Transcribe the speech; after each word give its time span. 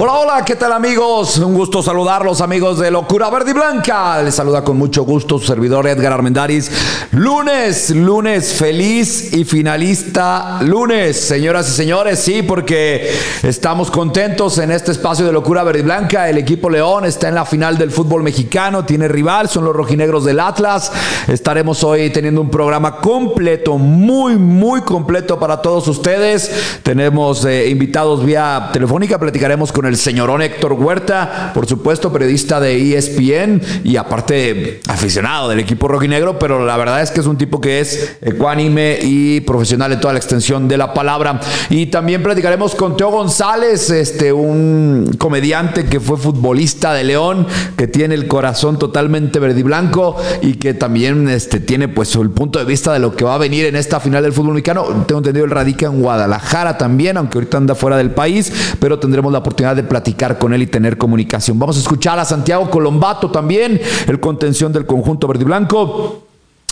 Hola, 0.00 0.12
hola, 0.12 0.44
¿qué 0.44 0.54
tal 0.54 0.72
amigos? 0.72 1.38
Un 1.38 1.54
gusto 1.54 1.82
saludarlos 1.82 2.40
amigos 2.40 2.78
de 2.78 2.88
Locura 2.88 3.30
Verde 3.30 3.50
y 3.50 3.54
Blanca. 3.54 4.22
Les 4.22 4.32
saluda 4.32 4.62
con 4.62 4.78
mucho 4.78 5.02
gusto 5.02 5.40
su 5.40 5.46
servidor 5.46 5.88
Edgar 5.88 6.12
Armendaris. 6.12 6.70
Lunes, 7.10 7.90
lunes 7.90 8.52
feliz 8.52 9.32
y 9.32 9.44
finalista 9.44 10.60
lunes, 10.62 11.18
señoras 11.18 11.68
y 11.70 11.72
señores, 11.72 12.20
sí, 12.20 12.42
porque 12.42 13.10
estamos 13.42 13.90
contentos 13.90 14.58
en 14.58 14.70
este 14.70 14.92
espacio 14.92 15.26
de 15.26 15.32
Locura 15.32 15.64
Verde 15.64 15.80
y 15.80 15.82
Blanca. 15.82 16.28
El 16.28 16.38
equipo 16.38 16.70
León 16.70 17.04
está 17.04 17.26
en 17.26 17.34
la 17.34 17.44
final 17.44 17.76
del 17.76 17.90
fútbol 17.90 18.22
mexicano, 18.22 18.84
tiene 18.84 19.08
rival, 19.08 19.48
son 19.48 19.64
los 19.64 19.74
rojinegros 19.74 20.24
del 20.24 20.38
Atlas. 20.38 20.92
Estaremos 21.26 21.82
hoy 21.82 22.10
teniendo 22.10 22.40
un 22.40 22.50
programa 22.50 22.98
completo, 22.98 23.78
muy, 23.78 24.36
muy 24.36 24.82
completo 24.82 25.40
para 25.40 25.60
todos 25.60 25.88
ustedes. 25.88 26.78
Tenemos 26.84 27.44
eh, 27.44 27.68
invitados 27.68 28.24
vía 28.24 28.70
telefónica, 28.72 29.18
platicaremos 29.18 29.72
con 29.72 29.87
el 29.88 29.96
señorón 29.96 30.42
Héctor 30.42 30.74
Huerta, 30.74 31.52
por 31.54 31.66
supuesto, 31.66 32.12
periodista 32.12 32.60
de 32.60 32.96
ESPN 32.96 33.60
y 33.84 33.96
aparte 33.96 34.80
aficionado 34.88 35.48
del 35.48 35.60
equipo 35.60 35.88
rojinegro, 35.88 36.38
pero 36.38 36.64
la 36.64 36.76
verdad 36.76 37.02
es 37.02 37.10
que 37.10 37.20
es 37.20 37.26
un 37.26 37.36
tipo 37.36 37.60
que 37.60 37.80
es 37.80 38.16
ecuánime 38.20 38.98
y 39.02 39.40
profesional 39.40 39.92
en 39.92 40.00
toda 40.00 40.12
la 40.12 40.18
extensión 40.18 40.68
de 40.68 40.76
la 40.76 40.94
palabra. 40.94 41.40
Y 41.70 41.86
también 41.86 42.22
platicaremos 42.22 42.74
con 42.74 42.96
Teo 42.96 43.10
González, 43.10 43.90
este, 43.90 44.32
un 44.32 45.14
comediante 45.18 45.86
que 45.86 46.00
fue 46.00 46.16
futbolista 46.16 46.92
de 46.92 47.04
León, 47.04 47.46
que 47.76 47.86
tiene 47.86 48.14
el 48.14 48.28
corazón 48.28 48.78
totalmente 48.78 49.38
verde 49.38 49.60
y 49.60 49.62
blanco 49.62 50.16
y 50.42 50.54
que 50.54 50.74
también 50.74 51.28
este, 51.28 51.60
tiene 51.60 51.88
pues 51.88 52.14
el 52.14 52.30
punto 52.30 52.58
de 52.58 52.64
vista 52.64 52.92
de 52.92 52.98
lo 52.98 53.14
que 53.14 53.24
va 53.24 53.34
a 53.34 53.38
venir 53.38 53.66
en 53.66 53.76
esta 53.76 54.00
final 54.00 54.22
del 54.22 54.32
fútbol 54.32 54.54
mexicano. 54.54 54.84
Tengo 55.06 55.18
entendido, 55.18 55.44
él 55.44 55.50
radica 55.50 55.86
en 55.86 56.00
Guadalajara 56.00 56.78
también, 56.78 57.16
aunque 57.16 57.38
ahorita 57.38 57.56
anda 57.56 57.74
fuera 57.74 57.96
del 57.96 58.10
país, 58.10 58.52
pero 58.80 58.98
tendremos 58.98 59.32
la 59.32 59.38
oportunidad 59.38 59.76
de 59.76 59.77
platicar 59.82 60.38
con 60.38 60.52
él 60.52 60.62
y 60.62 60.66
tener 60.66 60.98
comunicación. 60.98 61.58
Vamos 61.58 61.76
a 61.76 61.80
escuchar 61.80 62.18
a 62.18 62.24
Santiago 62.24 62.70
Colombato 62.70 63.30
también, 63.30 63.80
el 64.06 64.20
contención 64.20 64.72
del 64.72 64.86
conjunto 64.86 65.26
verde 65.26 65.42
y 65.42 65.46
blanco. 65.46 66.22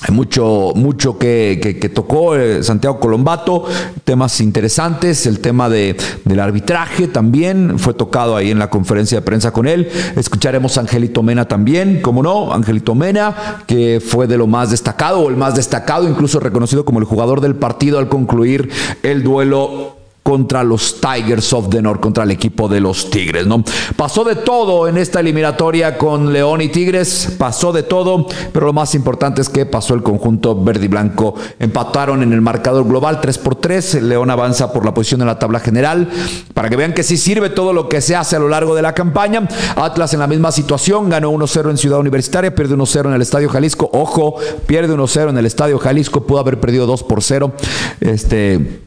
Hay 0.03 0.15
mucho, 0.15 0.73
mucho 0.75 1.19
que, 1.19 1.91
tocó 1.95 2.37
eh, 2.37 2.63
Santiago 2.63 3.01
Colombato, 3.01 3.65
temas 4.05 4.43
interesantes, 4.43 5.27
el 5.27 5.41
tema 5.41 5.71
de, 5.71 5.97
del 6.25 6.39
arbitraje 6.39 7.09
también 7.09 7.79
fue 7.79 7.95
tocado 7.95 8.37
ahí 8.37 8.51
en 8.51 8.59
la 8.59 8.69
conferencia 8.69 9.19
de 9.19 9.23
prensa 9.25 9.53
con 9.53 9.67
él. 9.67 9.89
Escucharemos 10.15 10.77
a 10.77 10.83
Angelito 10.83 11.23
Mena 11.23 11.49
también, 11.49 12.03
como 12.03 12.23
no, 12.23 12.53
Angelito 12.53 12.95
Mena, 12.95 13.65
que 13.67 14.03
fue 14.07 14.27
de 14.27 14.37
lo 14.37 14.47
más 14.47 14.71
destacado, 14.71 15.21
o 15.21 15.31
el 15.31 15.37
más 15.37 15.55
destacado, 15.55 16.07
incluso 16.07 16.41
reconocido 16.41 16.85
como 16.85 16.99
el 16.99 17.07
jugador 17.07 17.41
del 17.41 17.55
partido 17.55 17.99
al 17.99 18.11
concluir 18.11 18.69
el 19.03 19.23
duelo 19.23 19.96
contra 20.27 20.65
los 20.65 21.01
Tigers 21.01 21.53
of 21.53 21.69
the 21.71 21.81
North, 21.81 22.01
contra 22.01 22.25
el 22.25 22.33
equipo 22.33 22.67
de 22.67 22.81
los 22.81 23.11
Tigres, 23.11 23.47
¿no? 23.47 23.63
Pasó 23.95 24.25
de 24.25 24.35
todo 24.35 24.89
en 24.89 24.97
esta 24.97 25.21
eliminatoria 25.21 25.97
con 25.97 26.33
León 26.33 26.63
y 26.63 26.69
Tigres, 26.69 27.37
pasó 27.39 27.73
de 27.73 27.85
todo, 27.85 28.27
pero 28.53 28.67
lo 28.67 28.73
más 28.73 28.97
importante 28.97 29.41
es 29.41 29.49
que 29.49 29.67
pasó 29.67 29.95
el 29.95 30.03
conjunto 30.03 30.61
verde 30.61 30.87
y 30.87 30.89
blanco. 30.89 31.37
Empataron 31.61 32.25
en 32.25 32.33
el 32.33 32.41
marcador 32.41 32.89
global 32.89 33.21
3 33.21 33.39
por 33.39 33.55
3, 33.55 34.03
León 34.03 34.29
avanza 34.29 34.73
por 34.73 34.85
la 34.85 34.93
posición 34.93 35.21
en 35.21 35.29
la 35.29 35.39
tabla 35.39 35.61
general, 35.61 36.09
para 36.55 36.69
que 36.69 36.75
vean 36.75 36.93
que 36.93 37.05
sí 37.05 37.17
sirve 37.17 37.49
todo 37.49 37.73
lo 37.73 37.89
que 37.89 38.01
se 38.01 38.17
hace 38.17 38.35
a 38.35 38.41
lo 38.41 38.49
largo 38.49 38.75
de 38.75 38.83
la 38.83 38.95
campaña. 38.95 39.47
Atlas 39.77 40.13
en 40.13 40.19
la 40.19 40.27
misma 40.27 40.51
situación, 40.51 41.09
ganó 41.09 41.31
1-0 41.31 41.71
en 41.71 41.79
Ciudad 41.79 42.01
Universitaria, 42.01 42.53
pierde 42.53 42.75
1-0 42.75 43.07
en 43.07 43.15
el 43.15 43.23
Estadio 43.23 43.49
Jalisco, 43.49 43.89
ojo, 43.93 44.35
pierde 44.67 44.93
1-0 44.93 45.31
en 45.31 45.39
el 45.39 45.47
Estadio 45.47 45.79
Jalisco, 45.79 46.27
pudo 46.27 46.41
haber 46.41 46.59
perdido 46.59 46.85
2 46.87 47.05
por 47.05 47.23
0. 47.23 47.53
Este 48.01 48.86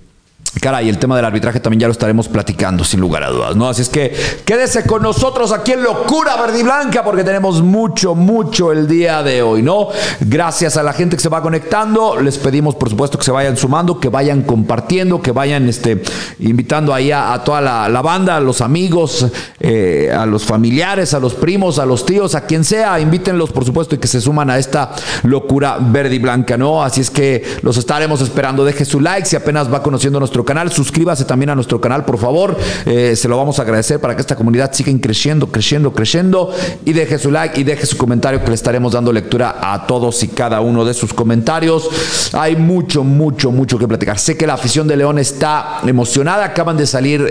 Caray, 0.61 0.89
el 0.89 0.97
tema 0.97 1.15
del 1.15 1.25
arbitraje 1.25 1.59
también 1.59 1.81
ya 1.81 1.87
lo 1.87 1.91
estaremos 1.91 2.27
platicando, 2.27 2.83
sin 2.83 2.99
lugar 2.99 3.23
a 3.23 3.29
dudas, 3.29 3.55
¿no? 3.55 3.69
Así 3.69 3.83
es 3.83 3.89
que 3.89 4.13
quédese 4.43 4.83
con 4.83 5.03
nosotros 5.03 5.51
aquí 5.51 5.73
en 5.73 5.83
Locura 5.83 6.35
Verde 6.37 6.59
y 6.59 6.63
Blanca, 6.63 7.03
porque 7.03 7.23
tenemos 7.23 7.61
mucho, 7.61 8.15
mucho 8.15 8.71
el 8.71 8.87
día 8.87 9.21
de 9.21 9.43
hoy, 9.43 9.61
¿no? 9.61 9.89
Gracias 10.19 10.75
a 10.75 10.83
la 10.83 10.91
gente 10.91 11.15
que 11.15 11.21
se 11.21 11.29
va 11.29 11.41
conectando, 11.41 12.19
les 12.19 12.39
pedimos, 12.39 12.75
por 12.75 12.89
supuesto, 12.89 13.17
que 13.17 13.23
se 13.23 13.31
vayan 13.31 13.57
sumando, 13.57 13.99
que 13.99 14.09
vayan 14.09 14.41
compartiendo, 14.41 15.21
que 15.21 15.31
vayan 15.31 15.69
este, 15.69 16.01
invitando 16.39 16.95
ahí 16.95 17.11
a, 17.11 17.41
toda 17.45 17.61
la, 17.61 18.01
banda, 18.01 18.37
a 18.37 18.39
los 18.39 18.61
amigos, 18.61 19.27
eh, 19.59 20.11
a 20.11 20.25
los 20.25 20.43
familiares, 20.43 21.13
a 21.13 21.19
los 21.19 21.35
primos, 21.35 21.77
a 21.77 21.85
los 21.85 22.05
tíos, 22.05 22.33
a 22.33 22.41
quien 22.41 22.63
sea, 22.63 22.99
invítenlos, 22.99 23.51
por 23.51 23.65
supuesto, 23.65 23.95
y 23.95 23.99
que 23.99 24.07
se 24.07 24.19
suman 24.19 24.49
a 24.49 24.57
esta 24.57 24.91
Locura 25.23 25.77
Verde 25.79 26.15
y 26.15 26.19
Blanca, 26.19 26.57
¿no? 26.57 26.83
Así 26.83 27.01
es 27.01 27.11
que 27.11 27.59
los 27.61 27.77
estaremos 27.77 28.19
esperando. 28.21 28.65
Deje 28.65 28.83
su 28.83 28.99
like 28.99 29.27
si 29.27 29.35
apenas 29.35 29.71
va 29.71 29.81
conociendo 29.83 30.19
nuestro 30.19 30.38
canal. 30.45 30.71
Suscríbase 30.71 31.25
también 31.25 31.49
a 31.49 31.55
nuestro 31.55 31.79
canal, 31.79 32.05
por 32.05 32.17
favor. 32.17 32.57
Eh, 32.85 33.15
se 33.15 33.27
lo 33.27 33.37
vamos 33.37 33.59
a 33.59 33.63
agradecer 33.63 33.99
para 33.99 34.15
que 34.15 34.21
esta 34.21 34.35
comunidad 34.35 34.71
siga 34.73 34.89
creciendo, 35.01 35.47
creciendo, 35.47 35.93
creciendo. 35.93 36.53
Y 36.85 36.93
deje 36.93 37.17
su 37.19 37.31
like 37.31 37.59
y 37.59 37.63
deje 37.63 37.85
su 37.85 37.97
comentario 37.97 38.41
que 38.41 38.47
le 38.47 38.55
estaremos 38.55 38.93
dando 38.93 39.11
lectura 39.11 39.57
a 39.61 39.85
todos 39.85 40.23
y 40.23 40.29
cada 40.29 40.61
uno 40.61 40.85
de 40.85 40.93
sus 40.93 41.13
comentarios. 41.13 41.89
Hay 42.33 42.55
mucho, 42.55 43.03
mucho, 43.03 43.51
mucho 43.51 43.77
que 43.77 43.87
platicar. 43.87 44.19
Sé 44.19 44.37
que 44.37 44.47
la 44.47 44.53
afición 44.53 44.87
de 44.87 44.97
León 44.97 45.19
está 45.19 45.79
emocionada. 45.85 46.45
Acaban 46.45 46.77
de 46.77 46.87
salir 46.87 47.21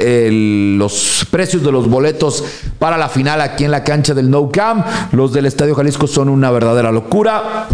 los 0.78 1.26
precios 1.30 1.62
de 1.62 1.72
los 1.72 1.88
boletos 1.88 2.44
para 2.78 2.96
la 2.96 3.08
final 3.08 3.40
aquí 3.40 3.64
en 3.64 3.70
la 3.70 3.84
cancha 3.84 4.14
del 4.14 4.30
No 4.30 4.50
Camp. 4.50 4.86
Los 5.12 5.32
del 5.32 5.46
Estadio 5.46 5.75
Jalisco 5.75 6.06
son 6.06 6.28
una 6.28 6.50
verdadera 6.50 6.92
locura. 6.92 7.69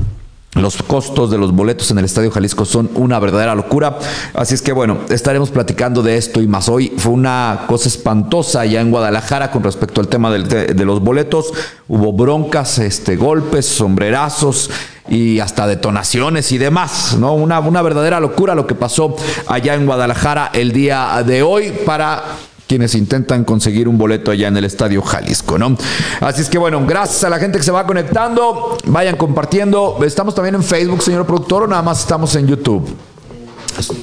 Los 0.55 0.83
costos 0.83 1.31
de 1.31 1.39
los 1.39 1.53
boletos 1.53 1.91
en 1.91 1.99
el 1.99 2.05
Estadio 2.05 2.31
Jalisco 2.31 2.65
son 2.65 2.89
una 2.95 3.19
verdadera 3.19 3.55
locura. 3.57 3.99
Así 4.35 4.55
es 4.55 4.63
que 4.63 4.73
bueno, 4.73 4.99
estaremos 5.09 5.51
platicando 5.51 6.03
de 6.03 6.17
esto 6.17 6.41
y 6.41 6.47
más. 6.47 6.69
Hoy 6.69 6.93
fue 6.97 7.13
una 7.13 7.65
cosa 7.67 7.89
espantosa 7.89 8.65
ya 8.65 8.81
en 8.81 8.91
Guadalajara 8.91 9.51
con 9.51 9.65
respecto 9.65 10.01
al 10.01 10.07
tema 10.07 10.31
de, 10.31 10.85
los 10.85 11.01
boletos. 11.01 11.53
Hubo 11.89 12.13
broncas, 12.13 12.79
este, 12.79 13.17
golpes, 13.17 13.67
sombrerazos 13.67 14.71
y 15.09 15.41
hasta 15.41 15.67
detonaciones 15.67 16.53
y 16.53 16.59
demás, 16.59 17.17
¿no? 17.19 17.35
Una, 17.35 17.59
una 17.59 17.83
verdadera 17.83 18.21
locura 18.21 18.55
lo 18.55 18.67
que 18.67 18.75
pasó 18.75 19.17
allá 19.49 19.75
en 19.75 19.87
Guadalajara 19.87 20.51
el 20.55 20.73
día 20.73 21.23
de 21.27 21.43
hoy 21.43 21.73
para 21.85 22.23
quienes 22.67 22.95
intentan 22.95 23.45
conseguir 23.45 23.89
un 23.89 23.99
boleto 23.99 24.31
allá 24.31 24.49
en 24.49 24.57
el 24.57 24.65
Estadio 24.65 25.03
Jalisco, 25.03 25.59
¿no? 25.59 25.77
Así 26.21 26.43
es 26.43 26.49
que 26.49 26.59
bueno, 26.59 26.85
gracias 26.87 27.25
a 27.25 27.31
la 27.31 27.39
gente 27.39 27.59
que 27.59 27.65
se 27.65 27.73
va 27.73 27.87
conectando, 27.87 28.77
vayan 28.87 29.17
compartiendo. 29.17 29.99
Estamos 30.05 30.35
también 30.35 30.55
en 30.55 30.63
Facebook, 30.63 31.03
señor 31.03 31.27
productor, 31.27 31.65
o 31.65 31.67
nada 31.67 31.83
más 31.83 32.01
estamos 32.01 32.35
en 32.37 32.47
YouTube. 32.47 32.89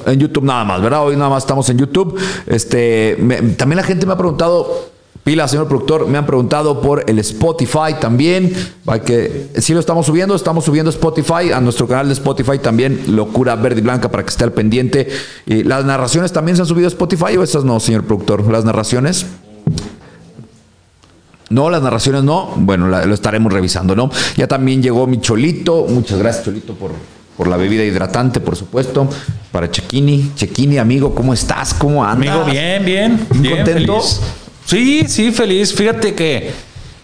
En 0.05 0.19
YouTube 0.19 0.43
nada 0.43 0.63
más, 0.65 0.81
¿verdad? 0.81 1.05
Hoy 1.05 1.15
nada 1.15 1.29
más 1.29 1.43
estamos 1.43 1.69
en 1.69 1.77
YouTube. 1.77 2.19
Este, 2.45 3.15
también 3.57 3.77
la 3.77 3.83
gente 3.83 4.05
me 4.05 4.13
ha 4.13 4.17
preguntado 4.17 4.91
Pila, 5.23 5.47
señor 5.47 5.67
productor, 5.67 6.07
me 6.07 6.17
han 6.17 6.25
preguntado 6.25 6.81
por 6.81 7.07
el 7.07 7.19
Spotify 7.19 7.95
también. 7.99 8.51
Que 9.05 9.49
si 9.59 9.73
lo 9.73 9.79
estamos 9.79 10.07
subiendo, 10.07 10.33
estamos 10.33 10.65
subiendo 10.65 10.89
Spotify 10.89 11.51
a 11.53 11.61
nuestro 11.61 11.87
canal 11.87 12.07
de 12.07 12.13
Spotify 12.13 12.57
también, 12.57 13.03
Locura 13.15 13.55
Verde 13.55 13.81
y 13.81 13.83
Blanca, 13.83 14.09
para 14.09 14.23
que 14.23 14.29
esté 14.29 14.43
al 14.43 14.51
pendiente. 14.51 15.07
Y 15.45 15.63
las 15.63 15.85
narraciones 15.85 16.31
también 16.31 16.55
se 16.55 16.63
han 16.63 16.67
subido 16.67 16.87
a 16.87 16.89
Spotify 16.89 17.37
o 17.37 17.43
esas 17.43 17.63
no, 17.63 17.79
señor 17.79 18.03
productor. 18.05 18.51
Las 18.51 18.65
narraciones. 18.65 19.27
No, 21.51 21.69
las 21.69 21.83
narraciones 21.83 22.23
no. 22.23 22.53
Bueno, 22.55 22.87
lo 22.87 23.13
estaremos 23.13 23.53
revisando, 23.53 23.95
¿no? 23.95 24.09
Ya 24.37 24.47
también 24.47 24.81
llegó 24.81 25.05
mi 25.05 25.21
Cholito. 25.21 25.85
Muchas 25.87 26.17
gracias, 26.17 26.45
Cholito, 26.45 26.73
por, 26.73 26.93
por 27.37 27.47
la 27.47 27.57
bebida 27.57 27.83
hidratante, 27.83 28.39
por 28.39 28.55
supuesto. 28.55 29.07
Para 29.51 29.69
Chequini. 29.69 30.31
Chequini, 30.33 30.79
amigo, 30.79 31.13
¿cómo 31.13 31.31
estás? 31.31 31.75
¿Cómo 31.75 32.03
andas? 32.03 32.29
Amigo, 32.29 32.45
bien, 32.49 32.85
bien. 32.85 33.27
bien 33.35 33.57
contento. 33.57 34.01
Sí, 34.71 35.03
sí, 35.09 35.31
feliz. 35.33 35.73
Fíjate 35.73 36.15
que, 36.15 36.49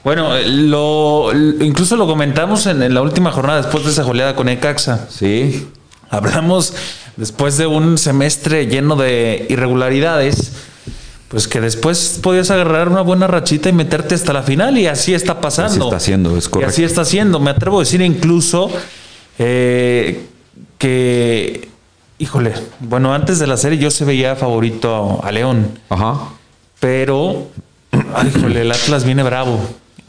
bueno, 0.02 0.38
lo, 0.40 1.34
incluso 1.60 1.98
lo 1.98 2.08
comentamos 2.08 2.66
en, 2.66 2.94
la 2.94 3.02
última 3.02 3.30
jornada 3.34 3.62
después 3.62 3.84
de 3.84 3.92
esa 3.92 4.04
goleada 4.04 4.38
con 4.38 4.48
Ecaxa. 4.48 5.06
Sí. 5.10 5.68
Hablamos 6.10 6.74
después 7.18 7.58
de 7.58 7.68
un 7.68 7.98
semestre 7.98 8.68
lleno 8.68 8.96
de 8.96 9.48
irregularidades, 9.50 10.54
pues 11.28 11.50
que 11.50 11.60
después 11.60 12.22
podías 12.24 12.52
agarrar 12.52 12.88
una 12.88 13.02
buena 13.02 13.28
rachita 13.28 13.68
y 13.68 13.74
meterte 13.74 14.16
hasta 14.16 14.32
la 14.32 14.44
final 14.44 14.78
y 14.78 14.88
así 14.88 15.14
está 15.14 15.42
pasando. 15.42 15.74
Así 15.74 15.84
está 15.84 15.98
haciendo, 15.98 16.38
es 16.38 16.48
correcto. 16.48 16.72
Y 16.72 16.74
así 16.74 16.84
está 16.86 17.02
haciendo. 17.02 17.42
Me 17.42 17.50
atrevo 17.50 17.80
a 17.80 17.80
decir 17.82 18.00
incluso 18.00 18.72
eh, 19.40 20.26
que, 20.78 21.68
híjole, 22.18 22.54
bueno, 22.80 23.14
antes 23.14 23.40
de 23.40 23.48
la 23.48 23.58
serie 23.58 23.78
yo 23.78 23.92
se 23.92 24.06
veía 24.06 24.38
favorito 24.38 25.20
a 25.22 25.30
León. 25.34 25.78
Ajá. 25.90 26.30
Pero, 26.80 27.48
ay, 28.16 28.32
el 28.56 28.72
Atlas 28.72 29.04
viene 29.04 29.24
bravo. 29.24 29.60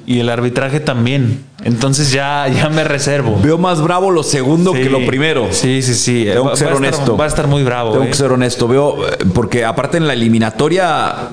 Y 0.06 0.20
el 0.20 0.30
arbitraje 0.30 0.80
también. 0.80 1.44
Entonces 1.64 2.10
ya, 2.12 2.48
ya 2.48 2.70
me 2.70 2.82
reservo. 2.82 3.38
Veo 3.42 3.58
más 3.58 3.82
bravo 3.82 4.10
lo 4.10 4.22
segundo 4.22 4.72
que 4.72 4.88
lo 4.88 5.04
primero. 5.04 5.48
Sí, 5.50 5.82
sí, 5.82 5.94
sí. 5.94 6.24
Tengo 6.24 6.50
que 6.50 6.56
ser 6.56 6.72
honesto. 6.72 7.14
va 7.16 7.24
a 7.24 7.28
estar 7.28 7.46
muy 7.46 7.62
bravo. 7.62 7.92
Tengo 7.92 8.04
que 8.04 8.12
¿eh? 8.12 8.14
ser 8.14 8.32
honesto. 8.32 8.66
Veo, 8.66 9.06
eh, 9.06 9.16
porque 9.34 9.66
aparte 9.66 9.98
en 9.98 10.06
la 10.06 10.14
eliminatoria 10.14 11.28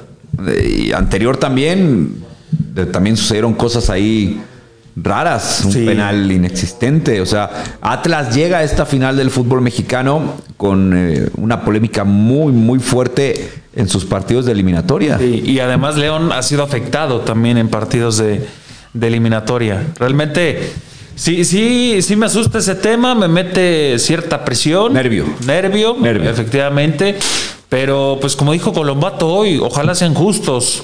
eh, 0.46 0.92
anterior 0.94 1.38
también, 1.38 2.22
también 2.92 3.16
sucedieron 3.16 3.54
cosas 3.54 3.90
ahí 3.90 4.42
raras, 4.96 5.64
un 5.66 5.74
penal 5.74 6.32
inexistente. 6.32 7.22
O 7.22 7.26
sea, 7.26 7.50
Atlas 7.82 8.34
llega 8.34 8.60
a 8.60 8.64
esta 8.64 8.86
final 8.86 9.18
del 9.18 9.30
fútbol 9.30 9.62
mexicano 9.62 10.36
con 10.58 10.94
eh, 10.96 11.30
una 11.38 11.64
polémica 11.64 12.04
muy, 12.04 12.52
muy 12.52 12.80
fuerte 12.80 13.50
en 13.76 13.90
sus 13.90 14.06
partidos 14.06 14.46
de 14.46 14.52
eliminatoria. 14.54 15.20
y 15.22 15.60
además 15.60 15.98
León 15.98 16.32
ha 16.32 16.42
sido 16.44 16.64
afectado 16.64 17.22
también 17.22 17.58
en 17.58 17.68
partidos 17.70 18.18
de, 18.18 18.48
de 18.94 19.08
eliminatoria. 19.08 19.86
Realmente 20.00 20.72
Sí, 21.16 21.46
sí, 21.46 22.02
sí 22.02 22.18
me 22.18 22.26
asusta 22.26 22.58
ese 22.60 22.76
tema, 22.76 23.16
me 23.16 23.30
mete 23.30 23.98
cierta 24.00 24.44
presión. 24.44 24.92
Nervio. 24.94 25.26
Nervio, 25.46 25.96
Nervio. 25.98 26.30
efectivamente. 26.30 27.16
Pero 27.70 28.18
pues 28.20 28.36
como 28.36 28.52
dijo 28.52 28.74
Colombato 28.74 29.28
hoy, 29.28 29.58
ojalá 29.58 29.96
sean 29.96 30.14
justos 30.14 30.84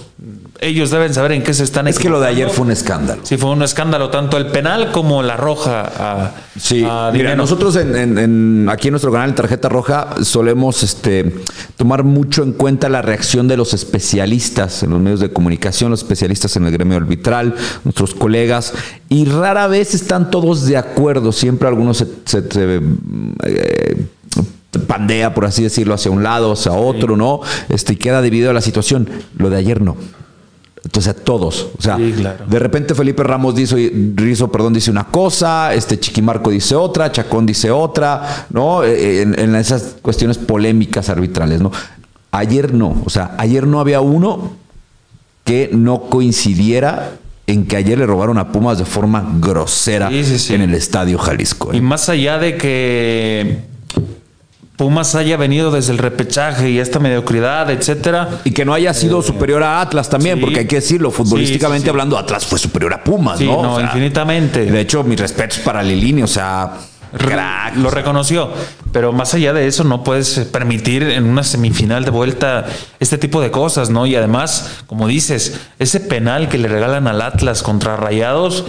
ellos 0.64 0.92
deben 0.92 1.12
saber 1.12 1.32
en 1.32 1.42
qué 1.42 1.56
se 1.56 1.64
están 1.64 1.88
Es 1.88 1.98
que 1.98 2.08
lo 2.08 2.20
de 2.20 2.28
ayer 2.28 2.48
fue 2.50 2.66
un 2.66 2.72
escándalo. 2.72 3.22
Sí, 3.26 3.36
fue 3.36 3.50
un 3.50 3.64
escándalo, 3.64 4.12
tanto 4.12 4.38
el 4.38 4.46
penal 4.46 4.92
como 4.92 5.24
la 5.24 5.36
roja. 5.36 5.92
A, 5.98 6.32
sí, 6.58 6.86
mira, 7.14 7.36
nosotros 7.36 7.76
en, 7.76 8.70
aquí 8.70 8.90
en 8.90 8.92
nuestro 8.92 9.12
canal 9.12 9.34
Tarjeta 9.34 9.70
Roja 9.70 10.24
solemos 10.24 10.84
este, 10.84 11.34
tomar 11.78 12.04
mucho 12.04 12.44
en 12.44 12.54
cuenta 12.54 12.90
la 12.90 13.02
reacción 13.02 13.48
de 13.48 13.58
los 13.58 13.74
especialistas 13.74 14.84
en 14.84 14.92
los 14.92 15.02
medios 15.02 15.20
de 15.20 15.34
comunicación, 15.34 15.90
los 15.90 16.02
especialistas 16.02 16.56
en 16.56 16.68
el 16.68 16.72
gremio 16.72 16.98
arbitral, 16.98 17.56
nuestros 17.84 18.14
colegas, 18.14 18.74
y 19.10 19.26
rara 19.26 19.66
vez 19.66 19.96
están 19.96 20.30
todos 20.30 20.68
de 20.68 20.78
acuerdo. 20.78 21.32
Siempre 21.32 21.68
algunos 21.68 22.06
se, 22.26 22.44
eh, 22.54 24.06
pandea, 24.86 25.34
por 25.34 25.46
así 25.46 25.64
decirlo, 25.64 25.96
hacia 25.96 26.12
un 26.12 26.22
lado, 26.22 26.52
hacia 26.52 26.72
otro, 26.74 27.18
¿no? 27.18 27.42
Este, 27.70 27.94
y 27.94 27.96
queda 27.96 28.22
dividido 28.22 28.52
a 28.52 28.54
la 28.54 28.62
situación. 28.62 29.10
Lo 29.38 29.50
de 29.50 29.58
ayer 29.58 29.82
no. 29.82 29.98
Entonces 30.84 31.14
a 31.14 31.14
todos. 31.14 31.70
O 31.78 31.82
sea, 31.82 31.98
de 31.98 32.60
repente 32.60 32.96
Felipe 32.96 33.24
Ramos 33.24 33.54
dice, 33.54 33.92
Rizo, 34.16 34.52
perdón, 34.52 34.74
dice 34.74 34.90
una 34.90 35.06
cosa, 35.06 35.74
este 35.74 36.00
Chiquimarco 36.00 36.50
dice 36.50 36.76
otra, 36.76 37.12
Chacón 37.12 37.46
dice 37.46 37.70
otra, 37.70 38.48
¿no? 38.50 38.84
Eh, 38.84 39.22
en, 39.22 39.40
en, 39.40 39.56
esas 39.56 39.98
cuestiones 40.02 40.40
polémicas 40.40 41.10
arbitrales, 41.10 41.62
¿no? 41.62 41.72
Ayer 42.32 42.74
no. 42.74 43.02
O 43.06 43.10
sea, 43.10 43.36
ayer 43.38 43.68
no 43.68 43.80
había 43.80 44.02
uno 44.02 44.54
que 45.44 45.70
no 45.72 46.04
coincidiera 46.04 47.12
en 47.48 47.66
que 47.66 47.76
ayer 47.76 47.98
le 47.98 48.06
robaron 48.06 48.38
a 48.38 48.52
Pumas 48.52 48.78
de 48.78 48.86
forma 48.86 49.28
grosera 49.40 50.10
en 50.10 50.62
el 50.62 50.74
estadio 50.74 51.18
Jalisco. 51.18 51.74
¿eh? 51.74 51.78
Y 51.78 51.82
más 51.82 52.10
allá 52.10 52.38
de 52.38 52.58
que 52.58 53.71
Pumas 54.82 55.14
haya 55.14 55.38
venido 55.38 55.70
desde 55.70 55.92
el 55.92 56.00
repechaje 56.00 56.72
y 56.72 56.80
esta 56.80 56.98
mediocridad, 56.98 57.70
etcétera. 57.70 58.42
Y 58.44 58.50
que 58.50 58.66
no 58.66 58.74
haya 58.74 58.96
sido 58.96 59.20
eh, 59.20 59.22
superior 59.24 59.62
a 59.62 59.80
Atlas 59.80 60.10
también, 60.10 60.42
porque 60.42 60.62
hay 60.62 60.66
que 60.66 60.78
decirlo, 60.78 61.12
futbolísticamente 61.12 61.88
hablando, 61.92 62.18
Atlas 62.18 62.48
fue 62.48 62.58
superior 62.58 62.92
a 62.96 63.04
Pumas, 63.04 63.40
¿no? 63.42 63.62
no, 63.62 63.80
infinitamente. 63.80 64.66
De 64.66 64.80
hecho, 64.80 65.04
mis 65.04 65.20
respetos 65.20 65.60
para 65.60 65.84
Lilini, 65.84 66.24
o 66.24 66.28
sea, 66.28 66.74
crack. 67.16 67.76
Lo 67.76 67.92
reconoció. 67.92 68.50
Pero 68.92 69.14
más 69.14 69.36
allá 69.36 69.54
de 69.54 69.68
eso, 69.68 69.84
no 69.84 70.04
puedes 70.04 70.40
permitir 70.52 71.04
en 71.04 71.26
una 71.26 71.44
semifinal 71.44 72.04
de 72.04 72.10
vuelta 72.10 72.66
este 73.00 73.20
tipo 73.20 73.40
de 73.40 73.52
cosas, 73.52 73.92
¿no? 73.92 74.08
Y 74.08 74.16
además, 74.16 74.80
como 74.88 75.08
dices, 75.08 75.62
ese 75.78 76.00
penal 76.00 76.50
que 76.50 76.58
le 76.58 76.68
regalan 76.68 77.08
al 77.08 77.22
Atlas 77.22 77.62
contra 77.62 77.98
Rayados, 77.98 78.66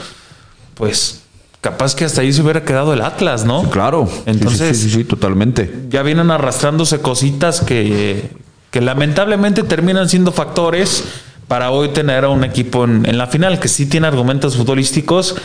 pues 0.74 1.21
capaz 1.62 1.94
que 1.94 2.04
hasta 2.04 2.20
ahí 2.20 2.32
se 2.32 2.42
hubiera 2.42 2.64
quedado 2.64 2.92
el 2.92 3.00
Atlas, 3.00 3.46
¿no? 3.46 3.70
Claro. 3.70 4.10
Entonces, 4.26 4.78
sí, 4.78 4.90
sí, 4.90 5.04
totalmente. 5.04 5.72
Ya 5.88 6.02
vienen 6.02 6.30
arrastrándose 6.30 7.00
cositas 7.00 7.60
que, 7.60 8.30
que 8.70 8.80
lamentablemente 8.82 9.62
terminan 9.62 10.08
siendo 10.08 10.32
factores 10.32 11.04
para 11.46 11.70
hoy 11.70 11.90
tener 11.90 12.24
a 12.24 12.30
un 12.30 12.42
equipo 12.42 12.84
en, 12.84 13.16
la 13.16 13.28
final 13.28 13.60
que 13.60 13.68
sí 13.68 13.86
tiene 13.86 14.08
argumentos 14.08 14.56
futbolísticos. 14.56 15.36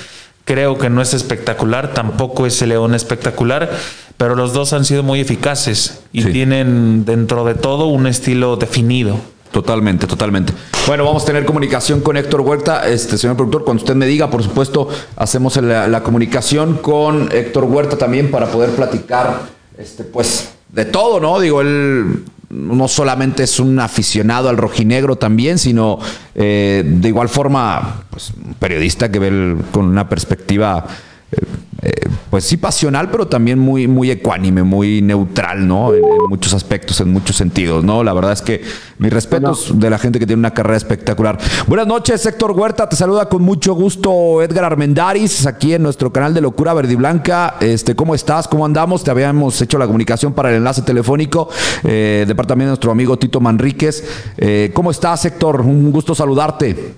Creo 0.44 0.80
que 0.80 0.90
no 0.90 1.02
es 1.02 1.14
espectacular, 1.14 1.94
tampoco 1.94 2.48
es 2.48 2.62
el 2.64 2.70
León 2.70 2.96
espectacular, 2.96 3.70
pero 4.18 4.36
los 4.36 4.54
dos 4.54 4.74
han 4.74 4.86
sido 4.86 5.04
muy 5.04 5.20
eficaces 5.20 6.02
y 6.14 6.24
tienen 6.24 7.06
dentro 7.06 7.46
de 7.46 7.54
todo 7.54 7.86
un 7.88 8.08
estilo 8.08 8.56
definido. 8.56 9.20
Totalmente, 9.52 10.08
totalmente. 10.08 10.54
Bueno, 10.86 11.06
vamos 11.06 11.24
a 11.24 11.26
tener 11.26 11.46
comunicación 11.46 12.02
con 12.02 12.18
Héctor 12.18 12.42
Huerta. 12.42 12.88
Este, 12.88 13.18
señor 13.18 13.36
productor, 13.36 13.64
cuando 13.64 13.82
usted 13.82 13.96
me 13.96 14.06
diga, 14.06 14.30
por 14.30 14.44
supuesto, 14.44 14.90
hacemos 15.16 15.58
la, 15.58 16.04
comunicación 16.04 16.78
con 16.78 17.30
Héctor 17.32 17.66
Huerta 17.66 17.98
también 17.98 18.30
para 18.30 18.48
poder 18.48 18.72
platicar, 18.72 19.42
este, 19.78 20.04
pues, 20.04 20.50
de 20.70 20.86
todo, 20.86 21.20
¿no? 21.20 21.40
Digo, 21.40 21.62
él 21.62 22.24
no 22.50 22.88
solamente 22.88 23.44
es 23.44 23.60
un 23.60 23.80
aficionado 23.80 24.50
al 24.50 24.58
rojinegro 24.58 25.16
también, 25.16 25.58
sino 25.58 26.00
eh, 26.36 26.84
de 26.86 27.08
igual 27.08 27.30
forma, 27.30 28.04
pues, 28.10 28.32
un 28.32 28.54
periodista 28.54 29.12
que 29.12 29.20
ve 29.20 29.56
con 29.72 29.86
una 29.86 30.08
perspectiva 30.08 30.86
eh, 31.32 31.38
eh, 31.82 31.92
pues 32.30 32.44
sí 32.44 32.58
pasional, 32.58 33.10
pero 33.10 33.28
también 33.28 33.58
muy, 33.60 33.88
muy 33.88 34.12
ecuánime, 34.12 34.64
muy 34.64 35.02
neutral, 35.02 35.68
¿no? 35.68 35.94
En, 35.94 36.02
muchos 36.30 36.54
aspectos, 36.54 37.00
en 37.00 37.12
muchos 37.12 37.38
sentidos, 37.38 37.84
¿no? 37.84 38.04
La 38.04 38.14
verdad 38.14 38.34
es 38.34 38.42
que 38.42 38.62
mis 38.98 39.14
respetos 39.14 39.80
de 39.80 39.90
la 39.90 39.98
gente 39.98 40.20
que 40.20 40.26
tiene 40.26 40.40
una 40.40 40.54
carrera 40.54 40.76
espectacular. 40.76 41.38
Buenas 41.68 41.88
noches, 41.88 42.26
Héctor 42.26 42.52
Huerta, 42.52 42.90
te 42.90 42.96
saluda 42.96 43.30
con 43.30 43.42
mucho 43.44 43.74
gusto 43.74 44.42
Edgar 44.42 44.66
Armendaris, 44.66 45.46
aquí 45.46 45.74
en 45.74 45.84
nuestro 45.84 46.12
canal 46.12 46.34
de 46.34 46.42
Locura 46.42 46.74
Verde 46.74 46.94
y 46.94 46.96
Blanca. 46.96 47.56
Este, 47.62 47.96
¿Cómo 47.96 48.14
estás? 48.14 48.48
¿Cómo 48.48 48.66
andamos? 48.66 49.04
Te 49.04 49.12
habíamos 49.12 49.62
hecho 49.62 49.78
la 49.78 49.86
comunicación 49.86 50.34
para 50.34 50.50
el 50.50 50.58
enlace 50.58 50.82
telefónico 50.82 51.50
eh, 51.84 52.26
de 52.28 52.36
parte 52.36 52.50
también 52.50 52.68
de 52.68 52.72
nuestro 52.72 52.92
amigo 52.92 53.18
Tito 53.18 53.40
Manríquez. 53.40 54.34
Eh, 54.38 54.72
¿Cómo 54.74 54.92
estás, 54.92 55.24
Héctor? 55.26 55.62
Un 55.62 55.92
gusto 55.92 56.14
saludarte. 56.14 56.94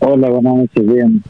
Hola, 0.00 0.28
buenas 0.28 0.54
noches, 0.54 0.86
bien. 0.86 1.22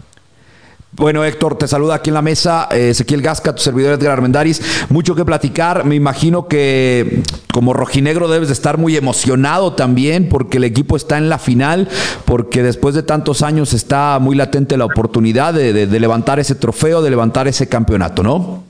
Bueno, 0.95 1.25
Héctor, 1.25 1.57
te 1.57 1.67
saluda 1.67 1.95
aquí 1.95 2.11
en 2.11 2.15
la 2.15 2.21
mesa 2.21 2.69
eh, 2.71 2.91
Ezequiel 2.91 3.23
Gasca, 3.23 3.55
tu 3.55 3.63
servidor 3.63 3.95
Edgar 3.99 4.13
Armendaris. 4.13 4.61
Mucho 4.91 5.15
que 5.15 5.25
platicar. 5.25 5.87
Me 5.87 5.95
imagino 5.95 6.49
que 6.49 7.23
como 7.51 7.73
rojinegro 7.73 8.29
debes 8.29 8.49
de 8.49 8.53
estar 8.53 8.77
muy 8.77 8.95
emocionado 8.99 9.73
también 9.73 10.29
porque 10.29 10.59
el 10.59 10.65
equipo 10.65 10.95
está 10.97 11.17
en 11.17 11.31
la 11.31 11.39
final, 11.39 11.89
porque 12.27 12.63
después 12.63 12.95
de 12.95 13.03
tantos 13.03 13.41
años 13.41 13.73
está 13.73 14.19
muy 14.21 14.37
latente 14.37 14.77
la 14.77 14.85
oportunidad 14.85 15.55
de, 15.55 15.87
levantar 15.87 16.39
ese 16.39 16.57
trofeo, 16.57 17.01
de 17.01 17.09
levantar 17.09 17.49
ese 17.49 17.71
campeonato, 17.71 18.23
¿no? 18.23 18.63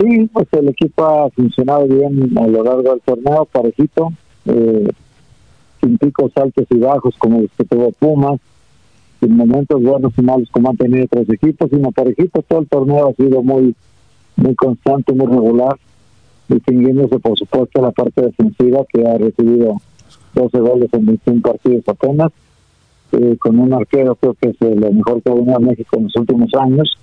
Sí, 0.00 0.28
pues 0.32 0.48
el 0.50 0.68
equipo 0.68 1.04
ha 1.04 1.30
funcionado 1.30 1.86
bien 1.86 2.36
a 2.36 2.46
lo 2.48 2.64
largo 2.64 2.82
del 2.82 3.00
torneo, 3.02 3.44
parejito, 3.44 4.12
eh, 4.46 4.88
sin 5.80 5.96
picos 5.96 6.32
altos 6.36 6.66
y 6.70 6.78
bajos 6.78 7.14
como 7.18 7.42
los 7.42 7.50
que 7.56 7.64
tuvo 7.64 7.92
Pumas 7.92 8.40
en 9.20 9.36
momentos 9.36 9.82
buenos 9.82 10.12
y 10.16 10.22
malos 10.22 10.48
como 10.50 10.70
han 10.70 10.76
tenido 10.76 11.04
otros 11.04 11.28
equipos, 11.30 11.68
sino 11.70 11.90
parejitos. 11.92 12.44
Todo 12.46 12.60
el 12.60 12.68
torneo 12.68 13.08
ha 13.08 13.14
sido 13.14 13.42
muy 13.42 13.74
muy 14.36 14.54
constante, 14.54 15.12
muy 15.12 15.26
regular, 15.26 15.76
distinguiéndose 16.48 17.18
por 17.18 17.36
supuesto 17.36 17.82
la 17.82 17.90
parte 17.90 18.22
defensiva 18.22 18.84
que 18.88 19.04
ha 19.04 19.18
recibido 19.18 19.80
12 20.34 20.60
goles 20.60 20.88
en 20.92 21.06
21 21.06 21.42
partidos 21.42 21.82
apenas, 21.88 22.30
eh, 23.12 23.36
con 23.40 23.58
un 23.58 23.72
arquero 23.72 24.14
creo 24.14 24.34
que 24.34 24.50
es 24.50 24.60
lo 24.60 24.92
mejor 24.92 25.22
que 25.22 25.30
ha 25.30 25.34
venido 25.34 25.56
a 25.56 25.60
México 25.60 25.96
en 25.96 26.04
los 26.04 26.16
últimos 26.16 26.50
años. 26.54 26.98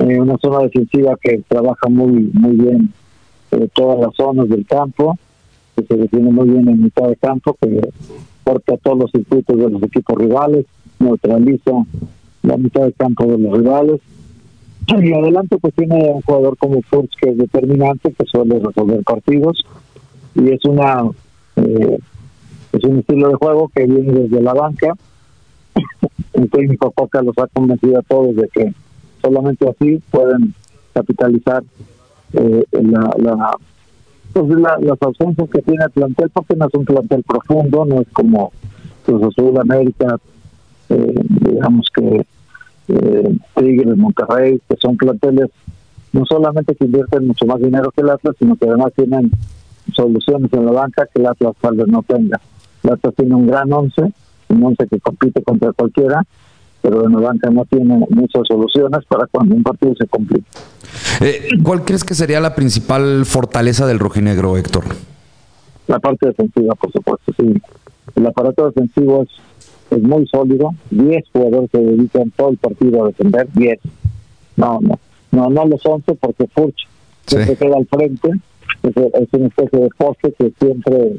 Eh, 0.00 0.20
una 0.20 0.36
zona 0.38 0.64
defensiva 0.64 1.16
que 1.20 1.42
trabaja 1.48 1.88
muy 1.88 2.30
muy 2.34 2.56
bien 2.56 2.92
eh, 3.52 3.68
todas 3.72 4.00
las 4.00 4.14
zonas 4.14 4.48
del 4.48 4.66
campo, 4.66 5.16
que 5.76 5.84
se 5.84 5.96
defiende 5.96 6.30
muy 6.30 6.50
bien 6.50 6.68
en 6.68 6.82
mitad 6.82 7.08
de 7.08 7.16
campo, 7.16 7.56
que 7.60 7.80
porta 8.42 8.76
todos 8.76 8.98
los 8.98 9.10
circuitos 9.10 9.56
de 9.56 9.70
los 9.70 9.82
equipos 9.82 10.18
rivales, 10.18 10.66
neutraliza 10.98 11.72
la 12.42 12.56
mitad 12.56 12.82
del 12.82 12.94
campo 12.94 13.26
de 13.26 13.38
los 13.38 13.58
rivales. 13.58 14.00
Y 14.86 15.12
adelante 15.14 15.56
pues 15.58 15.74
tiene 15.74 16.10
un 16.10 16.20
jugador 16.22 16.58
como 16.58 16.82
Furch 16.82 17.10
que 17.20 17.30
es 17.30 17.38
determinante, 17.38 18.12
que 18.12 18.26
suele 18.26 18.58
resolver 18.58 19.02
partidos 19.02 19.64
y 20.34 20.50
es 20.50 20.64
una 20.64 21.10
eh, 21.56 21.98
es 22.72 22.84
un 22.84 22.98
estilo 22.98 23.28
de 23.28 23.34
juego 23.36 23.70
que 23.74 23.86
viene 23.86 24.12
desde 24.12 24.42
la 24.42 24.52
banca. 24.52 24.94
El 26.32 26.50
técnico 26.50 26.90
Coca 26.90 27.22
los 27.22 27.36
ha 27.38 27.46
convencido 27.46 27.98
a 27.98 28.02
todos 28.02 28.34
de 28.36 28.48
que 28.48 28.74
solamente 29.22 29.68
así 29.68 30.02
pueden 30.10 30.54
capitalizar 30.92 31.62
eh, 32.32 32.64
la, 32.72 33.14
la, 33.18 33.56
pues 34.32 34.48
la, 34.48 34.76
las 34.80 35.00
ausencias 35.00 35.48
que 35.48 35.62
tiene 35.62 35.84
el 35.84 35.90
plantel, 35.90 36.30
porque 36.30 36.56
no 36.56 36.66
es 36.66 36.74
un 36.74 36.84
plantel 36.84 37.22
profundo, 37.22 37.84
no 37.84 38.00
es 38.00 38.08
como 38.12 38.52
Cruz 39.06 39.22
Azul, 39.22 39.58
América, 39.58 40.18
eh, 40.88 41.14
digamos 41.40 41.88
que 41.94 42.26
eh, 42.88 43.36
Tigres, 43.56 43.96
Monterrey, 43.96 44.60
que 44.68 44.76
son 44.76 44.96
planteles 44.96 45.50
no 46.12 46.24
solamente 46.26 46.74
que 46.76 46.84
invierten 46.84 47.26
mucho 47.26 47.44
más 47.44 47.60
dinero 47.60 47.90
que 47.90 48.02
el 48.02 48.10
Atlas, 48.10 48.36
sino 48.38 48.56
que 48.56 48.66
además 48.66 48.92
tienen 48.94 49.32
soluciones 49.92 50.52
en 50.52 50.64
la 50.64 50.72
banca 50.72 51.08
que 51.12 51.20
el 51.20 51.26
Atlas 51.26 51.54
tal 51.60 51.76
vez 51.76 51.88
no 51.88 52.02
tenga. 52.02 52.40
El 52.82 52.92
Atlas 52.92 53.14
tiene 53.16 53.34
un 53.34 53.46
gran 53.48 53.72
once, 53.72 54.02
un 54.48 54.64
once 54.64 54.86
que 54.86 55.00
compite 55.00 55.42
contra 55.42 55.72
cualquiera, 55.72 56.22
pero 56.82 57.06
en 57.06 57.12
la 57.12 57.20
banca 57.20 57.50
no 57.50 57.64
tiene 57.64 58.06
muchas 58.10 58.42
soluciones 58.46 59.04
para 59.08 59.26
cuando 59.26 59.54
un 59.54 59.62
partido 59.62 59.94
se 59.96 60.06
complica. 60.06 60.46
Eh, 61.20 61.48
¿Cuál 61.62 61.84
crees 61.84 62.04
que 62.04 62.14
sería 62.14 62.40
la 62.40 62.54
principal 62.54 63.24
fortaleza 63.24 63.86
del 63.86 63.98
rojinegro, 63.98 64.56
Héctor? 64.56 64.84
La 65.88 65.98
parte 65.98 66.26
defensiva, 66.26 66.74
por 66.74 66.92
supuesto, 66.92 67.32
sí. 67.38 67.60
El 68.14 68.26
aparato 68.26 68.66
defensivo 68.66 69.22
es 69.22 69.28
es 69.90 70.02
muy 70.02 70.26
sólido, 70.26 70.70
10 70.90 71.24
jugadores 71.32 71.70
se 71.70 71.78
dedican 71.78 72.30
todo 72.32 72.50
el 72.50 72.56
partido 72.56 73.04
a 73.04 73.06
defender, 73.08 73.48
10. 73.54 73.80
No, 74.56 74.80
no, 74.80 74.98
no, 75.30 75.50
no 75.50 75.66
los 75.66 75.84
11 75.84 76.14
porque 76.14 76.46
Furch 76.48 76.86
se 77.26 77.56
queda 77.56 77.76
al 77.76 77.86
frente, 77.86 78.30
es, 78.82 78.96
es 78.96 79.28
una 79.32 79.46
especie 79.46 79.78
de 79.80 79.88
poste 79.96 80.32
que 80.38 80.52
siempre 80.58 81.16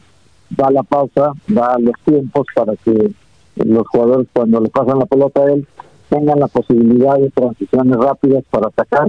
da 0.49 0.69
la 0.71 0.83
pausa, 0.83 1.33
da 1.47 1.77
los 1.79 1.95
tiempos 2.05 2.45
para 2.53 2.75
que 2.77 3.11
los 3.55 3.87
jugadores 3.87 4.27
cuando 4.33 4.59
le 4.59 4.69
pasan 4.69 4.99
la 4.99 5.05
pelota 5.05 5.41
a 5.41 5.51
él 5.51 5.67
tengan 6.09 6.39
la 6.39 6.47
posibilidad 6.47 7.17
de 7.17 7.29
transiciones 7.31 7.97
rápidas 7.97 8.43
para 8.49 8.67
atacar, 8.67 9.07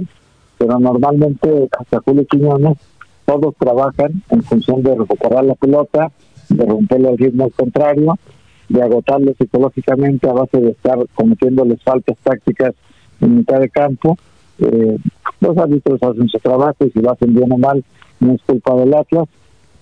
pero 0.57 0.79
normalmente 0.79 1.69
hasta 1.77 1.99
Julio 1.99 2.25
Quiñones 2.25 2.77
todos 3.25 3.55
trabajan 3.59 4.23
en 4.29 4.41
función 4.43 4.81
de 4.83 4.95
recuperar 4.95 5.43
la 5.43 5.55
pelota, 5.55 6.11
de 6.49 6.65
romper 6.65 7.05
el 7.05 7.17
ritmo 7.17 7.45
al 7.45 7.51
contrario, 7.51 8.17
de 8.69 8.81
agotarlo 8.81 9.33
psicológicamente 9.37 10.29
a 10.29 10.33
base 10.33 10.59
de 10.59 10.71
estar 10.71 10.97
cometiéndoles 11.15 11.81
faltas 11.83 12.17
tácticas 12.23 12.73
en 13.21 13.37
mitad 13.37 13.59
de 13.59 13.69
campo. 13.69 14.17
Eh, 14.59 14.97
los 15.39 15.57
árbitros 15.57 16.01
hacen 16.01 16.27
su 16.29 16.39
trabajo 16.39 16.85
y 16.85 16.91
si 16.91 16.99
lo 16.99 17.11
hacen 17.11 17.33
bien 17.33 17.51
o 17.51 17.57
mal 17.57 17.83
no 18.19 18.33
es 18.33 18.41
culpa 18.41 18.75
del 18.75 18.93
Atlas, 18.93 19.27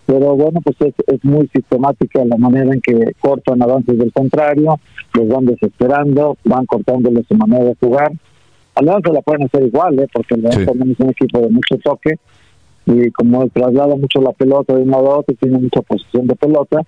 pero 0.06 0.36
bueno, 0.36 0.60
pues 0.62 0.75
es, 0.82 0.94
es 1.08 1.24
muy 1.24 1.48
sistemática 1.48 2.24
la 2.25 2.38
manera 2.38 2.74
en 2.74 2.82
que 2.82 3.13
cortan 3.20 3.62
avances 3.62 3.98
del 3.98 4.12
contrario, 4.12 4.80
los 5.13 5.27
van 5.27 5.46
desesperando, 5.46 6.38
van 6.44 6.65
cortándole 6.65 7.24
su 7.27 7.36
manera 7.36 7.63
de 7.63 7.75
jugar. 7.80 8.12
Alianza 8.75 9.12
la 9.12 9.22
pueden 9.22 9.44
hacer 9.44 9.63
igual, 9.63 9.98
¿eh? 10.00 10.08
porque 10.13 10.36
el 10.36 10.51
sí. 10.51 10.65
también 10.65 10.92
es 10.92 11.00
un 11.00 11.10
equipo 11.10 11.39
de 11.39 11.50
mucho 11.50 11.77
toque 11.77 12.20
y 12.86 13.10
como 13.12 13.48
traslada 13.50 13.96
mucho 13.96 14.22
la 14.22 14.32
pelota 14.34 14.75
de 14.75 14.84
un 14.84 14.92
lado 14.92 15.12
a 15.12 15.18
otro, 15.20 15.36
tiene 15.39 15.58
mucha 15.58 15.82
posición 15.82 16.27
de 16.27 16.36
pelota, 16.36 16.82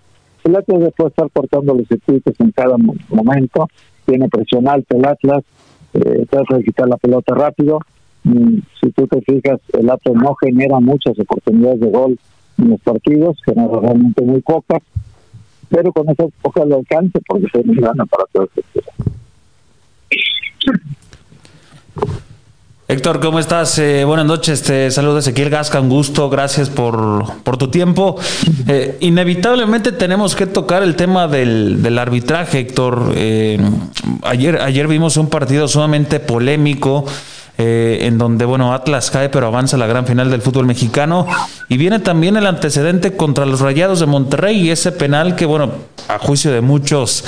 el 0.48 0.56
Atlas 0.56 0.80
después 0.80 1.10
estar 1.10 1.30
cortando 1.32 1.74
los 1.75 1.88
circuitos 1.88 2.34
en 2.39 2.51
cada 2.51 2.77
momento, 3.10 3.68
tiene 4.06 4.30
presión 4.30 4.68
alta 4.68 4.96
el 4.96 5.06
Atlas, 5.06 5.44
eh, 5.94 6.25
trata 6.30 6.58
de 6.58 6.63
quitar 6.63 6.88
la 6.88 6.98
pelota 6.98 7.36
rápido. 7.36 7.80
Mm, 8.24 8.60
si 8.82 8.92
tú 8.92 9.08
te 9.08 9.22
fijas, 9.22 9.60
el 9.74 9.89
Atlas 9.89 10.16
no 10.16 10.36
genera 10.36 10.80
muchas 10.80 11.20
oportunidades 11.20 11.82
de 11.82 11.89
gol 11.89 12.20
en 12.58 12.70
los 12.70 12.80
partidos, 12.82 13.38
genera 13.46 13.80
realmente 13.80 14.22
muy 14.24 14.42
pocas, 14.42 14.82
pero 15.70 15.92
con 15.92 16.10
eso 16.10 16.32
poca 16.42 16.63
lo 16.66 16.77
alcance 16.77 17.20
porque 17.27 17.48
se 17.51 17.62
gana 17.82 18.06
para 18.06 18.24
todo 18.32 18.50
esto. 18.56 18.82
Héctor, 22.89 23.20
¿cómo 23.20 23.38
estás? 23.38 23.77
Eh, 23.79 24.06
buenas 24.06 24.25
noches, 24.25 24.63
te 24.63 24.89
saluda 24.91 25.20
Ezequiel 25.20 25.50
Gasca, 25.50 25.82
un 25.82 25.89
gusto, 25.89 26.29
gracias 26.29 26.70
por, 26.70 27.25
por 27.44 27.58
tu 27.58 27.67
tiempo. 27.67 28.15
Eh, 28.65 28.96
inevitablemente 29.01 29.91
tenemos 29.91 30.38
que 30.38 30.46
tocar 30.46 30.84
el 30.84 30.96
tema 30.96 31.27
del, 31.27 31.84
del 31.84 32.00
arbitraje, 32.00 32.60
Héctor. 32.60 33.12
Eh, 33.13 33.60
ayer, 34.24 34.62
ayer 34.62 34.88
vimos 34.88 35.17
un 35.17 35.27
partido 35.27 35.67
sumamente 35.67 36.22
polémico. 36.22 37.03
Eh, 37.60 38.06
en 38.06 38.20
donde, 38.20 38.46
bueno, 38.46 38.72
Atlas 38.72 39.10
cae 39.10 39.29
pero 39.29 39.48
avanza 39.48 39.77
la 39.77 39.88
gran 39.88 40.06
final 40.06 40.29
del 40.29 40.41
fútbol 40.41 40.65
mexicano. 40.65 41.25
Y 41.67 41.75
viene 41.75 42.00
también 42.00 42.38
el 42.38 42.46
antecedente 42.46 43.17
contra 43.17 43.46
los 43.46 43.60
Rayados 43.60 44.00
de 44.00 44.06
Monterrey 44.06 44.62
y 44.62 44.70
ese 44.70 44.94
penal 44.94 45.36
que, 45.36 45.46
bueno, 45.46 45.72
a 46.08 46.20
juicio 46.20 46.53
de 46.53 46.62
muchos 46.62 47.25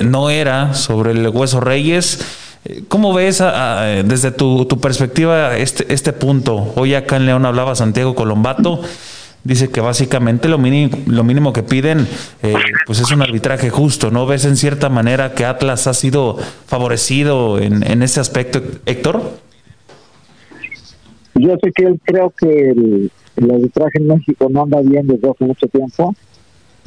no 0.00 0.28
era 0.28 0.74
sobre 0.74 1.12
el 1.12 1.28
Hueso 1.28 1.60
Reyes. 1.60 2.18
¿Cómo 2.88 3.14
ves 3.14 3.40
a, 3.40 3.80
a, 3.80 4.02
desde 4.02 4.30
tu, 4.30 4.66
perspectiva 4.80 5.56
este, 5.56 5.92
este 5.92 6.12
punto? 6.12 6.72
Hoy 6.76 6.94
acá 6.94 7.16
en 7.16 7.26
León 7.26 7.46
hablaba 7.46 7.74
Santiago 7.74 8.14
Colombato, 8.14 8.80
dice 9.44 9.70
que 9.70 9.80
básicamente 9.80 10.48
lo 10.48 10.58
mínimo, 10.58 11.52
que 11.52 11.62
piden 11.62 12.06
eh, 12.42 12.54
pues 12.86 13.00
es 13.00 13.10
un 13.10 13.22
arbitraje 13.22 13.70
justo, 13.70 14.10
¿no? 14.10 14.26
¿Ves 14.26 14.44
en 14.44 14.56
cierta 14.56 14.88
manera 14.88 15.34
que 15.34 15.44
Atlas 15.44 15.86
ha 15.86 15.94
sido 15.94 16.36
favorecido 16.66 17.58
en, 17.58 17.82
en 17.82 18.02
ese 18.02 18.20
aspecto, 18.20 18.60
Héctor? 18.86 19.22
Yo 21.34 21.56
sé 21.62 21.70
que 21.72 21.84
él 21.84 22.00
creo 22.04 22.30
que 22.30 22.70
el, 22.70 23.10
el 23.36 23.50
arbitraje 23.50 23.98
en 23.98 24.08
México 24.08 24.48
no 24.50 24.64
anda 24.64 24.80
bien 24.80 25.06
desde 25.06 25.30
hace 25.30 25.44
mucho 25.44 25.66
tiempo 25.68 26.14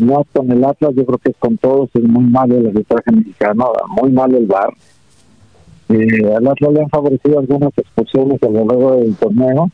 no 0.01 0.21
es 0.21 0.27
con 0.33 0.51
el 0.51 0.63
Atlas, 0.63 0.93
yo 0.95 1.05
creo 1.05 1.19
que 1.19 1.29
es 1.29 1.37
con 1.37 1.57
todos, 1.57 1.89
es 1.93 2.03
muy 2.03 2.23
malo 2.23 2.57
el 2.57 2.67
arbitraje 2.67 3.11
mexicano, 3.11 3.71
muy 3.89 4.11
malo 4.11 4.37
el 4.37 4.47
VAR. 4.47 4.73
Eh, 5.91 6.33
al 6.35 6.47
Atlas 6.47 6.73
le 6.73 6.81
han 6.81 6.89
favorecido 6.89 7.39
algunas 7.39 7.77
expulsiones 7.77 8.41
a 8.43 8.49
lo 8.49 8.65
largo 8.65 8.95
del 8.97 9.15
torneo, 9.15 9.69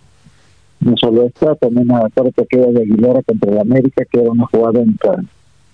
no 0.80 0.98
solo 0.98 1.24
esta, 1.24 1.56
también 1.56 1.92
a 1.92 2.04
la 2.04 2.46
queda 2.50 2.68
de 2.68 2.82
Aguilera 2.82 3.22
contra 3.24 3.52
el 3.52 3.60
América, 3.60 4.04
que 4.06 4.22
era 4.22 4.32
una 4.32 4.46
jugada 4.48 4.82
en, 4.82 4.98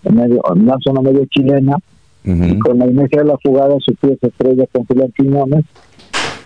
en 0.04 0.16
medio, 0.16 0.42
en 0.54 0.62
una 0.64 0.78
zona 0.80 1.02
medio 1.02 1.26
chilena, 1.28 1.78
uh 1.78 2.30
-huh. 2.30 2.56
y 2.56 2.60
con 2.60 2.80
la 2.80 2.88
inercia 2.88 3.22
de 3.22 3.28
la 3.28 3.38
jugada 3.44 3.76
su 3.80 3.96
pie 3.96 4.18
se 4.20 4.28
estrella 4.28 4.66
con 4.72 4.86
Julián 4.86 5.14
Quiñones, 5.16 5.66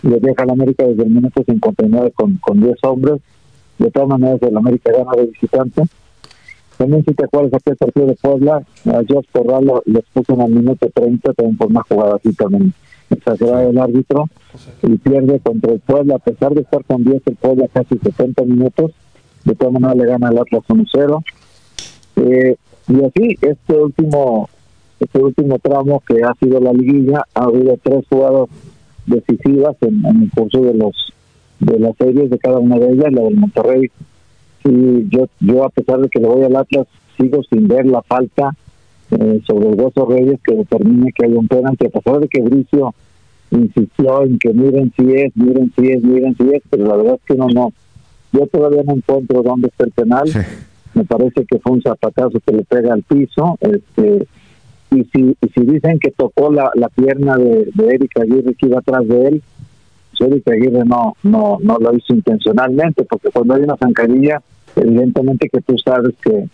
le 0.04 0.20
deja 0.20 0.44
al 0.44 0.51
América 0.51 0.86
desde 0.86 1.04
el 1.04 1.10
minuto 1.10 1.44
59 1.44 2.12
con, 2.16 2.38
con 2.38 2.62
10 2.62 2.75
hombres, 2.84 3.22
de 3.80 3.92
todas 3.92 4.10
maneras 4.10 4.42
el 4.42 4.58
América 4.58 4.92
gana 4.92 5.12
de 5.16 5.25
visitante, 5.27 5.84
también 6.77 7.04
si 7.04 7.13
te 7.16 7.25
acuerdas 7.25 7.54
aquel 7.56 7.75
partido 7.75 8.06
de 8.06 8.16
Puebla, 8.16 8.58
a 8.86 9.04
George 9.08 9.30
Corral 9.32 9.66
lo, 9.66 9.82
les 9.86 10.04
puso 10.13 10.34
en 10.34 10.42
el 10.42 10.51
minuto 10.51 10.88
30 10.94 11.34
también 11.34 11.58
por 11.58 11.68
una 11.68 11.82
jugada 11.82 12.16
así 12.18 12.34
también 12.34 12.74
exagerada 13.09 13.61
del 13.61 13.77
árbitro 13.77 14.25
y 14.83 14.97
pierde 14.97 15.39
contra 15.39 15.73
el 15.73 15.79
Puebla, 15.79 16.15
a 16.15 16.19
pesar 16.19 16.53
de 16.53 16.61
estar 16.61 16.83
con 16.85 17.03
10 17.03 17.21
el 17.25 17.35
Puebla 17.35 17.67
casi 17.73 17.97
70 17.97 18.43
minutos, 18.43 18.91
de 19.45 19.55
todas 19.55 19.73
maneras 19.73 19.97
le 19.97 20.05
gana 20.05 20.29
el 20.29 20.37
Atlas 20.37 20.63
1-0. 20.67 21.23
Eh, 22.17 22.55
y 22.89 23.03
así, 23.03 23.37
este 23.41 23.73
último 23.73 24.49
este 24.99 25.19
último 25.19 25.59
tramo 25.59 26.01
que 26.07 26.23
ha 26.23 26.33
sido 26.39 26.59
la 26.59 26.73
liguilla, 26.73 27.23
ha 27.35 27.43
habido 27.43 27.77
tres 27.83 28.03
jugadas 28.09 28.49
decisivas 29.05 29.75
en, 29.81 30.03
en 30.05 30.23
el 30.23 30.31
curso 30.31 30.61
de 30.61 30.73
los 30.73 31.13
de 31.59 31.79
las 31.79 31.95
series 31.97 32.29
de 32.29 32.37
cada 32.37 32.59
una 32.59 32.77
de 32.77 32.91
ellas, 32.91 33.11
la 33.11 33.21
del 33.23 33.35
Monterrey. 33.35 33.91
Y 34.63 35.09
yo, 35.09 35.27
yo 35.39 35.65
a 35.65 35.69
pesar 35.69 35.99
de 35.99 36.09
que 36.09 36.19
le 36.19 36.27
voy 36.27 36.43
al 36.43 36.55
Atlas, 36.55 36.87
sigo 37.17 37.41
sin 37.49 37.67
ver 37.67 37.85
la 37.85 38.01
falta 38.01 38.55
eh, 39.11 39.41
sobre 39.47 39.69
el 39.69 39.79
Hueso 39.79 40.05
Reyes 40.05 40.39
que 40.43 40.55
determine 40.55 41.11
que 41.13 41.25
hay 41.25 41.33
un 41.33 41.47
penalti, 41.47 41.85
a 41.85 41.89
pesar 41.89 42.19
de 42.19 42.27
que 42.27 42.41
Bricio 42.41 42.93
insistió 43.51 44.23
en 44.23 44.37
que 44.39 44.53
miren 44.53 44.91
si 44.97 45.13
es, 45.13 45.35
miren 45.35 45.71
si 45.75 45.87
es, 45.87 46.03
miren 46.03 46.35
si 46.35 46.49
es, 46.49 46.61
pero 46.69 46.85
la 46.85 46.97
verdad 46.97 47.15
es 47.15 47.21
que 47.25 47.35
no, 47.35 47.47
no. 47.47 47.71
Yo 48.33 48.45
todavía 48.47 48.83
no 48.83 48.95
encuentro 48.95 49.41
dónde 49.41 49.69
está 49.69 49.85
el 49.85 49.91
penal. 49.91 50.27
Sí. 50.27 50.39
Me 50.93 51.05
parece 51.05 51.45
que 51.45 51.59
fue 51.59 51.73
un 51.73 51.81
zapatazo 51.81 52.39
que 52.45 52.53
le 52.53 52.63
pega 52.63 52.93
al 52.93 53.03
piso. 53.03 53.57
Este, 53.61 54.27
y 54.91 55.03
si, 55.05 55.37
y 55.41 55.49
si 55.53 55.61
dicen 55.61 55.99
que 55.99 56.11
tocó 56.11 56.51
la, 56.51 56.71
la 56.75 56.89
pierna 56.89 57.37
de, 57.37 57.69
de 57.73 57.87
Erika 57.87 58.23
Aguirre 58.23 58.55
que 58.55 58.67
iba 58.67 58.79
atrás 58.79 59.07
de 59.07 59.27
él, 59.27 59.43
pues 60.17 60.31
Erika 60.31 60.51
Aguirre 60.53 60.83
no, 60.85 61.15
no, 61.23 61.57
no 61.61 61.77
lo 61.77 61.95
hizo 61.95 62.13
intencionalmente, 62.13 63.03
porque 63.05 63.29
cuando 63.29 63.53
hay 63.53 63.61
una 63.63 63.77
zancadilla, 63.77 64.41
evidentemente 64.75 65.49
que 65.49 65.61
tú 65.61 65.77
sabes 65.77 66.15
que 66.21 66.47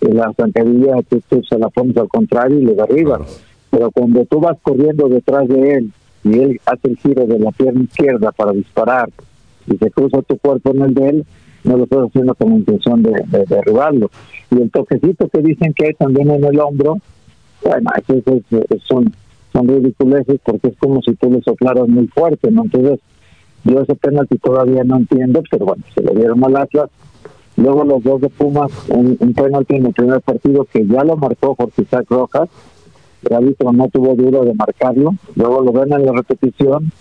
la 0.00 0.32
zancadilla 0.34 1.02
tú, 1.08 1.20
tú, 1.28 1.42
se 1.42 1.58
la 1.58 1.68
pones 1.68 1.96
al 1.96 2.08
contrario 2.08 2.58
y 2.58 2.64
le. 2.64 2.74
Claro. 2.74 3.26
Pero 3.70 3.90
cuando 3.90 4.24
tú 4.24 4.40
vas 4.40 4.56
corriendo 4.62 5.08
detrás 5.08 5.46
de 5.48 5.74
él 5.74 5.92
y 6.24 6.38
él 6.38 6.60
hace 6.66 6.88
el 6.88 6.96
giro 6.98 7.26
de 7.26 7.38
la 7.38 7.50
pierna 7.52 7.82
izquierda 7.82 8.32
para 8.32 8.52
disparar 8.52 9.10
y 9.66 9.76
se 9.76 9.90
cruza 9.90 10.22
tu 10.22 10.38
cuerpo 10.38 10.70
en 10.70 10.82
el 10.82 10.94
de 10.94 11.08
él, 11.08 11.26
no 11.64 11.76
lo 11.76 11.84
estás 11.84 12.08
haciendo 12.08 12.34
con 12.34 12.50
la 12.50 12.56
intención 12.56 13.02
de, 13.02 13.10
de, 13.10 13.38
de 13.38 13.44
derribarlo. 13.46 14.10
Y 14.50 14.62
el 14.62 14.70
toquecito 14.70 15.28
que 15.28 15.40
dicen 15.40 15.74
que 15.74 15.86
hay 15.86 15.94
también 15.94 16.30
en 16.30 16.44
el 16.44 16.58
hombro, 16.60 16.98
bueno, 17.62 17.90
es, 17.96 18.82
son, 18.84 19.12
son 19.52 19.68
ridiculeces 19.68 20.40
porque 20.44 20.68
es 20.68 20.76
como 20.78 21.02
si 21.02 21.14
tú 21.14 21.30
le 21.30 21.42
soplaras 21.42 21.88
muy 21.88 22.06
fuerte, 22.06 22.50
¿no? 22.50 22.64
Entonces, 22.64 23.00
yo 23.64 23.80
ese 23.80 23.94
penalti 23.96 24.38
todavía 24.38 24.84
no 24.84 24.96
entiendo, 24.96 25.42
pero 25.50 25.66
bueno, 25.66 25.82
se 25.94 26.02
lo 26.02 26.12
dieron 26.12 26.42
al 26.44 26.56
Atlas 26.56 26.90
Luego 27.58 27.82
los 27.84 28.02
dos 28.04 28.20
de 28.20 28.28
Pumas, 28.28 28.70
un, 28.88 29.16
un 29.18 29.34
penalti 29.34 29.74
en 29.74 29.86
el 29.86 29.92
primer 29.92 30.20
partido 30.20 30.64
que 30.72 30.86
ya 30.86 31.02
lo 31.02 31.16
marcó 31.16 31.56
Jorge 31.56 31.82
Isaac 31.82 32.06
Rojas. 32.08 32.48
El 33.28 33.34
árbitro 33.34 33.72
no 33.72 33.88
tuvo 33.88 34.14
duro 34.14 34.44
de 34.44 34.54
marcarlo. 34.54 35.14
Luego 35.34 35.62
lo 35.62 35.72
ven 35.72 35.92
en 35.92 36.06
la 36.06 36.12
repetición 36.12 36.92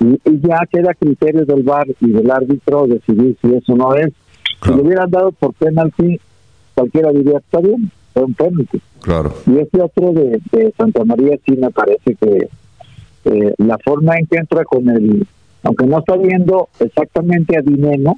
y, 0.00 0.20
y 0.24 0.40
ya 0.40 0.60
queda 0.70 0.94
criterio 0.94 1.44
del 1.44 1.64
VAR 1.64 1.88
y 2.00 2.10
del 2.12 2.30
árbitro 2.30 2.86
decidir 2.86 3.36
si 3.42 3.52
eso 3.52 3.74
no 3.74 3.92
es. 3.96 4.12
Claro. 4.60 4.76
Si 4.76 4.82
le 4.82 4.86
hubieran 4.86 5.10
dado 5.10 5.32
por 5.32 5.52
penalti, 5.54 6.20
cualquiera 6.74 7.10
diría, 7.10 7.38
está 7.38 7.58
bien, 7.58 7.90
fue 8.14 8.22
un 8.22 8.34
penalti. 8.34 8.80
Claro. 9.00 9.32
Y 9.46 9.58
este 9.58 9.82
otro 9.82 10.12
de, 10.12 10.40
de 10.52 10.72
Santa 10.76 11.04
María 11.04 11.36
sí 11.44 11.56
me 11.56 11.70
parece 11.70 12.14
que 12.14 12.48
eh, 13.24 13.54
la 13.58 13.78
forma 13.78 14.16
en 14.16 14.26
que 14.26 14.36
entra 14.36 14.64
con 14.64 14.88
el, 14.88 15.26
aunque 15.64 15.86
no 15.86 15.98
está 15.98 16.16
viendo 16.16 16.68
exactamente 16.78 17.58
a 17.58 17.62
Dineno, 17.62 18.14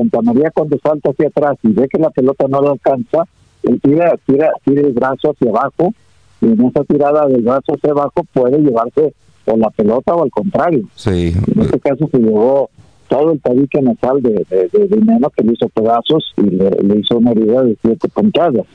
Santa 0.00 0.22
María 0.22 0.50
cuando 0.50 0.78
salta 0.82 1.10
hacia 1.10 1.28
atrás 1.28 1.56
y 1.62 1.68
ve 1.72 1.88
que 1.88 1.98
la 1.98 2.10
pelota 2.10 2.46
no 2.48 2.60
lo 2.60 2.72
alcanza, 2.72 3.24
él 3.62 3.80
tira, 3.80 4.14
tira, 4.26 4.52
tira 4.64 4.80
el 4.82 4.92
brazo 4.92 5.30
hacia 5.30 5.50
abajo 5.50 5.94
y 6.40 6.46
en 6.46 6.64
esa 6.64 6.84
tirada 6.84 7.26
del 7.26 7.42
brazo 7.42 7.74
hacia 7.74 7.90
abajo 7.90 8.24
puede 8.32 8.58
llevarse 8.58 9.14
o 9.46 9.56
la 9.56 9.70
pelota 9.70 10.14
o 10.14 10.22
al 10.22 10.30
contrario. 10.30 10.88
Sí. 10.94 11.34
En 11.54 11.62
este 11.62 11.78
caso 11.80 12.08
se 12.10 12.18
llevó 12.18 12.70
todo 13.08 13.32
el 13.32 13.40
tabique 13.40 13.82
nasal 13.82 14.22
de, 14.22 14.46
de, 14.48 14.68
de 14.68 14.86
Dinero 14.86 15.30
que 15.30 15.42
le 15.42 15.52
hizo 15.52 15.68
pedazos 15.68 16.32
y 16.36 16.42
le, 16.42 16.70
le 16.70 17.00
hizo 17.00 17.18
una 17.18 17.32
herida 17.32 17.62
de 17.64 17.76
siete 17.82 18.08
puntadas. 18.08 18.66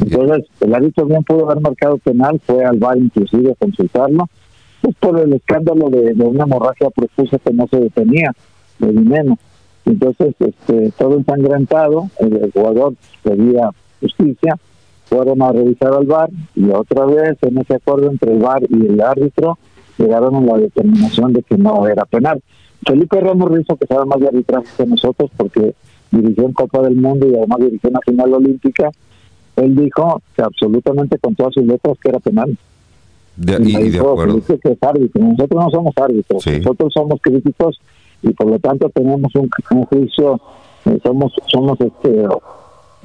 Entonces, 0.00 0.46
el 0.60 0.74
árbitro 0.74 1.06
bien 1.06 1.22
pudo 1.24 1.50
haber 1.50 1.62
marcado 1.62 1.98
penal, 1.98 2.40
fue 2.44 2.64
al 2.64 2.78
bar 2.78 2.96
inclusive 2.98 3.52
a 3.52 3.54
consultarlo, 3.54 4.28
pues 4.82 4.94
por 4.96 5.18
el 5.18 5.32
escándalo 5.32 5.90
de, 5.90 6.12
una 6.12 6.44
hemorragia 6.44 6.90
profusa 6.90 7.38
que 7.38 7.52
no 7.52 7.66
se 7.68 7.80
detenía, 7.80 8.32
de 8.78 8.92
dinero. 8.92 9.38
Entonces, 9.86 10.34
este, 10.40 10.90
todo 10.98 11.16
ensangrentado, 11.16 12.10
el, 12.18 12.50
jugador 12.52 12.94
pedía 13.22 13.70
justicia, 14.00 14.58
fueron 15.04 15.40
a 15.42 15.52
revisar 15.52 15.94
al 15.94 16.06
bar 16.06 16.28
y 16.56 16.68
otra 16.70 17.06
vez 17.06 17.38
en 17.42 17.58
ese 17.58 17.76
acuerdo 17.76 18.10
entre 18.10 18.32
el 18.32 18.40
bar 18.40 18.62
y 18.68 18.86
el 18.86 19.00
árbitro 19.00 19.56
llegaron 19.96 20.34
a 20.34 20.40
la 20.40 20.58
determinación 20.58 21.32
de 21.32 21.42
que 21.42 21.56
no 21.56 21.86
era 21.86 22.04
penal. 22.04 22.42
Felipe 22.84 23.20
Ramos 23.20 23.50
Rizzo, 23.50 23.76
que 23.76 23.86
sabe 23.86 24.04
más 24.04 24.18
de 24.18 24.26
arbitraje 24.26 24.66
que 24.76 24.86
nosotros 24.86 25.30
porque 25.36 25.74
dirigió 26.10 26.44
en 26.44 26.52
Copa 26.52 26.82
del 26.82 26.96
Mundo 26.96 27.28
y 27.28 27.36
además 27.36 27.58
dirigió 27.60 27.90
una 27.90 28.00
final 28.00 28.34
olímpica, 28.34 28.90
él 29.54 29.76
dijo 29.76 30.20
que 30.34 30.42
absolutamente 30.42 31.18
con 31.18 31.34
todas 31.36 31.54
sus 31.54 31.64
letras 31.64 31.96
que 32.02 32.08
era 32.08 32.18
penal. 32.18 32.58
De, 33.36 33.58
y, 33.62 33.90
de 33.90 33.98
acuerdo. 33.98 34.40
Que 34.44 34.72
es 34.72 34.82
árbitro. 34.82 35.22
Nosotros 35.22 35.64
no 35.64 35.70
somos 35.70 35.94
árbitros, 35.96 36.46
nosotros 36.46 36.92
somos 36.92 37.20
críticos 37.22 37.80
y 38.26 38.32
por 38.34 38.48
lo 38.48 38.58
tanto 38.58 38.88
tenemos 38.90 39.32
un, 39.34 39.48
juicio, 39.86 40.40
eh, 40.84 40.98
somos, 41.02 41.32
somos 41.46 41.80
este, 41.80 42.26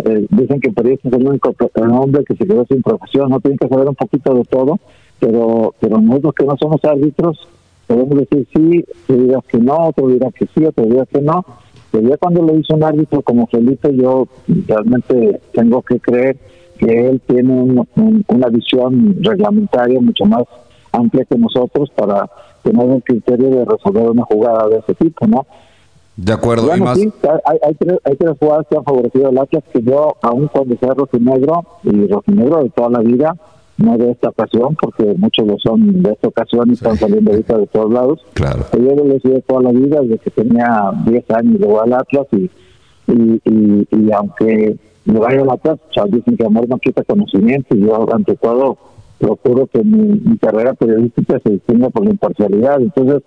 eh, 0.05 0.25
dicen 0.29 0.59
que 0.59 0.71
periodista 0.71 1.09
es 1.09 1.13
el 1.13 1.27
único 1.27 1.53
hombre 1.75 2.23
que 2.25 2.35
se 2.35 2.45
quedó 2.45 2.65
sin 2.65 2.81
profesión, 2.81 3.29
no 3.29 3.39
tienen 3.39 3.57
que 3.57 3.67
saber 3.67 3.87
un 3.87 3.95
poquito 3.95 4.33
de 4.33 4.43
todo, 4.45 4.79
pero, 5.19 5.75
pero 5.79 6.01
nosotros 6.01 6.33
que 6.33 6.45
no 6.45 6.57
somos 6.57 6.83
árbitros, 6.83 7.47
podemos 7.87 8.17
decir 8.19 8.47
sí, 8.53 8.85
tú 9.05 9.13
dirás 9.13 9.43
que 9.47 9.59
no, 9.59 9.87
otro 9.87 10.07
dirá 10.07 10.31
que 10.31 10.47
sí, 10.55 10.65
otro 10.65 10.85
dirá 10.85 11.05
que 11.05 11.21
no, 11.21 11.45
pero 11.91 12.07
ya 12.07 12.17
cuando 12.17 12.41
lo 12.41 12.57
hizo 12.57 12.73
un 12.73 12.83
árbitro 12.83 13.21
como 13.21 13.47
Felipe, 13.47 13.93
yo 13.95 14.27
realmente 14.67 15.41
tengo 15.53 15.81
que 15.81 15.99
creer 15.99 16.37
que 16.79 17.09
él 17.09 17.21
tiene 17.27 17.85
una 18.27 18.47
visión 18.47 19.17
reglamentaria 19.21 19.99
mucho 19.99 20.25
más 20.25 20.43
amplia 20.91 21.25
que 21.25 21.37
nosotros 21.37 21.89
para 21.95 22.29
tener 22.63 22.89
el 22.89 23.03
criterio 23.03 23.49
de 23.49 23.65
resolver 23.65 24.09
una 24.09 24.23
jugada 24.23 24.67
de 24.67 24.79
ese 24.79 24.93
tipo, 24.95 25.27
¿no? 25.27 25.45
De 26.17 26.33
acuerdo, 26.33 26.75
y 26.75 26.81
más... 26.81 26.97
Sí, 26.99 27.11
hay, 27.45 27.57
hay, 27.63 27.73
tres, 27.75 27.99
hay, 28.03 28.15
tres, 28.15 28.37
jugadas 28.39 28.67
que 28.69 28.77
han 28.77 28.83
favorecido 28.83 29.29
al 29.29 29.37
Atlas 29.37 29.63
que 29.71 29.81
yo, 29.81 30.15
aún 30.21 30.47
cuando 30.47 30.77
sea 30.77 30.93
rojinegro, 30.93 31.63
y 31.83 32.07
rojinegro 32.07 32.63
de 32.63 32.69
toda 32.69 32.89
la 32.89 32.99
vida, 32.99 33.35
no 33.77 33.97
de 33.97 34.11
esta 34.11 34.29
ocasión, 34.29 34.75
porque 34.79 35.15
muchos 35.17 35.47
lo 35.47 35.57
son 35.57 36.03
de 36.03 36.11
esta 36.11 36.27
ocasión 36.27 36.69
y 36.69 36.73
están 36.73 36.97
saliendo 36.97 37.31
ahorita 37.31 37.57
de 37.57 37.67
todos 37.67 37.91
lados. 37.91 38.19
Claro. 38.33 38.65
Yo 38.73 38.95
lo 38.95 39.15
he 39.15 39.19
sido 39.19 39.41
toda 39.41 39.63
la 39.63 39.71
vida, 39.71 40.01
desde 40.01 40.19
que 40.19 40.31
tenía 40.31 40.91
10 41.05 41.31
años 41.31 41.59
llegó 41.59 41.81
al 41.81 41.93
Atlas 41.93 42.27
y, 42.33 42.49
y, 43.07 43.41
y, 43.45 43.87
y 43.89 44.11
aunque 44.11 44.77
me 45.05 45.19
vaya 45.19 45.41
al 45.41 45.49
Atlas, 45.49 45.79
dicen 46.09 46.37
que 46.37 46.45
amor 46.45 46.67
no 46.67 46.77
quita 46.77 47.03
conocimiento 47.03 47.75
y 47.75 47.81
yo 47.81 48.13
ante 48.13 48.35
todo 48.35 48.77
procuro 49.21 49.67
que 49.67 49.83
mi, 49.83 50.37
carrera 50.37 50.73
periodística 50.73 51.39
se 51.39 51.51
distinga 51.51 51.89
por 51.89 52.03
la 52.03 52.11
imparcialidad. 52.11 52.81
Entonces, 52.81 53.21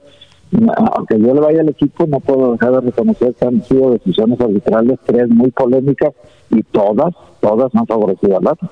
aunque 0.77 1.19
yo 1.21 1.35
le 1.35 1.41
vaya 1.41 1.61
al 1.61 1.69
equipo, 1.69 2.07
no 2.07 2.21
puedo 2.21 2.53
dejar 2.53 2.73
de 2.73 2.81
reconocer 2.81 3.35
que 3.35 3.47
han 3.47 3.63
sido 3.63 3.93
decisiones 3.93 4.41
arbitrales, 4.41 4.99
tres 5.05 5.29
muy 5.29 5.51
polémicas 5.51 6.13
y 6.51 6.63
todas, 6.65 7.15
todas 7.41 7.75
han 7.75 7.87
favorecido 7.87 8.39
al 8.39 8.49
Atlas. 8.49 8.71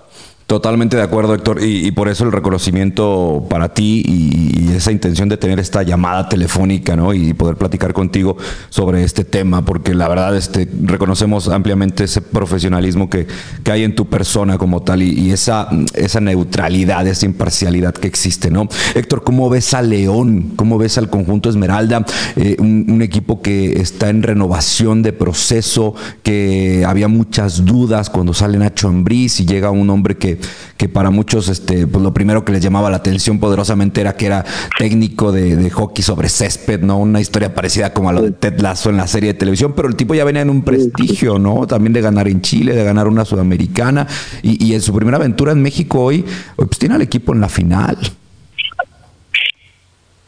Totalmente 0.52 0.98
de 0.98 1.02
acuerdo, 1.02 1.34
Héctor, 1.34 1.64
y, 1.64 1.90
por 1.92 2.10
eso 2.10 2.24
el 2.24 2.30
reconocimiento 2.30 3.46
para 3.48 3.72
ti 3.72 4.02
y, 4.06 4.70
esa 4.76 4.92
intención 4.92 5.28
de 5.30 5.38
tener 5.38 5.58
esta 5.58 5.82
llamada 5.82 6.28
telefónica, 6.28 6.94
¿no? 6.94 7.14
Y 7.14 7.32
poder 7.32 7.56
platicar 7.56 7.94
contigo 7.94 8.36
sobre 8.68 9.02
este 9.02 9.24
tema, 9.24 9.64
porque 9.64 9.94
la 9.94 10.08
verdad, 10.08 10.36
este, 10.36 10.68
reconocemos 10.82 11.48
ampliamente 11.48 12.04
ese 12.04 12.20
profesionalismo 12.20 13.08
que, 13.08 13.26
que 13.62 13.72
hay 13.72 13.84
en 13.84 13.94
tu 13.94 14.10
persona 14.10 14.58
como 14.58 14.82
tal 14.82 15.00
y, 15.02 15.30
esa, 15.30 15.70
esa 15.94 16.20
neutralidad, 16.20 17.06
esa 17.06 17.24
imparcialidad 17.24 17.94
que 17.94 18.08
existe, 18.08 18.50
¿no? 18.50 18.68
Héctor, 18.94 19.24
¿cómo 19.24 19.48
ves 19.48 19.72
a 19.72 19.80
León? 19.80 20.52
¿Cómo 20.56 20.76
ves 20.76 20.98
al 20.98 21.08
conjunto 21.08 21.48
Esmeralda? 21.48 22.04
Eh, 22.36 22.56
un, 22.58 23.00
equipo 23.00 23.40
que 23.40 23.80
está 23.80 24.10
en 24.10 24.22
renovación 24.22 25.02
de 25.02 25.14
proceso, 25.14 25.94
que 26.22 26.84
había 26.86 27.08
muchas 27.08 27.64
dudas 27.64 28.10
cuando 28.10 28.34
sale 28.34 28.58
Nacho 28.58 28.88
Ambriz 28.88 29.40
y 29.40 29.46
llega 29.46 29.70
un 29.70 29.88
hombre 29.88 30.18
que 30.18 30.41
que, 30.76 30.88
para 30.88 31.10
muchos 31.10 31.48
este, 31.48 31.86
pues 31.86 32.02
lo 32.02 32.12
primero 32.12 32.44
que 32.44 32.52
les 32.52 32.62
llamaba 32.62 32.90
la 32.90 32.96
atención 32.96 33.38
poderosamente 33.38 34.00
era 34.00 34.16
que 34.16 34.26
era 34.26 34.44
técnico 34.78 35.32
de, 35.32 35.70
hockey 35.70 36.02
sobre 36.02 36.28
césped, 36.28 36.80
¿no? 36.80 36.98
Una 36.98 37.20
historia 37.20 37.54
parecida 37.54 37.92
como 37.92 38.08
a 38.08 38.12
lo 38.12 38.22
de 38.22 38.32
Ted 38.32 38.60
Lasso 38.60 38.90
en 38.90 38.96
la 38.96 39.06
serie 39.06 39.32
de 39.32 39.38
televisión, 39.38 39.72
pero 39.74 39.88
el 39.88 39.96
tipo 39.96 40.14
ya 40.14 40.24
venía 40.24 40.42
en 40.42 40.50
un 40.50 40.62
prestigio, 40.62 41.38
¿no? 41.38 41.66
También 41.66 41.92
de 41.92 42.00
ganar 42.00 42.28
en 42.28 42.40
Chile, 42.40 42.74
de 42.74 42.84
ganar 42.84 43.08
una 43.08 43.24
sudamericana 43.24 44.06
y, 44.42 44.74
en 44.74 44.80
su 44.80 44.92
primera 44.94 45.18
aventura 45.18 45.52
en 45.52 45.62
México 45.62 46.00
hoy, 46.00 46.24
pues 46.56 46.78
tiene 46.78 46.94
al 46.94 47.02
equipo 47.02 47.32
en 47.32 47.40
la 47.40 47.48
final. 47.48 47.96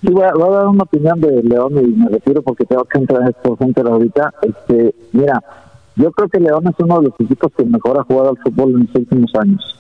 Sí, 0.01 0.11
voy 0.11 0.23
a, 0.23 0.33
dar 0.33 0.67
una 0.67 0.83
opinión 0.83 1.21
de 1.21 1.43
León 1.43 1.73
y 1.83 1.87
me 1.87 2.09
retiro 2.11 2.43
porque 2.43 2.65
tengo 2.65 2.85
que 2.85 2.99
entrar 2.99 3.23
en 3.23 3.29
esto 3.29 3.57
gente 3.57 3.81
ahorita. 3.81 4.35
Este, 4.43 4.95
mira, 5.13 5.43
yo 5.97 6.13
creo 6.13 6.29
que 6.29 6.41
León 6.41 6.67
es 6.69 6.75
uno 6.79 7.01
de 7.01 7.09
los 7.09 7.21
equipos 7.21 7.53
que 7.57 7.65
mejor 7.65 7.99
ha 7.99 8.05
jugado 8.05 8.31
al 8.31 8.39
fútbol 8.39 8.75
en 8.75 8.81
los 8.87 8.95
últimos 8.95 9.35
años 9.35 9.75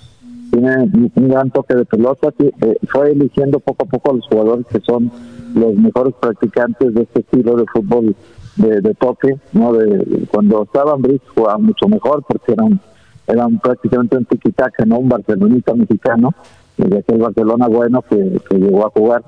tiene 0.54 1.10
un 1.16 1.28
gran 1.28 1.50
toque 1.50 1.74
de 1.74 1.84
pelota, 1.84 2.32
eh, 2.38 2.76
fue 2.88 3.10
eligiendo 3.10 3.58
poco 3.58 3.84
a 3.84 3.88
poco 3.88 4.10
a 4.10 4.14
los 4.14 4.26
jugadores 4.28 4.66
que 4.66 4.80
son 4.80 5.10
los 5.54 5.74
mejores 5.74 6.14
practicantes 6.20 6.94
de 6.94 7.02
este 7.02 7.20
estilo 7.20 7.56
de 7.56 7.64
fútbol 7.72 8.14
de, 8.56 8.94
toque, 8.94 9.36
¿no? 9.52 9.72
De, 9.72 10.26
cuando 10.30 10.62
estaban 10.62 11.02
Brice 11.02 11.24
jugaba 11.34 11.58
mucho 11.58 11.88
mejor 11.88 12.24
porque 12.28 12.52
eran, 12.52 12.80
eran 13.26 13.58
prácticamente 13.58 14.16
un 14.16 14.26
tiquitaca, 14.26 14.84
¿no? 14.84 14.98
Un 14.98 15.08
barcelonista 15.08 15.74
mexicano, 15.74 16.30
de 16.76 16.98
aquel 16.98 17.18
Barcelona 17.18 17.66
bueno 17.66 18.02
que, 18.02 18.40
llegó 18.50 18.86
a 18.86 18.90
jugar. 18.90 19.24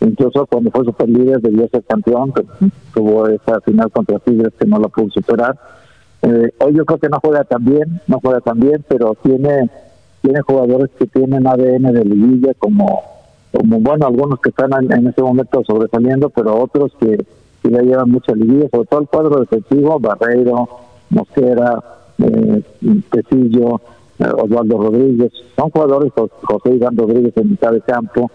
Incluso 0.00 0.46
cuando 0.46 0.70
fue 0.70 0.86
super 0.86 1.08
líder 1.10 1.42
debió 1.42 1.68
ser 1.68 1.84
campeón, 1.84 2.32
tuvo 2.94 3.28
esa 3.28 3.60
final 3.60 3.90
contra 3.90 4.18
Tigres 4.18 4.54
que 4.58 4.66
no 4.66 4.78
la 4.78 4.88
pudo 4.88 5.10
superar. 5.10 5.58
Eh, 6.22 6.50
hoy 6.58 6.74
yo 6.74 6.86
creo 6.86 6.98
que 6.98 7.08
no 7.10 7.18
juega 7.22 7.44
tan 7.44 7.64
bien, 7.66 8.00
no 8.06 8.18
juega 8.22 8.40
tan 8.40 8.58
bien, 8.60 8.82
pero 8.88 9.14
tiene 9.22 9.70
tiene 10.22 10.40
jugadores 10.42 10.90
que 10.98 11.06
tienen 11.06 11.46
ADN 11.46 11.92
de 11.92 12.04
liguilla 12.04 12.54
como, 12.58 13.02
bueno, 13.52 14.06
algunos 14.06 14.40
que 14.40 14.50
están 14.50 14.70
en, 14.90 15.06
este 15.06 15.22
momento 15.22 15.62
sobresaliendo, 15.64 16.30
pero 16.30 16.60
otros 16.60 16.92
que, 17.00 17.18
que 17.62 17.70
ya 17.70 17.80
llevan 17.80 18.10
mucha 18.10 18.32
liguilla, 18.32 18.68
sobre 18.70 18.86
todo 18.86 19.00
el 19.00 19.08
cuadro 19.08 19.40
defensivo, 19.40 19.98
Barreiro, 19.98 20.68
Mosquera, 21.10 21.82
eh, 22.18 22.62
Pesillo, 23.10 23.80
eh, 24.18 24.24
Osvaldo 24.36 24.78
Rodríguez, 24.78 25.32
son 25.56 25.70
jugadores, 25.70 26.12
José 26.14 26.74
Iván 26.74 26.96
Rodríguez 26.96 27.32
en 27.36 27.50
mitad 27.50 27.72
de 27.72 27.80
campo, 27.80 28.30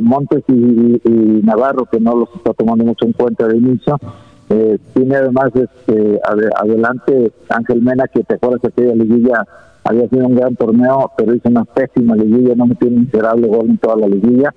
Montes 0.00 0.42
y, 0.48 1.00
Navarro, 1.44 1.84
que 1.86 2.00
no 2.00 2.16
los 2.16 2.28
está 2.34 2.52
tomando 2.54 2.84
mucho 2.84 3.06
en 3.06 3.12
cuenta 3.12 3.46
de 3.46 3.56
inicio, 3.56 3.98
eh, 4.48 4.78
tiene 4.94 5.16
además 5.16 5.50
este, 5.54 6.20
adelante 6.56 7.32
Ángel 7.48 7.82
Mena, 7.82 8.06
que 8.08 8.22
te 8.22 8.34
acuerdas 8.34 8.60
que 8.60 8.68
aquella 8.68 8.94
liguilla 8.94 9.46
había 9.84 10.08
sido 10.08 10.26
un 10.26 10.34
gran 10.34 10.56
torneo, 10.56 11.12
pero 11.16 11.34
hizo 11.34 11.48
una 11.48 11.64
pésima 11.64 12.16
liguilla, 12.16 12.54
no 12.56 12.66
metió 12.66 12.88
un 12.88 13.00
miserable 13.00 13.46
gol 13.46 13.70
en 13.70 13.78
toda 13.78 13.96
la 13.96 14.08
liguilla. 14.08 14.54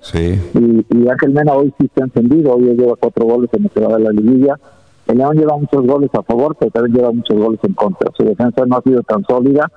Y, 0.54 0.84
y 0.90 1.08
Ángel 1.08 1.30
Mena 1.30 1.52
hoy 1.52 1.72
sí 1.78 1.86
está 1.86 2.04
encendido, 2.04 2.54
hoy 2.54 2.74
lleva 2.74 2.96
cuatro 2.98 3.26
goles 3.26 3.50
en 3.52 3.64
lo 3.64 3.68
que 3.68 3.80
va 3.80 3.96
de 3.96 4.04
la 4.04 4.10
liguilla. 4.10 4.58
El 5.06 5.18
León 5.18 5.36
lleva 5.36 5.56
muchos 5.56 5.84
goles 5.86 6.10
a 6.14 6.22
favor, 6.22 6.56
pero 6.58 6.70
también 6.70 6.96
lleva 6.96 7.12
muchos 7.12 7.36
goles 7.36 7.60
en 7.64 7.74
contra. 7.74 8.10
Su 8.16 8.24
defensa 8.24 8.64
no 8.66 8.76
ha 8.76 8.82
sido 8.82 9.02
tan 9.02 9.24
sólida 9.24 9.70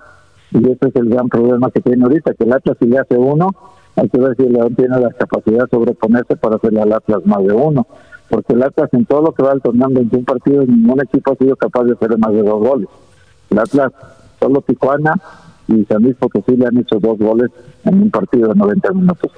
y 0.52 0.58
ese 0.58 0.88
es 0.88 0.96
el 0.96 1.10
gran 1.10 1.28
problema 1.30 1.72
que 1.72 1.82
tiene 1.82 2.04
ahorita, 2.04 2.34
que 2.36 2.44
el 2.44 2.54
Atlas 2.54 2.78
si 2.80 2.86
le 2.86 3.00
hace 3.00 3.18
uno, 3.18 3.50
hay 3.96 4.10
que 4.10 4.20
ver 4.20 4.36
si 4.38 4.44
el 4.44 4.54
León 4.54 4.76
tiene 4.76 5.00
la 5.00 5.10
capacidad 5.10 5.64
de 5.64 5.70
sobreponerse 5.70 6.36
para 6.36 6.58
hacerle 6.58 6.82
al 6.82 6.94
Atlas 6.94 7.26
más 7.26 7.44
de 7.44 7.54
uno. 7.54 7.88
Porque 8.30 8.54
el 8.54 8.64
Atlas 8.64 8.90
en 8.94 9.06
todo 9.06 9.22
lo 9.22 9.32
que 9.34 9.44
va 9.44 9.52
del 9.52 9.62
torneo 9.62 9.88
en 9.90 9.94
21 9.94 10.26
partidos, 10.26 10.68
ningún 10.68 11.02
equipo 11.02 11.34
ha 11.34 11.36
sido 11.36 11.56
capaz 11.56 11.84
de 11.84 11.94
hacer 11.94 12.18
más 12.18 12.32
de 12.32 12.42
dos 12.42 12.60
goles. 12.60 12.90
El 13.50 13.60
Atlas, 13.60 13.92
solo 14.40 14.62
Tijuana, 14.62 15.16
y 15.68 15.86
San 15.86 16.04
Luis 16.04 16.16
Potosí 16.16 16.56
le 16.58 16.68
han 16.68 16.78
hecho 16.78 17.00
dos 17.00 17.18
goles 17.18 17.50
en 17.86 18.02
un 18.02 18.12
partido 18.12 18.50
de 18.50 18.56
90 18.56 18.94
minutos. 18.94 19.32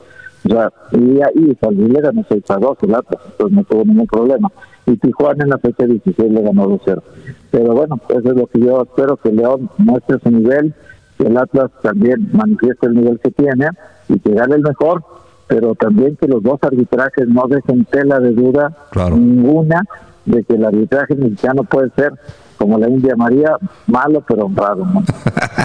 O 0.46 0.50
sea, 0.50 0.72
y 0.92 1.22
ahí 1.22 1.58
San 1.60 1.76
le 1.76 2.02
ganó 2.02 2.24
6 2.28 2.44
a 2.52 2.58
2 2.58 2.78
el 2.84 2.96
Atlas, 2.96 3.22
entonces 3.32 3.58
no 3.58 3.64
tuvo 3.64 3.84
ningún 3.84 4.08
problema. 4.08 4.52
Y 4.86 4.96
Tijuana 4.98 5.44
en 5.44 5.50
la 5.50 5.58
fecha 5.58 5.86
16 5.86 6.32
le 6.32 6.42
ganó 6.42 6.68
2-0. 6.68 7.02
Pero 7.50 7.74
bueno, 7.74 8.00
eso 8.10 8.32
es 8.32 8.38
lo 8.38 8.46
que 8.46 8.60
yo 8.60 8.84
espero, 8.84 9.18
que 9.18 9.32
León 9.32 9.70
muestre 9.78 10.20
su 10.20 10.30
nivel, 10.30 10.76
que 11.18 11.26
el 11.28 11.38
Atlas 11.38 11.72
también 11.82 12.30
manifieste 12.34 12.86
el 12.86 12.94
nivel 12.94 13.20
que 13.20 13.32
tiene 13.32 13.70
y 14.08 14.20
que 14.20 14.34
gane 14.34 14.56
el 14.56 14.62
mejor, 14.62 15.04
pero 15.48 15.76
también 15.76 16.16
que 16.16 16.28
los 16.28 16.42
dos 16.42 16.60
arbitrajes 16.62 17.28
no 17.28 17.48
dejen 17.48 17.86
tela 17.86 18.20
de 18.20 18.32
duda 18.32 18.76
ninguna 19.12 19.84
de 20.26 20.44
que 20.44 20.56
el 20.56 20.66
arbitraje 20.66 21.16
mexicano 21.16 21.64
puede 21.64 21.92
ser 21.96 22.14
como 22.58 22.78
la 22.78 22.90
India 22.90 23.16
María, 23.16 23.58
malo 23.88 24.24
pero 24.28 24.46
honrado. 24.46 24.86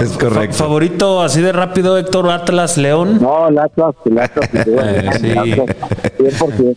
es 0.00 0.18
correcto. 0.18 0.56
¿Favorito 0.56 1.22
así 1.22 1.40
de 1.40 1.52
rápido, 1.52 1.98
Héctor 1.98 2.30
Atlas 2.30 2.76
León? 2.76 3.18
No, 3.20 3.48
el 3.48 3.58
Atlas, 3.58 3.94
el 4.04 4.18
Atlas. 4.18 4.50
Eh, 4.66 5.10
sí. 5.20 5.28
100%. 5.28 6.76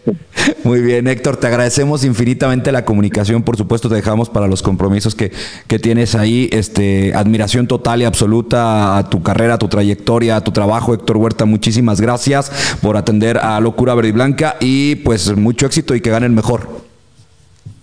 Muy 0.64 0.82
bien, 0.82 1.08
Héctor, 1.08 1.38
te 1.38 1.48
agradecemos 1.48 2.04
infinitamente 2.04 2.72
la 2.72 2.86
comunicación. 2.86 3.44
Por 3.44 3.58
supuesto, 3.58 3.90
te 3.90 3.96
dejamos 3.96 4.30
para 4.30 4.48
los 4.48 4.62
compromisos 4.62 5.16
que, 5.16 5.32
que 5.68 5.80
tienes 5.80 6.16
ahí. 6.16 6.50
Este, 6.52 7.14
admiración 7.16 7.68
total 7.68 8.02
y 8.02 8.06
absoluta 8.06 8.98
a 8.98 9.10
tu 9.10 9.24
carrera, 9.24 9.56
a 9.56 9.58
tu 9.58 9.68
trayectoria, 9.68 10.38
a 10.38 10.42
tu 10.42 10.52
trabajo, 10.52 10.94
Héctor 10.94 11.18
Huerta. 11.18 11.46
Muchísimas 11.46 12.02
gracias 12.02 12.52
por 12.82 12.98
atender 12.98 13.38
a 13.38 13.60
Locura 13.60 13.96
Verde 13.96 14.10
y 14.10 14.12
Blanca 14.12 14.56
y 14.60 14.96
pues 14.96 15.36
mucho 15.36 15.66
éxito 15.66 15.96
y 15.96 16.02
que 16.02 16.10
ganen 16.10 16.34
mejor. 16.36 16.68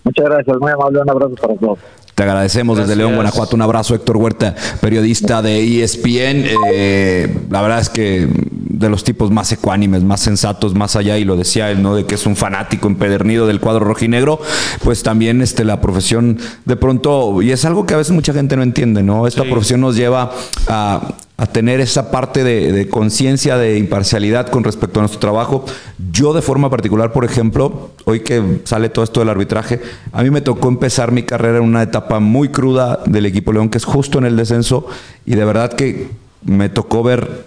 Muchas 0.03 0.25
gracias, 0.25 0.57
muy 0.59 0.71
amable, 0.71 1.01
un 1.01 1.09
abrazo 1.09 1.35
para 1.35 1.55
todos. 1.55 1.79
Te 2.15 2.23
agradecemos 2.23 2.77
desde 2.77 2.95
León, 2.95 3.15
Guanajuato. 3.15 3.57
Un 3.57 3.61
abrazo, 3.61 3.93
Héctor 3.93 4.15
Huerta, 4.15 4.55
periodista 4.79 5.41
de 5.41 5.83
ESPN. 5.83 6.45
Eh, 6.73 7.39
la 7.49 7.61
verdad 7.61 7.81
es 7.81 7.89
que 7.89 8.29
de 8.29 8.89
los 8.89 9.03
tipos 9.03 9.31
más 9.31 9.51
ecuánimes, 9.51 10.01
más 10.03 10.21
sensatos, 10.21 10.73
más 10.75 10.95
allá, 10.95 11.17
y 11.17 11.25
lo 11.25 11.35
decía 11.35 11.69
él, 11.71 11.81
¿no? 11.81 11.93
De 11.93 12.05
que 12.05 12.15
es 12.15 12.25
un 12.25 12.37
fanático 12.37 12.87
empedernido 12.87 13.47
del 13.47 13.59
cuadro 13.59 13.83
rojinegro, 13.83 14.39
pues 14.81 15.03
también 15.03 15.41
este, 15.41 15.65
la 15.65 15.81
profesión 15.81 16.39
de 16.63 16.75
pronto, 16.77 17.41
y 17.41 17.51
es 17.51 17.65
algo 17.65 17.85
que 17.85 17.93
a 17.93 17.97
veces 17.97 18.13
mucha 18.13 18.33
gente 18.33 18.55
no 18.55 18.63
entiende, 18.63 19.03
¿no? 19.03 19.27
Esta 19.27 19.43
profesión 19.43 19.81
nos 19.81 19.97
lleva 19.97 20.31
a, 20.67 21.15
a 21.37 21.47
tener 21.47 21.81
esa 21.81 22.11
parte 22.11 22.43
de, 22.43 22.87
conciencia, 22.87 23.57
de 23.57 23.77
imparcialidad 23.77 24.47
con 24.47 24.63
respecto 24.63 24.99
a 24.99 25.01
nuestro 25.01 25.19
trabajo. 25.19 25.65
Yo 26.11 26.33
de 26.33 26.41
forma 26.41 26.69
particular, 26.69 27.11
por 27.11 27.25
ejemplo, 27.25 27.91
hoy 28.05 28.21
que 28.21 28.61
sale 28.63 28.89
todo 28.89 29.03
esto 29.03 29.19
del 29.19 29.29
arbitraje, 29.29 29.81
a 30.13 30.23
mí 30.23 30.29
me 30.29 30.41
tocó 30.41 30.69
empezar 30.69 31.11
mi 31.11 31.23
carrera 31.23 31.57
en 31.57 31.63
una 31.63 31.83
etapa 31.83 32.19
muy 32.19 32.49
cruda 32.49 33.01
del 33.05 33.25
equipo 33.25 33.51
León, 33.51 33.69
que 33.69 33.77
es 33.77 33.85
justo 33.85 34.17
en 34.17 34.25
el 34.25 34.37
descenso, 34.37 34.87
y 35.25 35.35
de 35.35 35.43
verdad 35.43 35.73
que 35.73 36.09
me 36.43 36.69
tocó 36.69 37.03
ver 37.03 37.45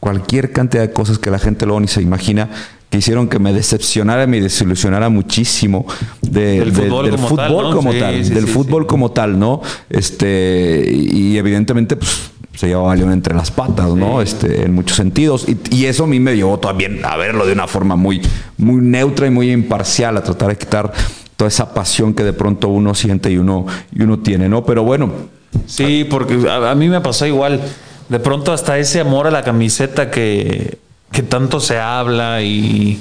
cualquier 0.00 0.50
cantidad 0.50 0.82
de 0.82 0.92
cosas 0.92 1.18
que 1.18 1.30
la 1.30 1.38
gente 1.38 1.66
luego 1.66 1.80
ni 1.80 1.88
se 1.88 2.02
imagina 2.02 2.48
que 2.88 2.98
hicieron 2.98 3.28
que 3.28 3.38
me 3.38 3.52
decepcionara 3.52 4.24
y 4.24 4.26
me 4.26 4.40
desilusionara 4.40 5.08
muchísimo 5.08 5.86
del 6.22 6.72
fútbol 6.72 7.72
como 7.72 7.94
tal, 7.94 8.28
del 8.28 8.48
fútbol 8.48 8.86
como 8.88 9.12
tal, 9.12 9.38
¿no? 9.38 9.62
Este, 9.88 10.90
y 10.90 11.38
evidentemente, 11.38 11.94
pues 11.94 12.32
se 12.60 12.66
llevaba 12.66 12.94
León 12.94 13.10
entre 13.10 13.34
las 13.34 13.50
patas, 13.50 13.88
¿no? 13.88 14.20
Este, 14.20 14.66
en 14.66 14.74
muchos 14.74 14.94
sentidos. 14.94 15.46
Y, 15.70 15.86
eso 15.86 16.04
a 16.04 16.06
mí 16.06 16.20
me 16.20 16.36
llevó 16.36 16.58
también 16.58 17.00
a 17.06 17.16
verlo 17.16 17.46
de 17.46 17.54
una 17.54 17.66
forma 17.66 17.96
muy, 17.96 18.20
muy 18.58 18.82
neutra 18.82 19.26
y 19.26 19.30
muy 19.30 19.50
imparcial, 19.50 20.18
a 20.18 20.22
tratar 20.22 20.50
de 20.50 20.58
quitar 20.58 20.92
toda 21.38 21.48
esa 21.48 21.72
pasión 21.72 22.12
que 22.12 22.22
de 22.22 22.34
pronto 22.34 22.68
uno 22.68 22.94
siente 22.94 23.30
y 23.30 23.38
uno, 23.38 23.64
y 23.94 24.02
uno 24.02 24.18
tiene, 24.18 24.50
¿no? 24.50 24.62
Pero 24.66 24.84
bueno. 24.84 25.10
Sí, 25.64 26.04
porque 26.04 26.34
a, 26.50 26.74
mí 26.74 26.90
me 26.90 27.00
pasó 27.00 27.24
igual. 27.24 27.62
De 28.10 28.20
pronto 28.20 28.52
hasta 28.52 28.76
ese 28.76 29.00
amor 29.00 29.26
a 29.26 29.30
la 29.30 29.42
camiseta 29.42 30.10
que, 30.10 30.76
que 31.12 31.22
tanto 31.22 31.60
se 31.60 31.78
habla 31.78 32.42
y, 32.42 33.00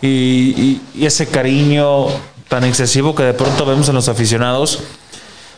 y, 0.00 0.80
y 0.94 1.06
ese 1.06 1.26
cariño 1.26 2.06
tan 2.46 2.62
excesivo 2.62 3.16
que 3.16 3.24
de 3.24 3.34
pronto 3.34 3.66
vemos 3.66 3.88
en 3.88 3.96
los 3.96 4.08
aficionados. 4.08 4.84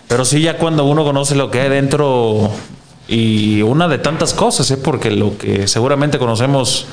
Pero 0.08 0.24
sí, 0.24 0.40
ya 0.40 0.56
cuando 0.56 0.86
uno 0.86 1.04
conoce 1.04 1.34
lo 1.34 1.50
que 1.50 1.60
hay 1.60 1.68
dentro, 1.68 2.50
y 3.06 3.60
una 3.62 3.86
de 3.88 3.98
tantas 3.98 4.32
cosas, 4.32 4.70
¿eh? 4.70 4.78
porque 4.78 5.10
lo 5.10 5.36
que 5.36 5.68
seguramente 5.68 6.18
conocemos 6.18 6.86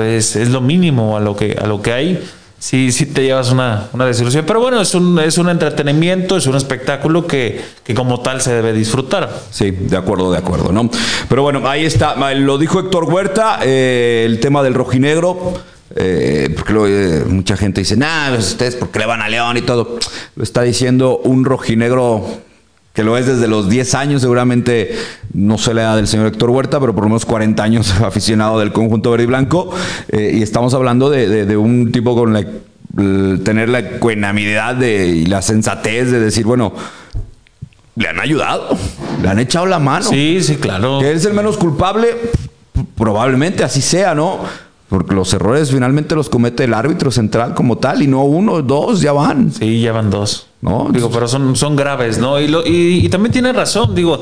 es, 0.00 0.36
es, 0.36 0.48
lo 0.48 0.60
mínimo 0.60 1.16
a 1.16 1.20
lo 1.20 1.36
que, 1.36 1.56
a 1.60 1.66
lo 1.66 1.80
que 1.80 1.92
hay. 1.92 2.24
Sí, 2.58 2.92
sí 2.92 3.06
te 3.06 3.22
llevas 3.22 3.52
una, 3.52 3.88
una 3.92 4.06
desilusión. 4.06 4.44
Pero 4.46 4.58
bueno, 4.60 4.80
es 4.80 4.94
un, 4.94 5.18
es 5.18 5.36
un 5.36 5.50
entretenimiento, 5.50 6.36
es 6.36 6.46
un 6.46 6.56
espectáculo 6.56 7.26
que, 7.26 7.60
que, 7.84 7.94
como 7.94 8.20
tal 8.20 8.40
se 8.40 8.54
debe 8.54 8.72
disfrutar. 8.72 9.30
Sí, 9.50 9.70
de 9.70 9.96
acuerdo, 9.96 10.32
de 10.32 10.38
acuerdo, 10.38 10.72
¿no? 10.72 10.88
Pero 11.28 11.42
bueno, 11.42 11.68
ahí 11.68 11.84
está. 11.84 12.16
Lo 12.34 12.56
dijo 12.56 12.80
Héctor 12.80 13.04
Huerta, 13.04 13.60
eh, 13.62 14.24
el 14.26 14.40
tema 14.40 14.62
del 14.62 14.74
rojinegro. 14.74 15.52
Eh, 15.96 16.52
porque 16.56 16.72
eh, 16.88 17.24
mucha 17.28 17.56
gente 17.56 17.82
dice, 17.82 17.96
nah, 17.96 18.30
pues 18.30 18.48
ustedes 18.48 18.74
porque 18.74 18.98
le 18.98 19.06
van 19.06 19.22
a 19.22 19.28
León 19.28 19.56
y 19.58 19.62
todo. 19.62 19.98
Lo 20.34 20.42
está 20.42 20.62
diciendo 20.62 21.18
un 21.18 21.44
rojinegro 21.44 22.26
que 22.94 23.02
lo 23.02 23.18
es 23.18 23.26
desde 23.26 23.48
los 23.48 23.68
10 23.68 23.94
años, 23.96 24.22
seguramente 24.22 24.96
no 25.32 25.58
sé 25.58 25.74
la 25.74 25.82
edad 25.82 25.96
del 25.96 26.06
señor 26.06 26.28
Héctor 26.28 26.50
Huerta, 26.50 26.78
pero 26.78 26.94
por 26.94 27.02
lo 27.02 27.10
menos 27.10 27.26
40 27.26 27.60
años 27.62 27.90
aficionado 28.00 28.60
del 28.60 28.72
conjunto 28.72 29.10
verde 29.10 29.24
y 29.24 29.26
blanco. 29.26 29.74
Eh, 30.08 30.36
y 30.36 30.42
estamos 30.42 30.72
hablando 30.74 31.10
de, 31.10 31.56
un 31.56 31.90
tipo 31.90 32.14
con 32.14 32.32
la, 32.32 32.46
tener 33.42 33.68
la 33.68 33.82
de, 34.74 35.06
y 35.08 35.26
la 35.26 35.42
sensatez 35.42 36.12
de 36.12 36.20
decir, 36.20 36.46
bueno, 36.46 36.72
le 37.96 38.08
han 38.08 38.20
ayudado, 38.20 38.78
le 39.20 39.28
han 39.28 39.40
echado 39.40 39.66
la 39.66 39.80
mano. 39.80 40.04
Sí, 40.04 40.38
sí, 40.40 40.56
claro. 40.56 41.00
Que 41.00 41.10
es 41.10 41.24
el 41.24 41.34
menos 41.34 41.56
culpable, 41.56 42.08
probablemente 42.96 43.64
así 43.64 43.82
sea, 43.82 44.14
¿no? 44.14 44.38
Porque 44.88 45.16
los 45.16 45.34
errores 45.34 45.72
finalmente 45.72 46.14
los 46.14 46.28
comete 46.28 46.62
el 46.62 46.74
árbitro 46.74 47.10
central 47.10 47.54
como 47.54 47.76
tal, 47.76 48.02
y 48.02 48.06
no 48.06 48.22
uno, 48.22 48.62
dos, 48.62 49.00
ya 49.00 49.10
van. 49.10 49.52
Sí, 49.52 49.80
ya 49.80 49.90
van 49.90 50.10
dos. 50.10 50.46
¿No? 50.64 50.88
Digo, 50.90 51.10
pero 51.10 51.28
son, 51.28 51.54
son 51.54 51.76
graves, 51.76 52.18
¿no? 52.18 52.40
Y, 52.40 52.46
y, 53.04 53.08
también 53.10 53.32
tiene 53.32 53.52
razón, 53.52 53.94
digo. 53.94 54.20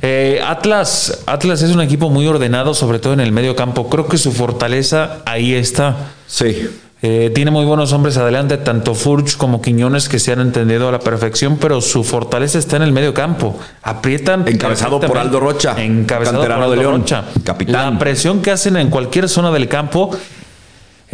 Eh, 0.00 0.40
Atlas, 0.44 1.22
Atlas 1.26 1.62
es 1.62 1.70
un 1.70 1.80
equipo 1.80 2.10
muy 2.10 2.26
ordenado, 2.26 2.74
sobre 2.74 2.98
todo 2.98 3.12
en 3.12 3.20
el 3.20 3.32
medio 3.32 3.54
campo. 3.54 3.88
Creo 3.88 4.06
que 4.06 4.18
su 4.18 4.32
fortaleza 4.32 5.18
ahí 5.26 5.54
está. 5.54 5.96
Sí. 6.26 6.68
Eh, 7.02 7.30
tiene 7.34 7.50
muy 7.50 7.66
buenos 7.66 7.92
hombres 7.92 8.16
adelante, 8.16 8.56
tanto 8.56 8.94
Furch 8.94 9.36
como 9.36 9.60
Quiñones, 9.60 10.08
que 10.08 10.18
se 10.18 10.32
han 10.32 10.40
entendido 10.40 10.88
a 10.88 10.92
la 10.92 11.00
perfección, 11.00 11.58
pero 11.58 11.82
su 11.82 12.02
fortaleza 12.02 12.58
está 12.58 12.76
en 12.76 12.82
el 12.82 12.92
medio 12.92 13.12
campo. 13.12 13.54
Aprietan. 13.82 14.48
Encabezado 14.48 15.00
por 15.00 15.18
Aldo 15.18 15.38
Rocha. 15.38 15.74
Encabezado 15.76 16.40
por 16.40 16.52
Aldo 16.52 16.82
Rocha. 16.82 17.24
Capitán. 17.44 17.92
La 17.92 17.98
presión 17.98 18.40
que 18.40 18.52
hacen 18.52 18.78
en 18.78 18.88
cualquier 18.88 19.28
zona 19.28 19.50
del 19.50 19.68
campo 19.68 20.16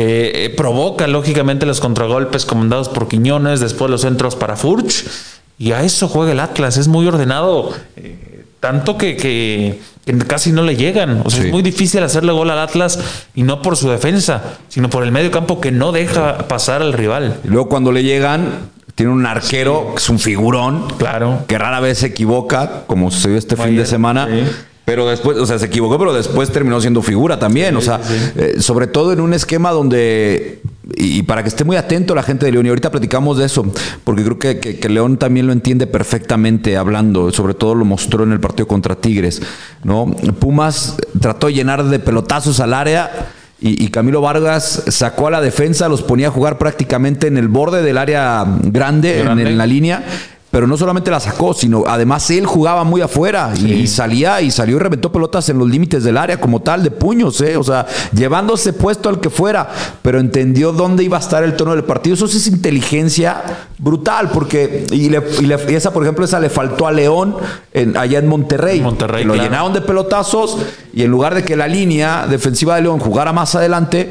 eh, 0.00 0.46
eh, 0.46 0.50
provoca 0.56 1.06
lógicamente 1.06 1.66
los 1.66 1.78
contragolpes 1.78 2.46
comandados 2.46 2.88
por 2.88 3.06
Quiñones, 3.06 3.60
después 3.60 3.90
los 3.90 4.00
centros 4.00 4.34
para 4.34 4.56
Furch, 4.56 5.04
y 5.58 5.72
a 5.72 5.82
eso 5.82 6.08
juega 6.08 6.32
el 6.32 6.40
Atlas, 6.40 6.78
es 6.78 6.88
muy 6.88 7.06
ordenado, 7.06 7.70
eh, 7.96 8.46
tanto 8.60 8.96
que, 8.96 9.78
casi 10.26 10.52
no 10.52 10.62
le 10.62 10.76
llegan, 10.76 11.20
o 11.22 11.28
sea, 11.28 11.44
es 11.44 11.52
muy 11.52 11.60
difícil 11.60 12.02
hacerle 12.02 12.32
gol 12.32 12.48
al 12.48 12.60
Atlas, 12.60 12.98
y 13.34 13.42
no 13.42 13.60
por 13.60 13.76
su 13.76 13.90
defensa, 13.90 14.42
sino 14.68 14.88
por 14.88 15.04
el 15.04 15.12
medio 15.12 15.30
campo 15.30 15.60
que 15.60 15.70
no 15.70 15.92
deja 15.92 16.48
pasar 16.48 16.80
al 16.80 16.94
rival. 16.94 17.36
Y 17.44 17.48
luego 17.48 17.68
cuando 17.68 17.92
le 17.92 18.02
llegan, 18.02 18.70
tiene 18.94 19.12
un 19.12 19.26
arquero 19.26 19.90
que 19.92 19.98
es 19.98 20.08
un 20.08 20.18
figurón, 20.18 20.88
claro. 20.96 21.44
que 21.46 21.58
rara 21.58 21.80
vez 21.80 21.98
se 21.98 22.06
equivoca, 22.06 22.84
como 22.86 23.10
sucedió 23.10 23.36
este 23.36 23.54
fin 23.54 23.76
de 23.76 23.84
semana. 23.84 24.28
Pero 24.90 25.06
después, 25.06 25.38
o 25.38 25.46
sea, 25.46 25.56
se 25.56 25.66
equivocó, 25.66 26.00
pero 26.00 26.12
después 26.12 26.50
terminó 26.50 26.80
siendo 26.80 27.00
figura 27.00 27.38
también. 27.38 27.76
o 27.76 27.80
sea, 27.80 28.00
eh, 28.34 28.56
sobre 28.58 28.88
todo 28.88 29.12
en 29.12 29.20
un 29.20 29.32
esquema 29.32 29.70
donde. 29.70 30.62
Y, 30.96 31.22
para 31.22 31.44
que 31.44 31.48
esté 31.48 31.62
muy 31.62 31.76
atento 31.76 32.16
la 32.16 32.24
gente 32.24 32.44
de 32.44 32.50
León, 32.50 32.66
y 32.66 32.70
ahorita 32.70 32.90
platicamos 32.90 33.38
de 33.38 33.44
eso, 33.44 33.64
porque 34.02 34.24
creo 34.24 34.38
que, 34.40 34.58
que, 34.58 34.88
León 34.88 35.16
también 35.16 35.46
lo 35.46 35.52
entiende 35.52 35.86
perfectamente 35.86 36.76
hablando, 36.76 37.30
sobre 37.30 37.54
todo 37.54 37.76
lo 37.76 37.84
mostró 37.84 38.24
en 38.24 38.32
el 38.32 38.40
partido 38.40 38.66
contra 38.66 38.96
Tigres, 38.96 39.40
¿no? 39.84 40.06
Pumas 40.40 40.96
trató 41.20 41.46
de 41.46 41.52
llenar 41.52 41.84
de 41.84 42.00
pelotazos 42.00 42.58
al 42.58 42.74
área, 42.74 43.28
y, 43.62 43.88
Camilo 43.90 44.20
Vargas 44.22 44.84
sacó 44.88 45.28
a 45.28 45.30
la 45.30 45.40
defensa, 45.40 45.88
los 45.88 46.02
ponía 46.02 46.28
a 46.28 46.30
jugar 46.30 46.58
prácticamente 46.58 47.28
en 47.28 47.36
el 47.36 47.46
borde 47.46 47.82
del 47.82 47.98
área 47.98 48.44
grande, 48.64 49.20
en, 49.20 49.58
la 49.58 49.66
línea, 49.66 50.02
pero 50.50 50.66
no 50.66 50.76
solamente 50.76 51.10
la 51.10 51.20
sacó, 51.20 51.54
sino 51.54 51.84
además 51.86 52.28
él 52.30 52.44
jugaba 52.44 52.82
muy 52.82 53.00
afuera 53.00 53.52
y, 53.56 53.86
salía 53.86 54.40
y 54.40 54.50
salió 54.50 54.76
y 54.76 54.78
reventó 54.80 55.12
pelotas 55.12 55.48
en 55.48 55.58
los 55.58 55.68
límites 55.68 56.02
del 56.02 56.16
área 56.16 56.40
como 56.40 56.60
tal 56.60 56.82
de 56.82 56.90
puños, 56.90 57.40
¿eh? 57.40 57.56
o 57.56 57.62
sea, 57.62 57.86
llevándose 58.12 58.72
puesto 58.72 59.08
al 59.08 59.20
que 59.20 59.30
fuera, 59.30 59.68
pero 60.02 60.18
entendió 60.18 60.72
dónde 60.72 61.04
iba 61.04 61.16
a 61.16 61.20
estar 61.20 61.44
el 61.44 61.54
tono 61.54 61.72
del 61.72 61.84
partido. 61.84 62.14
Eso 62.14 62.26
sí 62.26 62.38
es 62.38 62.48
inteligencia 62.48 63.42
brutal, 63.78 64.30
porque 64.30 64.86
y, 64.90 65.14
esa, 65.74 65.92
por 65.92 66.02
ejemplo, 66.02 66.24
esa 66.24 66.40
le 66.40 66.50
faltó 66.50 66.86
a 66.86 66.92
León 66.92 67.36
allá 67.96 68.18
en 68.18 68.26
Monterrey. 68.26 68.80
Monterrey 68.80 69.24
lo 69.24 69.36
llenaron 69.36 69.72
de 69.72 69.80
pelotazos 69.80 70.58
y 70.92 71.02
en 71.02 71.10
lugar 71.10 71.34
de 71.34 71.44
que 71.44 71.56
la 71.56 71.68
línea 71.68 72.26
defensiva 72.28 72.74
de 72.74 72.82
León 72.82 72.98
jugara 72.98 73.32
más 73.32 73.54
adelante, 73.54 74.10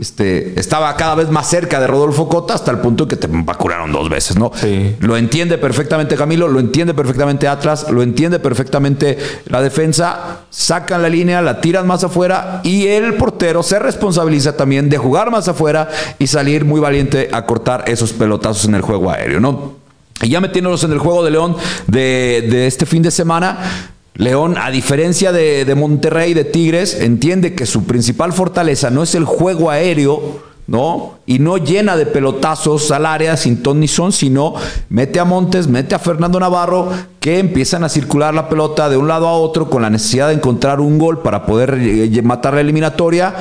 este, 0.00 0.58
estaba 0.58 0.94
cada 0.96 1.14
vez 1.14 1.30
más 1.30 1.48
cerca 1.48 1.80
de 1.80 1.86
Rodolfo 1.86 2.28
Cota 2.28 2.54
hasta 2.54 2.70
el 2.70 2.78
punto 2.78 3.08
que 3.08 3.16
te 3.16 3.28
vacunaron 3.30 3.92
dos 3.92 4.08
veces, 4.08 4.36
¿no? 4.36 4.52
Lo 5.00 5.16
entiende 5.16 5.58
perfectamente 5.58 6.16
Camilo, 6.16 6.48
lo 6.48 6.60
entiende 6.60 6.94
perfectamente 6.94 7.48
Atlas, 7.48 7.90
lo 7.90 8.02
entiende 8.02 8.38
perfectamente 8.38 9.18
la 9.46 9.60
defensa, 9.60 10.40
sacan 10.50 11.02
la 11.02 11.08
línea, 11.08 11.42
la 11.42 11.60
tiran 11.60 11.86
más 11.86 12.04
afuera 12.04 12.60
y 12.64 12.86
el 12.86 13.14
portero 13.14 13.62
se 13.62 13.78
responsabiliza 13.78 14.56
también 14.56 14.88
de 14.88 14.98
jugar 14.98 15.30
más 15.30 15.48
afuera 15.48 15.88
y 16.18 16.26
salir 16.26 16.64
muy 16.64 16.80
valiente 16.80 17.28
a 17.32 17.46
cortar 17.46 17.84
esos 17.86 18.12
pelotazos 18.12 18.66
en 18.66 18.74
el 18.74 18.82
juego 18.82 19.10
aéreo, 19.10 19.40
¿no? 19.40 19.76
Y 20.22 20.30
ya 20.30 20.40
metiéndolos 20.40 20.82
en 20.84 20.92
el 20.92 20.98
juego 20.98 21.24
de 21.24 21.30
León 21.30 21.56
de, 21.86 22.46
de 22.50 22.66
este 22.66 22.86
fin 22.86 23.02
de 23.02 23.10
semana, 23.10 23.92
León, 24.14 24.56
a 24.58 24.70
diferencia 24.70 25.30
de, 25.30 25.72
Monterrey, 25.76 26.34
de 26.34 26.44
Tigres, 26.44 27.00
entiende 27.00 27.54
que 27.54 27.66
su 27.66 27.84
principal 27.84 28.32
fortaleza 28.32 28.90
no 28.90 29.02
es 29.04 29.14
el 29.14 29.24
juego 29.24 29.70
aéreo, 29.70 30.42
¿no? 30.66 31.14
Y 31.24 31.38
no 31.38 31.56
llena 31.56 31.96
de 31.96 32.04
pelotazos 32.04 32.90
al 32.90 33.06
área 33.06 33.36
sin 33.36 33.62
ton 33.62 33.80
ni 33.80 33.86
son, 33.86 34.12
sino 34.12 34.54
mete 34.88 35.20
a 35.20 35.24
Montes, 35.24 35.68
mete 35.68 35.94
a 35.94 36.00
Fernando 36.00 36.40
Navarro, 36.40 36.90
que 37.20 37.38
empiezan 37.38 37.84
a 37.84 37.88
circular 37.88 38.34
la 38.34 38.48
pelota 38.48 38.88
de 38.88 38.96
un 38.96 39.06
lado 39.06 39.28
a 39.28 39.34
otro 39.34 39.70
con 39.70 39.82
la 39.82 39.90
necesidad 39.90 40.28
de 40.28 40.34
encontrar 40.34 40.80
un 40.80 40.98
gol 40.98 41.22
para 41.22 41.46
poder 41.46 41.78
eh, 41.80 42.22
matar 42.22 42.54
la 42.54 42.60
eliminatoria 42.60 43.34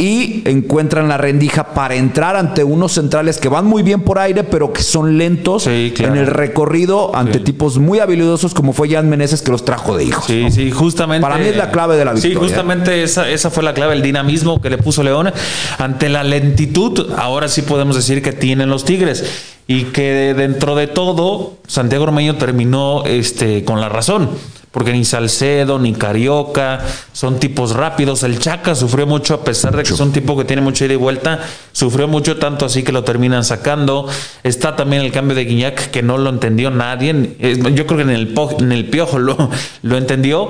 y 0.00 0.48
encuentran 0.48 1.08
la 1.08 1.16
rendija 1.16 1.74
para 1.74 1.96
entrar 1.96 2.36
ante 2.36 2.62
unos 2.62 2.92
centrales 2.92 3.38
que 3.38 3.48
van 3.48 3.66
muy 3.66 3.82
bien 3.82 4.02
por 4.02 4.20
aire, 4.20 4.44
pero 4.44 4.72
que 4.72 4.84
son 4.84 5.18
lentos 5.18 5.66
en 5.66 6.16
el 6.16 6.28
recorrido 6.28 7.16
ante 7.16 7.40
tipos 7.40 7.78
muy 7.78 7.98
habilidosos 7.98 8.54
como 8.54 8.72
fue 8.72 8.88
Jan 8.88 9.08
Meneses 9.08 9.42
que 9.42 9.50
los 9.50 9.64
trajo 9.64 9.96
de 9.96 10.04
hijos. 10.04 10.26
Sí, 10.26 10.52
sí, 10.52 10.70
justamente. 10.70 11.20
Para 11.20 11.36
mí 11.38 11.48
es 11.48 11.56
la 11.56 11.72
clave 11.72 11.96
de 11.96 12.04
la 12.04 12.12
victoria. 12.12 12.38
Sí, 12.38 12.40
justamente 12.40 13.02
esa, 13.02 13.28
esa 13.28 13.50
fue 13.50 13.64
la 13.64 13.74
clave, 13.74 13.94
el 13.94 14.02
dinamismo 14.02 14.60
que 14.62 14.70
le 14.70 14.78
puso 14.78 15.02
León. 15.02 15.32
Ante 15.78 16.08
la 16.08 16.22
lentitud, 16.22 17.12
ahora 17.16 17.48
sí 17.48 17.62
podemos 17.62 17.96
decir 17.96 18.22
que 18.22 18.32
tienen 18.32 18.68
los 18.68 18.84
Tigres 18.84 19.24
y 19.66 19.84
que 19.86 20.32
dentro 20.32 20.76
de 20.76 20.86
todo 20.86 21.54
Santiago 21.66 22.04
Ormeño 22.04 22.36
terminó 22.36 23.04
este, 23.04 23.64
con 23.64 23.80
la 23.80 23.88
razón 23.88 24.30
porque 24.78 24.92
ni 24.92 25.04
Salcedo 25.04 25.80
ni 25.80 25.92
Carioca 25.92 26.78
son 27.12 27.40
tipos 27.40 27.74
rápidos. 27.74 28.22
El 28.22 28.38
Chaca 28.38 28.76
sufrió 28.76 29.08
mucho 29.08 29.34
a 29.34 29.42
pesar 29.42 29.76
de 29.76 29.82
que 29.82 29.92
es 29.92 29.98
un 29.98 30.12
tipo 30.12 30.38
que 30.38 30.44
tiene 30.44 30.62
mucha 30.62 30.84
ida 30.84 30.94
y 30.94 30.96
vuelta, 30.96 31.40
sufrió 31.72 32.06
mucho 32.06 32.36
tanto 32.36 32.64
así 32.64 32.84
que 32.84 32.92
lo 32.92 33.02
terminan 33.02 33.42
sacando. 33.42 34.06
Está 34.44 34.76
también 34.76 35.02
el 35.02 35.10
cambio 35.10 35.34
de 35.34 35.46
Guiñac 35.46 35.90
que 35.90 36.00
no 36.04 36.16
lo 36.16 36.30
entendió 36.30 36.70
nadie. 36.70 37.34
Yo 37.74 37.86
creo 37.88 37.96
que 37.96 38.02
en 38.02 38.10
el, 38.10 38.32
en 38.60 38.70
el 38.70 38.84
Piojo 38.84 39.18
lo, 39.18 39.50
lo 39.82 39.96
entendió, 39.96 40.48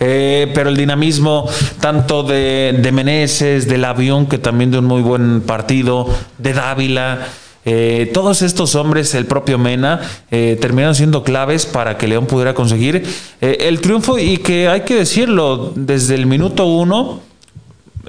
eh, 0.00 0.50
pero 0.52 0.70
el 0.70 0.76
dinamismo 0.76 1.48
tanto 1.78 2.24
de, 2.24 2.80
de 2.82 2.90
Meneses, 2.90 3.68
del 3.68 3.84
avión 3.84 4.26
que 4.26 4.38
también 4.38 4.72
de 4.72 4.80
un 4.80 4.86
muy 4.86 5.02
buen 5.02 5.40
partido, 5.42 6.08
de 6.38 6.52
Dávila. 6.52 7.28
Eh, 7.70 8.10
todos 8.14 8.40
estos 8.40 8.74
hombres, 8.76 9.14
el 9.14 9.26
propio 9.26 9.58
Mena, 9.58 10.00
eh, 10.30 10.56
terminaron 10.58 10.94
siendo 10.94 11.22
claves 11.22 11.66
para 11.66 11.98
que 11.98 12.08
León 12.08 12.24
pudiera 12.24 12.54
conseguir 12.54 13.04
eh, 13.42 13.58
el 13.60 13.82
triunfo 13.82 14.18
y 14.18 14.38
que 14.38 14.68
hay 14.68 14.82
que 14.82 14.94
decirlo, 14.94 15.74
desde 15.76 16.14
el 16.14 16.24
minuto 16.24 16.64
uno 16.64 17.20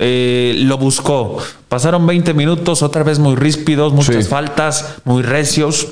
lo 0.02 0.78
buscó. 0.78 1.40
Pasaron 1.68 2.08
20 2.08 2.34
minutos, 2.34 2.84
otra 2.84 3.04
vez 3.04 3.20
muy 3.20 3.36
ríspidos, 3.36 3.92
muchas 3.92 4.30
faltas, 4.30 4.96
muy 5.04 5.24
recios. 5.24 5.90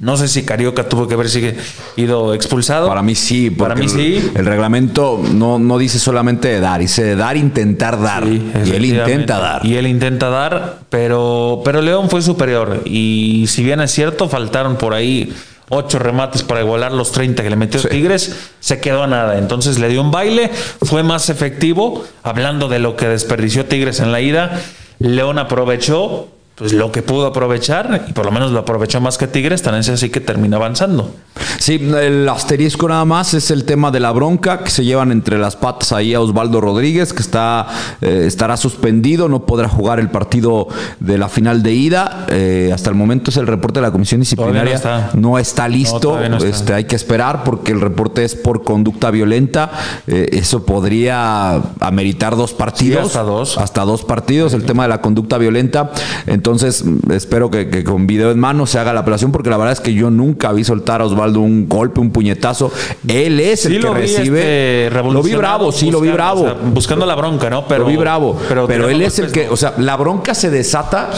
No 0.00 0.16
sé 0.16 0.28
si 0.28 0.44
Carioca 0.44 0.88
tuvo 0.88 1.06
que 1.06 1.14
haber 1.14 1.28
sido 1.28 2.32
expulsado. 2.32 2.88
Para 2.88 3.02
mí 3.02 3.14
sí. 3.14 3.50
Para 3.50 3.74
mí 3.74 3.86
sí. 3.86 4.30
El, 4.34 4.46
reglamento 4.46 5.22
no, 5.32 5.58
no 5.58 5.76
dice 5.76 5.98
solamente 5.98 6.48
de 6.48 6.60
dar, 6.60 6.80
dice 6.80 7.04
de 7.04 7.16
dar, 7.16 7.36
intentar 7.36 8.00
dar. 8.00 8.26
y 8.26 8.70
él 8.72 8.86
intenta 8.86 9.38
dar. 9.38 9.64
Y 9.64 9.76
él 9.76 9.86
intenta 9.86 10.30
dar, 10.30 10.78
pero, 10.88 11.60
pero 11.66 11.82
León 11.82 12.08
fue 12.08 12.22
superior. 12.22 12.80
Y 12.86 13.44
si 13.48 13.62
bien 13.62 13.80
es 13.80 13.90
cierto, 13.90 14.30
faltaron 14.30 14.76
por 14.76 14.94
ahí 14.94 15.34
ocho 15.68 15.98
remates 15.98 16.42
para 16.42 16.60
igualar 16.60 16.92
los 16.92 17.12
30 17.12 17.42
que 17.42 17.50
le 17.50 17.56
metió 17.56 17.80
Tigres, 17.80 18.36
se 18.58 18.80
quedó 18.80 19.02
a 19.02 19.06
nada. 19.06 19.38
Entonces 19.38 19.78
le 19.78 19.88
dio 19.88 20.00
un 20.00 20.10
baile, 20.10 20.50
fue 20.82 21.02
más 21.02 21.28
efectivo. 21.28 22.04
Hablando 22.22 22.68
de 22.68 22.78
lo 22.78 22.96
que 22.96 23.06
desperdició 23.06 23.66
Tigres 23.66 24.00
en 24.00 24.12
la 24.12 24.20
ida, 24.22 24.60
León 24.98 25.38
aprovechó 25.38 26.28
pues 26.60 26.74
lo 26.74 26.92
que 26.92 27.00
pudo 27.00 27.24
aprovechar, 27.24 28.04
y 28.06 28.12
por 28.12 28.26
lo 28.26 28.32
menos 28.32 28.52
lo 28.52 28.58
aprovechó 28.58 29.00
más 29.00 29.16
que 29.16 29.26
Tigres, 29.26 29.62
tan 29.62 29.76
es 29.76 29.88
así 29.88 30.10
que 30.10 30.20
termina 30.20 30.58
avanzando. 30.58 31.10
Sí, 31.58 31.76
el 31.76 32.28
asterisco 32.28 32.86
nada 32.86 33.06
más 33.06 33.32
es 33.32 33.50
el 33.50 33.64
tema 33.64 33.90
de 33.90 33.98
la 33.98 34.12
bronca 34.12 34.62
que 34.62 34.70
se 34.70 34.84
llevan 34.84 35.10
entre 35.10 35.38
las 35.38 35.56
patas 35.56 35.92
ahí 35.92 36.12
a 36.12 36.20
Osvaldo 36.20 36.60
Rodríguez, 36.60 37.14
que 37.14 37.22
está, 37.22 37.66
eh, 38.02 38.24
estará 38.26 38.58
suspendido, 38.58 39.30
no 39.30 39.46
podrá 39.46 39.70
jugar 39.70 40.00
el 40.00 40.10
partido 40.10 40.68
de 40.98 41.16
la 41.16 41.30
final 41.30 41.62
de 41.62 41.72
ida. 41.72 42.26
Eh, 42.28 42.70
hasta 42.74 42.90
el 42.90 42.96
momento 42.96 43.30
es 43.30 43.38
el 43.38 43.46
reporte 43.46 43.80
de 43.80 43.86
la 43.86 43.90
comisión 43.90 44.20
disciplinaria. 44.20 45.10
No 45.14 45.38
está, 45.38 45.66
listo, 45.66 46.20
Este, 46.20 46.74
hay 46.74 46.84
que 46.84 46.96
esperar 46.96 47.42
porque 47.42 47.72
el 47.72 47.80
reporte 47.80 48.22
es 48.22 48.34
por 48.34 48.64
conducta 48.64 49.10
violenta. 49.10 49.70
Eh, 50.06 50.28
eso 50.32 50.66
podría 50.66 51.54
ameritar 51.80 52.36
dos 52.36 52.52
partidos. 52.52 53.06
hasta 53.06 53.22
dos. 53.22 53.56
Hasta 53.56 53.82
dos 53.86 54.04
partidos, 54.04 54.52
el 54.52 54.64
tema 54.64 54.82
de 54.82 54.90
la 54.90 55.00
conducta 55.00 55.38
violenta. 55.38 55.92
Entonces, 56.26 56.49
entonces, 56.52 56.84
espero 57.10 57.50
que, 57.50 57.84
con 57.84 58.06
video 58.06 58.30
en 58.30 58.38
mano 58.38 58.66
se 58.66 58.78
haga 58.78 58.92
la 58.92 59.00
apelación, 59.00 59.32
porque 59.32 59.50
la 59.50 59.56
verdad 59.56 59.72
es 59.72 59.80
que 59.80 59.94
yo 59.94 60.10
nunca 60.10 60.52
vi 60.52 60.64
soltar 60.64 61.00
a 61.00 61.04
Osvaldo 61.04 61.40
un 61.40 61.68
golpe, 61.68 62.00
un 62.00 62.10
puñetazo. 62.10 62.72
Él 63.06 63.40
es 63.40 63.66
el 63.66 63.80
que 63.80 63.90
recibe. 63.90 64.86
Este, 64.86 65.02
lo 65.02 65.22
vi 65.22 65.34
bravo, 65.34 65.72
sí, 65.72 65.90
lo 65.90 66.00
vi 66.00 66.10
bravo. 66.10 66.54
buscando 66.72 67.06
la 67.06 67.14
bronca, 67.14 67.50
¿no? 67.50 67.66
Pero, 67.66 67.84
lo 67.84 67.90
vi 67.90 67.96
bravo. 67.96 68.38
Pero, 68.48 68.88
él 68.88 69.02
es 69.02 69.18
el 69.18 69.30
que, 69.32 69.48
o 69.48 69.56
sea, 69.56 69.74
la 69.78 69.96
bronca 69.96 70.34
se 70.34 70.50
desata 70.50 71.10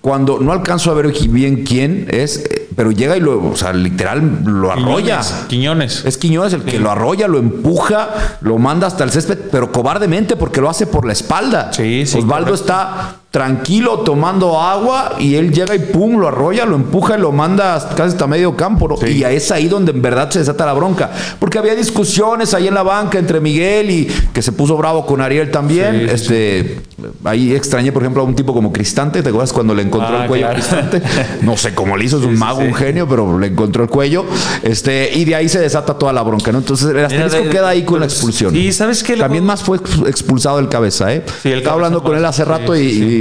cuando 0.00 0.38
no 0.38 0.52
alcanzo 0.52 0.90
a 0.90 0.94
ver 0.94 1.12
bien 1.28 1.64
quién 1.64 2.06
es, 2.10 2.42
pero 2.74 2.90
llega 2.90 3.16
y 3.16 3.20
lo, 3.20 3.50
o 3.50 3.56
sea, 3.56 3.72
literal 3.72 4.40
lo 4.44 4.72
arrolla. 4.72 5.20
Quiñones. 5.48 6.04
Es 6.06 6.16
Quiñones 6.16 6.54
el 6.54 6.62
que 6.62 6.78
lo 6.78 6.90
arrolla, 6.90 7.28
lo 7.28 7.38
empuja, 7.38 8.38
lo 8.40 8.56
manda 8.56 8.86
hasta 8.86 9.04
el 9.04 9.10
césped, 9.10 9.38
pero 9.52 9.70
cobardemente 9.70 10.36
porque 10.36 10.60
lo 10.60 10.70
hace 10.70 10.86
por 10.86 11.06
la 11.06 11.12
espalda. 11.12 11.72
Sí, 11.72 12.06
sí. 12.06 12.18
Osvaldo 12.18 12.54
está 12.54 13.19
tranquilo 13.30 14.00
tomando 14.00 14.60
agua 14.60 15.14
y 15.20 15.36
él 15.36 15.52
llega 15.52 15.76
y 15.76 15.78
pum, 15.78 16.18
lo 16.18 16.28
arrolla, 16.28 16.64
lo 16.64 16.74
empuja 16.74 17.16
y 17.16 17.20
lo 17.20 17.30
manda 17.30 17.78
casi 17.90 18.12
hasta 18.12 18.26
medio 18.26 18.56
campo. 18.56 18.98
Y 19.06 19.22
es 19.22 19.52
ahí 19.52 19.68
donde 19.68 19.92
en 19.92 20.02
verdad 20.02 20.30
se 20.30 20.40
desata 20.40 20.66
la 20.66 20.72
bronca. 20.72 21.10
Porque 21.38 21.58
había 21.58 21.76
discusiones 21.76 22.54
ahí 22.54 22.66
en 22.66 22.74
la 22.74 22.82
banca 22.82 23.18
entre 23.18 23.40
Miguel 23.40 23.90
y 23.90 24.06
que 24.32 24.42
se 24.42 24.50
puso 24.50 24.76
bravo 24.76 25.06
con 25.06 25.20
Ariel 25.20 25.50
también. 25.50 26.08
este, 26.10 26.80
ahí 27.24 27.54
extrañé, 27.54 27.92
por 27.92 28.02
ejemplo, 28.02 28.22
a 28.22 28.24
un 28.24 28.34
tipo 28.34 28.52
como 28.52 28.72
Cristante. 28.72 29.22
¿Te 29.22 29.28
acuerdas 29.28 29.52
cuando 29.52 29.76
le 29.76 29.82
encontró 29.82 30.16
el 30.16 30.22
ah, 30.22 30.26
cuello 30.26 30.48
a 30.48 30.52
Cristante? 30.52 31.00
No 31.42 31.56
sé 31.56 31.74
cómo 31.74 31.96
le 31.96 32.04
hizo, 32.04 32.18
es 32.18 32.24
un 32.24 32.38
mago, 32.38 32.60
un 32.60 32.74
genio, 32.74 33.08
pero 33.08 33.38
le 33.38 33.46
encontró 33.46 33.84
el 33.84 33.88
cuello. 33.88 34.24
Este, 34.62 35.10
y 35.14 35.24
de 35.24 35.36
ahí 35.36 35.48
se 35.48 35.60
desata 35.60 35.94
toda 35.94 36.12
la 36.12 36.22
bronca, 36.22 36.50
¿no? 36.50 36.58
Entonces 36.58 36.88
el 36.88 37.04
asterisco 37.04 37.48
queda 37.48 37.68
ahí 37.68 37.84
con 37.84 38.00
la 38.00 38.06
expulsión. 38.06 38.56
Y 38.56 38.72
sabes 38.72 39.04
que 39.04 39.16
también 39.16 39.44
más 39.44 39.62
fue 39.62 39.78
expulsado 40.06 40.58
el 40.58 40.68
cabeza, 40.68 41.14
¿eh? 41.14 41.24
Estaba 41.44 41.74
hablando 41.74 42.02
con 42.02 42.16
él 42.16 42.24
hace 42.24 42.44
rato 42.44 42.76
y 42.76 43.19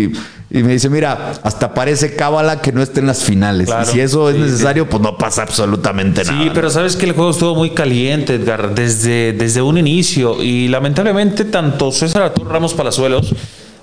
y, 0.52 0.64
me 0.64 0.74
dice, 0.74 0.90
mira, 0.90 1.34
hasta 1.44 1.74
parece 1.74 2.16
cábala 2.16 2.62
que 2.62 2.72
no 2.72 2.82
esté 2.82 3.02
en 3.02 3.08
las 3.08 3.24
finales. 3.24 3.70
y 3.70 3.86
si 3.92 4.00
eso 4.00 4.30
es 4.30 4.38
necesario, 4.38 4.90
pues 4.90 5.02
no 5.02 5.18
pasa 5.18 5.44
absolutamente 5.44 6.24
nada. 6.24 6.44
Sí, 6.44 6.50
pero 6.54 6.70
sabes 6.70 6.96
que 6.96 7.06
el 7.06 7.14
juego 7.14 7.32
estuvo 7.32 7.56
muy 7.56 7.72
caliente, 7.72 8.36
Edgar, 8.36 8.74
desde, 8.74 9.34
desde 9.34 9.62
un 9.62 9.78
inicio. 9.78 10.42
Y 10.42 10.68
lamentablemente, 10.68 11.46
tanto 11.46 11.92
César 11.92 12.24
Arturo 12.24 12.50
Ramos 12.50 12.74
Palazuelos, 12.74 13.36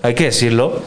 hay 0.03 0.15
que 0.15 0.25
decirlo, 0.25 0.83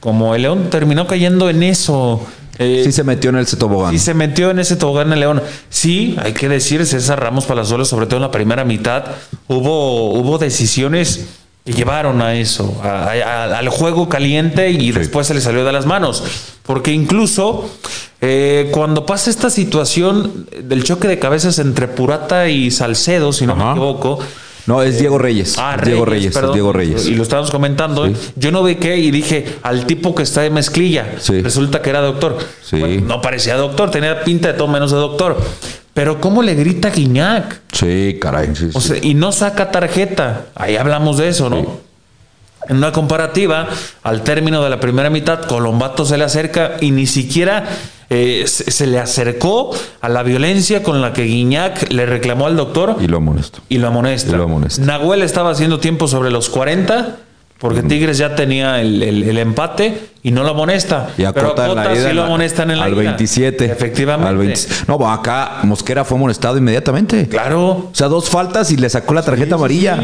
como 0.00 0.34
el 0.34 0.42
León 0.42 0.70
terminó 0.70 1.06
cayendo 1.06 1.50
en 1.50 1.62
eso. 1.62 2.20
Eh, 2.58 2.82
sí 2.84 2.92
se 2.92 3.04
metió 3.04 3.30
en 3.30 3.38
ese 3.38 3.56
tobogán. 3.56 3.92
Sí 3.92 3.98
se 3.98 4.14
metió 4.14 4.50
en 4.50 4.58
ese 4.58 4.76
tobogán 4.76 5.12
el 5.12 5.20
León. 5.20 5.42
Sí, 5.68 6.16
hay 6.22 6.32
que 6.32 6.48
decir, 6.48 6.86
César 6.86 7.20
Ramos 7.20 7.44
Palazuelos, 7.44 7.88
sobre 7.88 8.06
todo 8.06 8.16
en 8.16 8.22
la 8.22 8.30
primera 8.30 8.64
mitad, 8.64 9.04
hubo, 9.48 10.12
hubo 10.12 10.38
decisiones 10.38 11.26
llevaron 11.66 12.22
a 12.22 12.34
eso, 12.34 12.80
al 12.82 13.68
juego 13.68 14.08
caliente 14.08 14.70
y 14.70 14.92
después 14.92 15.26
se 15.26 15.34
le 15.34 15.40
salió 15.40 15.64
de 15.64 15.72
las 15.72 15.86
manos. 15.86 16.22
Porque 16.62 16.92
incluso 16.92 17.68
eh, 18.20 18.70
cuando 18.72 19.06
pasa 19.06 19.30
esta 19.30 19.50
situación 19.50 20.46
del 20.62 20.84
choque 20.84 21.08
de 21.08 21.18
cabezas 21.18 21.58
entre 21.58 21.88
Purata 21.88 22.48
y 22.48 22.70
Salcedo, 22.70 23.32
si 23.32 23.46
no 23.46 23.56
me 23.56 23.70
equivoco. 23.70 24.18
No, 24.66 24.82
es 24.82 24.98
Diego 24.98 25.16
Reyes. 25.16 25.56
Ah, 25.58 25.76
Diego 25.82 26.04
Reyes, 26.04 26.36
Diego 26.52 26.72
Reyes. 26.72 27.06
Y 27.06 27.14
lo 27.14 27.22
estábamos 27.22 27.52
comentando. 27.52 28.08
Yo 28.34 28.50
no 28.50 28.64
vi 28.64 28.76
qué 28.76 28.96
y 28.96 29.12
dije 29.12 29.58
al 29.62 29.86
tipo 29.86 30.14
que 30.14 30.24
está 30.24 30.40
de 30.40 30.50
mezclilla. 30.50 31.06
Resulta 31.42 31.82
que 31.82 31.90
era 31.90 32.00
doctor. 32.00 32.36
no 33.02 33.22
parecía 33.22 33.56
doctor, 33.56 33.90
tenía 33.90 34.24
pinta 34.24 34.52
de 34.52 34.54
todo 34.54 34.68
menos 34.68 34.90
de 34.90 34.98
doctor. 34.98 35.40
Pero 35.96 36.20
¿cómo 36.20 36.42
le 36.42 36.54
grita 36.54 36.90
Guiñac? 36.90 37.62
Sí, 37.72 38.18
caray. 38.20 38.52
y 39.00 39.14
no 39.14 39.32
saca 39.32 39.70
tarjeta. 39.70 40.44
Ahí 40.54 40.76
hablamos 40.76 41.16
de 41.16 41.28
eso, 41.28 41.48
¿no? 41.48 41.78
En 42.68 42.76
una 42.76 42.92
comparativa, 42.92 43.66
al 44.02 44.22
término 44.22 44.62
de 44.62 44.68
la 44.68 44.78
primera 44.78 45.08
mitad, 45.08 45.46
Colombato 45.46 46.04
se 46.04 46.18
le 46.18 46.24
acerca 46.24 46.72
y 46.82 46.90
ni 46.90 47.06
siquiera 47.06 47.64
eh, 48.10 48.44
se, 48.46 48.86
le 48.86 48.98
acercó 48.98 49.74
a 50.02 50.10
la 50.10 50.22
violencia 50.22 50.82
con 50.82 51.00
la 51.00 51.14
que 51.14 51.22
Guiñac 51.22 51.90
le 51.90 52.04
reclamó 52.04 52.46
al 52.46 52.56
doctor. 52.56 52.96
Y 53.00 53.06
lo 53.06 53.16
amonesta. 53.16 53.60
Y 53.70 53.78
lo 53.78 53.88
amonesta. 53.88 54.32
Y 54.34 54.36
lo 54.36 54.44
amonesta. 54.44 54.84
Nahuel 54.84 55.22
estaba 55.22 55.48
haciendo 55.48 55.80
tiempo 55.80 56.08
sobre 56.08 56.30
los 56.30 56.50
40 56.50 57.16
porque 57.58 57.82
Tigres 57.82 58.18
ya 58.18 58.34
tenía 58.34 58.80
el, 58.82 59.38
empate 59.38 60.10
y 60.22 60.30
no 60.30 60.42
lo 60.42 60.50
amonesta. 60.50 61.10
Y 61.16 61.24
a 61.24 61.32
pero 61.32 61.54
Cota 61.54 61.94
sí 61.94 62.12
lo 62.12 62.24
amonestan 62.24 62.70
en 62.70 62.78
la 62.78 62.84
Al 62.84 62.94
27. 62.94 63.64
Efectivamente. 63.64 64.60
No, 64.86 65.10
acá 65.10 65.60
Mosquera 65.62 66.04
fue 66.04 66.18
amonestado 66.18 66.58
inmediatamente. 66.58 67.26
Claro. 67.28 67.68
O 67.68 67.90
sea, 67.92 68.08
dos 68.08 68.28
faltas 68.28 68.70
y 68.72 68.76
le 68.76 68.90
sacó 68.90 69.14
la 69.14 69.22
tarjeta 69.22 69.54
amarilla. 69.54 69.98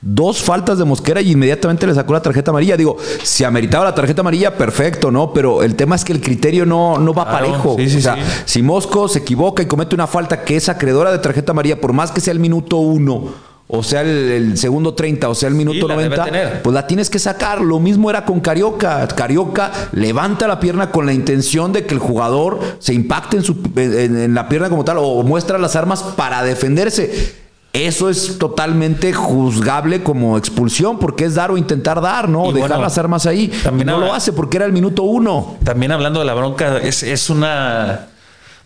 Dos 0.00 0.40
faltas 0.40 0.78
de 0.78 0.84
Mosquera 0.84 1.20
y 1.20 1.32
inmediatamente 1.32 1.86
le 1.86 1.94
sacó 1.94 2.14
la 2.14 2.22
tarjeta 2.22 2.50
amarilla. 2.50 2.76
Digo, 2.76 2.96
si 3.22 3.44
ameritaba 3.44 3.84
la 3.84 3.94
tarjeta 3.94 4.20
amarilla, 4.20 4.56
perfecto, 4.56 5.10
¿no? 5.10 5.32
Pero 5.32 5.62
el 5.62 5.74
tema 5.74 5.96
es 5.96 6.04
que 6.04 6.12
el 6.12 6.20
criterio 6.20 6.64
no, 6.64 6.96
no 6.98 7.12
va 7.12 7.30
parejo. 7.30 7.74
o 7.74 8.00
sea, 8.00 8.16
si 8.46 8.62
Mosco 8.62 9.08
se 9.08 9.18
equivoca 9.18 9.62
y 9.62 9.66
comete 9.66 9.94
una 9.94 10.06
falta 10.06 10.44
que 10.44 10.56
es 10.56 10.68
acreedora 10.68 11.12
de 11.12 11.18
tarjeta 11.18 11.52
amarilla, 11.52 11.78
por 11.78 11.92
más 11.92 12.10
que 12.10 12.20
sea 12.20 12.32
el 12.32 12.40
minuto 12.40 12.78
uno 12.78 13.45
o 13.68 13.82
sea 13.82 14.02
el, 14.02 14.08
el 14.08 14.58
segundo 14.58 14.94
30, 14.94 15.28
o 15.28 15.34
sea 15.34 15.48
el 15.48 15.54
minuto 15.56 15.88
la 15.88 15.96
debe 15.96 16.16
90, 16.16 16.24
tener. 16.24 16.62
pues 16.62 16.72
la 16.74 16.86
tienes 16.86 17.10
que 17.10 17.18
sacar. 17.18 17.60
Lo 17.60 17.80
mismo 17.80 18.08
era 18.10 18.24
con 18.24 18.40
Carioca. 18.40 19.06
Carioca 19.08 19.72
levanta 19.92 20.46
la 20.46 20.60
pierna 20.60 20.90
con 20.90 21.04
la 21.06 21.12
intención 21.12 21.72
de 21.72 21.84
que 21.84 21.94
el 21.94 22.00
jugador 22.00 22.60
se 22.78 22.94
impacte 22.94 23.38
en, 23.38 23.42
su, 23.42 23.56
en, 23.76 24.16
en 24.18 24.34
la 24.34 24.48
pierna 24.48 24.68
como 24.68 24.84
tal 24.84 24.98
o 25.00 25.22
muestra 25.22 25.58
las 25.58 25.74
armas 25.76 26.02
para 26.02 26.42
defenderse. 26.44 27.46
Eso 27.72 28.08
es 28.08 28.38
totalmente 28.38 29.12
juzgable 29.12 30.02
como 30.02 30.38
expulsión, 30.38 30.98
porque 30.98 31.26
es 31.26 31.34
dar 31.34 31.50
o 31.50 31.58
intentar 31.58 32.00
dar, 32.00 32.26
¿no? 32.26 32.44
Y 32.48 32.52
Dejar 32.54 32.70
bueno, 32.70 32.82
las 32.84 32.96
armas 32.96 33.26
ahí. 33.26 33.48
también 33.62 33.86
Y 33.88 33.90
no 33.90 33.96
habla- 33.96 34.06
lo 34.06 34.14
hace 34.14 34.32
porque 34.32 34.56
era 34.56 34.64
el 34.64 34.72
minuto 34.72 35.02
uno. 35.02 35.56
También 35.62 35.92
hablando 35.92 36.20
de 36.20 36.24
la 36.24 36.32
bronca, 36.32 36.78
es, 36.78 37.02
es 37.02 37.28
una. 37.28 38.06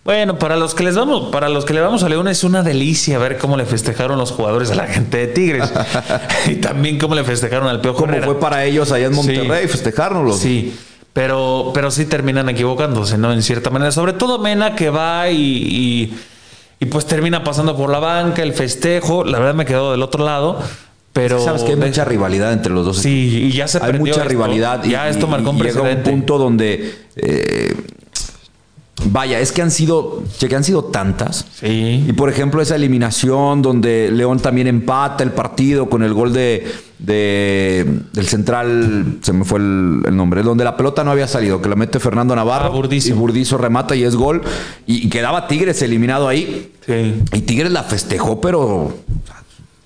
Bueno, 0.02 0.38
para 0.38 0.56
los 0.56 0.74
que 0.74 0.82
les 0.82 0.96
vamos, 0.96 1.30
para 1.30 1.48
los 1.50 1.64
que 1.66 1.74
le 1.74 1.80
vamos 1.80 2.02
a 2.02 2.08
León 2.08 2.26
es 2.28 2.42
una 2.42 2.62
delicia 2.62 3.18
ver 3.18 3.36
cómo 3.36 3.56
le 3.58 3.66
festejaron 3.66 4.18
los 4.18 4.32
jugadores 4.32 4.70
a 4.70 4.74
la 4.74 4.86
gente 4.86 5.18
de 5.18 5.26
Tigres. 5.26 5.70
y 6.48 6.54
también 6.56 6.98
cómo 6.98 7.14
le 7.14 7.22
festejaron 7.22 7.68
al 7.68 7.80
Piojo 7.82 7.98
Como 8.06 8.22
fue 8.22 8.40
para 8.40 8.64
ellos 8.64 8.92
allá 8.92 9.06
en 9.06 9.14
Sí. 9.14 9.16
Monterrey, 9.32 9.68
festejárnoslo. 9.68 10.32
Sí, 10.32 10.74
pero, 11.12 11.70
pero 11.74 11.90
sí 11.90 12.06
terminan 12.06 12.48
equivocándose, 12.48 13.18
¿no? 13.18 13.30
En 13.32 13.42
cierta 13.42 13.68
manera. 13.68 13.92
Sobre 13.92 14.14
todo 14.14 14.38
Mena 14.38 14.74
que 14.74 14.88
va 14.88 15.28
y, 15.28 15.36
y, 15.36 16.14
y, 16.80 16.86
pues 16.86 17.04
termina 17.04 17.44
pasando 17.44 17.76
por 17.76 17.90
la 17.90 17.98
banca, 17.98 18.42
el 18.42 18.54
festejo. 18.54 19.22
La 19.24 19.38
verdad 19.38 19.54
me 19.54 19.66
quedo 19.66 19.92
del 19.92 20.02
otro 20.02 20.24
lado. 20.24 20.58
Pero 21.12 21.44
Sabes 21.44 21.62
que 21.64 21.72
hay 21.72 21.76
mucha 21.76 22.04
rivalidad 22.06 22.52
entre 22.52 22.72
los 22.72 22.86
dos. 22.86 22.98
Sí, 22.98 23.48
y 23.48 23.52
ya 23.52 23.68
se 23.68 23.78
hay 23.84 23.94
mucha 23.94 24.12
esto. 24.12 24.24
rivalidad. 24.28 24.82
Ya 24.84 25.08
y, 25.08 25.10
esto 25.10 25.26
marcó 25.26 25.50
un 25.50 25.58
y 25.58 25.62
llega 25.62 25.82
un 25.82 26.02
punto 26.02 26.38
donde. 26.38 26.94
eh, 27.16 27.74
vaya, 29.06 29.40
es 29.40 29.52
que 29.52 29.62
han 29.62 29.70
sido. 29.70 30.22
que 30.38 30.54
han 30.54 30.64
sido 30.64 30.84
tantas. 30.84 31.46
Sí. 31.54 32.04
Y 32.08 32.12
por 32.12 32.28
ejemplo, 32.30 32.60
esa 32.62 32.76
eliminación 32.76 33.62
donde 33.62 34.10
León 34.10 34.40
también 34.40 34.66
empata 34.66 35.22
el 35.24 35.32
partido 35.32 35.88
con 35.88 36.02
el 36.02 36.12
gol 36.12 36.32
de, 36.32 36.66
de- 36.98 38.00
del 38.12 38.26
central, 38.26 39.18
se 39.22 39.32
me 39.32 39.44
fue 39.44 39.58
el, 39.58 40.02
el 40.06 40.16
nombre, 40.16 40.42
donde 40.42 40.64
la 40.64 40.76
pelota 40.76 41.02
no 41.04 41.10
había 41.10 41.26
salido, 41.28 41.60
que 41.62 41.68
la 41.68 41.76
mete 41.76 41.98
Fernando 42.00 42.34
Navarro. 42.36 42.66
Ah, 42.66 42.70
Burdizo. 42.70 43.08
Y 43.08 43.12
Burdizo 43.12 43.58
remata 43.58 43.94
y 43.96 44.04
es 44.04 44.16
gol. 44.16 44.42
Y, 44.86 45.06
y 45.06 45.08
quedaba 45.08 45.46
Tigres 45.48 45.80
eliminado 45.82 46.28
ahí. 46.28 46.72
Sí. 46.86 47.14
Y 47.32 47.40
Tigres 47.42 47.72
la 47.72 47.82
festejó, 47.84 48.40
pero 48.40 48.92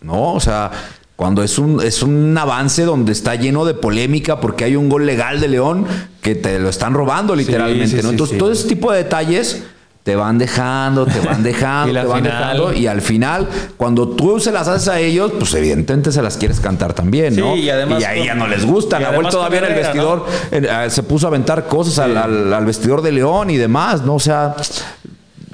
no, 0.03 0.35
o 0.35 0.41
sea, 0.41 0.71
cuando 1.17 1.43
es 1.43 1.59
un, 1.59 1.81
es 1.83 2.03
un 2.03 2.37
avance 2.37 2.83
donde 2.85 3.13
está 3.13 3.35
lleno 3.37 3.65
de 3.65 3.75
polémica 3.75 4.41
porque 4.41 4.65
hay 4.65 4.75
un 4.77 4.89
gol 4.89 5.07
legal 5.07 5.41
de 5.41 5.49
León 5.49 5.87
que 6.21 6.35
te 6.35 6.59
lo 6.59 6.69
están 6.69 6.93
robando 6.95 7.37
literalmente, 7.37 7.87
sí, 7.99 8.03
¿no? 8.03 8.11
Entonces, 8.11 8.37
todo 8.39 8.51
ese 8.51 8.67
tipo 8.67 8.91
de 8.91 8.99
detalles 9.05 9.63
te 10.03 10.17
van 10.17 10.37
dejando, 10.37 11.07
te 11.07 11.19
van 11.21 11.43
dejando, 11.43 11.91
Y 11.91 11.95
te 11.95 12.05
van 12.07 12.23
final. 12.25 12.39
dejando 12.41 12.73
y 12.75 12.87
al 12.89 13.01
final 13.01 13.49
cuando 13.77 14.09
tú 14.09 14.39
se 14.41 14.51
las 14.53 14.67
haces 14.69 14.89
a 14.89 14.99
ellos, 15.01 15.33
pues 15.39 15.55
evidentemente 15.55 16.11
se 16.13 16.21
las 16.21 16.37
quieres 16.37 16.59
cantar 16.61 16.93
también, 16.93 17.37
¿no? 17.37 17.55
Sí, 17.55 17.61
y 17.61 17.71
además 17.71 18.03
a 18.05 18.13
ella 18.15 18.33
con- 18.33 18.39
no 18.41 18.49
les 18.49 18.67
gusta, 18.67 18.99
y 19.01 19.03
Nahuel 19.05 19.29
todavía 19.29 19.61
en 19.61 19.65
el 19.67 19.75
vestidor 19.75 20.27
eh, 20.51 20.87
se 20.91 21.03
puso 21.05 21.27
a 21.27 21.29
aventar 21.29 21.69
cosas 21.69 22.01
al, 22.01 22.17
al- 22.19 22.53
al 22.53 22.67
vestidor 22.67 23.01
de 23.03 23.13
León 23.13 23.49
y 23.51 23.57
demás, 23.57 24.03
¿no? 24.03 24.17
O 24.17 24.21
sea, 24.21 24.57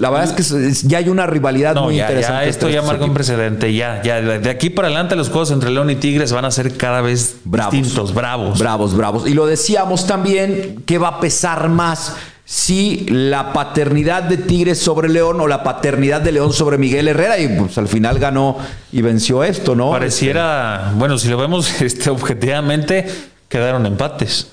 la 0.00 0.08
verdad 0.10 0.40
es 0.40 0.82
que 0.82 0.88
ya 0.88 0.98
hay 0.98 1.08
una 1.08 1.26
rivalidad 1.26 1.74
No, 1.74 1.84
muy 1.84 1.96
ya, 1.96 2.04
interesante. 2.04 2.44
ya 2.44 2.48
esto 2.48 2.68
ya 2.70 2.82
marca 2.82 3.04
un 3.04 3.12
precedente. 3.14 3.72
Ya, 3.74 4.02
ya. 4.02 4.20
De 4.20 4.48
aquí 4.50 4.70
para 4.70 4.88
adelante 4.88 5.14
los 5.14 5.28
juegos 5.28 5.50
entre 5.50 5.70
León 5.70 5.90
y 5.90 5.96
Tigres 5.96 6.32
van 6.32 6.46
a 6.46 6.50
ser 6.50 6.76
cada 6.76 7.02
vez 7.02 7.36
Bravos. 7.44 7.72
distintos, 7.72 8.14
bravos. 8.14 8.58
Bravos, 8.58 8.96
bravos. 8.96 9.28
Y 9.28 9.34
lo 9.34 9.46
decíamos 9.46 10.06
también, 10.06 10.82
¿qué 10.86 10.96
va 10.98 11.08
a 11.08 11.20
pesar 11.20 11.68
más? 11.68 12.16
Si 12.46 13.06
la 13.08 13.52
paternidad 13.52 14.22
de 14.24 14.36
Tigres 14.38 14.78
sobre 14.78 15.08
León 15.08 15.40
o 15.40 15.46
la 15.46 15.62
paternidad 15.62 16.20
de 16.20 16.32
León 16.32 16.52
sobre 16.52 16.78
Miguel 16.78 17.06
Herrera. 17.06 17.38
Y 17.38 17.48
pues 17.48 17.76
al 17.78 17.86
final 17.86 18.18
ganó 18.18 18.56
y 18.90 19.02
venció 19.02 19.44
esto, 19.44 19.76
¿no? 19.76 19.90
Pareciera, 19.90 20.92
bueno, 20.96 21.18
si 21.18 21.28
lo 21.28 21.36
vemos 21.36 21.80
este, 21.82 22.10
objetivamente, 22.10 23.06
quedaron 23.48 23.86
empates. 23.86 24.48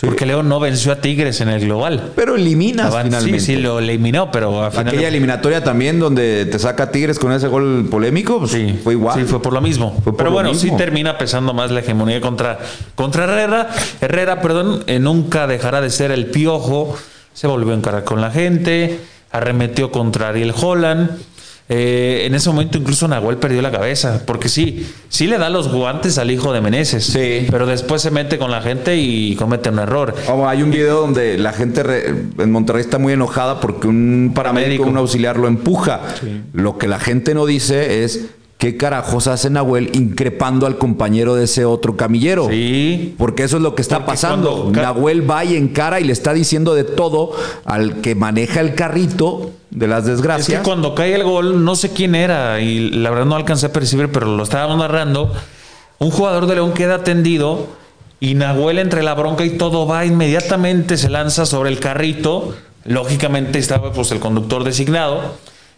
Porque 0.00 0.26
León 0.26 0.48
no 0.48 0.60
venció 0.60 0.92
a 0.92 1.00
Tigres 1.00 1.40
en 1.40 1.48
el 1.48 1.60
global. 1.62 2.12
Pero 2.14 2.36
eliminas 2.36 2.92
Avan- 2.94 3.04
finalmente. 3.06 3.40
Sí, 3.40 3.46
sí, 3.46 3.56
lo 3.56 3.80
eliminó, 3.80 4.30
pero 4.30 4.62
a 4.64 4.70
final 4.70 4.88
Aquella 4.88 5.08
eliminatoria 5.08 5.64
también 5.64 5.98
donde 5.98 6.46
te 6.46 6.58
saca 6.58 6.90
Tigres 6.92 7.18
con 7.18 7.32
ese 7.32 7.48
gol 7.48 7.88
polémico, 7.90 8.38
pues 8.38 8.52
Sí, 8.52 8.78
fue 8.84 8.92
igual. 8.94 9.18
Sí, 9.18 9.24
fue 9.26 9.42
por 9.42 9.52
lo 9.52 9.60
mismo. 9.60 9.94
Por 10.04 10.16
Pero 10.16 10.30
lo 10.30 10.34
bueno, 10.34 10.54
sí 10.54 10.70
termina 10.76 11.18
pesando 11.18 11.52
más 11.52 11.70
la 11.72 11.80
hegemonía 11.80 12.20
contra, 12.20 12.58
contra 12.94 13.24
Herrera. 13.24 13.70
Herrera, 14.00 14.40
perdón, 14.40 14.84
eh, 14.86 14.98
nunca 15.00 15.46
dejará 15.48 15.80
de 15.80 15.90
ser 15.90 16.12
el 16.12 16.26
piojo. 16.26 16.96
Se 17.34 17.46
volvió 17.48 17.72
a 17.72 17.76
encarar 17.76 18.04
con 18.04 18.20
la 18.20 18.30
gente. 18.30 19.00
Arremetió 19.32 19.90
contra 19.90 20.28
Ariel 20.28 20.54
Holland. 20.56 21.10
Eh, 21.70 22.22
en 22.24 22.34
ese 22.34 22.48
momento 22.48 22.78
incluso 22.78 23.06
Nahuel 23.08 23.36
perdió 23.36 23.60
la 23.60 23.70
cabeza. 23.70 24.22
Porque 24.26 24.48
sí, 24.48 24.86
sí 25.08 25.26
le 25.26 25.36
da 25.38 25.50
los 25.50 25.70
guantes 25.70 26.16
al 26.18 26.30
hijo 26.30 26.52
de 26.52 26.60
Meneses. 26.60 27.04
Sí. 27.04 27.46
Pero 27.50 27.66
después 27.66 28.00
se 28.02 28.10
mete 28.10 28.38
con 28.38 28.50
la 28.50 28.62
gente 28.62 28.96
y 28.96 29.34
comete 29.36 29.68
un 29.68 29.78
error. 29.78 30.14
Oh, 30.28 30.48
hay 30.48 30.62
un 30.62 30.70
video 30.70 31.00
donde 31.00 31.36
la 31.38 31.52
gente 31.52 31.82
re- 31.82 32.08
en 32.38 32.50
Monterrey 32.52 32.80
está 32.80 32.98
muy 32.98 33.12
enojada 33.12 33.60
porque 33.60 33.86
un 33.86 34.32
paramédico, 34.34 34.84
Paramédico. 34.84 34.84
un 34.84 34.96
auxiliar 34.96 35.36
lo 35.36 35.46
empuja. 35.48 36.00
Lo 36.54 36.78
que 36.78 36.88
la 36.88 36.98
gente 36.98 37.34
no 37.34 37.44
dice 37.44 38.02
es 38.04 38.26
qué 38.58 38.76
carajos 38.76 39.26
hace 39.28 39.50
Nahuel 39.50 39.90
increpando 39.94 40.66
al 40.66 40.76
compañero 40.78 41.34
de 41.36 41.44
ese 41.44 41.64
otro 41.64 41.96
camillero. 41.96 42.48
Sí. 42.50 43.14
Porque 43.16 43.44
eso 43.44 43.56
es 43.56 43.62
lo 43.62 43.74
que 43.74 43.82
está 43.82 43.98
Porque 43.98 44.10
pasando. 44.12 44.62
cuando 44.64 44.82
Nahuel 44.82 45.28
va 45.30 45.44
y 45.44 45.56
encara 45.56 46.00
y 46.00 46.04
le 46.04 46.12
está 46.12 46.32
diciendo 46.32 46.74
de 46.74 46.84
todo 46.84 47.32
al 47.64 48.00
que 48.00 48.14
maneja 48.14 48.60
el 48.60 48.74
carrito 48.74 49.52
de 49.70 49.86
las 49.86 50.00
Es 50.04 50.06
desgracias. 50.10 50.60
que 50.60 50.64
cuando 50.64 50.94
cae 50.94 51.14
el 51.14 51.22
gol, 51.24 51.64
no 51.64 51.76
sé 51.76 51.90
quién 51.90 52.14
era 52.14 52.60
y 52.60 52.90
la 52.90 53.10
verdad 53.10 53.26
no 53.26 53.36
alcancé 53.36 53.66
a 53.66 53.72
percibir, 53.72 54.10
pero 54.10 54.26
lo 54.26 54.42
estábamos 54.42 54.76
narrando. 54.78 55.32
Un 55.98 56.10
jugador 56.10 56.46
de 56.46 56.56
León 56.56 56.72
queda 56.72 57.04
tendido 57.04 57.66
y 58.20 58.34
Nahuel 58.34 58.80
entre 58.80 59.04
la 59.04 59.14
bronca 59.14 59.44
y 59.44 59.50
todo 59.50 59.86
va 59.86 60.04
inmediatamente, 60.04 60.96
se 60.96 61.08
lanza 61.10 61.46
sobre 61.46 61.70
el 61.70 61.78
carrito. 61.78 62.54
Lógicamente 62.84 63.58
estaba 63.60 63.92
pues 63.92 64.10
el 64.10 64.18
conductor 64.18 64.64
designado 64.64 65.20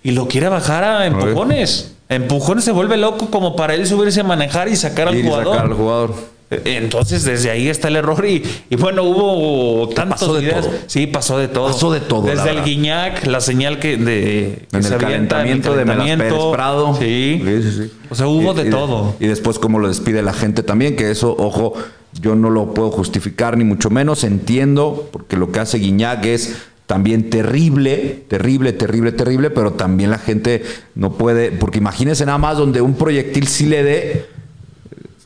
y 0.03 0.13
lo 0.13 0.29
quiere 0.29 0.49
bajar 0.49 0.85
a 0.85 1.07
empujones. 1.07 1.93
Empujones 2.11 2.65
se 2.65 2.73
vuelve 2.73 2.97
loco 2.99 3.31
como 3.31 3.57
para 3.57 3.75
él 3.75 3.87
subirse 3.87 4.21
a 4.21 4.25
manejar 4.25 4.69
y 4.69 4.77
sacar 4.77 5.09
al 5.09 5.17
y 5.17 5.23
jugador. 5.23 5.55
sacar 5.55 5.67
al 5.71 5.75
jugador. 5.75 6.15
Entonces, 6.51 7.23
desde 7.25 7.49
ahí 7.51 7.69
está 7.69 7.87
el 7.87 7.95
error. 7.95 8.27
Y, 8.27 8.43
y 8.69 8.75
bueno, 8.75 9.05
hubo 9.05 9.89
tantas 9.91 10.19
pasó 10.19 10.35
de 10.35 10.43
ideas. 10.43 10.63
todo. 10.67 10.75
Sí, 10.89 11.07
pasó 11.07 11.39
de 11.39 11.47
todo. 11.47 11.69
Pasó 11.69 11.93
de 11.93 12.01
todo, 12.01 12.23
Desde 12.23 12.49
el 12.51 12.57
verdad. 12.57 12.65
guiñac, 12.65 13.27
la 13.27 13.41
señal 13.41 13.79
que 13.79 13.97
de 13.97 14.67
que 14.69 14.77
En 14.77 14.83
se 14.83 14.89
el 14.89 14.95
avienta, 15.05 15.43
en 15.43 15.49
el 15.49 15.63
calentamiento 15.63 15.77
de 15.77 15.85
Melas 15.85 16.17
Pérez. 16.19 16.35
Prado. 16.53 16.97
Sí. 16.99 17.41
Sí, 17.45 17.63
sí, 17.63 17.73
sí. 17.85 17.93
O 18.11 18.15
sea, 18.17 18.27
hubo 18.27 18.53
Y- 18.53 18.57
de 18.57 18.67
y 18.67 18.71
todo. 18.71 19.15
Y 19.21 19.29
después 19.29 19.61
cómo 19.61 19.79
lo 19.79 19.87
despide 19.87 20.23
la 20.23 20.33
gente 20.33 20.65
también, 20.65 20.97
que 20.97 21.13
eso, 21.13 21.37
ojo, 21.39 21.75
yo 22.21 22.35
no 22.35 22.51
lo 22.51 22.75
puedo 22.75 22.91
justificar 22.91 23.57
ni 23.57 23.63
mucho 23.63 23.89
menos, 23.89 24.25
entiendo, 24.25 25.09
porque 25.13 25.37
lo 25.37 25.53
que 25.53 25.61
hace 25.61 25.79
Guiñac 25.79 26.25
es 26.27 26.57
también 26.91 27.31
terrible, 27.31 28.25
terrible, 28.29 28.73
terrible, 28.73 29.13
terrible, 29.13 29.49
pero 29.51 29.75
también 29.75 30.11
la 30.11 30.19
gente 30.19 30.65
no 30.97 31.13
puede, 31.13 31.53
porque 31.53 31.79
imagínense 31.79 32.27
nada 32.27 32.39
más 32.39 32.57
donde 32.59 32.81
un 32.81 32.95
proyectil 32.95 33.47
sí 33.47 33.67
le 33.67 33.85
dé 33.85 34.27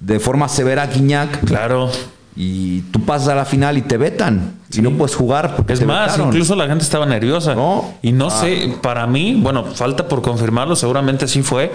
de 0.01 0.21
forma 0.21 0.47
severa 0.51 0.83
a 0.83 0.87
Guiñac 0.89 1.43
Claro. 1.47 1.91
y 2.37 2.83
tú 2.93 3.01
pasas 3.07 3.29
a 3.29 3.35
la 3.35 3.47
final 3.47 3.79
y 3.79 3.81
te 3.83 3.97
vetan 3.97 4.57
y 4.75 4.83
no 4.83 4.91
puedes 4.91 5.17
jugar 5.17 5.57
porque 5.57 5.73
Es 5.73 5.79
te 5.79 5.87
más, 5.87 6.09
vetaron. 6.13 6.27
incluso 6.29 6.55
la 6.55 6.67
gente 6.67 6.85
estaba 6.85 7.07
nerviosa. 7.07 7.55
No. 7.55 7.95
Y 8.03 8.13
no 8.13 8.27
Ah. 8.27 8.41
sé, 8.43 8.75
para 8.83 9.07
mí, 9.07 9.39
bueno, 9.41 9.65
falta 9.65 10.07
por 10.07 10.21
confirmarlo, 10.21 10.77
seguramente 10.77 11.27
sí 11.29 11.43
fue. 11.43 11.73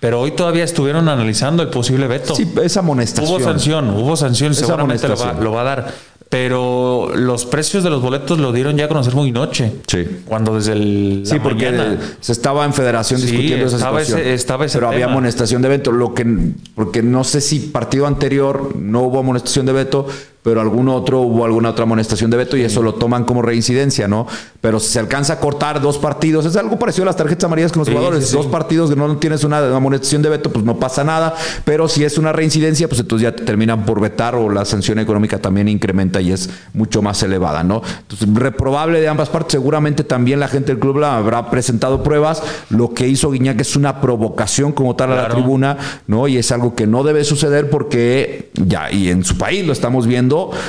Pero 0.00 0.20
hoy 0.20 0.30
todavía 0.30 0.64
estuvieron 0.64 1.06
analizando 1.08 1.62
el 1.62 1.68
posible 1.70 2.06
veto. 2.06 2.34
Sí, 2.34 2.50
esa 2.62 2.80
amonestación. 2.80 3.28
Hubo 3.30 3.44
sanción, 3.44 3.90
hubo 3.90 4.16
sanción, 4.16 4.54
seguramente 4.54 5.06
lo 5.06 5.16
va, 5.18 5.32
lo 5.34 5.52
va 5.52 5.60
a 5.60 5.64
dar. 5.64 5.94
Pero 6.30 7.10
los 7.14 7.46
precios 7.46 7.82
de 7.84 7.88
los 7.90 8.02
boletos 8.02 8.38
lo 8.38 8.52
dieron 8.52 8.76
ya 8.76 8.84
a 8.84 8.88
conocer 8.88 9.14
muy 9.14 9.32
noche. 9.32 9.72
Sí. 9.86 10.06
Cuando 10.26 10.54
desde 10.56 10.72
el. 10.72 11.22
Sí, 11.24 11.38
porque 11.42 11.70
mañana. 11.70 11.98
se 12.20 12.32
estaba 12.32 12.66
en 12.66 12.74
federación 12.74 13.18
Sí, 13.18 13.28
discutiendo 13.28 13.66
esa 13.66 13.78
situación. 13.78 14.18
ese- 14.20 14.34
estaba 14.34 14.66
ese 14.66 14.76
pero 14.78 14.88
había 14.90 15.06
amonestación 15.06 15.62
de 15.62 15.68
veto. 15.70 15.90
Lo 15.90 16.12
que, 16.12 16.26
porque 16.74 17.02
no 17.02 17.24
sé 17.24 17.40
si 17.40 17.58
partido 17.60 18.06
anterior 18.06 18.76
no 18.76 19.02
hubo 19.04 19.20
amonestación 19.20 19.64
de 19.64 19.72
veto, 19.72 20.06
pero 20.42 20.60
algún 20.60 20.88
otro 20.88 21.20
hubo 21.20 21.44
alguna 21.44 21.70
otra 21.70 21.82
amonestación 21.84 22.30
de 22.30 22.36
veto 22.36 22.56
y 22.56 22.62
eso 22.62 22.82
lo 22.82 22.94
toman 22.94 23.24
como 23.24 23.42
reincidencia, 23.42 24.08
¿no? 24.08 24.26
Pero 24.60 24.80
si 24.80 24.88
se 24.92 24.98
alcanza 24.98 25.34
a 25.34 25.40
cortar 25.40 25.80
dos 25.80 25.98
partidos, 25.98 26.46
es 26.46 26.56
algo 26.56 26.78
parecido 26.78 27.02
a 27.04 27.06
las 27.06 27.16
tarjetas 27.16 27.44
amarillas 27.44 27.72
con 27.72 27.80
los 27.80 27.88
Sí, 27.88 27.92
jugadores. 27.94 28.24
sí, 28.24 28.30
sí. 28.30 28.36
Dos 28.36 28.46
partidos 28.46 28.90
que 28.90 28.96
no 28.96 29.16
tienes 29.18 29.44
una 29.44 29.58
amonestación 29.76 30.22
de 30.22 30.28
veto, 30.30 30.50
pues 30.50 30.64
no 30.64 30.78
pasa 30.78 31.04
nada. 31.04 31.34
Pero 31.64 31.88
si 31.88 32.04
es 32.04 32.18
una 32.18 32.32
reincidencia, 32.32 32.88
pues 32.88 33.00
entonces 33.00 33.24
ya 33.24 33.36
te 33.36 33.44
terminan 33.44 33.84
por 33.84 34.00
vetar 34.00 34.34
o 34.34 34.48
la 34.48 34.64
sanción 34.64 34.98
económica 34.98 35.38
también 35.38 35.68
incrementa 35.68 36.20
y 36.20 36.32
es 36.32 36.48
mucho 36.72 37.02
más 37.02 37.22
elevada, 37.22 37.62
¿no? 37.62 37.82
Entonces, 38.00 38.28
reprobable 38.34 39.00
de 39.00 39.08
ambas 39.08 39.28
partes. 39.28 39.52
Seguramente 39.52 40.04
también 40.04 40.40
la 40.40 40.48
gente 40.48 40.68
del 40.72 40.78
club 40.78 40.98
la 40.98 41.16
habrá 41.18 41.50
presentado 41.50 42.02
pruebas. 42.02 42.42
Lo 42.70 42.94
que 42.94 43.06
hizo 43.08 43.30
Guiñac 43.30 43.60
es 43.60 43.76
una 43.76 44.00
provocación 44.00 44.72
como 44.72 44.96
tal 44.96 45.12
a 45.12 45.16
la 45.16 45.28
tribuna, 45.28 45.76
¿no? 46.06 46.28
Y 46.28 46.36
es 46.38 46.52
algo 46.52 46.74
que 46.74 46.86
no 46.86 47.02
debe 47.02 47.24
suceder 47.24 47.70
porque 47.70 48.50
ya, 48.54 48.90
y 48.92 49.08
en 49.10 49.24
su 49.24 49.36
país 49.36 49.66
lo 49.66 49.72
estamos 49.72 50.06
viendo 50.06 50.27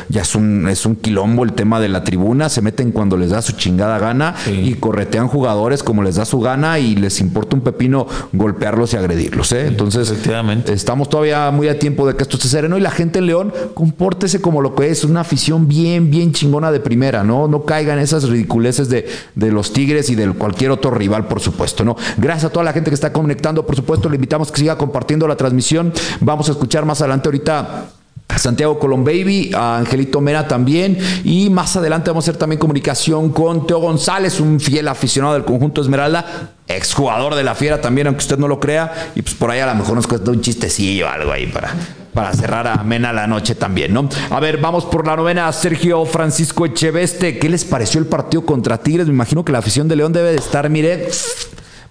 ya 0.10 0.22
es 0.22 0.36
un, 0.36 0.68
es 0.68 0.86
un 0.86 0.96
quilombo 0.96 1.44
el 1.44 1.54
tema 1.54 1.80
de 1.80 1.90
la 1.90 2.04
tribuna, 2.04 2.50
se 2.50 2.62
meten 2.62 2.92
cuando 2.92 3.18
les 3.18 3.32
da 3.32 3.42
su 3.42 3.54
chingada 3.54 4.00
gana 4.00 4.36
y 4.48 4.74
corretean 4.76 5.28
jugadores 5.28 5.84
como 5.84 6.04
les 6.04 6.16
da 6.16 6.26
su 6.26 6.40
gana 6.40 6.80
y 6.80 6.96
les 6.96 7.22
importa 7.22 7.56
un 7.56 7.62
pepino 7.62 8.08
golpearlos 8.34 8.94
y 8.94 8.98
agredirlos. 8.98 9.52
¿eh? 9.52 9.68
Entonces, 9.68 10.14
estamos 10.68 11.10
todavía 11.10 11.50
muy 11.52 11.68
a 11.68 11.80
tiempo 11.80 12.08
de 12.08 12.16
que 12.16 12.24
esto 12.24 12.38
se 12.38 12.50
sereno 12.50 12.78
y 12.78 12.82
la 12.82 12.92
gente 12.92 13.20
en 13.20 13.26
León, 13.26 13.54
compórtese 13.74 14.42
como 14.42 14.62
lo 14.62 14.76
que 14.76 14.90
es, 14.90 15.04
una 15.04 15.22
afición 15.22 15.68
bien, 15.68 16.10
bien 16.10 16.34
chingona 16.34 16.72
de 16.72 16.80
primera, 16.80 17.24
¿no? 17.24 17.48
No 17.48 17.64
caigan 17.64 18.00
esas 18.00 18.28
ridiculeces 18.28 18.90
de, 18.90 19.08
de 19.36 19.52
los 19.52 19.74
Tigres 19.74 20.10
y 20.10 20.16
de 20.16 20.32
cualquier 20.32 20.72
otro 20.72 20.92
rival, 20.92 21.28
por 21.28 21.40
supuesto, 21.40 21.84
¿no? 21.84 21.96
Gracias 22.18 22.46
a 22.46 22.50
toda 22.50 22.66
la 22.66 22.74
gente 22.74 22.90
que 22.90 22.96
está 22.96 23.14
conectando, 23.14 23.66
por 23.66 23.76
supuesto, 23.76 24.10
le 24.10 24.16
invitamos 24.16 24.52
que 24.52 24.60
siga 24.60 24.78
compartiendo 24.78 25.28
la 25.28 25.36
transmisión. 25.36 25.94
Vamos 26.20 26.50
a 26.50 26.52
escuchar 26.54 26.86
más 26.86 27.02
adelante 27.02 27.28
ahorita 27.28 27.90
Santiago 28.38 28.80
Colombaby, 28.80 29.52
a 29.54 29.78
Angelito 29.78 30.22
Mera 30.22 30.48
también. 30.48 30.98
Y 31.24 31.50
más 31.50 31.76
adelante 31.76 32.10
vamos 32.10 32.24
a 32.24 32.32
hacer 32.32 32.40
también 32.40 32.60
comunicación 32.60 33.32
con 33.32 33.68
Teo 33.68 33.80
González, 33.80 34.40
un 34.40 34.60
fiel 34.60 34.88
aficionado 34.88 35.34
del 35.34 35.44
conjunto 35.44 35.82
Esmeralda, 35.82 36.54
exjugador 36.68 37.36
de 37.36 37.44
la 37.44 37.56
Fiera 37.56 37.82
también, 37.82 38.08
aunque 38.08 38.20
usted 38.22 38.38
no 38.38 38.48
lo 38.48 38.60
crea. 38.60 39.12
Y 39.16 39.22
pues 39.22 39.36
por 39.36 39.52
ahí 39.52 39.60
a 39.60 39.66
lo 39.66 39.76
mejor 39.76 39.96
nos 39.96 40.08
cuesta 40.08 40.32
un 40.32 40.42
chistecillo 40.42 41.10
algo 41.10 41.32
ahí 41.32 41.48
para, 41.48 41.74
para 42.14 42.34
cerrar 42.34 42.68
amena 42.68 43.12
la 43.12 43.28
noche 43.28 43.56
también, 43.56 43.94
¿no? 43.94 44.08
A 44.30 44.40
ver, 44.40 44.58
vamos 44.58 44.86
por 44.86 45.06
la 45.06 45.16
novena. 45.16 45.52
Sergio 45.52 46.06
Francisco 46.06 46.66
Echeveste, 46.66 47.40
¿qué 47.40 47.50
les 47.50 47.66
pareció 47.66 48.00
el 48.00 48.08
partido 48.08 48.46
contra 48.46 48.78
Tigres? 48.78 49.08
Me 49.08 49.14
imagino 49.14 49.44
que 49.44 49.52
la 49.52 49.60
afición 49.60 49.88
de 49.88 49.96
León 49.96 50.14
debe 50.14 50.32
de 50.32 50.38
estar, 50.38 50.70
mire 50.70 51.10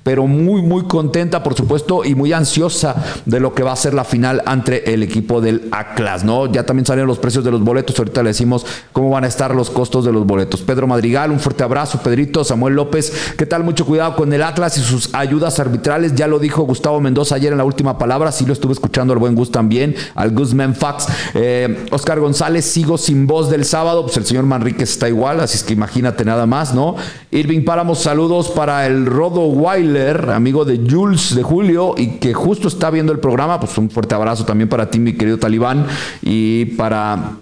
pero 0.03 0.27
muy, 0.27 0.63
muy 0.63 0.85
contenta, 0.85 1.43
por 1.43 1.55
supuesto, 1.55 2.05
y 2.05 2.15
muy 2.15 2.33
ansiosa 2.33 2.97
de 3.27 3.41
lo 3.41 3.55
que 3.55 3.63
va 3.63 3.73
a 3.73 3.77
ser 3.77 3.95
la 3.95 4.05
final 4.05 4.43
entre 4.51 4.95
el 4.95 5.03
equipo 5.03 5.41
del 5.41 5.69
Atlas, 5.71 6.25
¿no? 6.25 6.47
Ya 6.47 6.65
también 6.65 6.87
salieron 6.87 7.09
los 7.09 7.19
precios 7.19 7.45
de 7.45 7.51
los 7.51 7.63
boletos, 7.63 7.99
ahorita 7.99 8.23
le 8.23 8.31
decimos 8.31 8.65
cómo 8.93 9.11
van 9.11 9.25
a 9.25 9.27
estar 9.27 9.55
los 9.55 9.71
costos 9.71 10.05
de 10.05 10.13
los 10.13 10.27
boletos. 10.27 10.63
Pedro 10.63 10.87
Madrigal, 10.87 11.31
un 11.31 11.41
fuerte 11.41 11.63
abrazo, 11.63 12.01
Pedrito, 12.03 12.45
Samuel 12.45 12.75
López, 12.75 13.35
¿qué 13.37 13.47
tal? 13.47 13.65
Mucho 13.65 13.85
cuidado 13.85 14.17
con 14.17 14.33
el 14.33 14.43
Atlas 14.43 14.79
y 14.79 14.81
sus 14.81 15.15
ayudas 15.15 15.61
arbitrales, 15.61 16.15
ya 16.15 16.27
lo 16.27 16.39
dijo 16.39 16.63
Gustavo 16.63 17.01
Mendoza 17.01 17.35
ayer 17.35 17.53
en 17.53 17.59
la 17.59 17.65
última 17.65 17.99
palabra, 17.99 18.33
sí 18.33 18.47
lo 18.47 18.53
estuve 18.53 18.73
escuchando 18.73 19.13
al 19.13 19.19
buen 19.19 19.35
Gus 19.35 19.53
también, 19.53 19.95
al 20.15 20.31
Guzmán 20.31 20.75
Fax. 20.75 21.07
Eh, 21.35 21.87
Oscar 21.91 22.21
González, 22.21 22.65
sigo 22.65 22.99
sin 22.99 23.27
voz 23.27 23.51
del 23.51 23.65
sábado, 23.65 24.05
pues 24.05 24.17
el 24.17 24.25
señor 24.25 24.45
Manríquez 24.45 24.91
está 24.91 25.09
igual, 25.09 25.41
así 25.41 25.57
es 25.57 25.65
que 25.65 25.75
imagínate 25.75 26.25
nada 26.25 26.47
más, 26.47 26.75
¿no? 26.75 26.97
Irving 27.31 27.65
Páramos, 27.65 27.99
saludos 27.99 28.49
para 28.49 28.87
el 28.87 29.07
Rodo 29.07 29.41
Wilder 29.89 30.31
amigo 30.31 30.65
de 30.65 30.81
Jules 30.89 31.35
de 31.35 31.43
Julio 31.43 31.95
y 31.97 32.19
que 32.19 32.35
justo 32.35 32.69
está 32.69 32.91
viendo 32.91 33.13
el 33.13 33.19
programa. 33.19 33.59
Pues 33.59 33.77
un 33.79 33.91
fuerte 33.91 34.15
abrazo 34.15 34.45
también 34.45 34.69
para 34.69 34.91
ti, 34.91 34.99
mi 34.99 35.15
querido 35.15 35.39
Talibán, 35.39 35.87
y 36.23 36.67
para 36.77 37.33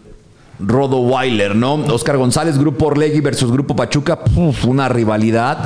Rodo 0.60 0.98
Weiler, 0.98 1.54
¿no? 1.54 1.74
Oscar 1.74 2.16
González, 2.16 2.58
Grupo 2.58 2.86
Orlegui 2.86 3.20
versus 3.20 3.50
Grupo 3.50 3.74
Pachuca, 3.74 4.20
una 4.64 4.88
rivalidad. 4.88 5.58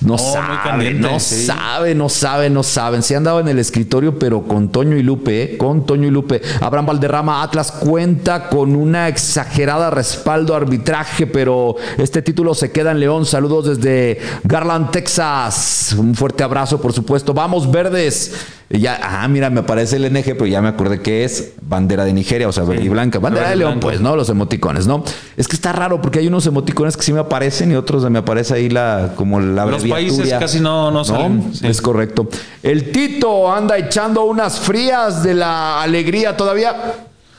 No, 0.00 0.16
sabe, 0.16 0.94
no 0.94 1.20
sabe, 1.20 1.94
no 1.94 2.08
sabe, 2.08 2.50
no 2.50 2.62
saben. 2.62 3.02
Se 3.02 3.16
han 3.16 3.24
dado 3.24 3.40
en 3.40 3.48
el 3.48 3.58
escritorio, 3.58 4.18
pero 4.18 4.42
con 4.42 4.70
Toño 4.70 4.96
y 4.96 5.02
Lupe, 5.02 5.42
¿eh? 5.42 5.58
con 5.58 5.84
Toño 5.84 6.08
y 6.08 6.10
Lupe. 6.10 6.40
Abraham 6.60 6.86
Valderrama, 6.86 7.42
Atlas 7.42 7.70
cuenta 7.70 8.48
con 8.48 8.76
una 8.76 9.08
exagerada 9.08 9.90
respaldo 9.90 10.54
arbitraje, 10.54 11.26
pero 11.26 11.76
este 11.98 12.22
título 12.22 12.54
se 12.54 12.72
queda 12.72 12.92
en 12.92 13.00
León. 13.00 13.26
Saludos 13.26 13.78
desde 13.78 14.18
Garland, 14.44 14.90
Texas. 14.90 15.94
Un 15.98 16.14
fuerte 16.14 16.42
abrazo, 16.44 16.80
por 16.80 16.94
supuesto. 16.94 17.34
Vamos, 17.34 17.70
verdes 17.70 18.32
ya, 18.78 19.00
ah, 19.02 19.26
mira, 19.26 19.50
me 19.50 19.60
aparece 19.60 19.96
el 19.96 20.12
NG, 20.12 20.34
pero 20.34 20.46
ya 20.46 20.62
me 20.62 20.68
acordé 20.68 21.00
que 21.00 21.24
es 21.24 21.54
bandera 21.60 22.04
de 22.04 22.12
Nigeria, 22.12 22.48
o 22.48 22.52
sea, 22.52 22.62
verde 22.62 22.84
y 22.84 22.88
blanca. 22.88 23.18
Bandera 23.18 23.50
de 23.50 23.56
León, 23.56 23.80
pues, 23.80 24.00
¿no? 24.00 24.14
Los 24.14 24.28
emoticones, 24.28 24.86
¿no? 24.86 25.02
Es 25.36 25.48
que 25.48 25.56
está 25.56 25.72
raro 25.72 26.00
porque 26.00 26.20
hay 26.20 26.28
unos 26.28 26.46
emoticones 26.46 26.96
que 26.96 27.02
sí 27.02 27.12
me 27.12 27.18
aparecen 27.18 27.72
y 27.72 27.74
otros 27.74 28.08
me 28.08 28.20
aparece 28.20 28.54
ahí 28.54 28.70
la, 28.70 29.14
como 29.16 29.40
la 29.40 29.66
Los 29.66 29.84
países 29.84 30.32
casi 30.34 30.60
no, 30.60 30.92
no 30.92 31.04
salen. 31.04 31.50
Es 31.64 31.82
correcto. 31.82 32.28
El 32.62 32.92
Tito 32.92 33.52
anda 33.52 33.76
echando 33.76 34.22
unas 34.22 34.60
frías 34.60 35.24
de 35.24 35.34
la 35.34 35.82
alegría 35.82 36.36
todavía. 36.36 36.94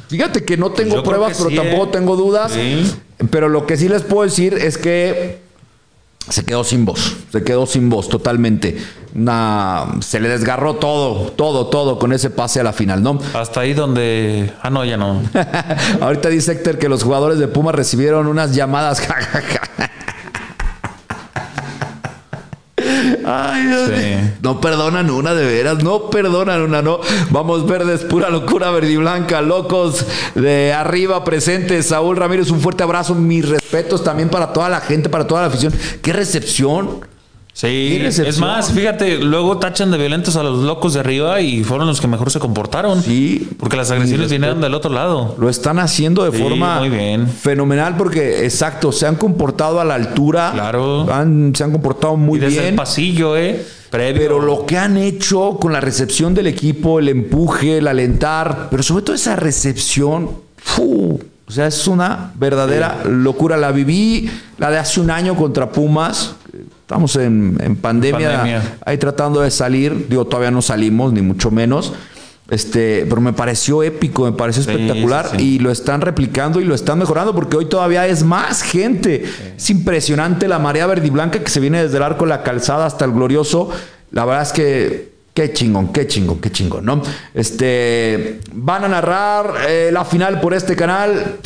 Fíjate 0.09 0.43
que 0.43 0.57
no 0.57 0.71
tengo 0.71 1.01
pruebas, 1.01 1.37
pero 1.41 1.55
tampoco 1.55 1.85
¿eh? 1.85 1.89
tengo 1.93 2.17
dudas. 2.17 2.51
Pero 3.29 3.47
lo 3.47 3.65
que 3.65 3.77
sí 3.77 3.87
les 3.87 4.01
puedo 4.01 4.23
decir 4.23 4.55
es 4.55 4.77
que 4.77 5.39
se 6.29 6.45
quedó 6.45 6.63
sin 6.63 6.85
voz, 6.85 7.17
se 7.31 7.43
quedó 7.43 7.65
sin 7.65 7.89
voz 7.89 8.07
totalmente. 8.09 8.77
se 10.01 10.19
le 10.19 10.29
desgarró 10.29 10.75
todo, 10.75 11.31
todo, 11.31 11.67
todo 11.67 11.99
con 11.99 12.13
ese 12.13 12.29
pase 12.29 12.59
a 12.59 12.63
la 12.63 12.73
final, 12.73 13.03
¿no? 13.03 13.19
Hasta 13.33 13.61
ahí 13.61 13.73
donde... 13.73 14.53
Ah, 14.61 14.69
no, 14.69 14.85
ya 14.85 14.97
no. 14.97 15.21
Ahorita 16.01 16.29
dice 16.29 16.53
Héctor 16.53 16.77
que 16.77 16.89
los 16.89 17.03
jugadores 17.03 17.39
de 17.39 17.47
Puma 17.47 17.71
recibieron 17.71 18.27
unas 18.27 18.53
llamadas. 18.55 19.01
Ay, 23.25 24.35
No 24.41 24.61
perdonan 24.61 25.09
una, 25.09 25.33
de 25.33 25.45
veras, 25.45 25.83
no 25.83 26.09
perdonan 26.09 26.61
una, 26.61 26.81
no. 26.81 26.99
Vamos 27.29 27.67
verdes, 27.67 28.01
pura 28.01 28.29
locura 28.29 28.71
verde 28.71 28.91
y 28.91 28.97
blanca, 28.97 29.41
locos 29.41 30.05
de 30.35 30.73
arriba 30.73 31.23
presentes. 31.23 31.87
Saúl 31.87 32.17
Ramírez, 32.17 32.49
un 32.51 32.59
fuerte 32.59 32.83
abrazo, 32.83 33.15
mis 33.15 33.47
respetos 33.47 34.03
también 34.03 34.29
para 34.29 34.53
toda 34.53 34.69
la 34.69 34.81
gente, 34.81 35.09
para 35.09 35.27
toda 35.27 35.41
la 35.41 35.47
afición. 35.47 35.73
Qué 36.01 36.13
recepción. 36.13 37.10
Sí, 37.53 38.01
es 38.01 38.39
más, 38.39 38.71
fíjate, 38.71 39.17
luego 39.17 39.57
tachan 39.57 39.91
de 39.91 39.97
violentos 39.97 40.35
a 40.35 40.43
los 40.43 40.63
locos 40.63 40.93
de 40.93 41.01
arriba 41.01 41.41
y 41.41 41.63
fueron 41.63 41.87
los 41.87 41.99
que 41.99 42.07
mejor 42.07 42.31
se 42.31 42.39
comportaron. 42.39 43.03
Sí. 43.03 43.49
Porque 43.59 43.75
las 43.75 43.91
agresiones 43.91 44.31
vinieron 44.31 44.61
del 44.61 44.73
otro 44.73 44.91
lado. 44.91 45.35
Lo 45.37 45.49
están 45.49 45.77
haciendo 45.79 46.23
de 46.23 46.37
forma 46.37 46.79
muy 46.79 46.89
bien. 46.89 47.27
fenomenal 47.27 47.97
porque, 47.97 48.45
exacto, 48.45 48.91
se 48.91 49.05
han 49.05 49.15
comportado 49.15 49.81
a 49.81 49.85
la 49.85 49.95
altura. 49.95 50.51
Claro. 50.53 51.05
se 51.53 51.63
han 51.63 51.71
comportado 51.71 52.15
muy 52.15 52.39
y 52.39 52.41
desde 52.41 52.59
bien. 52.59 52.69
el 52.69 52.75
pasillo, 52.75 53.37
¿eh? 53.37 53.63
Pero 53.91 54.39
lo 54.39 54.65
que 54.65 54.77
han 54.77 54.95
hecho 54.95 55.57
con 55.59 55.73
la 55.73 55.81
recepción 55.81 56.33
del 56.33 56.47
equipo, 56.47 56.99
el 56.99 57.09
empuje, 57.09 57.79
el 57.79 57.87
alentar, 57.87 58.69
pero 58.71 58.81
sobre 58.81 59.03
todo 59.03 59.15
esa 59.15 59.35
recepción, 59.35 60.29
o 60.79 61.51
sea, 61.51 61.67
es 61.67 61.85
una 61.87 62.31
verdadera 62.35 63.03
locura. 63.03 63.57
La 63.57 63.73
viví, 63.73 64.31
la 64.57 64.71
de 64.71 64.77
hace 64.77 65.01
un 65.01 65.11
año 65.11 65.35
contra 65.35 65.69
Pumas 65.69 66.35
Estamos 66.91 67.15
en, 67.15 67.77
pandemia, 67.77 68.77
ahí 68.85 68.97
tratando 68.97 69.39
de 69.39 69.49
salir. 69.49 70.09
Digo, 70.09 70.25
todavía 70.25 70.51
no 70.51 70.61
salimos, 70.61 71.13
ni 71.13 71.21
mucho 71.21 71.49
menos. 71.49 71.93
Este, 72.49 73.05
pero 73.07 73.21
me 73.21 73.31
pareció 73.31 73.81
épico, 73.81 74.25
me 74.25 74.33
pareció 74.33 74.59
espectacular 74.59 75.39
y 75.39 75.59
lo 75.59 75.71
están 75.71 76.01
replicando 76.01 76.59
y 76.59 76.65
lo 76.65 76.75
están 76.75 76.99
mejorando 76.99 77.33
porque 77.33 77.55
hoy 77.55 77.67
todavía 77.67 78.05
es 78.07 78.25
más 78.25 78.61
gente. 78.61 79.23
Es 79.55 79.69
impresionante 79.69 80.49
la 80.49 80.59
marea 80.59 80.85
verde 80.85 81.07
y 81.07 81.11
blanca 81.11 81.39
que 81.39 81.49
se 81.49 81.61
viene 81.61 81.81
desde 81.81 81.95
el 81.95 82.03
arco 82.03 82.25
de 82.25 82.29
la 82.31 82.43
calzada 82.43 82.85
hasta 82.85 83.05
el 83.05 83.13
glorioso. 83.13 83.69
La 84.11 84.25
verdad 84.25 84.41
es 84.43 84.51
que 84.51 85.11
Qué 85.33 85.53
chingón, 85.53 85.93
qué 85.93 86.07
chingón, 86.07 86.41
qué 86.41 86.51
chingón, 86.51 86.83
¿no? 86.83 87.01
Este, 87.33 88.41
van 88.51 88.83
a 88.83 88.89
narrar 88.89 89.53
eh, 89.65 89.89
la 89.93 90.03
final 90.03 90.41
por 90.41 90.53
este 90.53 90.75
canal. 90.75 91.37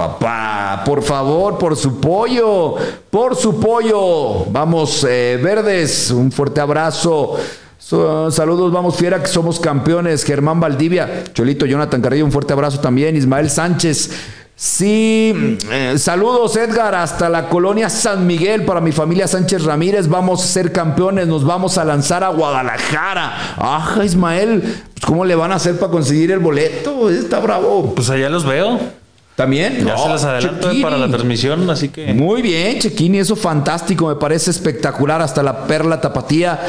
Papá, 0.00 0.82
por 0.82 1.02
favor, 1.02 1.58
por 1.58 1.76
su 1.76 2.00
pollo, 2.00 2.74
por 3.10 3.36
su 3.36 3.60
pollo. 3.60 4.46
Vamos, 4.46 5.06
eh, 5.06 5.38
verdes, 5.42 6.10
un 6.10 6.32
fuerte 6.32 6.58
abrazo. 6.62 7.36
saludos, 7.78 8.72
vamos 8.72 8.96
fiera 8.96 9.20
que 9.20 9.28
somos 9.28 9.60
campeones. 9.60 10.24
Germán 10.24 10.58
Valdivia, 10.58 11.24
Cholito, 11.34 11.66
Jonathan 11.66 12.00
Carrillo, 12.00 12.24
un 12.24 12.32
fuerte 12.32 12.54
abrazo 12.54 12.80
también. 12.80 13.14
Ismael 13.14 13.50
Sánchez. 13.50 14.10
Sí, 14.56 15.58
eh, 15.70 15.94
saludos 15.98 16.56
Edgar, 16.56 16.94
hasta 16.94 17.28
la 17.28 17.50
colonia 17.50 17.90
San 17.90 18.26
Miguel 18.26 18.64
para 18.64 18.80
mi 18.80 18.92
familia 18.92 19.28
Sánchez 19.28 19.64
Ramírez. 19.64 20.08
Vamos 20.08 20.42
a 20.42 20.46
ser 20.46 20.72
campeones, 20.72 21.26
nos 21.26 21.44
vamos 21.44 21.76
a 21.76 21.84
lanzar 21.84 22.24
a 22.24 22.30
Guadalajara. 22.30 23.56
Ajá, 23.58 24.02
Ismael, 24.02 24.62
pues, 24.62 25.04
¿cómo 25.04 25.26
le 25.26 25.34
van 25.34 25.52
a 25.52 25.56
hacer 25.56 25.78
para 25.78 25.92
conseguir 25.92 26.30
el 26.30 26.38
boleto? 26.38 27.10
Está 27.10 27.38
bravo. 27.40 27.92
Pues 27.94 28.08
allá 28.08 28.30
los 28.30 28.46
veo. 28.46 28.99
También. 29.40 29.86
Ya 29.86 29.96
se 29.96 30.08
las 30.08 30.24
adelanto 30.24 30.68
para 30.82 30.98
la 30.98 31.08
transmisión, 31.08 31.68
así 31.70 31.88
que. 31.88 32.12
Muy 32.12 32.42
bien, 32.42 32.78
Chequini, 32.78 33.18
eso 33.18 33.34
fantástico, 33.34 34.08
me 34.08 34.16
parece 34.16 34.50
espectacular. 34.50 35.22
Hasta 35.22 35.42
la 35.42 35.66
perla 35.66 35.98
tapatía. 35.98 36.60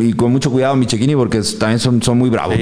y 0.00 0.12
con 0.12 0.30
mucho 0.30 0.52
cuidado, 0.52 0.76
mi 0.76 0.86
Chequini, 0.86 1.16
porque 1.16 1.40
también 1.58 1.80
son, 1.80 2.00
son 2.00 2.16
muy 2.16 2.30
bravos. 2.30 2.56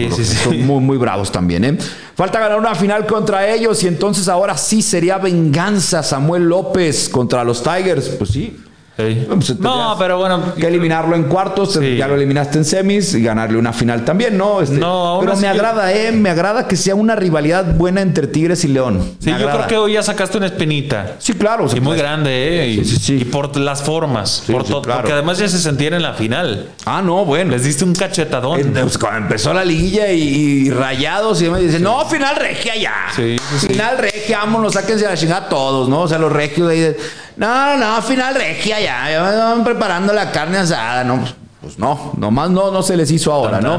Son 0.44 0.66
muy, 0.66 0.80
muy 0.80 0.96
bravos 0.96 1.30
también, 1.30 1.64
¿eh? 1.64 1.78
Falta 2.14 2.40
ganar 2.40 2.58
una 2.58 2.74
final 2.74 3.06
contra 3.06 3.46
ellos 3.46 3.84
y 3.84 3.86
entonces 3.86 4.28
ahora 4.28 4.56
sí 4.56 4.80
sería 4.80 5.18
venganza 5.18 6.02
Samuel 6.02 6.48
López 6.48 7.10
contra 7.10 7.44
los 7.44 7.62
Tigers. 7.62 8.08
Pues 8.08 8.30
sí. 8.30 8.56
Sí. 8.98 9.26
Pues, 9.28 9.60
no, 9.60 9.94
pero 9.96 10.18
bueno. 10.18 10.54
Que 10.56 10.66
eliminarlo 10.66 11.14
en 11.14 11.24
cuartos, 11.24 11.74
Sí. 11.74 11.96
ya 11.96 12.08
lo 12.08 12.16
eliminaste 12.16 12.58
en 12.58 12.64
semis 12.64 13.14
y 13.14 13.22
ganarle 13.22 13.56
una 13.56 13.72
final 13.72 14.04
también, 14.04 14.36
¿no? 14.36 14.60
Este, 14.60 14.76
No, 14.78 15.18
pero 15.20 15.36
me 15.36 15.46
agrada, 15.46 15.92
¿eh? 15.92 16.10
Me 16.10 16.30
agrada 16.30 16.66
que 16.66 16.74
sea 16.74 16.96
una 16.96 17.14
rivalidad 17.14 17.76
buena 17.76 18.00
entre 18.00 18.26
Tigres 18.26 18.64
y 18.64 18.68
León. 18.68 19.00
Sí, 19.20 19.26
Me 19.26 19.32
yo 19.32 19.36
agrada. 19.46 19.66
creo 19.66 19.68
que 19.68 19.76
hoy 19.76 19.92
ya 19.92 20.02
sacaste 20.02 20.36
una 20.38 20.46
espinita. 20.46 21.14
Sí, 21.20 21.34
claro. 21.34 21.64
o 21.66 21.68
sea, 21.68 21.78
Y 21.78 21.80
muy 21.80 21.90
pues- 21.90 22.00
grande, 22.02 22.64
¿eh? 22.64 22.66
Y, 22.70 22.84
Sí, 22.84 23.18
y 23.20 23.24
por 23.24 23.56
las 23.56 23.82
formas. 23.82 24.42
Por 24.50 24.64
todo. 24.64 24.82
claro. 24.82 25.00
Porque 25.02 25.12
además 25.12 25.38
ya 25.38 25.46
se 25.48 25.58
sentían 25.60 25.94
en 25.94 26.02
la 26.02 26.14
final. 26.14 26.70
Ah, 26.84 27.00
no, 27.00 27.24
bueno. 27.24 27.52
Les 27.52 27.62
diste 27.62 27.84
un 27.84 27.94
cachetadón. 27.94 28.58
Eh, 28.60 28.80
pues, 28.82 28.98
cuando 28.98 29.18
empezó 29.18 29.54
la 29.54 29.64
liguilla 29.64 30.10
y, 30.10 30.22
y 30.66 30.70
rayados 30.70 31.40
y 31.40 31.48
me 31.48 31.60
dicen, 31.60 31.84
no, 31.84 32.04
final 32.06 32.34
regia 32.34 32.74
ya. 32.74 32.94
Final 33.14 33.98
regia, 33.98 34.38
vámonos, 34.40 34.72
sáquense 34.74 35.04
la 35.04 35.16
chingada 35.16 35.48
todos, 35.48 35.88
¿no? 35.88 36.00
O 36.00 36.08
sea, 36.08 36.18
los 36.18 36.32
regios 36.32 36.68
ahí 36.68 36.80
de, 36.80 36.96
no, 37.36 37.76
no, 37.76 38.02
final 38.02 38.34
regia 38.34 38.80
ya, 38.80 38.87
ya 38.88 39.54
van 39.54 39.64
preparando 39.64 40.12
la 40.12 40.30
carne 40.30 40.58
asada, 40.58 41.04
¿no? 41.04 41.20
Pues, 41.20 41.34
pues 41.60 41.78
no, 41.78 42.12
nomás 42.16 42.50
no, 42.50 42.70
no 42.70 42.82
se 42.82 42.96
les 42.96 43.10
hizo 43.10 43.32
ahora, 43.32 43.60
¿no? 43.60 43.78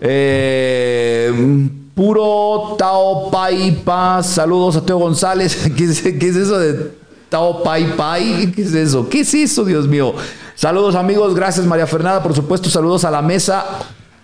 Eh, 0.00 1.68
puro 1.94 2.76
Tao 2.78 3.30
Pai 3.30 3.80
Pa, 3.84 4.22
saludos 4.22 4.76
a 4.76 4.84
Teo 4.84 4.98
González. 4.98 5.70
¿Qué 5.76 5.84
es, 5.84 6.02
qué 6.02 6.28
es 6.28 6.36
eso 6.36 6.58
de 6.58 6.92
Tao 7.28 7.62
Pai 7.62 7.96
Pai? 7.96 8.52
¿Qué 8.54 8.62
es 8.62 8.74
eso? 8.74 9.08
¿Qué 9.08 9.20
es 9.20 9.34
eso, 9.34 9.64
Dios 9.64 9.86
mío? 9.86 10.14
Saludos 10.54 10.94
amigos, 10.94 11.34
gracias 11.34 11.66
María 11.66 11.86
Fernanda, 11.86 12.22
por 12.22 12.34
supuesto, 12.34 12.70
saludos 12.70 13.04
a 13.04 13.10
la 13.10 13.22
mesa. 13.22 13.64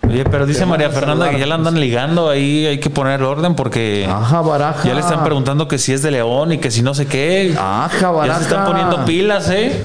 Oye, 0.07 0.25
pero 0.25 0.45
dice 0.45 0.65
María 0.65 0.89
Fernanda 0.89 1.29
que 1.29 1.39
ya 1.39 1.45
la 1.45 1.55
andan 1.55 1.79
ligando 1.79 2.29
ahí, 2.29 2.65
hay 2.65 2.79
que 2.79 2.89
poner 2.89 3.23
orden 3.23 3.55
porque 3.55 4.07
Ajá, 4.09 4.41
baraja. 4.41 4.87
ya 4.87 4.93
le 4.93 4.99
están 4.99 5.23
preguntando 5.23 5.67
que 5.67 5.77
si 5.77 5.93
es 5.93 6.01
de 6.01 6.11
León 6.11 6.51
y 6.51 6.57
que 6.57 6.71
si 6.71 6.81
no 6.81 6.93
sé 6.93 7.05
qué. 7.05 7.55
Ajá, 7.57 7.89
ya 7.99 8.11
baraja. 8.11 8.39
se 8.39 8.45
están 8.45 8.65
poniendo 8.65 9.05
pilas, 9.05 9.49
¿eh? 9.49 9.83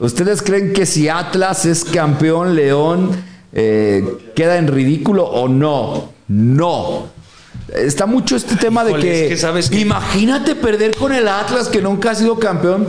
¿Ustedes 0.00 0.42
creen 0.42 0.72
que 0.72 0.86
si 0.86 1.08
Atlas 1.08 1.66
es 1.66 1.84
campeón, 1.84 2.56
León 2.56 3.10
eh, 3.52 4.04
queda 4.34 4.56
en 4.56 4.66
ridículo 4.68 5.24
o 5.24 5.46
no? 5.48 6.12
No. 6.28 7.06
Está 7.74 8.06
mucho 8.06 8.34
este 8.36 8.56
tema 8.56 8.82
Híjole, 8.84 9.04
de 9.04 9.10
que, 9.12 9.22
es 9.24 9.28
que 9.30 9.36
sabes 9.36 9.70
que- 9.70 9.78
imagínate 9.80 10.56
perder 10.56 10.96
con 10.96 11.12
el 11.12 11.28
Atlas 11.28 11.68
que 11.68 11.80
nunca 11.82 12.10
ha 12.12 12.14
sido 12.14 12.38
campeón. 12.38 12.88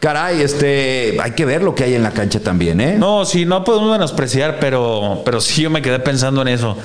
Caray, 0.00 0.40
este, 0.40 1.18
hay 1.20 1.32
que 1.32 1.44
ver 1.44 1.62
lo 1.62 1.74
que 1.74 1.84
hay 1.84 1.94
en 1.94 2.02
la 2.02 2.10
cancha 2.12 2.40
también, 2.40 2.80
¿eh? 2.80 2.96
No, 2.98 3.24
sí, 3.24 3.44
no 3.44 3.64
podemos 3.64 3.90
menospreciar, 3.92 4.58
pero, 4.60 5.20
pero 5.24 5.40
sí 5.40 5.62
yo 5.62 5.70
me 5.70 5.82
quedé 5.82 5.98
pensando 5.98 6.40
en 6.42 6.48
eso. 6.48 6.76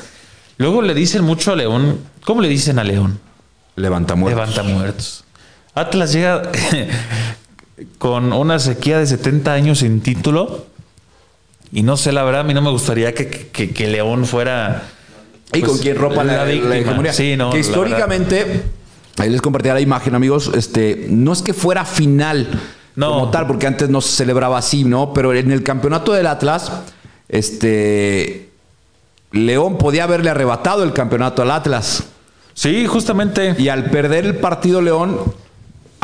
Luego 0.58 0.82
le 0.82 0.94
dicen 0.94 1.24
mucho 1.24 1.52
a 1.54 1.56
León. 1.56 2.00
¿Cómo 2.26 2.42
le 2.42 2.48
dicen 2.50 2.80
a 2.80 2.84
León? 2.84 3.20
Levanta 3.76 4.16
muertos. 4.16 4.50
Levanta 4.56 4.64
muertos. 4.64 5.24
Atlas 5.74 6.12
llega 6.14 6.42
con 7.98 8.32
una 8.34 8.60
sequía 8.60 9.00
de 9.00 9.08
70 9.08 9.52
años 9.54 9.80
sin 9.80 10.02
título. 10.02 10.66
Y 11.72 11.84
no 11.84 11.98
sé, 11.98 12.12
la 12.12 12.24
verdad, 12.24 12.42
a 12.42 12.44
mí 12.44 12.54
no 12.54 12.62
me 12.62 12.70
gustaría 12.70 13.14
que, 13.14 13.28
que- 13.28 13.72
que 13.72 13.88
León 13.88 14.26
fuera. 14.26 14.84
¿Y 15.54 15.60
pues, 15.60 15.72
con 15.72 15.78
quién 15.82 15.98
ropa 15.98 16.24
la, 16.24 16.38
la 16.38 16.44
víctima. 16.46 16.76
hegemonía? 16.78 17.14
Sí, 17.14 17.36
no. 17.38 17.50
que 17.50 17.58
la 17.58 17.62
históricamente, 17.62 18.64
ahí 19.18 19.30
les 19.30 19.42
compartía 19.42 19.74
la 19.74 19.82
imagen, 19.82 20.16
amigos, 20.16 20.52
este, 20.56 21.08
no 21.10 21.34
es 21.34 21.42
que 21.42 21.54
fuera 21.54 21.86
final 21.86 22.48
No. 22.96 23.10
como 23.12 23.32
tal, 23.32 23.48
porque 23.48 23.68
antes 23.68 23.90
no 23.90 24.00
se 24.02 24.16
celebraba 24.16 24.58
así, 24.58 24.84
¿no? 24.86 25.14
Pero 25.14 25.34
en 25.34 25.52
el 25.52 25.64
campeonato 25.64 26.14
del 26.14 26.28
Atlas, 26.28 26.72
este, 27.30 28.50
León 29.32 29.78
podía 29.78 30.06
haberle 30.06 30.30
arrebatado 30.30 30.84
el 30.84 30.94
campeonato 30.94 31.42
al 31.42 31.52
Atlas. 31.52 32.06
Sí, 32.54 32.86
justamente. 32.88 33.56
Y 33.58 33.68
al 33.70 33.90
perder 33.90 34.26
el 34.26 34.38
partido 34.38 34.82
León, 34.82 35.20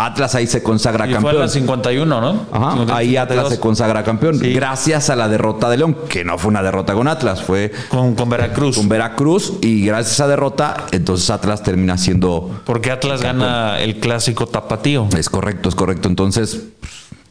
Atlas 0.06 0.36
ahí 0.36 0.48
se 0.48 0.62
consagra 0.64 1.06
Y 1.06 1.10
fue 1.10 1.18
en 1.18 1.24
campeón. 1.24 1.42
la 1.42 1.48
51, 1.48 2.22
¿no? 2.22 2.30
Ajá, 2.52 2.72
51, 2.72 2.96
ahí 2.96 3.18
Atlas 3.18 3.36
52. 3.38 3.54
se 3.54 3.60
consagra 3.60 4.04
campeón. 4.04 4.40
Sí. 4.40 4.54
Gracias 4.54 5.10
a 5.10 5.16
la 5.16 5.28
derrota 5.28 5.70
de 5.70 5.78
León, 5.78 5.96
que 6.10 6.24
no 6.24 6.38
fue 6.38 6.50
una 6.50 6.62
derrota 6.64 6.94
con 6.94 7.08
Atlas, 7.08 7.42
fue 7.42 7.72
Con, 7.90 8.16
con 8.16 8.30
Veracruz. 8.30 8.78
con 8.78 8.90
Veracruz 8.90 9.54
y 9.62 9.86
gracias 9.86 10.12
a 10.12 10.14
esa 10.24 10.28
derrota, 10.28 10.86
entonces 10.92 11.30
Atlas 11.30 11.64
termina 11.64 11.98
siendo... 11.98 12.62
Porque 12.66 12.92
Atlas 12.92 13.22
gana 13.22 13.80
el 13.80 14.00
clásico 14.00 14.48
tapatío. 14.48 15.08
Es 15.18 15.30
correcto, 15.30 15.70
es 15.70 15.76
correcto. 15.76 16.08
Entonces, 16.08 16.62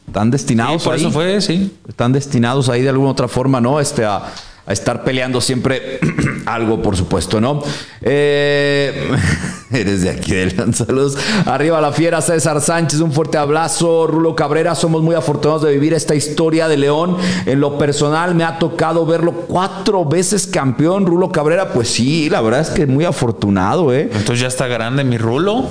están 0.07 0.25
Sí, 0.27 0.31
destinados 0.31 0.83
por 0.83 0.93
ahí. 0.93 0.99
eso 1.01 1.11
fue, 1.11 1.39
sí. 1.41 1.77
Están 1.87 2.11
destinados 2.13 2.67
ahí 2.69 2.81
de 2.81 2.89
alguna 2.89 3.11
otra 3.11 3.27
forma, 3.27 3.61
¿no? 3.61 3.79
Este, 3.79 4.03
a, 4.05 4.23
a 4.71 4.73
estar 4.73 5.03
peleando 5.03 5.39
siempre 5.41 5.99
algo, 6.45 6.81
por 6.81 6.95
supuesto, 6.97 7.39
¿no? 7.39 7.61
Eh, 8.01 9.11
eres 9.71 10.01
de 10.01 10.09
aquí 10.09 10.31
de 10.33 10.47
León, 10.47 10.73
saludos. 10.73 11.17
Arriba 11.45 11.79
la 11.81 11.91
fiera, 11.91 12.21
César 12.21 12.59
Sánchez, 12.61 12.99
un 12.99 13.11
fuerte 13.11 13.37
abrazo. 13.37 14.07
Rulo 14.07 14.35
Cabrera, 14.35 14.75
somos 14.75 15.01
muy 15.01 15.15
afortunados 15.15 15.61
de 15.63 15.71
vivir 15.71 15.93
esta 15.93 16.15
historia 16.15 16.67
de 16.67 16.77
León. 16.77 17.17
En 17.45 17.59
lo 17.59 17.77
personal, 17.77 18.35
me 18.35 18.43
ha 18.43 18.59
tocado 18.59 19.05
verlo 19.05 19.31
cuatro 19.47 20.05
veces 20.05 20.47
campeón. 20.47 21.05
Rulo 21.05 21.31
Cabrera, 21.31 21.69
pues 21.73 21.89
sí, 21.89 22.29
la 22.29 22.41
verdad 22.41 22.61
es 22.61 22.69
que 22.69 22.85
muy 22.87 23.05
afortunado, 23.05 23.93
¿eh? 23.93 24.09
Entonces 24.13 24.39
ya 24.39 24.47
está 24.47 24.67
grande 24.67 25.03
mi 25.03 25.17
rulo. 25.17 25.65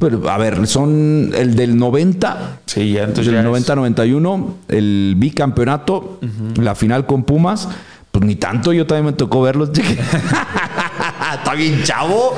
Pero, 0.00 0.30
a 0.30 0.38
ver, 0.38 0.64
son 0.68 1.32
el 1.36 1.56
del 1.56 1.76
90, 1.76 2.60
Sí, 2.66 2.92
ya 2.92 3.00
entonces 3.02 3.26
del 3.26 3.34
ya 3.34 3.40
es- 3.58 3.66
90-91, 3.68 4.46
el 4.68 5.14
bicampeonato, 5.16 6.20
la 6.56 6.74
final 6.76 7.04
con 7.06 7.24
Pumas. 7.24 7.68
Pues 8.10 8.24
ni 8.24 8.36
tanto, 8.36 8.72
yo 8.72 8.86
también 8.86 9.06
me 9.06 9.12
tocó 9.12 9.42
verlos. 9.42 9.70
chique. 9.72 9.96
está 11.38 11.54
bien 11.54 11.82
chavo. 11.84 12.34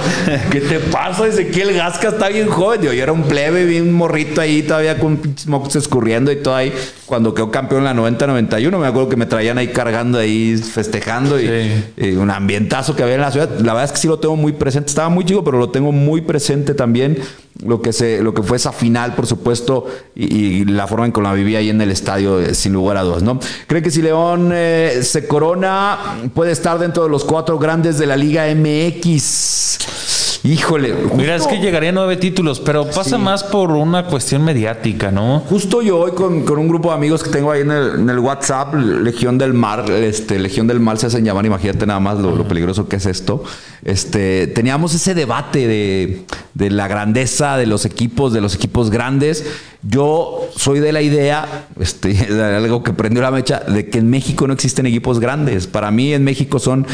¿Qué 0.50 0.60
te 0.60 0.78
pasa? 0.80 1.26
Ezequiel 1.26 1.72
Gasca 1.74 2.08
está 2.08 2.28
bien 2.28 2.48
joven. 2.48 2.82
Yo, 2.82 2.92
yo 2.92 3.02
era 3.02 3.12
un 3.12 3.22
plebe, 3.22 3.64
bien 3.64 3.92
morrito 3.92 4.40
ahí, 4.40 4.62
todavía 4.62 4.98
con 4.98 5.16
pinches 5.18 5.46
mocos 5.46 5.76
escurriendo 5.76 6.32
y 6.32 6.36
todo 6.36 6.54
ahí. 6.56 6.72
Cuando 7.06 7.32
quedó 7.34 7.50
campeón 7.50 7.86
en 7.86 7.96
la 7.96 8.02
90-91, 8.02 8.78
me 8.78 8.86
acuerdo 8.86 9.08
que 9.08 9.16
me 9.16 9.26
traían 9.26 9.58
ahí 9.58 9.68
cargando 9.68 10.18
ahí, 10.18 10.56
festejando 10.58 11.40
y, 11.40 11.46
Sí. 11.46 11.84
y 11.96 12.12
un 12.16 12.30
ambientazo 12.30 12.94
que 12.94 13.02
había 13.02 13.14
en 13.14 13.20
la 13.22 13.30
ciudad. 13.30 13.48
La 13.60 13.72
verdad 13.72 13.84
es 13.84 13.92
que 13.92 13.98
sí 13.98 14.08
lo 14.08 14.18
tengo 14.18 14.36
muy 14.36 14.52
presente. 14.52 14.88
Estaba 14.90 15.08
muy 15.08 15.24
chico, 15.24 15.42
pero 15.44 15.58
lo 15.58 15.70
tengo 15.70 15.92
muy 15.92 16.20
presente 16.20 16.74
también. 16.74 17.18
Lo 17.66 17.82
que, 17.82 17.92
se, 17.92 18.22
lo 18.22 18.32
que 18.32 18.42
fue 18.42 18.56
esa 18.56 18.72
final, 18.72 19.14
por 19.14 19.26
supuesto, 19.26 19.86
y, 20.14 20.24
y 20.34 20.64
la 20.64 20.86
forma 20.86 21.04
en 21.06 21.12
que 21.12 21.20
la 21.20 21.34
viví 21.34 21.56
ahí 21.56 21.68
en 21.68 21.80
el 21.82 21.90
estadio, 21.90 22.40
eh, 22.40 22.54
sin 22.54 22.72
lugar 22.72 22.96
a 22.96 23.02
dudas, 23.02 23.22
¿no? 23.22 23.38
¿Cree 23.66 23.82
que 23.82 23.90
si 23.90 24.00
León 24.00 24.50
eh, 24.54 25.00
se 25.02 25.26
corona, 25.26 25.98
puede 26.34 26.52
estar 26.52 26.78
dentro 26.78 27.02
de 27.04 27.10
los 27.10 27.24
cuatro 27.24 27.58
grandes 27.58 27.98
de 27.98 28.06
la 28.06 28.16
Liga 28.16 28.46
MX? 28.54 30.40
Híjole. 30.42 30.94
Mira, 31.16 31.36
es 31.36 31.46
que 31.46 31.58
llegaría 31.58 31.90
a 31.90 31.92
nueve 31.92 32.16
títulos, 32.16 32.60
pero 32.60 32.86
pasa 32.86 33.16
Sí. 33.16 33.22
más 33.22 33.44
por 33.44 33.72
una 33.72 34.06
cuestión 34.06 34.42
mediática, 34.42 35.10
¿no? 35.10 35.40
Justo 35.40 35.82
yo 35.82 35.98
hoy 35.98 36.12
con, 36.12 36.44
con 36.46 36.58
un 36.58 36.66
grupo 36.66 36.88
de 36.88 36.94
amigos 36.94 37.22
que 37.22 37.28
tengo 37.28 37.50
ahí 37.50 37.60
en 37.60 37.70
el, 37.70 37.90
en 38.00 38.08
el 38.08 38.18
WhatsApp, 38.20 38.74
Legión 38.74 39.36
del 39.36 39.52
Mar, 39.52 39.84
este, 39.90 40.38
Legión 40.38 40.66
del 40.66 40.80
Mal 40.80 40.96
se 40.98 41.08
hacen 41.08 41.26
llamar, 41.26 41.44
imagínate 41.44 41.84
nada 41.84 42.00
más 42.00 42.18
lo, 42.18 42.34
lo 42.34 42.48
peligroso 42.48 42.88
que 42.88 42.96
es 42.96 43.04
esto. 43.04 43.44
Este, 43.84 44.46
teníamos 44.46 44.94
ese 44.94 45.14
debate 45.14 45.66
de, 45.66 46.22
de 46.54 46.70
la 46.70 46.86
grandeza 46.88 47.56
de 47.56 47.66
los 47.66 47.84
equipos, 47.84 48.32
de 48.32 48.40
los 48.40 48.54
equipos 48.54 48.90
grandes. 48.90 49.44
Yo 49.82 50.48
soy 50.56 50.80
de 50.80 50.92
la 50.92 51.00
idea, 51.02 51.66
este, 51.80 52.14
algo 52.56 52.82
que 52.82 52.92
prendió 52.92 53.22
la 53.22 53.30
mecha, 53.30 53.60
de 53.60 53.88
que 53.88 53.98
en 53.98 54.10
México 54.10 54.46
no 54.46 54.52
existen 54.52 54.86
equipos 54.86 55.20
grandes. 55.20 55.66
Para 55.66 55.90
mí 55.90 56.12
en 56.12 56.24
México 56.24 56.58
son 56.58 56.86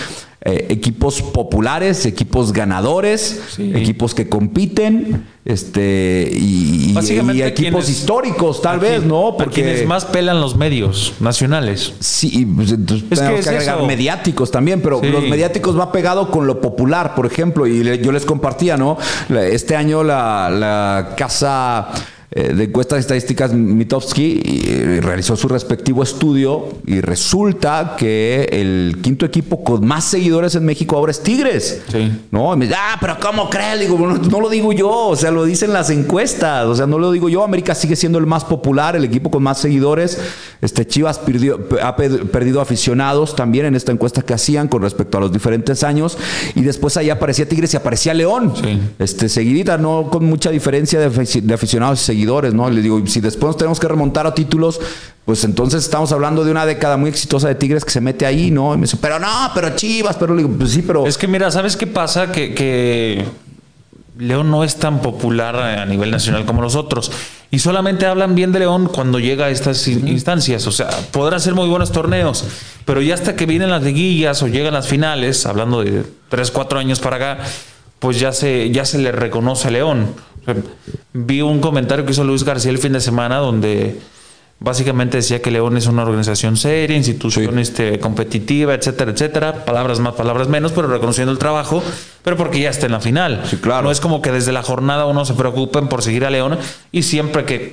eh, 0.49 0.66
equipos 0.68 1.22
populares, 1.22 2.07
equipos 2.07 2.53
ganadores, 2.53 3.41
Sí. 3.57 3.72
equipos 3.74 4.14
que 4.14 4.28
compiten, 4.28 5.26
este, 5.45 6.30
y, 6.32 6.95
equipos 6.97 7.53
quienes- 7.55 7.89
históricos, 7.89 8.62
tal 8.62 8.78
vez, 8.78 9.03
¿no? 9.05 9.37
A 9.39 9.47
quienes 9.47 9.84
más 9.87 10.05
pelan 10.05 10.41
los 10.41 10.55
medios 10.57 11.14
nacionales. 11.20 11.95
Sí, 12.01 12.47
pues, 12.55 12.70
entonces 12.72 13.05
Es 13.05 13.09
que 13.11 13.16
tenemos 13.16 13.41
es 13.41 13.47
que 13.47 13.55
agregar 13.57 13.78
eso. 13.78 13.87
mediáticos 13.87 14.51
también, 14.53 14.80
pero 14.82 15.01
Sí. 15.01 15.09
los 15.09 15.24
mediáticos 15.24 15.76
va 15.78 15.91
pegado 15.91 16.30
con 16.30 16.47
lo 16.47 16.61
popular, 16.61 16.75
por 17.14 17.26
ejemplo, 17.26 17.66
y 17.66 17.82
le- 17.82 17.98
yo 17.98 18.12
les 18.12 18.24
compartía, 18.24 18.76
¿no? 18.76 18.96
Este 19.30 19.74
año 19.74 20.04
la, 20.04 20.48
la 20.50 21.14
casa 21.16 21.88
eh, 22.30 22.52
de 22.54 22.64
encuestas 22.64 22.98
estadísticas 23.00 23.52
Mitofsky 23.52 24.98
realizó 25.00 25.36
su 25.36 25.48
respectivo 25.48 26.02
estudio 26.02 26.68
y 26.86 27.00
resulta 27.00 27.94
que 27.96 28.48
el 28.52 28.98
quinto 29.02 29.24
equipo 29.26 29.62
con 29.62 29.86
más 29.86 30.04
seguidores 30.04 30.54
en 30.54 30.64
México 30.64 30.96
ahora 30.96 31.12
es 31.12 31.22
Tigres. 31.22 31.82
Sí. 31.90 32.10
No, 32.30 32.52
y 32.54 32.56
me 32.56 32.66
dice, 32.66 32.76
ah, 32.78 32.96
pero 33.00 33.16
¿cómo 33.20 33.48
crees? 33.48 33.80
Digo, 33.80 33.98
no, 33.98 34.16
no 34.16 34.40
lo 34.40 34.48
digo 34.48 34.72
yo, 34.72 34.90
o 34.90 35.16
sea, 35.16 35.30
lo 35.30 35.44
dicen 35.44 35.72
las 35.72 35.90
encuestas, 35.90 36.66
o 36.66 36.74
sea, 36.74 36.86
no 36.86 36.98
lo 36.98 37.12
digo 37.12 37.28
yo. 37.28 37.44
América 37.44 37.74
sigue 37.74 37.96
siendo 37.96 38.18
el 38.18 38.26
más 38.26 38.44
popular, 38.44 38.96
el 38.96 39.04
equipo 39.04 39.30
con 39.30 39.42
más 39.42 39.58
seguidores. 39.58 40.18
Este 40.60 40.86
Chivas 40.86 41.18
perdió- 41.18 41.60
ha 41.82 41.96
pe- 41.96 42.10
perdido 42.10 42.60
aficionados 42.60 43.36
también 43.36 43.66
en 43.66 43.74
esta 43.76 43.92
encuesta 43.92 44.22
que 44.22 44.34
hacían 44.34 44.68
con 44.68 44.82
respecto 44.82 45.18
a 45.18 45.20
los 45.20 45.32
diferentes 45.32 45.84
años. 45.84 46.18
Y 46.54 46.62
después 46.62 46.96
ahí 46.96 47.10
aparecía 47.10 47.48
Tigres 47.48 47.72
y 47.74 47.76
aparecía 47.76 48.14
León. 48.14 48.52
Sí. 48.62 48.78
Este, 48.98 49.28
seguidita, 49.28 49.78
no 49.78 50.08
con 50.10 50.24
mucha 50.24 50.50
diferencia 50.50 50.98
de 50.98 51.54
aficionados 51.54 52.00
y 52.00 52.04
seguidores, 52.04 52.15
¿no? 52.24 52.70
Les 52.70 52.82
digo, 52.82 53.02
si 53.06 53.20
después 53.20 53.48
nos 53.48 53.56
tenemos 53.56 53.80
que 53.80 53.88
remontar 53.88 54.26
a 54.26 54.34
títulos, 54.34 54.80
pues 55.24 55.44
entonces 55.44 55.82
estamos 55.84 56.12
hablando 56.12 56.44
de 56.44 56.50
una 56.50 56.64
década 56.64 56.96
muy 56.96 57.10
exitosa 57.10 57.48
de 57.48 57.56
Tigres 57.56 57.84
que 57.84 57.90
se 57.90 58.00
mete 58.00 58.26
ahí, 58.26 58.50
¿no? 58.50 58.72
Y 58.74 58.76
me 58.76 58.82
dice, 58.82 58.96
pero 59.00 59.18
no, 59.18 59.50
pero 59.54 59.74
Chivas, 59.74 60.16
pero 60.16 60.34
le 60.34 60.42
digo, 60.42 60.54
pues 60.56 60.70
sí, 60.70 60.82
pero. 60.82 61.06
Es 61.06 61.18
que 61.18 61.26
mira, 61.26 61.50
¿sabes 61.50 61.76
qué 61.76 61.86
pasa? 61.86 62.30
Que, 62.30 62.54
que 62.54 63.24
León 64.18 64.50
no 64.50 64.64
es 64.64 64.76
tan 64.76 65.02
popular 65.02 65.56
a 65.56 65.84
nivel 65.84 66.10
nacional 66.10 66.46
como 66.46 66.62
los 66.62 66.74
otros. 66.74 67.10
Y 67.50 67.58
solamente 67.58 68.06
hablan 68.06 68.34
bien 68.34 68.52
de 68.52 68.60
León 68.60 68.88
cuando 68.92 69.18
llega 69.18 69.46
a 69.46 69.50
estas 69.50 69.86
instancias. 69.88 70.66
O 70.66 70.72
sea, 70.72 70.88
podrá 71.12 71.38
ser 71.38 71.54
muy 71.54 71.68
buenos 71.68 71.92
torneos, 71.92 72.44
pero 72.84 73.02
ya 73.02 73.14
hasta 73.14 73.36
que 73.36 73.46
vienen 73.46 73.70
las 73.70 73.82
liguillas 73.82 74.42
o 74.42 74.48
llegan 74.48 74.74
las 74.74 74.88
finales, 74.88 75.46
hablando 75.46 75.82
de 75.82 76.04
3, 76.28 76.50
4 76.50 76.78
años 76.78 76.98
para 77.00 77.16
acá, 77.16 77.38
pues 77.98 78.18
ya 78.18 78.32
se, 78.32 78.70
ya 78.70 78.84
se 78.84 78.98
le 78.98 79.12
reconoce 79.12 79.68
a 79.68 79.70
León. 79.70 80.14
Vi 81.12 81.42
un 81.42 81.61
comentario 81.61 82.05
que 82.05 82.12
hizo 82.12 82.24
Luis 82.24 82.44
García 82.44 82.70
el 82.70 82.78
fin 82.78 82.92
de 82.92 83.01
semana 83.01 83.38
donde 83.38 83.99
Básicamente 84.59 85.18
decía 85.18 85.42
que 85.42 85.51
León 85.51 85.76
es 85.76 85.86
una 85.86 86.03
organización 86.03 86.57
seria, 86.57 86.97
institución 86.97 87.59
este, 87.59 88.01
competitiva, 88.01 88.72
etcétera, 88.72 89.11
etcétera. 89.11 89.64
Palabras 89.66 90.01
más, 90.01 90.14
palabras 90.14 90.49
menos, 90.49 90.72
pero 90.72 90.88
reconociendo 90.88 91.30
el 91.30 91.36
trabajo, 91.38 91.82
pero 92.24 92.38
porque 92.38 92.61
ya 92.61 92.70
está 92.70 92.86
en 92.86 92.92
la 92.92 93.01
final. 93.01 93.42
Sí, 93.44 93.59
claro. 93.59 93.82
No 93.82 93.90
es 93.90 94.01
como 94.01 94.22
que 94.22 94.32
desde 94.32 94.53
la 94.53 94.62
jornada 94.62 95.05
uno 95.05 95.26
se 95.26 95.34
preocupen 95.34 95.88
por 95.88 96.03
seguir 96.03 96.24
a 96.24 96.30
León 96.30 96.57
y 96.90 97.03
siempre 97.03 97.44
que. 97.44 97.70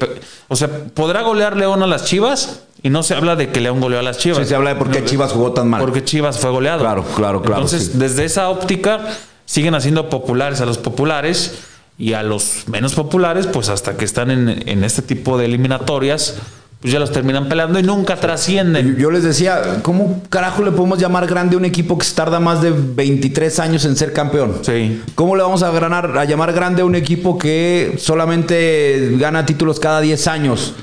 O 0.49 0.57
sea, 0.57 0.67
podrá 0.93 1.21
golear 1.21 1.55
León 1.55 1.81
a 1.83 1.87
las 1.87 2.03
chivas 2.03 2.63
y 2.81 2.89
no 2.89 3.01
se 3.01 3.15
habla 3.15 3.37
de 3.37 3.47
que 3.47 3.61
León 3.61 3.79
goleó 3.79 3.99
a 3.99 4.03
las 4.03 4.17
chivas. 4.17 4.39
Sí, 4.39 4.45
se 4.45 4.55
habla 4.55 4.71
de 4.71 4.75
por 4.75 4.91
qué 4.91 5.05
Chivas 5.05 5.31
jugó 5.31 5.53
tan 5.53 5.69
mal. 5.69 5.79
Porque 5.79 6.03
Chivas 6.03 6.37
fue 6.37 6.49
goleado. 6.49 6.81
Claro, 6.81 7.05
claro, 7.15 7.41
claro. 7.41 7.61
Entonces, 7.61 7.97
desde 7.97 8.25
esa 8.25 8.49
óptica, 8.49 9.07
siguen 9.45 9.73
haciendo 9.73 10.09
populares 10.09 10.59
a 10.59 10.65
los 10.65 10.79
populares 10.79 11.59
y 11.97 12.13
a 12.13 12.23
los 12.23 12.67
menos 12.67 12.93
populares, 12.93 13.47
pues 13.47 13.69
hasta 13.69 13.97
que 13.97 14.05
están 14.05 14.31
en, 14.31 14.67
en 14.67 14.83
este 14.83 15.01
tipo 15.01 15.37
de 15.37 15.45
eliminatorias 15.45 16.35
pues 16.83 16.91
ya 16.91 16.99
los 16.99 17.13
terminan 17.13 17.47
pelando 17.47 17.79
y 17.79 17.83
nunca 17.83 18.17
trascienden. 18.17 18.97
Yo 18.97 19.09
les 19.09 19.23
decía, 19.23 19.79
¿cómo 19.83 20.21
carajo 20.29 20.63
le 20.63 20.71
podemos 20.71 20.99
llamar 20.99 21.27
grande 21.27 21.55
a 21.55 21.57
un 21.57 21.63
equipo 21.63 21.97
que 21.97 22.03
se 22.03 22.13
tarda 22.13 22.41
más 22.41 22.61
de 22.61 22.71
23 22.71 23.57
años 23.59 23.85
en 23.85 23.95
ser 23.95 24.11
campeón? 24.11 24.57
Sí. 24.63 25.01
¿Cómo 25.15 25.37
le 25.37 25.43
vamos 25.43 25.63
a, 25.63 25.71
ganar, 25.71 26.17
a 26.17 26.25
llamar 26.25 26.51
grande 26.51 26.81
a 26.81 26.85
un 26.85 26.95
equipo 26.95 27.37
que 27.37 27.95
solamente 27.97 29.15
gana 29.17 29.45
títulos 29.45 29.79
cada 29.79 30.01
10 30.01 30.27
años? 30.27 30.73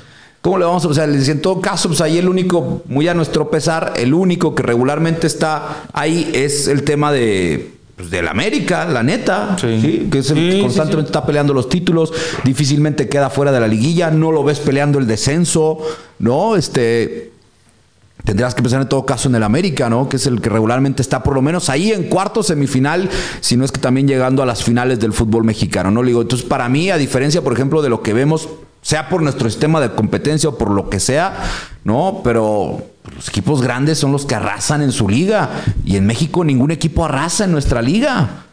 ¿Cómo 0.40 0.56
le 0.56 0.64
vamos 0.64 0.86
a.? 0.86 0.88
O 0.88 0.94
sea, 0.94 1.04
en 1.04 1.42
todo 1.42 1.60
caso, 1.60 1.88
pues 1.88 2.00
ahí 2.00 2.16
el 2.16 2.30
único, 2.30 2.82
muy 2.86 3.06
a 3.06 3.12
nuestro 3.12 3.50
pesar, 3.50 3.92
el 3.96 4.14
único 4.14 4.54
que 4.54 4.62
regularmente 4.62 5.26
está 5.26 5.82
ahí 5.92 6.30
es 6.32 6.66
el 6.66 6.82
tema 6.82 7.12
de 7.12 7.74
pues, 8.00 8.10
del 8.10 8.28
América, 8.28 8.84
la 8.86 9.02
neta, 9.02 9.56
Sí. 9.58 10.08
que 10.10 10.18
es 10.18 10.30
el 10.30 10.36
Sí, 10.36 10.50
que 10.56 10.60
constantemente 10.60 11.08
está 11.10 11.24
peleando 11.24 11.52
los 11.54 11.68
títulos, 11.68 12.12
difícilmente 12.44 13.08
queda 13.08 13.30
fuera 13.30 13.52
de 13.52 13.60
la 13.60 13.68
liguilla, 13.68 14.10
no 14.10 14.32
lo 14.32 14.42
ves 14.42 14.58
peleando 14.58 14.98
el 14.98 15.06
descenso, 15.06 15.78
¿no? 16.18 16.56
Este 16.56 17.29
tendrás 18.24 18.54
que 18.54 18.62
pensar 18.62 18.82
en 18.82 18.88
todo 18.88 19.06
caso 19.06 19.28
en 19.28 19.34
el 19.34 19.42
América, 19.42 19.88
¿no? 19.88 20.08
Que 20.08 20.16
es 20.16 20.26
el 20.26 20.40
que 20.40 20.48
regularmente 20.48 21.02
está 21.02 21.22
por 21.22 21.34
lo 21.34 21.42
menos 21.42 21.68
ahí 21.68 21.92
en 21.92 22.04
cuarto 22.04 22.42
semifinal, 22.42 23.08
si 23.40 23.56
no 23.56 23.64
es 23.64 23.72
que 23.72 23.80
también 23.80 24.06
llegando 24.08 24.42
a 24.42 24.46
las 24.46 24.62
finales 24.62 25.00
del 25.00 25.12
fútbol 25.12 25.44
mexicano, 25.44 25.90
¿no? 25.90 26.02
Le 26.02 26.12
entonces 26.12 26.46
para 26.46 26.68
mí, 26.68 26.90
a 26.90 26.96
diferencia, 26.96 27.42
por 27.42 27.52
ejemplo, 27.52 27.82
de 27.82 27.88
lo 27.88 28.02
que 28.02 28.12
vemos, 28.12 28.48
sea 28.82 29.08
por 29.08 29.22
nuestro 29.22 29.48
sistema 29.48 29.80
de 29.80 29.90
competencia 29.90 30.48
o 30.48 30.58
por 30.58 30.70
lo 30.70 30.88
que 30.88 31.00
sea, 31.00 31.34
¿no? 31.84 32.20
Pero 32.24 32.82
los 33.14 33.28
equipos 33.28 33.62
grandes 33.62 33.98
son 33.98 34.12
los 34.12 34.26
que 34.26 34.34
arrasan 34.34 34.82
en 34.82 34.92
su 34.92 35.08
liga. 35.08 35.50
Y 35.84 35.96
en 35.96 36.06
México 36.06 36.44
ningún 36.44 36.70
equipo 36.70 37.04
arrasa 37.04 37.44
en 37.44 37.52
nuestra 37.52 37.82
liga. 37.82 38.46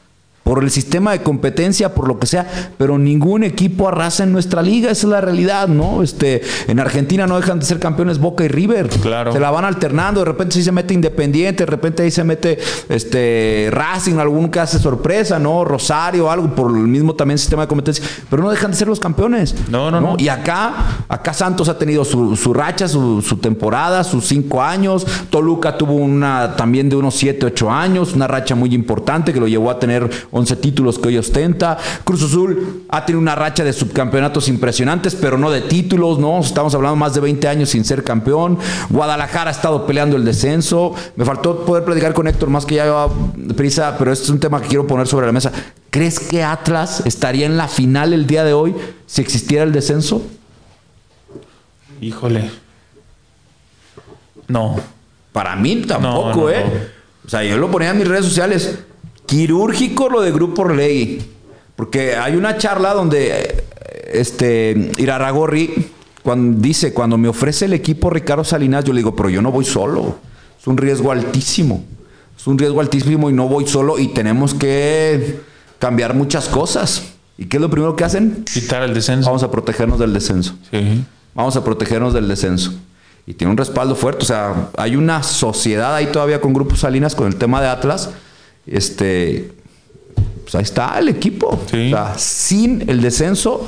Por 0.43 0.63
el 0.63 0.71
sistema 0.71 1.11
de 1.11 1.23
competencia, 1.23 1.93
por 1.93 2.07
lo 2.07 2.19
que 2.19 2.25
sea, 2.25 2.47
pero 2.77 2.97
ningún 2.97 3.43
equipo 3.43 3.89
arrasa 3.89 4.23
en 4.23 4.31
nuestra 4.31 4.61
liga, 4.61 4.89
esa 4.89 5.07
es 5.07 5.11
la 5.11 5.19
realidad, 5.19 5.67
¿no? 5.67 6.01
Este, 6.01 6.41
en 6.67 6.79
Argentina 6.79 7.27
no 7.27 7.35
dejan 7.35 7.59
de 7.59 7.65
ser 7.65 7.79
campeones 7.79 8.17
Boca 8.17 8.45
y 8.45 8.47
River. 8.47 8.87
Claro. 8.87 9.33
Se 9.33 9.41
la 9.41 9.51
van 9.51 9.65
alternando, 9.65 10.21
de 10.21 10.25
repente 10.25 10.55
sí 10.55 10.63
se 10.63 10.71
mete 10.71 10.93
Independiente, 10.93 11.65
de 11.65 11.69
repente 11.69 12.03
ahí 12.03 12.11
se 12.11 12.23
mete 12.23 12.57
este 12.87 13.69
Racing, 13.71 14.19
algún 14.19 14.49
que 14.49 14.61
hace 14.61 14.79
sorpresa, 14.79 15.37
¿no? 15.37 15.65
Rosario, 15.65 16.31
algo, 16.31 16.55
por 16.55 16.71
el 16.71 16.87
mismo 16.87 17.13
también 17.13 17.37
sistema 17.37 17.63
de 17.63 17.67
competencia, 17.67 18.05
pero 18.29 18.41
no 18.41 18.49
dejan 18.49 18.71
de 18.71 18.77
ser 18.77 18.87
los 18.87 19.01
campeones. 19.01 19.53
No, 19.69 19.91
no, 19.91 19.99
no. 19.99 20.15
Y 20.17 20.29
acá, 20.29 21.03
acá 21.09 21.33
Santos 21.33 21.67
ha 21.67 21.77
tenido 21.77 22.05
su, 22.05 22.37
su 22.37 22.53
racha, 22.53 22.87
su, 22.87 23.21
su 23.21 23.37
temporada, 23.37 24.03
sus 24.05 24.25
cinco 24.25 24.63
años. 24.63 25.05
Toluca 25.29 25.77
tuvo 25.77 25.93
una 25.95 26.55
también 26.55 26.87
de 26.87 26.95
unos 26.95 27.15
siete, 27.15 27.45
ocho 27.45 27.69
años, 27.69 28.13
una 28.13 28.27
racha 28.27 28.55
muy 28.55 28.73
importante 28.73 29.33
que 29.33 29.39
lo 29.41 29.47
llevó 29.47 29.69
a 29.69 29.79
tener 29.79 30.09
11 30.37 30.55
títulos 30.57 30.99
que 30.99 31.09
hoy 31.09 31.17
ostenta. 31.17 31.77
Cruz 32.03 32.23
Azul 32.23 32.83
ha 32.89 33.05
tenido 33.05 33.19
una 33.21 33.35
racha 33.35 33.63
de 33.63 33.73
subcampeonatos 33.73 34.47
impresionantes, 34.47 35.15
pero 35.15 35.37
no 35.37 35.51
de 35.51 35.61
títulos, 35.61 36.19
¿no? 36.19 36.39
Estamos 36.39 36.73
hablando 36.75 36.95
más 36.95 37.13
de 37.13 37.21
20 37.21 37.47
años 37.47 37.69
sin 37.69 37.83
ser 37.83 38.03
campeón. 38.03 38.57
Guadalajara 38.89 39.49
ha 39.49 39.53
estado 39.53 39.85
peleando 39.85 40.15
el 40.15 40.23
descenso. 40.25 40.93
Me 41.15 41.25
faltó 41.25 41.65
poder 41.65 41.83
platicar 41.83 42.13
con 42.13 42.27
Héctor 42.27 42.49
más 42.49 42.65
que 42.65 42.75
ya 42.75 42.85
lleva 42.85 43.09
prisa, 43.55 43.95
pero 43.97 44.11
este 44.11 44.25
es 44.25 44.29
un 44.29 44.39
tema 44.39 44.61
que 44.61 44.67
quiero 44.67 44.87
poner 44.87 45.07
sobre 45.07 45.25
la 45.25 45.31
mesa. 45.31 45.51
¿Crees 45.89 46.19
que 46.19 46.43
Atlas 46.43 47.01
estaría 47.05 47.45
en 47.45 47.57
la 47.57 47.67
final 47.67 48.13
el 48.13 48.27
día 48.27 48.43
de 48.43 48.53
hoy 48.53 48.75
si 49.05 49.21
existiera 49.21 49.63
el 49.63 49.71
descenso? 49.71 50.21
Híjole. 52.01 52.49
No. 54.47 54.75
Para 55.31 55.55
mí 55.55 55.77
tampoco, 55.87 56.29
No, 56.29 56.35
no, 56.41 56.49
¿eh? 56.49 56.63
no. 56.65 56.97
O 57.25 57.29
sea, 57.29 57.43
yo 57.43 57.57
lo 57.57 57.69
ponía 57.69 57.89
en 57.89 57.97
mis 57.97 58.07
redes 58.07 58.25
sociales. 58.25 58.79
Quirúrgico 59.27 60.09
lo 60.09 60.21
de 60.21 60.31
Grupo 60.31 60.63
Orlegui. 60.63 61.21
Porque 61.75 62.15
hay 62.15 62.35
una 62.35 62.57
charla 62.57 62.95
donde 62.95 63.29
eh, 63.29 63.63
este 64.11 64.91
Iraragorri 64.97 65.91
cuando 66.23 66.59
dice, 66.59 66.93
cuando 66.93 67.17
me 67.17 67.29
ofrece 67.29 67.65
el 67.65 67.73
equipo 67.73 68.09
Ricardo 68.09 68.43
Salinas, 68.43 68.83
yo 68.83 68.91
le 68.91 68.99
digo, 68.99 69.15
pero 69.15 69.29
yo 69.29 69.41
no 69.41 69.49
voy 69.49 69.63
solo. 69.63 70.17
Es 70.59 70.67
un 70.67 70.75
riesgo 70.75 71.11
altísimo. 71.13 71.85
Es 72.37 72.45
un 72.47 72.57
riesgo 72.57 72.81
altísimo 72.81 73.29
y 73.29 73.33
no 73.33 73.47
voy 73.47 73.65
solo 73.65 73.97
y 73.97 74.09
tenemos 74.09 74.53
que 74.53 75.39
cambiar 75.79 76.15
muchas 76.15 76.49
cosas. 76.49 77.13
¿Y 77.37 77.45
qué 77.45 77.55
es 77.57 77.61
lo 77.61 77.69
primero 77.69 77.95
que 77.95 78.03
hacen? 78.03 78.43
Quitar 78.51 78.83
el 78.83 78.93
descenso. 78.93 79.27
Vamos 79.27 79.43
a 79.43 79.51
protegernos 79.51 79.99
del 79.99 80.13
descenso. 80.13 80.55
Sí. 80.69 81.05
Vamos 81.33 81.55
a 81.55 81.63
protegernos 81.63 82.13
del 82.13 82.27
descenso. 82.27 82.73
Y 83.25 83.33
tiene 83.33 83.51
un 83.51 83.57
respaldo 83.57 83.95
fuerte. 83.95 84.23
O 84.23 84.27
sea, 84.27 84.69
hay 84.77 84.97
una 84.97 85.23
sociedad 85.23 85.95
ahí 85.95 86.07
todavía 86.07 86.41
con 86.41 86.53
Grupo 86.53 86.75
Salinas 86.75 87.15
con 87.15 87.27
el 87.27 87.37
tema 87.37 87.61
de 87.61 87.67
Atlas. 87.67 88.09
Este. 88.67 89.51
Pues 90.43 90.55
ahí 90.55 90.63
está 90.63 90.97
el 90.99 91.09
equipo. 91.09 91.59
Sí. 91.69 91.87
O 91.93 91.95
sea, 91.97 92.17
sin 92.17 92.89
el 92.89 93.01
descenso. 93.01 93.67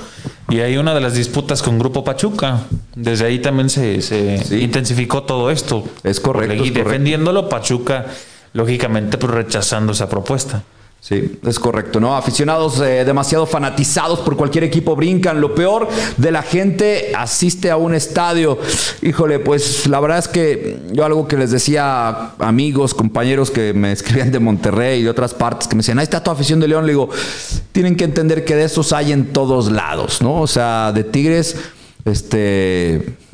Y 0.49 0.59
hay 0.61 0.77
una 0.77 0.93
de 0.95 1.01
las 1.01 1.13
disputas 1.13 1.61
con 1.61 1.77
Grupo 1.77 2.03
Pachuca. 2.03 2.61
Desde 2.95 3.25
ahí 3.25 3.39
también 3.39 3.69
se, 3.69 4.01
se 4.01 4.43
Sí. 4.43 4.55
intensificó 4.61 5.23
todo 5.23 5.51
esto. 5.51 5.83
Es 6.03 6.19
correcto, 6.19 6.63
Y 6.65 6.71
defendiéndolo, 6.71 7.49
Pachuca, 7.49 8.05
lógicamente, 8.53 9.17
pues 9.17 9.31
rechazando 9.31 9.91
esa 9.91 10.09
propuesta. 10.09 10.63
Sí, 11.01 11.39
es 11.47 11.59
correcto, 11.59 12.01
¿no? 12.01 12.15
Aficionados 12.15 12.81
eh, 12.81 13.05
demasiado 13.05 13.45
fanatizados 13.45 14.19
por 14.19 14.35
cualquier 14.35 14.65
equipo 14.65 14.97
brincan. 14.97 15.39
Lo 15.39 15.55
peor 15.55 15.87
de 16.17 16.31
la 16.31 16.41
gente 16.41 17.13
asiste 17.15 17.71
a 17.71 17.77
un 17.77 17.95
estadio. 17.95 18.59
Híjole, 19.01 19.39
pues 19.39 19.87
la 19.87 20.01
verdad 20.01 20.19
es 20.19 20.27
que 20.27 20.77
yo 20.91 21.05
algo 21.05 21.25
que 21.27 21.37
les 21.37 21.51
decía 21.51 22.09
a 22.09 22.35
amigos, 22.39 22.93
compañeros 22.93 23.49
que 23.49 23.73
me 23.73 23.93
escribían 23.93 24.31
de 24.31 24.39
Monterrey 24.39 24.99
y 24.99 25.03
de 25.03 25.09
otras 25.09 25.33
partes, 25.33 25.69
que 25.69 25.75
me 25.75 25.79
decían, 25.79 25.99
ahí 25.99 26.03
está 26.03 26.21
tu 26.21 26.31
afición 26.31 26.59
de 26.59 26.67
León. 26.67 26.85
Le 26.85 26.91
digo, 26.91 27.09
tienen 27.71 27.95
que 27.95 28.03
entender 28.03 28.43
que 28.43 28.55
de 28.55 28.65
esos 28.65 28.91
hay 28.91 29.13
en 29.13 29.31
todos 29.31 29.71
lados, 29.71 30.21
¿no? 30.21 30.41
O 30.41 30.47
sea, 30.47 30.91
de 30.91 31.05
Tigres, 31.05 31.55
este... 32.03 33.28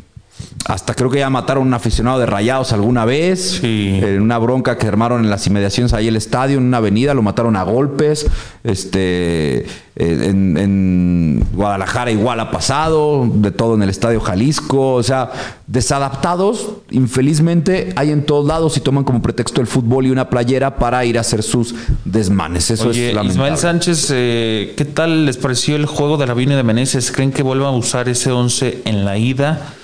Hasta 0.68 0.96
creo 0.96 1.12
que 1.12 1.20
ya 1.20 1.30
mataron 1.30 1.64
a 1.64 1.68
un 1.68 1.74
aficionado 1.76 2.18
de 2.20 2.26
Rayados 2.26 2.74
alguna 2.74 3.06
vez. 3.06 3.60
Sí. 3.62 4.00
En 4.02 4.22
una 4.22 4.38
bronca 4.40 4.78
que 4.78 4.88
armaron 4.88 5.24
en 5.24 5.30
las 5.30 5.46
inmediaciones 5.46 5.94
ahí 5.94 6.08
el 6.08 6.16
estadio, 6.16 6.58
en 6.58 6.64
una 6.64 6.78
avenida, 6.78 7.14
lo 7.14 7.22
mataron 7.22 7.56
a 7.56 7.64
golpes. 7.64 8.26
Este, 8.64 9.60
eh, 9.60 9.66
en, 9.96 10.58
en 10.58 11.48
Guadalajara 11.54 12.12
igual 12.12 12.40
ha 12.40 12.50
pasado, 12.50 13.30
de 13.32 13.52
todo 13.52 13.76
en 13.76 13.84
el 13.84 13.90
estadio 13.90 14.20
Jalisco. 14.20 14.96
O 14.96 15.04
sea, 15.04 15.32
desadaptados, 15.68 16.70
infelizmente, 16.90 17.94
hay 17.96 18.12
en 18.12 18.26
todos 18.26 18.46
lados 18.46 18.76
y 18.78 18.80
toman 18.80 19.04
como 19.04 19.22
pretexto 19.22 19.62
el 19.62 19.68
fútbol 19.68 20.08
y 20.08 20.10
una 20.10 20.30
playera 20.30 20.78
para 20.78 21.06
ir 21.06 21.18
a 21.18 21.22
hacer 21.22 21.44
sus 21.44 21.76
desmanes. 22.04 22.72
Eso 22.72 22.90
Oye, 22.90 23.10
es 23.10 23.16
lamentable. 23.16 23.34
Ismael 23.34 23.58
Sánchez, 23.58 24.08
eh, 24.12 24.74
¿qué 24.76 24.86
tal 24.86 25.26
les 25.26 25.38
pareció 25.38 25.76
el 25.76 25.86
juego 25.86 26.18
de 26.18 26.28
la 26.28 26.34
Vine 26.34 26.56
de 26.56 26.64
Meneses? 26.64 27.12
¿Creen 27.12 27.32
que 27.32 27.44
vuelva 27.44 27.68
a 27.68 27.72
usar 27.72 28.10
ese 28.10 28.32
11 28.32 28.82
en 28.86 29.06
la 29.06 29.18
ida? 29.18 29.76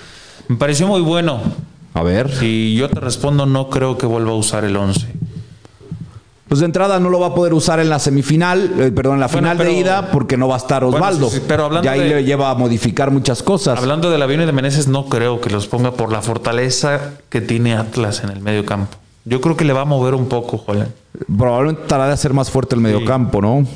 Me 0.48 0.56
pareció 0.56 0.86
muy 0.86 1.00
bueno. 1.00 1.40
A 1.94 2.02
ver. 2.02 2.34
Si 2.34 2.74
yo 2.74 2.88
te 2.88 3.00
respondo, 3.00 3.46
no 3.46 3.68
creo 3.70 3.98
que 3.98 4.06
vuelva 4.06 4.32
a 4.32 4.34
usar 4.34 4.64
el 4.64 4.76
11. 4.76 5.06
Pues 6.48 6.60
de 6.60 6.66
entrada 6.66 6.98
no 7.00 7.08
lo 7.08 7.18
va 7.18 7.28
a 7.28 7.34
poder 7.34 7.54
usar 7.54 7.80
en 7.80 7.88
la 7.88 7.98
semifinal, 7.98 8.70
eh, 8.78 8.92
perdón, 8.92 9.14
en 9.14 9.20
la 9.20 9.26
Bueno, 9.28 9.50
final 9.52 9.58
de 9.58 9.72
ida 9.72 10.10
porque 10.10 10.36
no 10.36 10.48
va 10.48 10.56
a 10.56 10.58
estar 10.58 10.82
Bueno, 10.84 10.98
Osvaldo. 10.98 11.30
sí, 11.30 11.36
sí, 11.38 11.42
pero 11.48 11.64
hablando 11.64 11.86
y 11.86 11.88
ahí 11.88 12.00
de- 12.00 12.08
le 12.16 12.24
lleva 12.24 12.50
a 12.50 12.54
modificar 12.54 13.10
muchas 13.10 13.42
cosas. 13.42 13.78
Hablando 13.78 14.10
de 14.10 14.18
la 14.18 14.26
Vine 14.26 14.44
de 14.44 14.52
Meneses, 14.52 14.86
no 14.86 15.06
creo 15.06 15.40
que 15.40 15.48
los 15.48 15.66
ponga 15.66 15.92
por 15.92 16.12
la 16.12 16.20
fortaleza 16.20 17.12
que 17.30 17.40
tiene 17.40 17.74
Atlas 17.74 18.22
en 18.22 18.30
el 18.30 18.40
medio 18.40 18.66
campo. 18.66 18.98
Yo 19.24 19.40
creo 19.40 19.56
que 19.56 19.64
le 19.64 19.72
va 19.72 19.82
a 19.82 19.84
mover 19.86 20.14
un 20.14 20.26
poco, 20.26 20.58
Jolen. 20.58 20.88
Probablemente 21.38 21.82
tratará 21.82 22.08
de 22.08 22.12
hacer 22.14 22.34
más 22.34 22.50
fuerte 22.50 22.74
el 22.74 22.82
mediocampo, 22.82 23.40
¿no? 23.40 23.66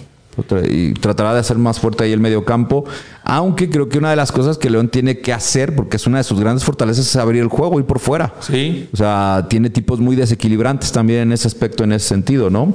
Y 0.68 0.92
tratará 0.94 1.32
de 1.32 1.40
hacer 1.40 1.58
más 1.58 1.80
fuerte 1.80 2.04
ahí 2.04 2.12
el 2.12 2.20
mediocampo. 2.20 2.84
Aunque 3.24 3.70
creo 3.70 3.88
que 3.88 3.98
una 3.98 4.10
de 4.10 4.16
las 4.16 4.32
cosas 4.32 4.58
que 4.58 4.70
León 4.70 4.88
tiene 4.88 5.18
que 5.18 5.32
hacer, 5.32 5.74
porque 5.74 5.96
es 5.96 6.06
una 6.06 6.18
de 6.18 6.24
sus 6.24 6.38
grandes 6.38 6.64
fortalezas, 6.64 7.06
es 7.06 7.16
abrir 7.16 7.42
el 7.42 7.48
juego, 7.48 7.78
ir 7.78 7.86
por 7.86 7.98
fuera. 7.98 8.34
Sí. 8.40 8.88
O 8.92 8.96
sea, 8.96 9.46
tiene 9.48 9.70
tipos 9.70 10.00
muy 10.00 10.16
desequilibrantes 10.16 10.92
también 10.92 11.20
en 11.20 11.32
ese 11.32 11.48
aspecto, 11.48 11.84
en 11.84 11.92
ese 11.92 12.08
sentido, 12.08 12.50
¿no? 12.50 12.74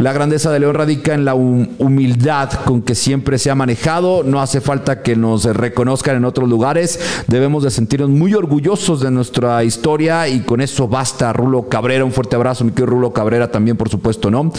La 0.00 0.14
grandeza 0.14 0.50
de 0.50 0.60
León 0.60 0.76
radica 0.76 1.12
en 1.12 1.26
la 1.26 1.34
humildad 1.34 2.50
con 2.64 2.80
que 2.80 2.94
siempre 2.94 3.38
se 3.38 3.50
ha 3.50 3.54
manejado. 3.54 4.22
No 4.24 4.40
hace 4.40 4.62
falta 4.62 5.02
que 5.02 5.14
nos 5.14 5.44
reconozcan 5.44 6.16
en 6.16 6.24
otros 6.24 6.48
lugares. 6.48 6.98
Debemos 7.26 7.64
de 7.64 7.70
sentirnos 7.70 8.08
muy 8.08 8.32
orgullosos 8.32 9.02
de 9.02 9.10
nuestra 9.10 9.62
historia 9.62 10.26
y 10.26 10.40
con 10.40 10.62
eso 10.62 10.88
basta. 10.88 11.34
Rulo 11.34 11.68
Cabrera, 11.68 12.02
un 12.02 12.12
fuerte 12.12 12.34
abrazo, 12.34 12.64
mi 12.64 12.70
querido 12.70 12.86
Rulo 12.86 13.12
Cabrera 13.12 13.50
también, 13.50 13.76
por 13.76 13.90
supuesto, 13.90 14.30
¿no? 14.30 14.50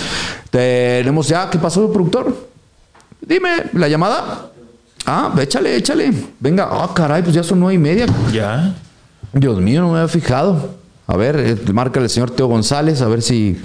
Tenemos 0.51 1.27
ya, 1.27 1.49
¿qué 1.49 1.57
pasó, 1.57 1.91
productor? 1.91 2.35
Dime, 3.19 3.49
¿la 3.73 3.87
llamada? 3.87 4.51
Ah, 5.07 5.33
échale, 5.41 5.75
échale. 5.75 6.13
Venga, 6.39 6.69
ah, 6.71 6.91
caray, 6.93 7.23
pues 7.23 7.33
ya 7.33 7.41
son 7.41 7.59
nueve 7.61 7.73
y 7.73 7.79
media. 7.79 8.05
Ya. 8.31 8.75
Dios 9.33 9.59
mío, 9.59 9.81
no 9.81 9.93
me 9.93 9.97
había 10.01 10.07
fijado. 10.07 10.75
A 11.07 11.17
ver, 11.17 11.35
eh, 11.39 11.73
marca 11.73 11.99
el 11.99 12.11
señor 12.11 12.29
Teo 12.29 12.45
González, 12.45 13.01
a 13.01 13.07
ver 13.07 13.23
si 13.23 13.59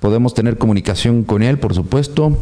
podemos 0.00 0.34
tener 0.34 0.58
comunicación 0.58 1.22
con 1.22 1.42
él, 1.42 1.58
por 1.58 1.74
supuesto. 1.74 2.36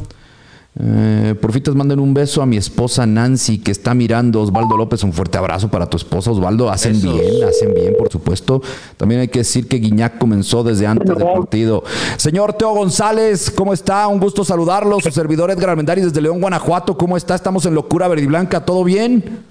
Eh, 0.77 1.37
porfitas, 1.41 1.77
manden 1.77 2.01
un 2.01 2.15
beso 2.15 2.43
a 2.43 2.47
mi 2.47 2.57
esposa 2.57 3.07
Nancy 3.07 3.59
que 3.59 3.71
está 3.71 3.95
mirando. 3.95 4.41
Osvaldo 4.41 4.77
López, 4.77 5.05
un 5.05 5.13
fuerte 5.13 5.39
abrazo 5.39 5.69
para 5.69 5.89
tu 5.89 5.97
esposa 5.97 6.33
Osvaldo. 6.33 6.69
Hacen 6.69 7.01
bien, 7.01 7.45
hacen 7.49 7.73
bien, 7.75 7.95
por 7.97 8.11
supuesto. 8.11 8.61
También 8.97 9.21
hay 9.21 9.29
que 9.29 9.41
decir 9.41 9.69
que 9.69 9.79
Guiñac 9.79 10.19
comenzó 10.19 10.65
desde 10.65 10.87
antes 10.87 11.17
del 11.17 11.27
partido. 11.27 11.85
Señor 12.17 12.55
Teo 12.55 12.75
González, 12.75 13.53
¿cómo 13.53 13.73
está? 13.73 14.09
Un 14.09 14.19
gusto 14.19 14.45
saludarlo. 14.45 14.99
Su 15.01 15.13
servidor 15.13 15.51
Edgar 15.51 15.77
desde 15.85 16.21
León, 16.21 16.41
Guanajuato. 16.41 16.97
¿Cómo 16.97 17.17
está? 17.17 17.37
Estamos 17.37 17.65
en 17.67 17.75
Locura 17.75 18.09
Verde 18.09 18.25
y 18.25 18.27
Blanca. 18.27 18.65
¿Todo 18.65 18.83
bien? 18.83 19.45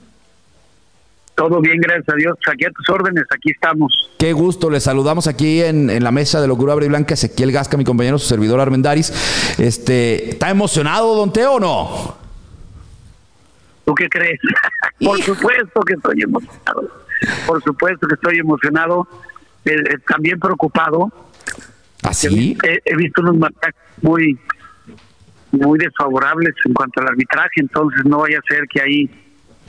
Todo 1.36 1.62
bien, 1.62 1.80
gracias 1.80 2.10
a 2.10 2.16
Dios. 2.16 2.38
Aquí 2.52 2.66
a 2.66 2.72
tus 2.72 2.88
órdenes, 2.90 3.24
aquí 3.34 3.52
estamos. 3.52 4.12
Qué 4.20 4.34
gusto, 4.34 4.70
le 4.70 4.80
saludamos 4.80 5.28
aquí 5.28 5.62
en, 5.62 6.04
la 6.04 6.12
mesa 6.12 6.40
de 6.40 6.48
Locura 6.48 6.76
y 6.82 6.88
Blanca, 6.88 7.16
Ezequiel 7.16 7.52
Gasca, 7.52 7.76
mi 7.76 7.84
compañero, 7.84 8.20
su 8.20 8.28
servidor 8.28 8.60
Armendaris. 8.60 9.58
Este, 9.58 10.30
¿Está 10.30 10.50
emocionado, 10.50 11.16
don 11.16 11.34
Teo, 11.34 11.54
o 11.54 11.60
no? 11.60 12.18
¿Tú 13.86 13.96
qué 13.96 14.08
crees? 14.10 14.40
Por 15.00 15.22
supuesto 15.22 15.82
que 15.82 15.94
estoy 15.94 16.22
emocionado. 16.22 16.90
Por 17.48 17.64
supuesto 17.64 18.08
que 18.08 18.16
estoy 18.16 18.38
emocionado. 18.38 19.08
Eh, 19.66 19.72
eh, 19.72 19.98
también 20.08 20.40
preocupado. 20.40 21.12
¿Así? 22.04 22.58
¿Ah, 22.64 22.68
he, 22.86 22.96
visto 22.96 23.22
unos 23.22 23.38
marcas 23.38 23.74
muy, 24.02 24.38
muy 25.52 25.80
desfavorables 25.80 26.54
en 26.66 26.74
cuanto 26.74 27.02
al 27.02 27.08
arbitraje, 27.08 27.62
entonces 27.62 28.04
no 28.06 28.20
vaya 28.20 28.40
a 28.40 28.42
ser 28.48 28.68
que 28.68 28.82
ahí 28.82 29.23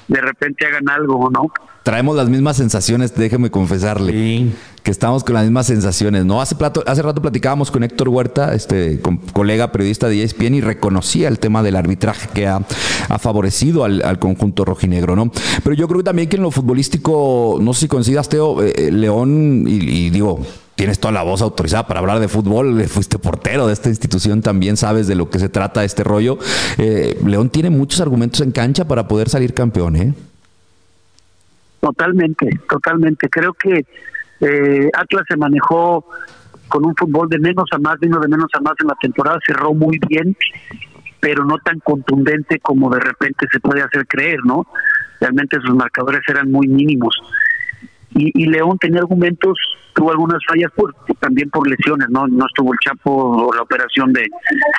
de 0.08 0.20
repente 0.20 0.66
hagan 0.66 0.88
algo, 0.88 1.30
¿no? 1.30 1.50
Traemos 1.82 2.16
las 2.16 2.30
mismas 2.30 2.56
sensaciones, 2.56 3.14
déjeme 3.14 3.50
confesarle. 3.50 4.52
Que 4.82 4.90
estamos 4.90 5.22
con 5.22 5.34
las 5.34 5.44
mismas 5.44 5.66
sensaciones, 5.66 6.24
¿no? 6.24 6.40
Hace, 6.40 6.56
plato, 6.56 6.82
hace 6.86 7.02
rato 7.02 7.20
platicábamos 7.20 7.70
con 7.70 7.84
Héctor 7.84 8.08
Huerta, 8.08 8.54
este 8.54 9.00
colega 9.32 9.72
periodista 9.72 10.08
de 10.08 10.22
ESPN, 10.22 10.54
y 10.54 10.60
reconocía 10.60 11.28
el 11.28 11.38
tema 11.38 11.62
del 11.62 11.76
arbitraje 11.76 12.28
que 12.32 12.46
ha, 12.46 12.60
favorecido 13.18 13.84
al, 13.84 14.18
conjunto 14.18 14.64
rojinegro, 14.64 15.14
¿no? 15.14 15.30
Pero 15.62 15.74
yo 15.74 15.86
creo 15.88 15.98
que 15.98 16.04
también 16.04 16.28
que 16.28 16.36
en 16.36 16.42
lo 16.42 16.50
futbolístico, 16.50 17.58
no 17.60 17.74
sé 17.74 17.80
si 17.80 17.88
coincidas, 17.88 18.28
Teo, 18.28 18.62
eh, 18.62 18.72
eh, 18.76 18.90
León, 18.90 19.64
y, 19.66 20.10
digo, 20.10 20.40
tienes 20.74 20.98
toda 20.98 21.12
la 21.12 21.22
voz 21.22 21.42
autorizada 21.42 21.86
para 21.86 22.00
hablar 22.00 22.20
de 22.20 22.28
fútbol, 22.28 22.84
fuiste 22.84 23.18
portero 23.18 23.66
de 23.66 23.72
esta 23.72 23.88
institución, 23.88 24.42
también 24.42 24.76
sabes 24.76 25.06
de 25.06 25.14
lo 25.14 25.30
que 25.30 25.38
se 25.38 25.48
trata 25.48 25.84
este 25.84 26.04
rollo. 26.04 26.38
Eh, 26.78 27.18
León 27.24 27.50
tiene 27.50 27.70
muchos 27.70 28.00
argumentos 28.00 28.40
en 28.40 28.52
cancha 28.52 28.86
para 28.86 29.06
poder 29.08 29.28
salir 29.28 29.54
campeón, 29.54 29.96
¿eh? 29.96 30.14
Totalmente, 31.80 32.48
totalmente. 32.68 33.28
Creo 33.28 33.52
que 33.52 33.84
eh, 34.40 34.90
Atlas 34.94 35.24
se 35.28 35.36
manejó 35.36 36.04
con 36.68 36.84
un 36.84 36.94
fútbol 36.96 37.28
de 37.28 37.38
menos 37.38 37.66
a 37.72 37.78
más, 37.78 38.00
vino 38.00 38.18
de 38.18 38.28
menos 38.28 38.48
a 38.54 38.60
más 38.60 38.74
en 38.80 38.88
la 38.88 38.96
temporada, 39.00 39.38
cerró 39.46 39.74
muy 39.74 39.98
bien, 40.08 40.36
pero 41.20 41.44
no 41.44 41.58
tan 41.58 41.78
contundente 41.80 42.58
como 42.58 42.90
de 42.90 43.00
repente 43.00 43.46
se 43.52 43.60
puede 43.60 43.82
hacer 43.82 44.06
creer, 44.06 44.38
¿no? 44.44 44.66
Realmente 45.20 45.58
sus 45.60 45.74
marcadores 45.74 46.22
eran 46.28 46.50
muy 46.50 46.66
mínimos. 46.66 47.14
Y, 48.14 48.46
León 48.46 48.78
tenía 48.78 49.00
argumentos, 49.00 49.58
tuvo 49.92 50.12
algunas 50.12 50.38
fallas 50.46 50.70
por, 50.72 50.94
también 51.18 51.50
por 51.50 51.68
lesiones, 51.68 52.08
¿no? 52.10 52.28
No 52.28 52.46
estuvo 52.46 52.72
el 52.72 52.78
Chapo 52.78 53.10
o 53.48 53.52
la 53.52 53.62
operación 53.62 54.12
de, 54.12 54.28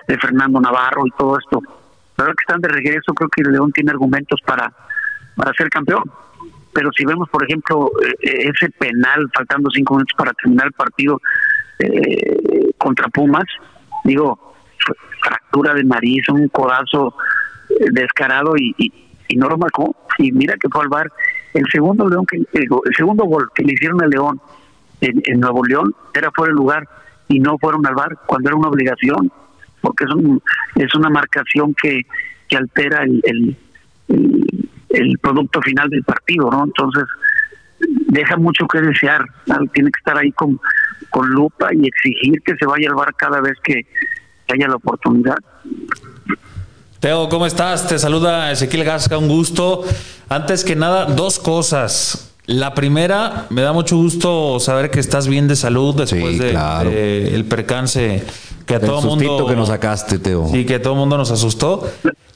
de 0.07 0.17
Fernando 0.17 0.61
Navarro 0.61 1.05
y 1.05 1.11
todo 1.17 1.38
esto. 1.38 1.61
Ahora 2.17 2.33
que 2.33 2.41
están 2.41 2.61
de 2.61 2.69
regreso, 2.69 3.13
creo 3.13 3.29
que 3.29 3.43
León 3.43 3.71
tiene 3.73 3.91
argumentos 3.91 4.39
para, 4.45 4.71
para 5.36 5.51
ser 5.53 5.69
campeón 5.69 6.03
pero 6.75 6.91
si 6.91 7.05
vemos, 7.05 7.29
por 7.29 7.41
ejemplo, 7.45 7.89
eh, 8.21 8.51
ese 8.53 8.69
penal, 8.71 9.29
faltando 9.33 9.69
cinco 9.71 9.95
minutos 9.95 10.13
para 10.17 10.33
terminar 10.33 10.67
el 10.67 10.73
partido 10.73 11.21
eh, 11.79 12.71
contra 12.77 13.07
Pumas, 13.07 13.45
digo, 14.03 14.55
fractura 15.23 15.73
de 15.73 15.86
nariz, 15.86 16.27
un 16.27 16.49
codazo 16.49 17.15
eh, 17.69 17.86
descarado 17.91 18.57
y, 18.57 18.75
y, 18.77 19.36
no 19.38 19.47
lo 19.47 19.57
marcó. 19.57 19.95
Y 20.17 20.33
mira 20.33 20.55
que 20.59 20.67
fue 20.67 20.83
al 20.83 20.89
bar. 20.89 21.11
El 21.56 21.66
segundo 21.72 22.08
León 22.08 22.26
que, 22.26 22.38
el 22.38 22.95
segundo 22.95 23.26
gol 23.26 23.49
que 23.56 23.64
le 23.64 23.74
hicieron 23.74 24.03
a 24.03 24.08
León 24.08 24.39
en, 25.01 25.39
Nuevo 25.39 25.66
León 25.66 25.95
era 26.14 26.30
fuera 26.32 26.51
de 26.51 26.58
lugar 26.58 26.88
y 27.28 27.39
no 27.39 27.58
fueron 27.58 27.86
al 27.88 27.95
bar 27.95 28.18
cuando 28.28 28.49
era 28.49 28.58
una 28.58 28.70
obligación, 28.70 29.32
porque 29.82 30.03
es, 30.03 30.12
un, 30.12 30.41
es 30.76 30.93
una 30.95 31.10
marcación 31.10 31.74
que, 31.74 32.01
altera 32.56 33.03
el 33.03 33.58
el 34.95 35.18
producto 35.20 35.62
final 35.62 35.89
del 35.89 36.03
partido, 36.03 36.49
¿no? 36.49 36.64
Entonces, 36.64 37.03
deja 38.08 38.38
mucho 38.38 38.66
que 38.68 38.82
desear. 38.82 39.26
Tiene 39.74 39.91
que 39.91 39.99
estar 39.99 40.18
ahí 40.18 40.32
con, 40.32 40.60
con 41.10 41.30
lupa 41.30 41.70
y 41.74 41.88
exigir 41.88 42.41
que 42.41 42.56
se 42.56 42.66
vaya 42.66 42.89
al 42.89 42.95
bar 42.95 43.14
cada 43.16 43.41
vez 43.41 43.58
que 43.64 43.86
haya 44.53 44.68
la 44.68 44.76
oportunidad. 44.76 45.38
Teo, 47.06 47.30
¿cómo 47.30 47.45
estás? 47.45 47.88
Te 47.88 47.99
saluda 47.99 48.51
Ezequiel 48.51 48.84
Gasca, 48.84 49.20
un 49.20 49.28
gusto. 49.28 49.84
Antes 50.28 50.64
que 50.64 50.76
nada, 50.76 51.06
dos 51.06 51.38
cosas. 51.38 52.32
La 52.47 52.74
primera, 52.74 53.45
me 53.51 53.62
da 53.62 53.74
mucho 53.74 53.95
gusto 53.95 54.60
saber 54.60 54.89
que 54.89 54.99
estás 55.01 55.28
bien 55.28 55.47
de 55.47 55.56
salud 55.56 55.93
después 55.93 56.39
de, 56.39 57.30
el 57.32 57.45
percance 57.45 58.24
que 58.66 58.74
a 58.74 58.80
todo 58.80 59.03
mundo 59.03 59.45
que 59.45 59.56
nos 59.56 59.68
sacaste, 59.68 60.18
Teo. 60.18 60.49
Sí, 60.51 60.66
que 60.66 60.80
todo 60.80 60.93
el 60.93 60.99
mundo 60.99 61.16
nos 61.16 61.30
asustó. 61.30 61.88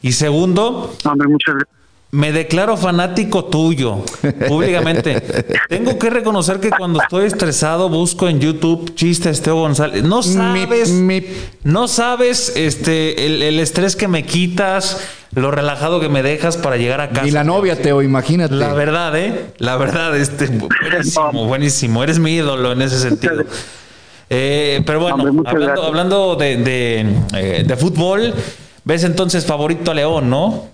Y 0.04 0.12
segundo, 0.12 0.94
Hombre, 1.04 1.28
muchas 1.28 1.56
gracias 1.56 1.79
me 2.12 2.32
declaro 2.32 2.76
fanático 2.76 3.46
tuyo, 3.46 4.04
públicamente. 4.48 5.22
Tengo 5.70 6.00
que 6.00 6.10
reconocer 6.10 6.60
que 6.60 6.72
cuando 6.72 7.02
estoy 7.02 7.26
estresado 7.26 7.88
busco 7.88 8.28
en 8.28 8.40
YouTube 8.40 8.96
chistes 8.96 9.42
Teo 9.44 9.58
González. 9.58 10.04
No 10.04 10.24
sabes, 10.24 10.92
no 11.64 11.88
sabes 11.88 12.54
este, 12.56 13.48
el, 13.48 13.60
estrés 13.60 13.96
que 13.96 14.08
me 14.08 14.26
quitas, 14.26 15.08
lo 15.36 15.52
relajado 15.52 16.00
que 16.00 16.10
me 16.10 16.24
dejas 16.24 16.58
para 16.58 16.78
llegar 16.78 17.00
a 17.00 17.10
casa. 17.10 17.28
Y 17.28 17.32
la 17.32 17.44
novia, 17.44 17.80
Teo, 17.80 18.02
imagínate. 18.02 18.56
La 18.56 18.74
verdad, 18.74 19.16
¿eh? 19.16 19.52
La 19.60 19.78
verdad, 19.78 20.18
este, 20.18 20.48
buenísimo, 20.48 21.46
buenísimo. 21.46 22.04
Eres 22.04 22.18
mi 22.18 22.34
ídolo 22.34 22.72
en 22.72 22.82
ese 22.82 23.00
sentido. 23.00 23.44
Eh, 24.32 24.84
pero 24.86 25.00
bueno, 25.00 25.44
hablando, 25.84 26.36
de, 26.36 27.02
eh, 27.34 27.64
de 27.66 27.78
fútbol, 27.78 28.32
ves 28.84 29.04
entonces 29.04 29.44
favorito 29.44 29.90
a 29.90 29.96
León, 29.96 30.30
¿no? 30.30 30.70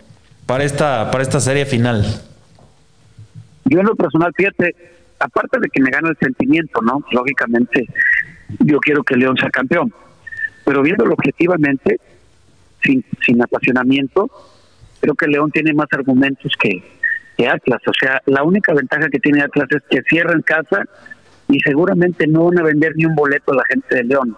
Para 0.46 0.64
esta, 0.64 1.10
para 1.12 1.24
esta 1.24 1.40
serie 1.40 1.66
final? 1.66 2.06
Yo 3.66 3.80
en 3.80 3.86
lo 3.86 3.96
personal, 3.96 4.32
fíjate, 4.36 4.76
aparte 5.20 5.60
de 5.60 5.70
que 5.70 5.82
me 5.82 5.90
gana 5.90 6.10
el 6.10 6.18
sentimiento, 6.18 6.82
¿no? 6.82 7.04
Lógicamente, 7.12 7.88
yo 8.60 8.80
quiero 8.80 9.04
que 9.04 9.16
León 9.16 9.38
sea 9.38 9.50
campeón. 9.50 9.94
Pero 10.64 10.82
viéndolo 10.82 11.14
objetivamente, 11.14 12.00
sin, 12.84 13.04
sin 13.26 13.42
apasionamiento, 13.42 14.30
creo 15.00 15.16
que 15.16 15.28
León 15.28 15.52
tiene 15.52 15.74
más 15.74 15.88
argumentos 15.92 16.52
que, 16.60 16.84
Atlas. 17.48 17.82
O 17.86 17.92
sea, 18.00 18.22
la 18.28 18.44
única 18.44 18.74
ventaja 18.74 19.10
que 19.10 19.20
tiene 19.20 19.42
Atlas 19.42 19.68
es 19.70 19.84
que 19.90 20.02
cierra 20.04 20.32
en 20.32 20.42
casa 20.42 20.86
y 21.50 21.60
seguramente 21.60 22.28
no 22.28 22.46
van 22.46 22.60
a 22.60 22.64
vender 22.64 22.94
ni 22.96 23.06
un 23.06 23.14
boleto 23.14 23.52
a 23.52 23.58
la 23.58 23.64
gente 23.66 23.94
de 23.94 24.04
León. 24.06 24.38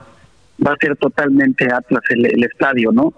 Va 0.66 0.72
a 0.72 0.78
ser 0.78 0.96
totalmente 0.96 1.72
Atlas 1.72 2.02
el, 2.10 2.26
el 2.26 2.44
estadio, 2.44 2.92
¿no? 2.92 3.14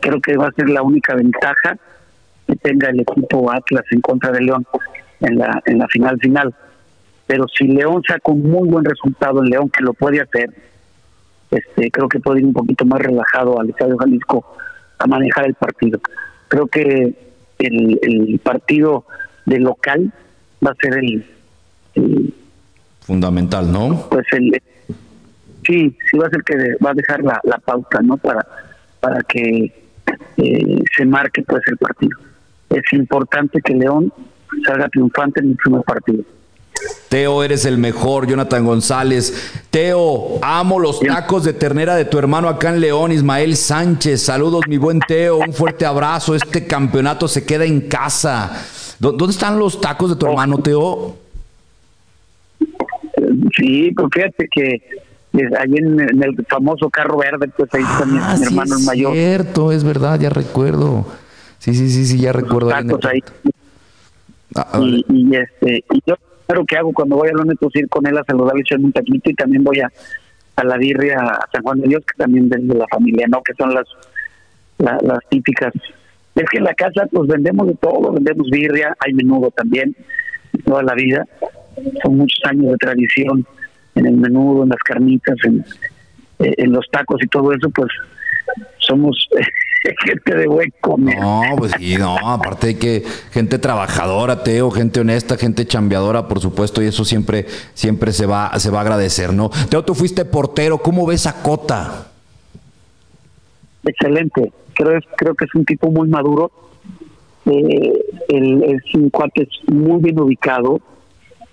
Creo 0.00 0.20
que 0.22 0.36
va 0.38 0.48
a 0.48 0.52
ser 0.52 0.70
la 0.70 0.82
única 0.82 1.14
ventaja 1.14 1.78
que 2.46 2.56
tenga 2.56 2.88
el 2.90 3.00
equipo 3.00 3.50
Atlas 3.50 3.84
en 3.90 4.00
contra 4.00 4.30
de 4.30 4.40
León 4.40 4.66
en 5.20 5.38
la, 5.38 5.62
en 5.66 5.78
la 5.78 5.88
final 5.88 6.18
final. 6.18 6.54
Pero 7.26 7.46
si 7.48 7.66
León 7.66 8.02
saca 8.06 8.32
un 8.32 8.42
muy 8.42 8.68
buen 8.68 8.84
resultado 8.84 9.42
en 9.42 9.50
León, 9.50 9.70
que 9.70 9.82
lo 9.82 9.92
puede 9.94 10.20
hacer, 10.20 10.50
este 11.50 11.90
creo 11.90 12.08
que 12.08 12.20
puede 12.20 12.40
ir 12.40 12.46
un 12.46 12.52
poquito 12.52 12.84
más 12.84 13.00
relajado 13.00 13.60
al 13.60 13.70
Estadio 13.70 13.96
Jalisco 13.96 14.56
a 14.98 15.06
manejar 15.06 15.46
el 15.46 15.54
partido. 15.54 16.00
Creo 16.48 16.66
que 16.68 17.14
el, 17.58 17.98
el 18.02 18.40
partido 18.42 19.04
de 19.44 19.58
local 19.58 20.12
va 20.64 20.70
a 20.70 20.74
ser 20.80 20.98
el, 20.98 21.24
fundamental, 23.00 23.72
¿no? 23.72 24.06
Pues 24.10 24.26
el 24.32 24.60
sí, 25.66 25.96
sí 26.10 26.18
va 26.18 26.26
a 26.26 26.30
ser 26.30 26.42
que 26.42 26.56
va 26.84 26.90
a 26.90 26.94
dejar 26.94 27.22
la, 27.22 27.40
la 27.44 27.58
pauta, 27.58 28.00
¿no? 28.02 28.16
Para 28.16 28.46
para 29.00 29.22
que 29.22 29.72
eh, 30.36 30.82
se 30.96 31.04
marque 31.04 31.42
pues 31.42 31.62
el 31.68 31.76
partido 31.76 32.18
es 32.70 32.92
importante 32.92 33.60
que 33.60 33.74
León 33.74 34.12
salga 34.66 34.88
triunfante 34.88 35.40
en 35.40 35.50
el 35.50 35.56
primer 35.56 35.82
partido. 35.82 36.24
Teo, 37.08 37.42
eres 37.42 37.64
el 37.64 37.78
mejor. 37.78 38.26
Jonathan 38.26 38.64
González. 38.64 39.62
Teo, 39.70 40.38
amo 40.42 40.78
los 40.78 41.00
tacos 41.00 41.44
de 41.44 41.52
ternera 41.52 41.94
de 41.94 42.04
tu 42.04 42.18
hermano 42.18 42.48
acá 42.48 42.70
en 42.70 42.80
León, 42.80 43.12
Ismael 43.12 43.56
Sánchez. 43.56 44.22
Saludos, 44.22 44.62
mi 44.68 44.76
buen 44.76 45.00
Teo. 45.00 45.38
Un 45.38 45.52
fuerte 45.52 45.86
abrazo. 45.86 46.34
Este 46.34 46.66
campeonato 46.66 47.28
se 47.28 47.44
queda 47.44 47.64
en 47.64 47.82
casa. 47.82 48.62
¿Dónde 48.98 49.26
están 49.30 49.58
los 49.58 49.80
tacos 49.80 50.10
de 50.10 50.16
tu 50.16 50.26
hermano, 50.26 50.58
Teo? 50.58 51.16
Sí, 53.56 53.92
pues 53.92 54.08
fíjate 54.12 54.48
que 54.50 54.82
ahí 55.58 55.74
en, 55.76 56.00
el 56.00 56.46
famoso 56.48 56.90
carro 56.90 57.18
verde, 57.18 57.48
pues 57.56 57.72
ahí 57.74 57.82
está 57.82 58.04
mi, 58.04 58.18
ah, 58.20 58.36
hermano 58.42 58.76
el 58.78 58.84
mayor. 58.84 59.16
Es 59.16 59.18
cierto, 59.18 59.72
es 59.72 59.84
verdad, 59.84 60.18
ya 60.18 60.30
recuerdo. 60.30 61.06
Sí, 61.66 61.74
sí, 61.74 61.90
sí, 61.90 62.04
sí, 62.06 62.20
ya 62.20 62.32
recuerdo. 62.32 62.68
Tacos 62.68 63.04
ahí. 63.06 63.20
Ah, 64.54 64.78
y, 64.80 65.34
este, 65.34 65.84
y 65.92 66.00
yo 66.06 66.14
lo 66.54 66.64
que 66.64 66.76
hago 66.76 66.92
cuando 66.92 67.16
voy 67.16 67.28
a 67.28 67.32
Lone, 67.32 67.56
pues 67.56 67.74
ir 67.74 67.88
con 67.88 68.06
él 68.06 68.16
a 68.16 68.22
saludarle, 68.22 68.60
echarme 68.60 68.84
un 68.84 68.92
taquito 68.92 69.30
y 69.30 69.34
también 69.34 69.64
voy 69.64 69.80
a, 69.80 69.90
a 70.54 70.64
la 70.64 70.76
birria 70.76 71.18
a 71.18 71.48
San 71.52 71.64
Juan 71.64 71.80
de 71.80 71.88
Dios, 71.88 72.04
que 72.06 72.16
también 72.22 72.44
es 72.44 72.68
de 72.68 72.74
la 72.76 72.86
familia, 72.86 73.26
¿no? 73.26 73.42
Que 73.42 73.52
son 73.54 73.74
las, 73.74 73.84
las 74.78 75.18
típicas. 75.28 75.74
Es 76.36 76.44
que 76.48 76.58
en 76.58 76.64
la 76.64 76.74
casa 76.74 77.08
pues 77.10 77.28
vendemos 77.28 77.66
de 77.66 77.74
todo, 77.74 78.12
vendemos 78.12 78.48
birria, 78.48 78.94
hay 79.00 79.12
menudo 79.12 79.50
también, 79.50 79.96
toda 80.64 80.84
la 80.84 80.94
vida. 80.94 81.26
Son 82.04 82.16
muchos 82.16 82.38
años 82.44 82.70
de 82.70 82.76
tradición 82.76 83.44
en 83.96 84.06
el 84.06 84.16
menudo, 84.16 84.62
en 84.62 84.68
las 84.68 84.82
carnitas, 84.84 85.34
en, 85.42 85.64
eh, 86.38 86.54
en 86.58 86.72
los 86.72 86.86
tacos 86.92 87.20
y 87.24 87.26
todo 87.26 87.52
eso, 87.52 87.68
pues 87.70 87.90
somos 88.78 89.28
gente 90.04 90.36
de 90.36 90.46
buen 90.46 90.72
comer. 90.80 91.18
No, 91.18 91.42
pues 91.56 91.72
sí, 91.78 91.96
no, 91.96 92.16
aparte 92.16 92.68
de 92.68 92.78
que 92.78 93.04
gente 93.30 93.58
trabajadora, 93.58 94.42
Teo, 94.42 94.70
gente 94.70 95.00
honesta, 95.00 95.36
gente 95.36 95.66
chambeadora, 95.66 96.28
por 96.28 96.40
supuesto, 96.40 96.82
y 96.82 96.86
eso 96.86 97.04
siempre, 97.04 97.46
siempre 97.74 98.12
se 98.12 98.26
va, 98.26 98.58
se 98.58 98.70
va 98.70 98.78
a 98.78 98.82
agradecer, 98.82 99.32
¿no? 99.32 99.50
Teo, 99.68 99.84
tú 99.84 99.94
fuiste 99.94 100.24
portero, 100.24 100.78
¿cómo 100.78 101.06
ves 101.06 101.26
a 101.26 101.42
Cota? 101.42 102.08
Excelente, 103.84 104.52
creo, 104.74 105.00
creo 105.16 105.34
que 105.34 105.44
es 105.44 105.54
un 105.54 105.64
tipo 105.64 105.90
muy 105.90 106.08
maduro, 106.08 106.50
eh, 107.46 107.92
es 108.28 108.94
un 108.94 109.10
cuate 109.10 109.48
muy 109.68 110.02
bien 110.02 110.18
ubicado, 110.18 110.80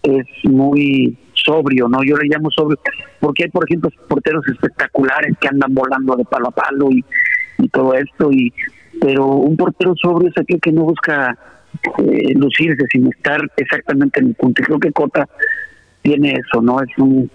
es 0.02 0.26
muy 0.44 1.18
sobrio, 1.44 1.88
¿no? 1.88 2.04
Yo 2.04 2.18
le 2.18 2.28
llamo 2.28 2.50
sobrio, 2.52 2.80
porque 3.20 3.44
hay, 3.44 3.50
por 3.50 3.66
ejemplo, 3.66 3.90
porteros 4.08 4.48
espectaculares 4.48 5.38
que 5.40 5.48
andan 5.48 5.74
volando 5.74 6.16
de 6.16 6.26
palo 6.26 6.50
a 6.50 6.52
palo 6.52 6.90
y, 6.92 7.04
todo 7.72 7.94
esto, 7.94 8.32
y 8.32 8.54
pero 9.00 9.26
un 9.28 9.56
portero 9.56 9.96
sobrio 9.96 10.30
es 10.30 10.38
aquel 10.38 10.60
que 10.60 10.72
no 10.72 10.84
busca 10.84 11.38
eh, 12.00 12.34
lucirse 12.36 12.84
sin 12.92 13.08
estar 13.08 13.42
exactamente 13.58 14.20
en 14.20 14.28
el 14.28 14.36
punto. 14.36 14.62
Y 14.62 14.66
creo 14.66 14.80
que 14.80 14.92
Cota 14.92 15.28
tiene 16.02 16.34
eso, 16.34 16.62
¿no? 16.62 16.82
Es 16.82 16.90
un, 16.98 17.30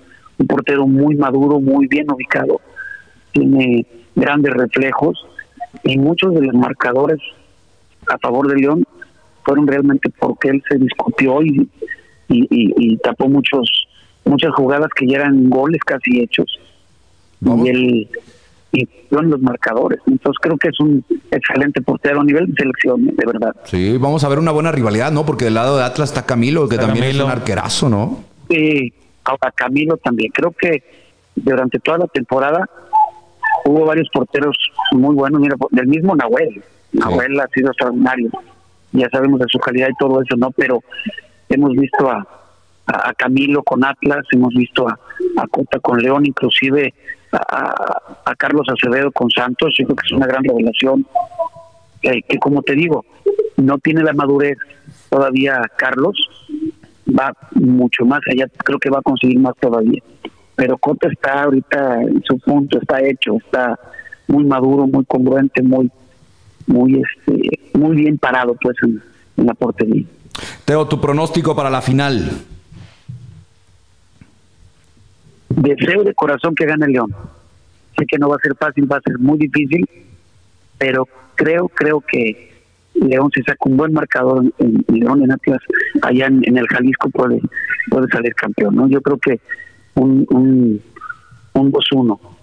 portero 0.46 0.86
muy 0.86 1.16
maduro, 1.16 1.58
muy 1.58 1.88
bien 1.88 2.06
ubicado, 2.12 2.60
tiene 3.32 3.84
grandes 4.14 4.52
reflejos 4.54 5.18
y 5.82 5.98
muchos 5.98 6.32
de 6.32 6.42
los 6.42 6.54
marcadores 6.54 7.18
a 8.08 8.18
favor 8.18 8.46
de 8.46 8.60
León 8.60 8.84
fueron 9.44 9.66
realmente 9.66 10.10
porque 10.16 10.50
él 10.50 10.62
se 10.68 10.78
discutió 10.78 11.42
y, 11.42 11.68
tapó 13.02 13.28
muchos 13.28 13.87
muchas 14.28 14.52
jugadas 14.54 14.90
que 14.94 15.06
ya 15.06 15.18
eran 15.18 15.48
goles 15.50 15.80
casi 15.84 16.20
hechos 16.20 16.46
y 17.40 17.68
él 17.68 18.08
y 18.72 18.88
son 19.10 19.30
los 19.30 19.40
marcadores. 19.40 20.00
Entonces 20.06 20.38
creo 20.40 20.56
que 20.58 20.68
es 20.68 20.80
un 20.80 21.04
excelente 21.30 21.80
portero 21.80 22.20
a 22.20 22.24
nivel 22.24 22.46
de 22.48 22.54
selección, 22.54 23.06
de 23.06 23.26
verdad. 23.26 23.56
Sí, 23.64 23.96
vamos 23.96 24.24
a 24.24 24.28
ver 24.28 24.38
una 24.38 24.50
buena 24.50 24.72
rivalidad, 24.72 25.10
¿no? 25.10 25.24
Porque 25.24 25.46
del 25.46 25.54
lado 25.54 25.78
de 25.78 25.84
Atlas 25.84 26.10
está 26.10 26.26
Camilo, 26.26 26.68
que 26.68 26.76
también 26.76 27.04
es 27.04 27.18
un 27.18 27.30
arquerazo, 27.30 27.88
¿no? 27.88 28.24
Sí, 28.50 28.92
ahora 29.24 29.52
Camilo 29.54 29.96
también. 29.96 30.30
Creo 30.32 30.52
que 30.52 30.82
durante 31.34 31.78
toda 31.78 31.98
la 31.98 32.06
temporada 32.08 32.68
hubo 33.64 33.86
varios 33.86 34.08
porteros 34.12 34.56
muy 34.92 35.14
buenos. 35.14 35.40
Mira, 35.40 35.56
del 35.70 35.86
mismo 35.86 36.14
Nahuel. 36.14 36.62
Nahuel 36.92 37.40
ha 37.40 37.48
sido 37.48 37.68
extraordinario. 37.68 38.30
Ya 38.92 39.08
sabemos 39.10 39.40
de 39.40 39.46
su 39.48 39.58
calidad 39.58 39.88
y 39.88 39.96
todo 39.98 40.20
eso, 40.20 40.36
¿no? 40.36 40.50
Pero 40.50 40.82
hemos 41.48 41.72
visto 41.72 42.10
a, 42.10 42.26
a, 42.88 43.12
Camilo 43.14 43.62
con 43.62 43.84
Atlas, 43.84 44.24
hemos 44.32 44.54
visto 44.54 44.88
a, 44.88 44.98
a 45.36 45.46
Cota 45.46 45.78
con 45.78 46.00
León, 46.00 46.26
inclusive 46.26 46.94
a, 47.32 48.34
Carlos 48.36 48.66
Acevedo 48.68 49.10
con 49.12 49.30
Santos, 49.30 49.74
yo 49.78 49.84
creo 49.86 49.96
que 49.96 50.06
es 50.06 50.12
una 50.12 50.26
gran 50.26 50.44
revelación, 50.44 51.06
eh, 52.02 52.22
que 52.22 52.38
como 52.38 52.62
te 52.62 52.74
digo, 52.74 53.04
no 53.56 53.78
tiene 53.78 54.02
la 54.02 54.12
madurez 54.12 54.56
todavía 55.08 55.60
Carlos, 55.76 56.16
va 57.08 57.32
mucho 57.52 58.04
más 58.04 58.20
allá, 58.30 58.46
creo 58.64 58.78
que 58.78 58.90
va 58.90 58.98
a 58.98 59.02
conseguir 59.02 59.38
más 59.40 59.54
todavía. 59.60 60.02
Pero 60.54 60.78
Cota 60.78 61.08
está 61.08 61.44
ahorita 61.44 62.02
en 62.02 62.22
su 62.22 62.38
punto, 62.38 62.78
está 62.80 63.00
hecho, 63.00 63.36
está 63.36 63.78
muy 64.28 64.44
maduro, 64.44 64.86
muy 64.86 65.04
congruente, 65.04 65.62
muy 65.62 65.90
muy 66.66 67.00
este 67.00 67.60
muy 67.74 67.96
bien 67.96 68.18
parado 68.18 68.54
pues 68.60 68.76
en 68.82 69.46
la 69.46 69.54
portería. 69.54 70.04
Teo, 70.64 70.86
tu 70.86 71.00
pronóstico 71.00 71.56
para 71.56 71.70
la 71.70 71.80
final 71.80 72.30
deseo 75.48 76.04
de 76.04 76.14
corazón 76.14 76.54
que 76.54 76.66
gane 76.66 76.88
León. 76.88 77.14
Sé 77.96 78.06
que 78.06 78.18
no 78.18 78.28
va 78.28 78.36
a 78.36 78.40
ser 78.40 78.54
fácil, 78.56 78.90
va 78.90 78.96
a 78.96 79.02
ser 79.02 79.18
muy 79.18 79.38
difícil, 79.38 79.88
pero 80.78 81.08
creo, 81.34 81.68
creo 81.68 82.00
que 82.00 82.52
León 82.94 83.30
si 83.34 83.42
saca 83.42 83.58
un 83.60 83.76
buen 83.76 83.92
marcador 83.92 84.44
en, 84.58 84.84
León 84.88 85.22
en 85.22 85.32
Atlas, 85.32 85.60
allá 86.02 86.26
en, 86.26 86.56
el 86.56 86.66
Jalisco 86.68 87.10
puede, 87.10 87.40
puede 87.90 88.08
salir 88.08 88.34
campeón, 88.34 88.76
¿no? 88.76 88.88
Yo 88.88 89.00
creo 89.00 89.18
que 89.18 89.40
un, 89.94 90.26
un, 90.30 90.80
un 91.54 91.72
2-1 91.72 92.37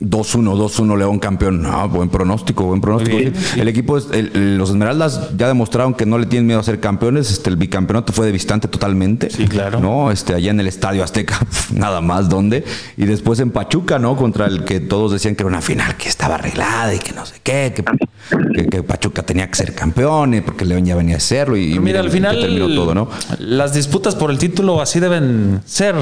2-1, 0.00 0.56
2-1 0.56 0.98
León 0.98 1.18
campeón. 1.18 1.64
Ah, 1.66 1.86
buen 1.86 2.08
pronóstico, 2.08 2.64
buen 2.64 2.80
pronóstico. 2.80 3.18
El 3.56 3.68
equipo, 3.68 3.98
los 3.98 4.70
Esmeraldas 4.70 5.36
ya 5.36 5.48
demostraron 5.48 5.94
que 5.94 6.06
no 6.06 6.18
le 6.18 6.26
tienen 6.26 6.46
miedo 6.46 6.60
a 6.60 6.62
ser 6.62 6.80
campeones. 6.80 7.30
Este, 7.30 7.50
el 7.50 7.56
bicampeonato 7.56 8.12
fue 8.12 8.26
de 8.26 8.32
Vistante 8.32 8.68
totalmente. 8.68 9.30
Sí, 9.30 9.46
claro. 9.46 9.80
¿no? 9.80 10.10
Este, 10.10 10.34
allá 10.34 10.50
en 10.50 10.60
el 10.60 10.66
Estadio 10.66 11.04
Azteca, 11.04 11.38
nada 11.74 12.00
más, 12.00 12.28
¿dónde? 12.28 12.64
Y 12.96 13.04
después 13.04 13.40
en 13.40 13.50
Pachuca, 13.50 13.98
¿no? 13.98 14.16
Contra 14.16 14.46
el 14.46 14.64
que 14.64 14.80
todos 14.80 15.12
decían 15.12 15.36
que 15.36 15.42
era 15.42 15.48
una 15.48 15.60
final 15.60 15.96
que 15.96 16.08
estaba 16.08 16.36
arreglada 16.36 16.94
y 16.94 16.98
que 16.98 17.12
no 17.12 17.26
sé 17.26 17.36
qué, 17.42 17.74
que, 17.74 18.82
Pachuca 18.82 19.22
tenía 19.22 19.48
que 19.48 19.56
ser 19.56 19.74
campeón 19.74 20.34
y 20.34 20.40
porque 20.40 20.64
León 20.64 20.84
ya 20.84 20.96
venía 20.96 21.16
a 21.16 21.20
serlo. 21.20 21.56
Y, 21.56 21.78
mira, 21.78 22.00
al 22.00 22.10
final 22.10 22.40
terminó 22.40 22.68
todo, 22.74 22.94
¿no? 22.94 23.08
Las 23.38 23.74
disputas 23.74 24.14
por 24.14 24.30
el 24.30 24.38
título 24.38 24.80
así 24.80 25.00
deben 25.00 25.60
ser. 25.66 25.96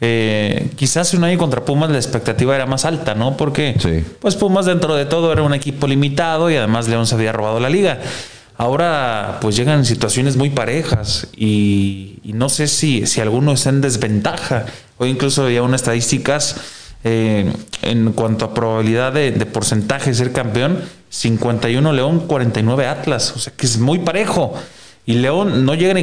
Eh, 0.00 0.70
quizás 0.76 1.14
un 1.14 1.24
año 1.24 1.38
contra 1.38 1.64
Pumas 1.64 1.90
la 1.90 1.96
expectativa 1.96 2.54
era 2.54 2.66
más 2.66 2.84
alta, 2.84 3.14
¿no? 3.14 3.36
Porque 3.36 3.76
pues 4.20 4.36
Pumas 4.36 4.66
dentro 4.66 4.94
de 4.94 5.06
todo 5.06 5.32
era 5.32 5.42
un 5.42 5.54
equipo 5.54 5.86
limitado 5.86 6.50
y 6.50 6.56
además 6.56 6.88
León 6.88 7.06
se 7.06 7.14
había 7.14 7.32
robado 7.32 7.60
la 7.60 7.70
liga. 7.70 8.00
Ahora 8.58 9.38
pues 9.40 9.56
llegan 9.56 9.84
situaciones 9.84 10.36
muy 10.36 10.50
parejas 10.50 11.28
y, 11.36 12.20
no 12.24 12.48
sé 12.48 12.68
si, 12.68 13.06
si 13.06 13.20
alguno 13.20 13.52
está 13.52 13.70
en 13.70 13.80
desventaja. 13.80 14.66
Hoy 14.98 15.10
incluso 15.10 15.44
había 15.44 15.62
unas 15.62 15.82
estadísticas 15.82 16.56
eh, 17.04 17.50
en 17.82 18.12
cuanto 18.12 18.46
a 18.46 18.54
probabilidad 18.54 19.12
de, 19.12 19.30
de, 19.30 19.46
porcentaje 19.46 20.10
de 20.10 20.16
ser 20.16 20.32
campeón, 20.32 20.80
51 21.10 21.92
León, 21.92 22.20
49 22.26 22.86
Atlas, 22.86 23.32
o 23.36 23.38
sea 23.38 23.52
que 23.56 23.66
es 23.66 23.78
muy 23.78 24.00
parejo. 24.00 24.54
Y 25.08 25.14
León 25.14 25.64
no 25.64 25.74
llega 25.74 25.94
ni, 25.94 26.02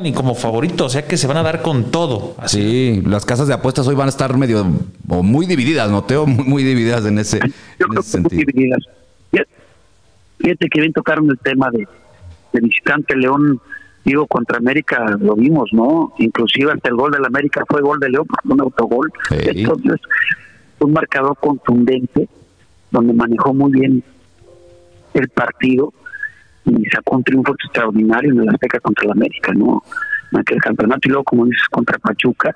ni 0.00 0.12
como 0.12 0.36
favorito, 0.36 0.84
o 0.84 0.88
sea 0.88 1.04
que 1.04 1.16
se 1.16 1.26
van 1.26 1.38
a 1.38 1.42
dar 1.42 1.60
con 1.60 1.90
todo. 1.90 2.36
Así. 2.38 2.60
Sí, 2.60 3.02
las 3.04 3.26
casas 3.26 3.48
de 3.48 3.54
apuestas 3.54 3.88
hoy 3.88 3.96
van 3.96 4.06
a 4.06 4.10
estar 4.10 4.36
medio 4.38 4.64
o 5.08 5.24
muy 5.24 5.44
divididas, 5.46 5.90
¿no? 5.90 6.04
Teo, 6.04 6.24
muy, 6.24 6.44
muy 6.44 6.62
divididas 6.62 7.04
en 7.04 7.18
ese, 7.18 7.40
sentido. 8.02 8.44
divididas. 8.46 8.84
Fíjate 10.38 10.68
que 10.68 10.80
bien 10.80 10.92
tocaron 10.92 11.28
el 11.28 11.38
tema 11.40 11.68
de, 11.72 11.88
visitante 12.60 13.16
León, 13.16 13.60
digo, 14.04 14.24
contra 14.28 14.58
América 14.58 15.16
lo 15.18 15.34
vimos, 15.34 15.70
¿no? 15.72 16.14
Inclusive 16.18 16.70
hasta 16.70 16.90
el 16.90 16.94
gol 16.94 17.10
del 17.10 17.24
América 17.24 17.64
fue 17.68 17.82
gol 17.82 17.98
de 17.98 18.08
León, 18.08 18.26
un 18.44 18.60
autogol. 18.60 19.12
Entonces, 19.30 20.00
un 20.78 20.92
marcador 20.92 21.36
contundente, 21.40 22.28
donde 22.92 23.14
manejó 23.14 23.52
muy 23.52 23.72
bien 23.72 24.04
el 25.14 25.28
partido 25.28 25.92
y 26.68 26.84
sacó 26.86 27.16
un 27.16 27.24
triunfo 27.24 27.54
extraordinario 27.54 28.32
en 28.32 28.40
el 28.40 28.48
Azteca 28.50 28.80
contra 28.80 29.04
el 29.04 29.12
América, 29.12 29.52
¿no? 29.54 29.82
En 30.32 30.40
aquel 30.40 30.60
campeonato 30.60 31.00
y 31.04 31.08
luego, 31.08 31.24
como 31.24 31.46
dices, 31.46 31.66
contra 31.70 31.98
Pachuca, 31.98 32.54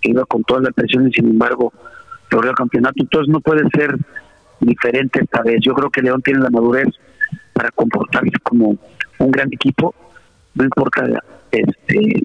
que 0.00 0.10
iba 0.10 0.24
con 0.26 0.42
toda 0.44 0.60
la 0.60 0.70
presión 0.70 1.08
y 1.08 1.12
sin 1.12 1.26
embargo 1.30 1.72
logró 2.30 2.50
el 2.50 2.54
campeonato. 2.54 2.96
Entonces 2.98 3.32
no 3.32 3.40
puede 3.40 3.68
ser 3.70 3.96
diferente 4.60 5.20
esta 5.22 5.42
vez. 5.42 5.60
Yo 5.62 5.74
creo 5.74 5.90
que 5.90 6.02
León 6.02 6.22
tiene 6.22 6.40
la 6.40 6.50
madurez 6.50 6.88
para 7.52 7.70
comportarse 7.70 8.30
como 8.42 8.76
un 9.18 9.30
gran 9.30 9.48
equipo, 9.52 9.94
no 10.54 10.64
importa 10.64 11.06
este 11.50 12.22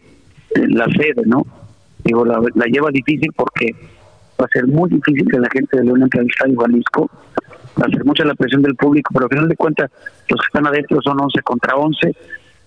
la 0.67 0.85
sede, 0.85 1.23
¿no? 1.25 1.45
Digo, 2.03 2.23
la, 2.23 2.39
la 2.53 2.65
lleva 2.65 2.89
difícil 2.91 3.31
porque 3.35 3.75
va 4.39 4.45
a 4.45 4.49
ser 4.49 4.67
muy 4.67 4.89
difícil 4.89 5.27
que 5.29 5.39
la 5.39 5.49
gente 5.49 5.77
de 5.77 5.83
León 5.83 6.03
entre 6.03 6.21
al 6.21 6.27
estadio 6.27 6.59
Jalisco 6.59 7.09
ser 7.75 8.05
mucha 8.05 8.23
la 8.25 8.35
presión 8.35 8.61
del 8.61 8.75
público, 8.75 9.11
pero 9.13 9.25
al 9.25 9.29
final 9.29 9.49
de 9.49 9.55
cuentas 9.55 9.91
los 10.29 10.39
que 10.39 10.45
están 10.47 10.67
adentro 10.67 11.01
son 11.01 11.19
11 11.19 11.41
contra 11.41 11.75
11 11.75 12.15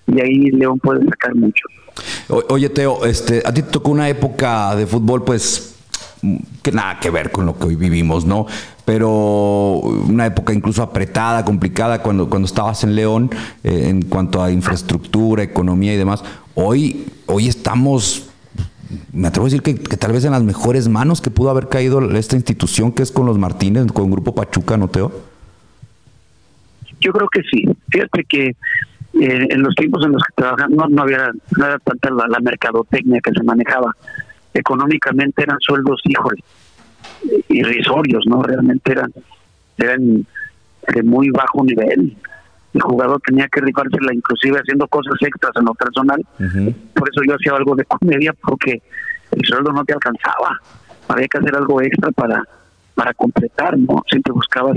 y 0.08 0.20
ahí 0.20 0.50
León 0.50 0.78
puede 0.78 1.04
sacar 1.04 1.34
mucho. 1.34 1.64
oye, 2.48 2.68
Teo, 2.70 3.04
este, 3.04 3.42
a 3.44 3.52
ti 3.52 3.62
te 3.62 3.70
tocó 3.70 3.90
una 3.90 4.08
época 4.08 4.74
de 4.74 4.86
fútbol, 4.86 5.24
pues, 5.24 5.76
que 6.62 6.72
nada 6.72 6.98
que 6.98 7.10
ver 7.10 7.30
con 7.30 7.46
lo 7.46 7.58
que 7.58 7.66
hoy 7.66 7.76
vivimos, 7.76 8.24
¿no? 8.24 8.46
Pero 8.84 9.80
una 9.80 10.26
época 10.26 10.52
incluso 10.52 10.82
apretada, 10.82 11.44
complicada, 11.44 12.02
cuando, 12.02 12.28
cuando 12.28 12.46
estabas 12.46 12.82
en 12.84 12.94
León, 12.94 13.30
eh, 13.62 13.88
en 13.88 14.02
cuanto 14.02 14.42
a 14.42 14.50
infraestructura, 14.50 15.42
economía 15.42 15.92
y 15.92 15.96
demás. 15.96 16.24
Hoy, 16.54 17.06
hoy 17.26 17.48
estamos 17.48 18.27
me 19.12 19.28
atrevo 19.28 19.46
a 19.46 19.50
decir 19.50 19.62
que, 19.62 19.74
tal 19.74 20.12
vez 20.12 20.24
en 20.24 20.32
las 20.32 20.42
mejores 20.42 20.88
manos 20.88 21.20
que 21.20 21.30
pudo 21.30 21.50
haber 21.50 21.68
caído 21.68 22.00
esta 22.12 22.36
institución 22.36 22.92
que 22.92 23.02
es 23.02 23.12
con 23.12 23.26
los 23.26 23.38
Martínez, 23.38 23.86
con 23.92 24.10
Grupo 24.10 24.34
Pachuca, 24.34 24.76
¿no, 24.76 24.88
Teo? 24.88 25.12
Yo 27.00 27.12
creo 27.12 27.28
que 27.28 27.42
sí. 27.42 27.64
Fíjate 27.90 28.24
que 28.24 28.46
eh, 28.48 28.54
en 29.50 29.62
los 29.62 29.74
tiempos 29.74 30.04
en 30.04 30.12
los 30.12 30.22
que 30.22 30.32
trabajamos 30.36 30.90
no, 30.90 31.02
había 31.02 31.30
nada 31.56 31.78
tanta 31.78 32.10
la, 32.10 32.40
mercadotecnia 32.40 33.20
que 33.20 33.32
se 33.32 33.42
manejaba. 33.42 33.94
Económicamente 34.54 35.42
eran 35.42 35.58
sueldos, 35.60 36.00
híjole, 36.04 36.42
irrisorios, 37.48 38.24
¿no? 38.26 38.42
Realmente 38.42 38.92
eran, 38.92 39.12
eran 39.76 40.26
de 40.94 41.02
muy 41.02 41.30
bajo 41.30 41.64
nivel 41.64 42.16
el 42.74 42.82
jugador 42.82 43.20
tenía 43.26 43.48
que 43.48 43.60
rifársela 43.60 44.12
inclusive 44.12 44.58
haciendo 44.58 44.86
cosas 44.88 45.14
extras 45.20 45.52
en 45.56 45.64
lo 45.64 45.74
personal. 45.74 46.24
Por 46.94 47.08
eso 47.08 47.22
yo 47.26 47.34
hacía 47.34 47.52
algo 47.56 47.74
de 47.74 47.84
comedia 47.84 48.32
porque 48.34 48.82
el 49.30 49.44
sueldo 49.44 49.72
no 49.72 49.84
te 49.84 49.94
alcanzaba. 49.94 50.60
Había 51.08 51.28
que 51.28 51.38
hacer 51.38 51.56
algo 51.56 51.80
extra 51.80 52.10
para 52.12 52.42
para 52.94 53.14
completar, 53.14 53.78
¿no? 53.78 54.02
Siempre 54.10 54.32
buscabas 54.32 54.76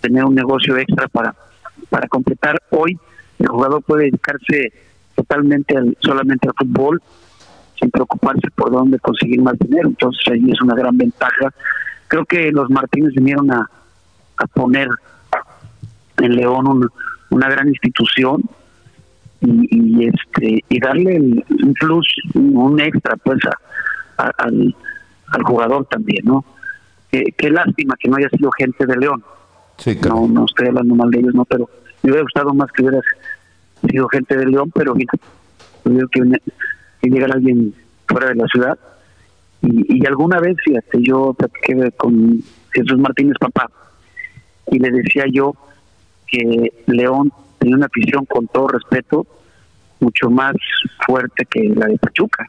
tener 0.00 0.24
un 0.24 0.34
negocio 0.34 0.76
extra 0.76 1.08
para 1.08 1.34
para 1.88 2.08
completar. 2.08 2.60
Hoy 2.70 2.98
el 3.38 3.46
jugador 3.48 3.82
puede 3.82 4.04
dedicarse 4.04 4.72
totalmente 5.14 5.76
al, 5.76 5.96
solamente 6.00 6.48
al 6.48 6.54
fútbol 6.54 7.02
sin 7.78 7.90
preocuparse 7.90 8.48
por 8.54 8.70
dónde 8.70 8.98
conseguir 8.98 9.40
más 9.40 9.58
dinero. 9.58 9.88
Entonces 9.88 10.22
ahí 10.32 10.50
es 10.50 10.60
una 10.60 10.74
gran 10.74 10.96
ventaja. 10.96 11.52
Creo 12.08 12.24
que 12.24 12.50
los 12.50 12.68
Martínez 12.70 13.12
vinieron 13.14 13.50
a, 13.52 13.70
a 14.36 14.46
poner 14.46 14.88
en 16.18 16.36
León 16.36 16.66
un, 16.66 16.90
una 17.30 17.48
gran 17.48 17.68
institución 17.68 18.42
y, 19.40 20.06
este 20.06 20.64
y 20.68 20.80
darle 20.80 21.18
un 21.18 21.74
plus, 21.78 22.06
un 22.34 22.78
extra 22.80 23.16
pues 23.16 23.38
al, 24.16 24.74
jugador 25.44 25.86
también, 25.86 26.24
¿no? 26.24 26.44
Qué, 27.10 27.50
lástima 27.50 27.96
que 27.98 28.08
no 28.08 28.16
haya 28.16 28.28
sido 28.30 28.50
gente 28.52 28.86
de 28.86 28.96
León. 28.96 29.24
No, 30.06 30.28
no 30.28 30.44
estoy 30.44 30.68
hablando 30.68 30.94
mal 30.94 31.10
de 31.10 31.20
ellos, 31.20 31.34
no, 31.34 31.44
pero 31.44 31.68
me 32.02 32.10
hubiera 32.10 32.22
gustado 32.22 32.52
más 32.52 32.70
que 32.72 32.82
hubiera 32.82 33.00
sido 33.88 34.08
gente 34.08 34.36
de 34.36 34.46
León, 34.46 34.70
pero 34.74 34.94
mira, 34.94 35.12
que, 35.84 36.22
que 37.00 37.08
llegara 37.08 37.34
alguien 37.34 37.74
fuera 38.06 38.28
de 38.28 38.34
la 38.34 38.46
ciudad. 38.48 38.78
Y, 39.62 39.98
y 39.98 40.06
alguna 40.06 40.38
vez, 40.40 40.56
fíjate, 40.64 40.98
yo 41.02 41.34
platiqué 41.34 41.90
con 41.92 42.42
Jesús 42.72 42.98
Martínez, 42.98 43.36
papá, 43.40 43.70
y 44.70 44.78
le 44.78 44.90
decía 44.90 45.24
yo 45.32 45.54
que 46.30 46.72
León 46.86 47.32
tenía 47.58 47.76
una 47.76 47.86
afición, 47.86 48.24
con 48.26 48.46
todo 48.48 48.68
respeto, 48.68 49.26
mucho 50.00 50.30
más 50.30 50.54
fuerte 51.06 51.44
que 51.46 51.68
la 51.68 51.86
de 51.86 51.98
Pachuca. 51.98 52.46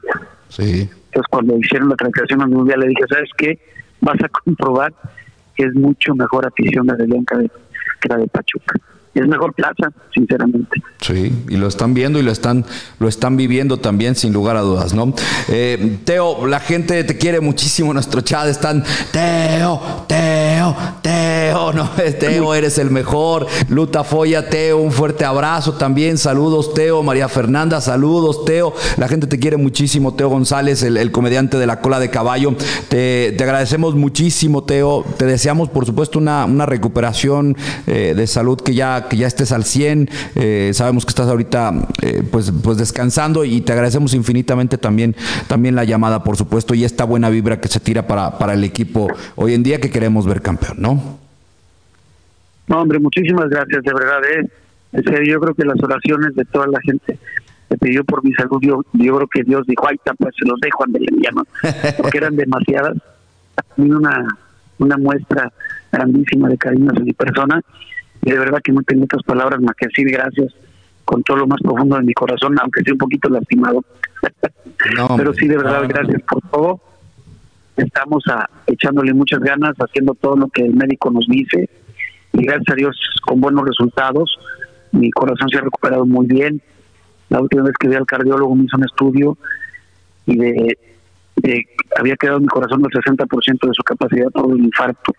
Sí. 0.47 0.89
Entonces, 0.89 1.27
cuando 1.29 1.57
hicieron 1.57 1.89
la 1.89 1.95
transacción 1.95 2.41
al 2.41 2.49
mundial, 2.49 2.79
le 2.79 2.87
dije, 2.87 3.01
¿sabes 3.09 3.29
qué? 3.37 3.59
Vas 3.99 4.21
a 4.23 4.29
comprobar 4.43 4.93
que 5.55 5.65
es 5.65 5.73
mucho 5.75 6.15
mejor 6.15 6.45
afición 6.45 6.87
la 6.87 6.95
de 6.95 7.07
León 7.07 7.25
que 7.25 8.09
la 8.09 8.17
de 8.17 8.27
Pachuca 8.27 8.79
es 9.19 9.27
mejor 9.27 9.53
plaza, 9.53 9.91
sinceramente. 10.13 10.81
Sí, 11.01 11.43
y 11.49 11.57
lo 11.57 11.67
están 11.67 11.93
viendo 11.93 12.19
y 12.19 12.21
lo 12.21 12.31
están, 12.31 12.65
lo 12.99 13.07
están 13.07 13.35
viviendo 13.35 13.77
también, 13.77 14.15
sin 14.15 14.31
lugar 14.31 14.55
a 14.55 14.61
dudas, 14.61 14.93
¿no? 14.93 15.13
Eh, 15.49 15.99
Teo, 16.05 16.47
la 16.47 16.59
gente 16.59 17.03
te 17.03 17.17
quiere 17.17 17.41
muchísimo, 17.41 17.93
nuestro 17.93 18.21
chat 18.21 18.47
están, 18.47 18.83
Teo, 19.11 20.05
Teo, 20.07 20.75
Teo, 21.01 21.73
no, 21.73 21.89
Teo, 22.19 22.53
eres 22.53 22.77
el 22.77 22.91
mejor. 22.91 23.47
Luta 23.67 24.03
Foya, 24.03 24.49
Teo, 24.49 24.77
un 24.77 24.91
fuerte 24.91 25.25
abrazo 25.25 25.73
también, 25.73 26.17
saludos, 26.17 26.73
Teo, 26.73 27.03
María 27.03 27.27
Fernanda, 27.27 27.81
saludos, 27.81 28.45
Teo. 28.45 28.73
La 28.97 29.07
gente 29.07 29.27
te 29.27 29.39
quiere 29.39 29.57
muchísimo, 29.57 30.13
Teo 30.13 30.29
González, 30.29 30.83
el, 30.83 31.11
comediante 31.11 31.57
de 31.57 31.67
la 31.67 31.81
cola 31.81 31.99
de 31.99 32.09
caballo. 32.09 32.53
Te, 32.87 33.35
agradecemos 33.41 33.95
muchísimo, 33.95 34.63
Teo. 34.63 35.03
Te 35.17 35.25
deseamos, 35.25 35.69
por 35.69 35.85
supuesto, 35.85 36.19
una, 36.19 36.45
una 36.45 36.65
recuperación 36.65 37.57
eh, 37.87 38.13
de 38.15 38.27
salud 38.27 38.61
que 38.61 38.73
ya 38.73 39.00
que 39.07 39.17
ya 39.17 39.27
estés 39.27 39.51
al 39.51 39.63
100. 39.63 40.09
Eh, 40.35 40.71
sabemos 40.73 41.05
que 41.05 41.09
estás 41.09 41.27
ahorita 41.27 41.87
eh, 42.01 42.23
pues, 42.29 42.51
pues 42.63 42.77
descansando 42.77 43.45
y 43.45 43.61
te 43.61 43.73
agradecemos 43.73 44.13
infinitamente 44.13 44.77
también, 44.77 45.15
también 45.47 45.75
la 45.75 45.83
llamada, 45.83 46.23
por 46.23 46.37
supuesto, 46.37 46.73
y 46.73 46.83
esta 46.83 47.03
buena 47.03 47.29
vibra 47.29 47.59
que 47.59 47.67
se 47.67 47.79
tira 47.79 48.07
para, 48.07 48.37
para 48.37 48.53
el 48.53 48.63
equipo 48.63 49.07
hoy 49.35 49.53
en 49.53 49.63
día 49.63 49.79
que 49.79 49.89
queremos 49.89 50.25
ver 50.25 50.41
campeón, 50.41 50.77
¿no? 50.79 51.19
No, 52.67 52.81
hombre, 52.81 52.99
muchísimas 52.99 53.49
gracias, 53.49 53.83
de 53.83 53.93
verdad. 53.93 54.21
Eh. 54.33 55.27
yo 55.27 55.39
creo 55.39 55.53
que 55.53 55.65
las 55.65 55.81
oraciones 55.83 56.35
de 56.35 56.45
toda 56.45 56.67
la 56.67 56.79
gente 56.81 57.17
que 57.69 57.77
pidió 57.77 58.03
por 58.03 58.23
mi 58.23 58.33
salud, 58.33 58.59
yo, 58.61 58.81
yo 58.93 59.15
creo 59.15 59.27
que 59.27 59.43
Dios 59.43 59.65
dijo, 59.67 59.87
ay, 59.87 59.99
pues 60.17 60.35
se 60.39 60.47
los 60.47 60.59
dejo, 60.59 60.83
ande, 60.83 61.05
¿no? 61.33 61.43
porque 61.97 62.17
eran 62.17 62.35
demasiadas. 62.35 62.97
Una, 63.77 64.25
una 64.77 64.97
muestra 64.97 65.51
grandísima 65.91 66.49
de 66.49 66.57
cariño 66.57 66.91
a 66.91 66.99
mi 66.99 67.13
persona 67.13 67.61
y 68.21 68.31
de 68.31 68.37
verdad 68.37 68.61
que 68.63 68.71
no 68.71 68.81
tengo 68.83 69.05
otras 69.05 69.23
palabras 69.23 69.61
más 69.61 69.75
que 69.75 69.87
decir 69.87 70.09
gracias 70.11 70.53
con 71.05 71.23
todo 71.23 71.37
lo 71.37 71.47
más 71.47 71.59
profundo 71.61 71.97
de 71.97 72.03
mi 72.03 72.13
corazón, 72.13 72.55
aunque 72.59 72.83
sea 72.83 72.93
un 72.93 72.99
poquito 72.99 73.29
lastimado. 73.29 73.83
Pero 75.17 75.33
sí, 75.33 75.47
de 75.47 75.57
verdad, 75.57 75.83
gracias 75.87 76.21
por 76.23 76.41
todo. 76.49 76.79
Estamos 77.75 78.23
a, 78.27 78.49
echándole 78.67 79.13
muchas 79.13 79.39
ganas, 79.39 79.73
haciendo 79.77 80.13
todo 80.13 80.35
lo 80.35 80.47
que 80.47 80.63
el 80.63 80.75
médico 80.75 81.09
nos 81.09 81.27
dice 81.27 81.69
y 82.33 82.43
gracias 82.43 82.69
a 82.69 82.75
Dios 82.75 82.97
con 83.25 83.41
buenos 83.41 83.65
resultados. 83.65 84.37
Mi 84.91 85.11
corazón 85.11 85.49
se 85.49 85.57
ha 85.57 85.61
recuperado 85.61 86.05
muy 86.05 86.27
bien. 86.27 86.61
La 87.29 87.41
última 87.41 87.63
vez 87.63 87.73
que 87.79 87.87
vi 87.87 87.95
al 87.95 88.05
cardiólogo 88.05 88.55
me 88.55 88.65
hizo 88.65 88.77
un 88.77 88.83
estudio 88.83 89.37
y 90.25 90.37
de 90.37 90.77
había 91.97 92.15
quedado 92.15 92.37
en 92.37 92.43
mi 92.43 92.49
corazón 92.49 92.81
el 92.83 93.01
60% 93.01 93.67
de 93.67 93.73
su 93.73 93.83
capacidad 93.83 94.29
por 94.29 94.51
el 94.51 94.65
infarto. 94.65 95.13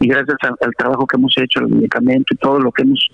Y 0.00 0.08
gracias 0.08 0.36
al 0.60 0.74
trabajo 0.76 1.06
que 1.06 1.16
hemos 1.16 1.34
hecho, 1.38 1.60
el 1.60 1.68
medicamento 1.68 2.34
y 2.34 2.36
todo 2.36 2.58
lo 2.58 2.72
que 2.72 2.82
hemos 2.82 3.08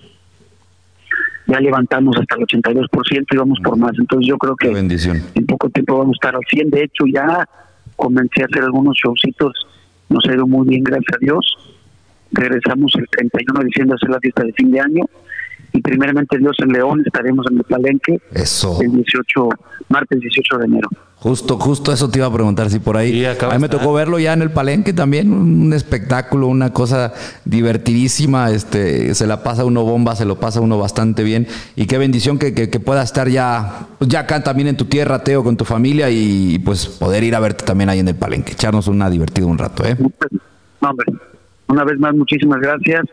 ya 1.49 1.59
levantamos 1.59 2.15
hasta 2.17 2.35
el 2.35 2.45
82% 2.45 3.25
y 3.31 3.37
vamos 3.37 3.59
por 3.63 3.75
más. 3.75 3.91
Entonces 3.97 4.27
yo 4.27 4.37
creo 4.37 4.55
que 4.55 4.67
en 4.69 5.45
poco 5.47 5.69
tiempo 5.69 5.97
vamos 5.97 6.15
a 6.15 6.17
estar 6.17 6.35
al 6.35 6.43
100. 6.47 6.69
De 6.69 6.83
hecho, 6.83 7.05
ya 7.11 7.47
comencé 7.95 8.43
a 8.43 8.45
hacer 8.45 8.63
algunos 8.63 8.95
showcitos. 8.95 9.53
Nos 10.09 10.23
ha 10.27 10.33
ido 10.33 10.45
muy 10.45 10.67
bien, 10.67 10.83
gracias 10.83 11.15
a 11.15 11.17
Dios. 11.19 11.57
Regresamos 12.31 12.93
el 12.95 13.07
31 13.09 13.59
de 13.59 13.65
diciembre 13.65 13.93
a 13.93 13.95
hacer 13.95 14.09
la 14.09 14.19
fiesta 14.19 14.43
de 14.43 14.53
fin 14.53 14.71
de 14.71 14.79
año. 14.79 15.05
Y 15.73 15.81
primeramente 15.81 16.37
Dios 16.37 16.55
en 16.59 16.69
León 16.69 17.03
estaremos 17.05 17.45
en 17.51 17.57
el 17.57 17.63
Palenque 17.63 18.19
Eso. 18.33 18.79
el 18.81 18.91
18, 18.91 19.49
martes 19.89 20.19
18 20.19 20.57
de 20.57 20.65
enero. 20.65 20.89
Justo, 21.21 21.59
justo 21.59 21.91
eso 21.91 22.09
te 22.09 22.19
iba 22.19 22.27
a 22.27 22.33
preguntar, 22.33 22.69
si 22.69 22.79
por 22.79 22.95
ahí. 22.95 23.25
a 23.25 23.33
mí 23.33 23.59
me 23.59 23.67
tocó 23.67 23.91
verlo 23.91 24.19
ya 24.19 24.31
en 24.31 24.41
el 24.41 24.51
Palenque 24.51 24.93
también, 24.93 25.33
un 25.33 25.73
espectáculo, 25.73 26.47
una 26.47 26.71
cosa 26.71 27.13
divertidísima. 27.43 28.51
Este, 28.51 29.13
se 29.13 29.27
la 29.27 29.43
pasa 29.43 29.65
uno 29.65 29.83
bomba, 29.83 30.15
se 30.15 30.23
lo 30.23 30.39
pasa 30.39 30.61
uno 30.61 30.77
bastante 30.77 31.23
bien. 31.23 31.45
Y 31.75 31.87
qué 31.87 31.97
bendición 31.97 32.39
que, 32.39 32.53
que, 32.53 32.79
pueda 32.79 33.03
estar 33.03 33.27
ya, 33.27 33.87
pues 33.97 34.09
ya 34.09 34.21
acá 34.21 34.43
también 34.43 34.69
en 34.69 34.77
tu 34.77 34.85
tierra, 34.85 35.21
Teo, 35.21 35.43
con 35.43 35.57
tu 35.57 35.65
familia 35.65 36.09
y 36.09 36.57
pues 36.59 36.87
poder 36.87 37.23
ir 37.25 37.35
a 37.35 37.41
verte 37.41 37.65
también 37.65 37.89
ahí 37.89 37.99
en 37.99 38.07
el 38.07 38.15
Palenque, 38.15 38.53
echarnos 38.53 38.87
una 38.87 39.09
divertida 39.09 39.45
un 39.45 39.57
rato, 39.57 39.85
¿eh? 39.85 39.97
hombre, 40.79 41.05
una 41.67 41.83
vez 41.83 41.99
más, 41.99 42.15
muchísimas 42.15 42.61
gracias. 42.61 43.05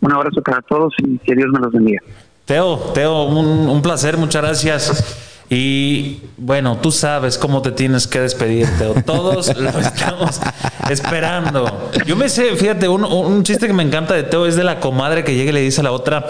Un 0.00 0.12
abrazo 0.14 0.40
para 0.40 0.62
todos 0.62 0.94
y 1.04 1.18
que 1.18 1.34
Dios 1.34 1.48
me 1.52 1.60
los 1.60 1.70
bendiga. 1.70 2.00
Teo, 2.46 2.78
Teo, 2.94 3.24
un, 3.24 3.68
un 3.68 3.82
placer, 3.82 4.16
muchas 4.16 4.42
gracias. 4.42 5.26
Y 5.52 6.22
bueno, 6.36 6.78
tú 6.78 6.92
sabes 6.92 7.36
cómo 7.36 7.60
te 7.60 7.72
tienes 7.72 8.06
que 8.06 8.20
despedir, 8.20 8.68
Teo. 8.78 8.94
Todos 9.02 9.56
lo 9.60 9.68
estamos 9.80 10.40
esperando. 10.88 11.90
Yo 12.06 12.14
me 12.14 12.28
sé, 12.28 12.54
fíjate, 12.54 12.88
un, 12.88 13.42
chiste 13.42 13.66
que 13.66 13.72
me 13.72 13.82
encanta 13.82 14.14
de 14.14 14.22
Teo 14.22 14.46
es 14.46 14.54
de 14.54 14.62
la 14.62 14.78
comadre 14.78 15.24
que 15.24 15.34
llega 15.34 15.50
y 15.50 15.54
le 15.54 15.60
dice 15.62 15.80
a 15.80 15.84
la 15.84 15.90
otra 15.90 16.24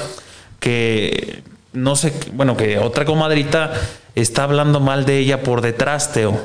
que 0.59 1.43
no 1.75 1.97
sé, 1.97 2.15
bueno, 2.33 2.57
que 2.57 2.79
otra 2.79 3.05
comadrita 3.05 3.75
está 4.15 4.45
hablando 4.45 4.81
mal 4.81 5.05
de 5.05 5.19
ella 5.19 5.43
por 5.43 5.61
detrás, 5.61 6.13
Teo. 6.13 6.41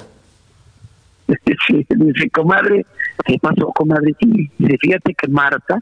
Sí, 1.68 1.84
dice, 1.90 2.30
comadre, 2.30 2.86
¿qué 3.26 3.40
pasó, 3.42 3.72
comadre? 3.74 4.14
Dice, 4.20 4.78
fíjate 4.80 5.16
que 5.16 5.28
Marta 5.28 5.80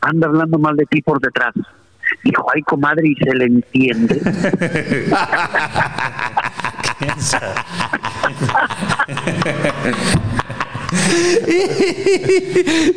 anda 0.00 0.28
hablando 0.28 0.58
mal 0.58 0.76
de 0.76 0.84
ti 0.84 1.02
por 1.02 1.20
detrás. 1.20 1.54
Dijo, 2.22 2.46
ay, 2.54 2.62
comadre, 2.62 3.08
y 3.08 3.16
se 3.16 3.34
le 3.34 3.46
entiende. 3.46 4.20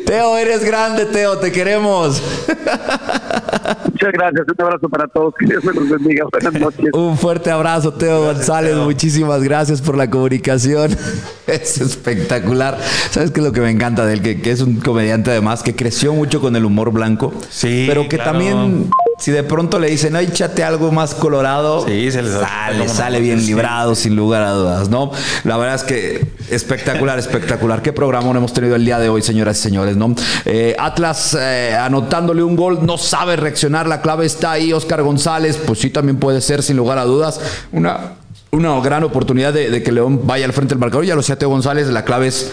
Teo, 0.06 0.36
eres 0.36 0.64
grande, 0.64 1.06
Teo, 1.06 1.38
te 1.38 1.52
queremos. 1.52 2.22
Muchas 3.84 4.12
gracias, 4.12 4.46
un 4.46 4.64
abrazo 4.64 4.88
para 4.88 5.08
todos, 5.08 5.34
que 5.38 5.46
Dios 5.46 5.64
me 5.64 5.72
los 5.72 5.88
bendiga, 5.88 6.26
buenas 6.30 6.54
noches. 6.54 6.90
Un 6.92 7.18
fuerte 7.18 7.50
abrazo, 7.50 7.92
Teo 7.92 8.22
González, 8.22 8.76
muchísimas 8.76 9.42
gracias 9.42 9.82
por 9.82 9.96
la 9.96 10.08
comunicación. 10.08 10.96
Es 11.48 11.80
espectacular. 11.80 12.78
¿Sabes 13.10 13.30
qué 13.30 13.40
es 13.40 13.46
lo 13.46 13.52
que 13.52 13.62
me 13.62 13.70
encanta 13.70 14.04
de 14.04 14.12
él? 14.12 14.20
Que, 14.20 14.50
es 14.50 14.60
un 14.60 14.80
comediante 14.80 15.30
además 15.30 15.62
que 15.62 15.74
creció 15.74 16.12
mucho 16.12 16.42
con 16.42 16.54
el 16.56 16.66
humor 16.66 16.92
blanco. 16.92 17.32
Sí. 17.48 17.86
Pero 17.88 18.06
que 18.06 18.18
también 18.18 18.90
si 19.18 19.32
de 19.32 19.42
pronto 19.42 19.80
le 19.80 19.90
dicen, 19.90 20.12
no, 20.12 20.20
échate 20.20 20.62
algo 20.62 20.92
más 20.92 21.14
colorado, 21.14 21.84
sí, 21.86 22.10
se 22.10 22.22
sale, 22.22 22.88
sale 22.88 23.20
bien 23.20 23.44
librado, 23.44 23.94
sin 23.96 24.14
lugar 24.14 24.42
a 24.42 24.52
dudas, 24.52 24.88
¿no? 24.88 25.10
La 25.44 25.56
verdad 25.56 25.74
es 25.74 25.82
que 25.82 26.26
espectacular, 26.50 27.18
espectacular. 27.18 27.82
Qué 27.82 27.92
programa 27.92 28.30
hemos 28.30 28.52
tenido 28.52 28.76
el 28.76 28.84
día 28.84 29.00
de 29.00 29.08
hoy, 29.08 29.22
señoras 29.22 29.58
y 29.58 29.62
señores, 29.62 29.96
¿no? 29.96 30.14
Eh, 30.44 30.76
Atlas 30.78 31.36
eh, 31.38 31.74
anotándole 31.74 32.44
un 32.44 32.54
gol, 32.54 32.86
no 32.86 32.96
sabe 32.96 33.34
reaccionar, 33.34 33.88
la 33.88 34.00
clave 34.00 34.24
está 34.24 34.52
ahí. 34.52 34.72
Oscar 34.72 35.02
González, 35.02 35.58
pues 35.66 35.80
sí, 35.80 35.90
también 35.90 36.18
puede 36.18 36.40
ser, 36.40 36.62
sin 36.62 36.76
lugar 36.76 36.98
a 36.98 37.04
dudas, 37.04 37.40
una, 37.72 38.12
una 38.52 38.80
gran 38.80 39.02
oportunidad 39.02 39.52
de, 39.52 39.82
que 39.82 39.92
León 39.92 40.22
vaya 40.24 40.44
al 40.44 40.52
frente 40.52 40.74
del 40.74 40.78
marcador. 40.78 41.04
Ya 41.04 41.14
lo 41.14 41.22
decía 41.22 41.36
Teo 41.36 41.48
González, 41.48 41.88
la 41.88 42.04
clave 42.04 42.28
es 42.28 42.52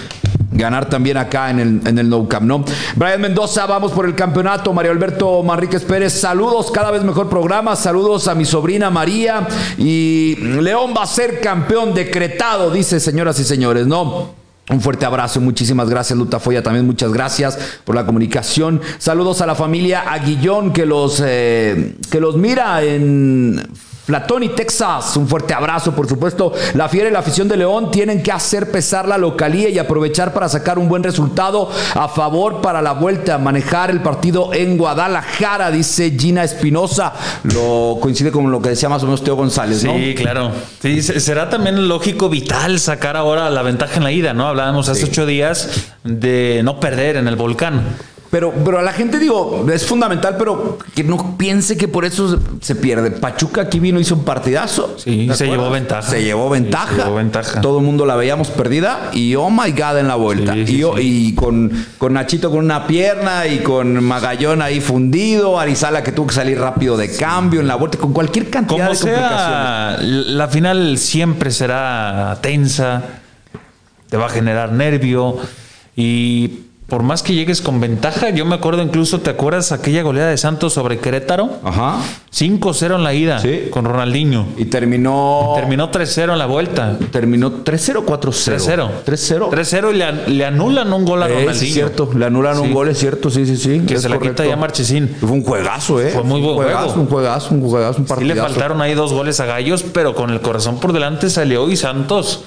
ganar 0.55 0.89
también 0.89 1.17
acá 1.17 1.49
en 1.49 1.59
el, 1.59 1.81
en 1.85 1.99
el 1.99 2.09
No 2.09 2.27
Camp, 2.27 2.45
¿no? 2.45 2.65
Brian 2.95 3.21
Mendoza, 3.21 3.65
vamos 3.65 3.91
por 3.91 4.05
el 4.05 4.15
campeonato. 4.15 4.73
Mario 4.73 4.91
Alberto 4.91 5.43
Manríquez 5.43 5.83
Pérez, 5.83 6.13
saludos, 6.13 6.71
cada 6.71 6.91
vez 6.91 7.03
mejor 7.03 7.29
programa. 7.29 7.75
Saludos 7.75 8.27
a 8.27 8.35
mi 8.35 8.45
sobrina 8.45 8.89
María. 8.89 9.47
Y 9.77 10.35
León 10.37 10.93
va 10.97 11.03
a 11.03 11.07
ser 11.07 11.39
campeón 11.41 11.93
decretado, 11.93 12.71
dice 12.71 12.99
señoras 12.99 13.39
y 13.39 13.43
señores, 13.43 13.85
¿no? 13.85 14.45
Un 14.67 14.81
fuerte 14.81 15.05
abrazo, 15.05 15.39
muchísimas 15.41 15.91
gracias 15.91 16.17
Luta 16.17 16.39
Foya, 16.39 16.63
también 16.63 16.87
muchas 16.87 17.13
gracias 17.13 17.79
por 17.83 17.93
la 17.93 18.03
comunicación. 18.03 18.81
Saludos 18.97 19.41
a 19.41 19.45
la 19.45 19.53
familia 19.53 20.11
Aguillón 20.11 20.73
que 20.73 20.87
los, 20.87 21.21
eh, 21.23 21.95
que 22.09 22.19
los 22.19 22.35
mira 22.35 22.81
en 22.81 23.61
Platón 24.05 24.43
y 24.43 24.49
Texas, 24.49 25.17
un 25.17 25.27
fuerte 25.27 25.53
abrazo, 25.53 25.95
por 25.95 26.07
supuesto. 26.07 26.53
La 26.75 26.87
Fiera 26.87 27.09
y 27.09 27.11
la 27.11 27.19
afición 27.19 27.47
de 27.47 27.57
León 27.57 27.89
tienen 27.89 28.21
que 28.21 28.31
hacer 28.31 28.69
pesar 28.69 29.07
la 29.07 29.17
localía 29.17 29.69
y 29.69 29.79
aprovechar 29.79 30.33
para 30.33 30.47
sacar 30.47 30.77
un 30.77 30.87
buen 30.87 31.03
resultado 31.03 31.71
a 31.95 32.07
favor 32.07 32.61
para 32.61 32.81
la 32.81 32.93
vuelta, 32.93 33.35
a 33.35 33.37
manejar 33.37 33.89
el 33.89 34.01
partido 34.01 34.53
en 34.53 34.77
Guadalajara, 34.77 35.71
dice 35.71 36.15
Gina 36.17 36.43
Espinosa. 36.43 37.13
Lo 37.43 37.97
coincide 37.99 38.31
con 38.31 38.51
lo 38.51 38.61
que 38.61 38.69
decía 38.69 38.89
más 38.89 39.01
o 39.01 39.05
menos 39.05 39.23
Teo 39.23 39.35
González, 39.35 39.83
¿no? 39.83 39.93
Sí, 39.93 40.13
claro. 40.15 40.51
Sí, 40.79 41.01
será 41.01 41.49
también 41.49 41.87
lógico, 41.87 42.29
vital 42.29 42.79
sacar 42.79 43.17
ahora 43.17 43.49
la 43.49 43.63
ventaja 43.63 43.97
en 43.97 44.03
la 44.03 44.11
ida, 44.11 44.33
¿no? 44.33 44.47
Hablábamos 44.47 44.87
hace 44.87 45.05
ocho 45.05 45.25
días 45.25 45.93
de 46.03 46.61
no 46.63 46.79
perder 46.79 47.17
en 47.17 47.27
el 47.27 47.35
volcán. 47.35 47.81
Pero, 48.31 48.53
pero 48.65 48.79
a 48.79 48.81
la 48.81 48.91
gente 48.91 49.19
digo, 49.19 49.65
es 49.71 49.85
fundamental, 49.85 50.35
pero 50.37 50.77
que 50.93 51.03
no 51.03 51.37
piense 51.37 51.77
que 51.77 51.87
por 51.87 52.05
eso 52.05 52.39
se 52.59 52.75
pierde. 52.75 53.11
Pachuca 53.11 53.61
aquí 53.61 53.79
vino, 53.79 53.99
hizo 53.99 54.15
un 54.15 54.25
partidazo. 54.25 54.95
Sí, 54.97 55.29
se 55.33 55.47
llevó 55.47 55.69
ventaja. 55.69 56.01
Se 56.01 56.23
llevó 56.23 56.49
ventaja. 56.49 56.95
se 56.95 57.03
llevó 57.03 57.15
ventaja. 57.15 57.61
Todo 57.61 57.79
el 57.79 57.85
mundo 57.85 58.05
la 58.05 58.15
veíamos 58.15 58.49
perdida 58.49 59.11
y 59.13 59.35
oh 59.35 59.49
my 59.49 59.71
god 59.71 59.99
en 59.99 60.07
la 60.07 60.15
vuelta. 60.15 60.55
y, 60.55 60.83
y 60.99 61.35
con, 61.35 61.71
con, 61.97 62.13
Nachito 62.13 62.49
con 62.49 62.59
una 62.59 62.87
pierna 62.87 63.47
y 63.47 63.59
con 63.59 64.03
Magallón 64.03 64.61
ahí 64.61 64.81
fundido, 64.81 65.59
Arizala 65.59 66.03
que 66.03 66.11
tuvo 66.11 66.27
que 66.27 66.35
salir 66.35 66.59
rápido 66.59 66.97
de 66.97 67.15
cambio 67.15 67.61
en 67.61 67.67
la 67.67 67.75
vuelta, 67.75 67.97
con 67.97 68.13
cualquier 68.13 68.49
cantidad 68.49 68.89
de 68.89 68.95
sea, 68.95 69.97
La 70.01 70.47
final 70.47 70.97
siempre 70.97 71.51
será 71.51 72.37
tensa, 72.41 73.03
te 74.09 74.17
va 74.17 74.25
a 74.25 74.29
generar 74.29 74.71
nervio 74.71 75.37
y 75.95 76.64
por 76.87 77.01
más 77.01 77.23
que 77.23 77.33
llegues 77.33 77.61
con 77.61 77.81
ventaja, 77.81 78.29
yo 78.29 78.45
me 78.45 78.53
acuerdo 78.53 78.83
incluso, 78.83 79.19
¿te 79.19 79.31
acuerdas 79.31 79.71
aquella 79.71 80.03
goleada 80.03 80.29
de 80.29 80.37
Santos 80.37 80.73
sobre 80.73 80.99
Querétaro? 80.99 81.49
Ajá. 81.63 81.97
5-0 82.31 82.95
en 82.95 83.03
la 83.03 83.13
ida 83.13 83.39
sí. 83.39 83.69
con 83.71 83.85
Ronaldinho. 83.85 84.45
Y 84.57 84.65
terminó. 84.65 85.53
terminó 85.55 85.91
3-0 85.91 86.33
en 86.33 86.37
la 86.37 86.45
vuelta. 86.45 86.99
Terminó 87.11 87.63
3-0 87.63 88.05
4-0. 88.05 88.59
3-0. 88.59 88.89
3-0. 89.03 89.49
3-0 89.49 89.93
y 89.93 89.97
le, 89.97 90.35
le, 90.37 90.45
anulan 90.45 90.93
un 90.93 91.05
gol 91.05 91.23
a 91.23 91.27
Ronaldinho. 91.27 91.51
Es 91.53 91.73
cierto, 91.73 92.09
le 92.15 92.25
anulan 92.25 92.59
un 92.59 92.71
gol, 92.71 92.89
es 92.89 92.99
cierto, 92.99 93.31
sí, 93.31 93.45
sí, 93.45 93.57
sí. 93.57 93.79
Que 93.87 93.97
se 93.97 94.07
la 94.07 94.19
quita 94.19 94.45
ya 94.45 94.55
Marchesín. 94.55 95.15
Fue 95.19 95.31
un 95.31 95.43
juegazo, 95.43 95.99
¿eh? 95.99 96.11
Fue 96.11 96.23
muy 96.23 96.39
buen 96.41 96.51
un 96.51 96.55
juegazo, 96.57 96.87
juego. 96.87 97.01
Un 97.01 97.07
juegazo, 97.07 97.55
un 97.55 97.61
juegazo, 97.61 97.97
un 97.99 98.05
partidazo. 98.05 98.33
Sí 98.33 98.41
le 98.41 98.53
faltaron 98.53 98.81
ahí 98.81 98.93
dos 98.93 99.11
goles 99.11 99.39
a 99.39 99.45
Gallos, 99.45 99.83
pero 99.83 100.13
con 100.13 100.29
el 100.29 100.41
corazón 100.41 100.79
por 100.79 100.93
delante 100.93 101.29
salió 101.31 101.69
y 101.69 101.77
Santos 101.77 102.43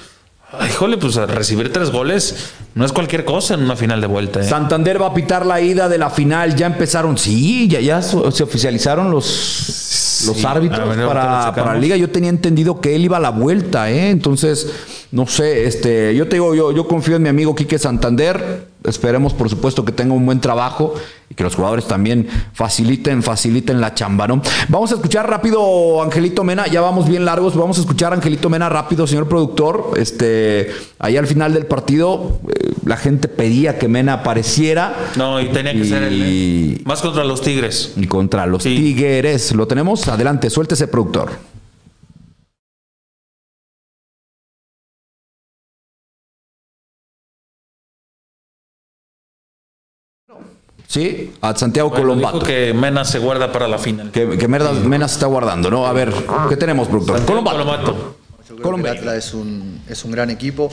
Híjole, 0.67 0.97
pues 0.97 1.15
recibir 1.15 1.71
tres 1.71 1.91
goles 1.91 2.53
no 2.73 2.85
es 2.85 2.91
cualquier 2.91 3.25
cosa 3.25 3.53
en 3.53 3.61
una 3.61 3.75
final 3.75 4.01
de 4.01 4.07
vuelta. 4.07 4.39
¿eh? 4.39 4.43
Santander 4.43 5.01
va 5.01 5.07
a 5.07 5.13
pitar 5.13 5.45
la 5.45 5.61
ida 5.61 5.87
de 5.89 5.97
la 5.97 6.09
final. 6.09 6.55
Ya 6.55 6.65
empezaron, 6.65 7.17
sí, 7.17 7.67
ya, 7.67 7.79
ya 7.79 8.01
se 8.01 8.43
oficializaron 8.43 9.11
los, 9.11 10.23
los 10.25 10.45
árbitros 10.45 10.95
para, 11.05 11.53
para, 11.53 11.73
la 11.73 11.79
liga. 11.79 11.95
Yo 11.97 12.09
tenía 12.09 12.29
entendido 12.29 12.81
que 12.81 12.95
él 12.95 13.05
iba 13.05 13.17
a 13.17 13.19
la 13.19 13.29
vuelta, 13.29 13.91
¿eh? 13.91 14.09
Entonces, 14.09 14.71
no 15.11 15.25
sé, 15.25 15.65
este, 15.65 16.13
yo 16.15 16.27
te 16.27 16.35
digo, 16.35 16.53
yo, 16.53 16.71
yo 16.71 16.87
confío 16.87 17.15
en 17.15 17.23
mi 17.23 17.29
amigo 17.29 17.55
Quique 17.55 17.79
Santander. 17.79 18.67
Esperemos, 18.83 19.33
por 19.33 19.49
supuesto, 19.49 19.83
que 19.83 19.91
tenga 19.91 20.13
un 20.13 20.25
buen 20.25 20.39
trabajo 20.39 20.93
y 21.29 21.35
que 21.35 21.43
los 21.43 21.55
jugadores 21.55 21.85
también 21.85 22.27
faciliten, 22.53 23.23
faciliten 23.23 23.81
la 23.81 23.93
chamba, 23.93 24.27
¿no? 24.27 24.41
Vamos 24.69 24.91
a 24.91 24.95
escuchar 24.95 25.29
rápido 25.29 26.01
Angelito 26.01 26.43
Mena, 26.43 26.67
ya 26.67 26.79
vamos 26.79 27.09
bien 27.09 27.25
largos, 27.25 27.55
vamos 27.57 27.77
a 27.77 27.81
escuchar 27.81 28.13
Angelito 28.13 28.49
Mena 28.49 28.69
rápido, 28.69 29.05
señor 29.05 29.27
productor. 29.27 29.93
Este, 29.97 30.71
ahí 30.99 31.17
al 31.17 31.27
final 31.27 31.53
del 31.53 31.65
partido, 31.65 32.39
eh, 32.47 32.73
la 32.85 32.95
gente 32.95 33.27
pedía 33.27 33.79
que 33.79 33.87
Mena 33.87 34.13
apareciera. 34.13 34.95
No, 35.17 35.41
y 35.41 35.47
tenía 35.47 35.73
que 35.73 35.85
ser 35.85 36.03
él. 36.03 36.21
¿eh? 36.23 36.81
Más 36.85 37.01
contra 37.01 37.23
los 37.23 37.41
Tigres. 37.41 37.93
Y 37.97 38.05
contra 38.05 38.45
los 38.45 38.63
Tigres. 38.63 39.53
¿Lo 39.53 39.67
tenemos? 39.67 40.07
Adelante, 40.07 40.49
suéltese, 40.51 40.87
productor. 40.87 41.31
Sí, 50.89 51.33
a 51.41 51.55
Santiago 51.55 51.91
bueno, 51.91 52.03
Colombato. 52.03 52.39
que 52.39 52.73
Mena 52.73 53.05
se 53.05 53.19
guarda 53.19 53.51
para 53.51 53.67
la 53.67 53.77
final. 53.77 54.09
Que, 54.09 54.25
Mena, 54.25 55.07
se 55.07 55.13
está 55.13 55.27
guardando, 55.27 55.69
¿no? 55.69 55.85
A 55.85 55.93
ver, 55.93 56.11
¿qué 56.49 56.57
tenemos, 56.57 56.87
productor? 56.87 57.23
Colombato. 57.25 58.15
Yo 58.49 58.55
creo 58.55 58.75
que 58.75 58.81
el 58.81 58.87
Atlas 58.97 59.15
es 59.15 59.33
un, 59.35 59.83
es 59.87 60.03
un 60.03 60.11
gran 60.11 60.31
equipo. 60.31 60.69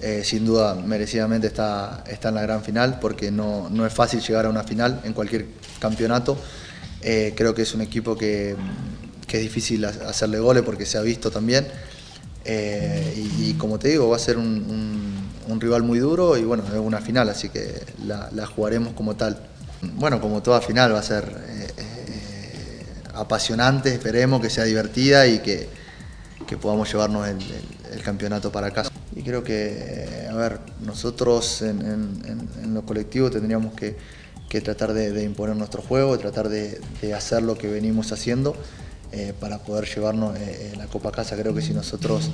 Eh, 0.00 0.22
sin 0.24 0.44
duda, 0.44 0.74
merecidamente 0.74 1.46
está, 1.46 2.02
está 2.08 2.30
en 2.30 2.34
la 2.34 2.42
gran 2.42 2.64
final, 2.64 2.98
porque 2.98 3.30
no, 3.30 3.68
no 3.70 3.86
es 3.86 3.94
fácil 3.94 4.20
llegar 4.20 4.46
a 4.46 4.48
una 4.48 4.64
final 4.64 5.00
en 5.04 5.12
cualquier 5.12 5.46
campeonato. 5.78 6.36
Eh, 7.00 7.32
creo 7.36 7.54
que 7.54 7.62
es 7.62 7.72
un 7.72 7.82
equipo 7.82 8.16
que, 8.16 8.56
que, 9.28 9.36
es 9.36 9.42
difícil 9.44 9.84
hacerle 9.84 10.40
goles 10.40 10.64
porque 10.64 10.86
se 10.86 10.98
ha 10.98 11.02
visto 11.02 11.30
también. 11.30 11.68
Eh, 12.44 13.14
y, 13.38 13.54
como 13.54 13.78
te 13.78 13.90
digo, 13.90 14.08
va 14.08 14.16
a 14.16 14.18
ser 14.18 14.38
un, 14.38 14.44
un, 14.44 15.21
rival 15.60 15.82
muy 15.82 15.98
duro 15.98 16.36
y 16.36 16.44
bueno, 16.44 16.64
es 16.66 16.78
una 16.78 17.00
final, 17.00 17.28
así 17.28 17.48
que 17.48 17.84
la, 18.04 18.46
jugaremos 18.46 18.94
como 18.94 19.14
tal 19.16 19.38
bueno, 19.82 20.20
como 20.20 20.42
toda 20.42 20.60
final 20.60 20.94
va 20.94 21.00
a 21.00 21.02
ser 21.02 21.24
eh, 21.24 21.66
eh, 21.76 22.84
apasionante, 23.14 23.92
esperemos 23.92 24.40
que 24.40 24.48
sea 24.48 24.64
divertida 24.64 25.26
y 25.26 25.40
que, 25.40 25.68
podamos 26.60 26.92
llevarnos 26.92 27.26
el, 27.26 28.02
campeonato 28.02 28.52
para 28.52 28.70
casa. 28.70 28.90
Y 29.16 29.22
creo 29.22 29.42
que, 29.42 30.28
a 30.30 30.34
ver, 30.34 30.60
nosotros 30.82 31.62
en, 31.62 32.74
lo 32.74 32.82
colectivo 32.82 33.30
tendríamos 33.30 33.72
que, 33.72 33.96
tratar 34.60 34.92
de, 34.92 35.22
imponer 35.24 35.56
nuestro 35.56 35.80
juego, 35.80 36.18
tratar 36.18 36.50
de, 36.50 36.78
hacer 37.14 37.42
lo 37.42 37.56
que 37.56 37.68
venimos 37.68 38.12
haciendo. 38.12 38.54
Eh, 39.12 39.34
para 39.38 39.58
poder 39.58 39.86
llevarnos 39.86 40.38
la 40.78 40.86
Copa 40.86 41.10
a 41.10 41.12
casa. 41.12 41.36
Creo 41.36 41.54
que 41.54 41.60
si 41.60 41.74
nosotros 41.74 42.30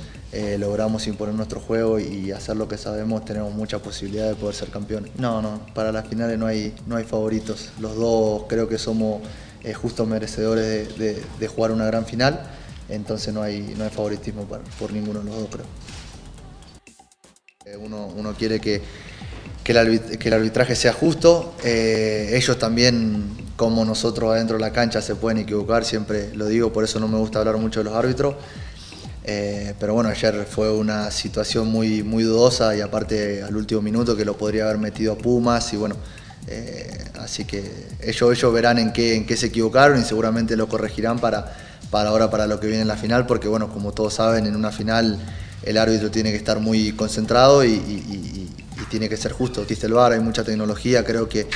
logramos 0.57 1.07
imponer 1.07 1.35
nuestro 1.35 1.59
juego 1.59 1.99
y 1.99 2.31
hacer 2.31 2.55
lo 2.55 2.69
que 2.69 2.77
sabemos, 2.77 3.25
tenemos 3.25 3.53
mucha 3.53 3.79
posibilidad 3.79 4.29
de 4.29 4.35
poder 4.35 4.55
ser 4.55 4.69
campeones. 4.69 5.11
No, 5.17 5.41
no, 5.41 5.59
para 5.73 5.91
las 5.91 6.07
finales 6.07 6.39
no 6.39 6.45
hay, 6.45 6.73
no 6.87 6.95
hay 6.95 7.03
favoritos. 7.03 7.71
Los 7.81 7.95
dos 7.97 8.43
creo 8.47 8.69
que 8.69 8.77
somos 8.77 9.21
eh, 9.61 9.73
justos 9.73 10.07
merecedores 10.07 10.97
de, 10.97 11.47
jugar 11.49 11.71
una 11.71 11.85
gran 11.85 12.05
final, 12.05 12.49
entonces 12.87 13.33
no 13.33 13.41
hay, 13.41 13.75
no 13.77 13.83
hay 13.83 13.89
favoritismo 13.89 14.47
por 14.79 14.93
ninguno 14.93 15.19
de 15.19 15.25
los 15.25 15.35
dos, 15.35 15.49
creo. 15.51 15.65
Eh, 17.65 17.75
uno, 17.75 18.07
uno 18.07 18.33
quiere 18.35 18.61
que, 18.61 18.81
que, 19.73 20.27
el 20.27 20.33
arbitraje 20.33 20.75
sea 20.75 20.93
justo. 20.93 21.53
Eh, 21.63 22.31
ellos 22.33 22.57
también, 22.57 23.29
como 23.55 23.85
nosotros 23.85 24.31
adentro 24.31 24.57
de 24.57 24.61
la 24.61 24.71
cancha, 24.71 24.99
se 24.99 25.15
pueden 25.15 25.39
equivocar, 25.39 25.85
siempre 25.85 26.33
lo 26.33 26.47
digo, 26.47 26.73
por 26.73 26.83
eso 26.83 26.99
no 26.99 27.07
me 27.07 27.17
gusta 27.19 27.39
hablar 27.39 27.57
mucho 27.57 27.81
de 27.81 27.83
los 27.83 27.93
árbitros. 27.93 28.35
Eh, 29.25 29.75
pero 29.79 29.93
bueno, 29.93 30.09
ayer 30.09 30.47
fue 30.49 30.71
una 30.71 31.11
situación 31.11 31.67
muy, 31.67 32.01
muy 32.01 32.23
dudosa 32.23 32.75
y 32.75 32.81
aparte 32.81 33.43
al 33.43 33.55
último 33.55 33.81
minuto 33.81 34.15
que 34.15 34.25
lo 34.25 34.35
podría 34.35 34.63
haber 34.63 34.79
metido 34.79 35.13
a 35.13 35.17
Pumas 35.17 35.71
y 35.71 35.77
bueno, 35.77 35.95
eh, 36.47 37.05
así 37.19 37.45
que 37.45 37.61
ellos, 38.01 38.31
ellos 38.35 38.51
verán 38.51 38.79
en 38.79 38.91
qué, 38.91 39.13
en 39.13 39.27
qué 39.27 39.37
se 39.37 39.47
equivocaron 39.47 40.01
y 40.01 40.03
seguramente 40.03 40.55
lo 40.57 40.67
corregirán 40.67 41.19
para, 41.19 41.55
para 41.91 42.09
ahora, 42.09 42.31
para 42.31 42.47
lo 42.47 42.59
que 42.59 42.65
viene 42.65 42.81
en 42.81 42.87
la 42.87 42.97
final, 42.97 43.27
porque 43.27 43.47
bueno, 43.47 43.69
como 43.69 43.91
todos 43.91 44.15
saben, 44.15 44.47
en 44.47 44.55
una 44.55 44.71
final 44.71 45.19
el 45.63 45.77
árbitro 45.77 46.09
tiene 46.09 46.31
que 46.31 46.37
estar 46.37 46.59
muy 46.59 46.93
concentrado 46.93 47.63
y, 47.63 48.38
tiene 48.89 49.07
que 49.07 49.17
ser 49.17 49.31
justo. 49.31 49.61
Existe 49.61 49.87
el 49.87 49.93
VAR, 49.93 50.13
hay 50.13 50.19
mucha 50.19 50.43
tecnología, 50.43 51.03
creo 51.05 51.29
que 51.29 51.47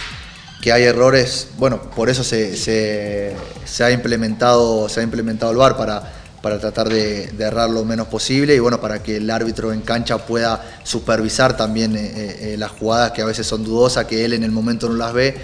que 0.63 0.71
hay 0.71 0.83
errores, 0.83 1.49
bueno, 1.57 1.81
por 1.93 2.09
eso 2.09 2.23
se, 2.23 2.55
se, 2.55 3.83
ha 3.83 3.91
implementado, 3.91 4.87
se 4.87 5.01
ha 5.01 5.03
implementado 5.03 5.51
el 5.51 5.57
VAR 5.57 5.75
para, 5.75 6.09
para 6.41 6.57
tratar 6.57 6.87
de, 6.87 7.33
errar 7.37 7.69
lo 7.69 7.83
menos 7.83 8.07
posible 8.07 8.55
y 8.55 8.59
bueno, 8.59 8.79
para 8.79 9.03
que 9.03 9.17
el 9.17 9.29
árbitro 9.29 9.73
en 9.73 9.81
cancha 9.81 10.19
pueda 10.19 10.63
supervisar 10.83 11.57
también 11.57 11.97
eh, 11.97 12.53
eh, 12.53 12.55
las 12.57 12.71
jugadas 12.71 13.11
que 13.11 13.21
a 13.21 13.25
veces 13.25 13.45
son 13.45 13.65
dudosas, 13.65 14.05
que 14.05 14.23
él 14.23 14.31
en 14.31 14.45
el 14.45 14.51
momento 14.51 14.87
no 14.87 14.95
las 14.95 15.11
ve. 15.11 15.35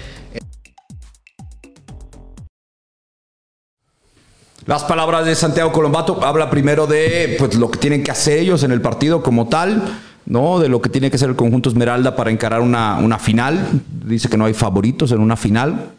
Las 4.65 4.85
palabras 4.85 5.25
de 5.25 5.35
Santiago 5.35 5.73
Colombato 5.73 6.23
habla 6.23 6.49
primero 6.49 6.87
de 6.87 7.35
pues, 7.37 7.55
lo 7.55 7.69
que 7.69 7.77
tienen 7.77 8.05
que 8.05 8.11
hacer 8.11 8.37
ellos 8.37 8.63
en 8.63 8.71
el 8.71 8.79
partido 8.79 9.21
como 9.21 9.49
tal 9.49 9.83
¿no? 10.29 10.59
De 10.59 10.69
lo 10.69 10.81
que 10.81 10.89
tiene 10.89 11.11
que 11.11 11.17
ser 11.17 11.29
el 11.29 11.35
conjunto 11.35 11.69
Esmeralda 11.69 12.15
para 12.15 12.31
encarar 12.31 12.61
una, 12.61 12.97
una 12.99 13.19
final. 13.19 13.81
Dice 14.05 14.29
que 14.29 14.37
no 14.37 14.45
hay 14.45 14.53
favoritos 14.53 15.11
en 15.11 15.19
una 15.19 15.35
final. 15.35 15.91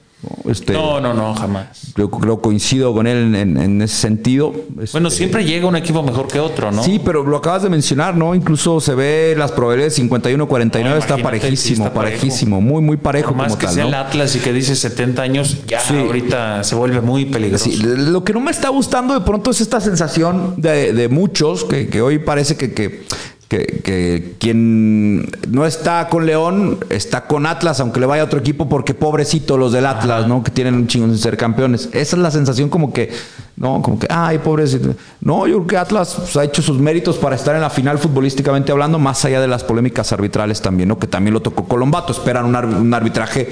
Este, 0.44 0.74
no, 0.74 1.00
no, 1.00 1.14
no, 1.14 1.34
jamás. 1.34 1.94
Yo 1.96 2.10
creo 2.10 2.42
coincido 2.42 2.92
con 2.92 3.06
él 3.06 3.34
en, 3.34 3.56
en 3.56 3.80
ese 3.80 3.96
sentido. 3.96 4.52
Este, 4.80 4.92
bueno, 4.92 5.08
siempre 5.08 5.44
llega 5.44 5.66
un 5.66 5.76
equipo 5.76 6.02
mejor 6.02 6.28
que 6.28 6.38
otro, 6.38 6.70
¿no? 6.70 6.82
Sí, 6.84 7.00
pero 7.02 7.24
lo 7.24 7.38
acabas 7.38 7.62
de 7.62 7.70
mencionar, 7.70 8.14
¿no? 8.16 8.34
Incluso 8.34 8.80
se 8.80 8.94
ve 8.94 9.34
las 9.36 9.50
probabilidades 9.52 9.98
51-49, 9.98 10.84
no, 10.84 10.96
está 10.96 11.16
parejísimo, 11.16 11.86
está 11.86 11.94
parejísimo, 11.94 12.60
muy, 12.60 12.82
muy 12.82 12.98
parejo. 12.98 13.34
más 13.34 13.56
que 13.56 13.66
sea 13.68 13.86
el 13.86 13.94
Atlas 13.94 14.36
y 14.36 14.40
que 14.40 14.52
dice 14.52 14.76
70 14.76 15.22
años, 15.22 15.66
ya 15.66 15.80
ahorita 15.88 16.64
se 16.64 16.74
vuelve 16.74 17.00
muy 17.00 17.24
peligroso. 17.24 17.64
Sí, 17.64 17.80
lo 17.82 18.22
que 18.22 18.34
no 18.34 18.40
me 18.40 18.50
está 18.50 18.68
gustando 18.68 19.14
de 19.14 19.20
pronto 19.22 19.50
es 19.50 19.62
esta 19.62 19.80
sensación 19.80 20.54
de, 20.58 20.92
de 20.92 21.08
muchos 21.08 21.64
que, 21.64 21.88
que, 21.88 22.02
hoy 22.02 22.18
parece 22.18 22.56
que, 22.56 22.74
que 22.74 23.04
que, 23.50 24.36
quien 24.38 25.28
no 25.48 25.66
está 25.66 26.08
con 26.08 26.24
León 26.24 26.78
está 26.88 27.26
con 27.26 27.46
Atlas, 27.46 27.80
aunque 27.80 27.98
le 27.98 28.06
vaya 28.06 28.22
a 28.22 28.26
otro 28.26 28.38
equipo, 28.38 28.68
porque 28.68 28.94
pobrecito 28.94 29.56
los 29.56 29.72
del 29.72 29.86
Atlas, 29.86 30.28
¿no? 30.28 30.44
Que 30.44 30.52
tienen 30.52 30.74
un 30.74 30.86
chingo 30.86 31.08
de 31.08 31.18
ser 31.18 31.36
campeones. 31.36 31.88
Esa 31.92 32.14
es 32.16 32.22
la 32.22 32.30
sensación 32.30 32.68
como 32.68 32.92
que, 32.92 33.10
¿no? 33.56 33.82
Como 33.82 33.98
que, 33.98 34.06
ay, 34.08 34.38
pobrecito. 34.38 34.94
No, 35.20 35.48
yo 35.48 35.56
creo 35.56 35.66
que 35.66 35.76
Atlas 35.78 36.14
pues, 36.16 36.36
ha 36.36 36.44
hecho 36.44 36.62
sus 36.62 36.78
méritos 36.78 37.18
para 37.18 37.34
estar 37.34 37.56
en 37.56 37.62
la 37.62 37.70
final 37.70 37.98
futbolísticamente 37.98 38.70
hablando, 38.70 39.00
más 39.00 39.24
allá 39.24 39.40
de 39.40 39.48
las 39.48 39.64
polémicas 39.64 40.12
arbitrales 40.12 40.62
también, 40.62 40.88
¿no? 40.88 41.00
Que 41.00 41.08
también 41.08 41.34
lo 41.34 41.40
tocó 41.40 41.64
Colombato. 41.64 42.12
Esperan 42.12 42.44
un, 42.44 42.94
arbitraje 42.94 43.48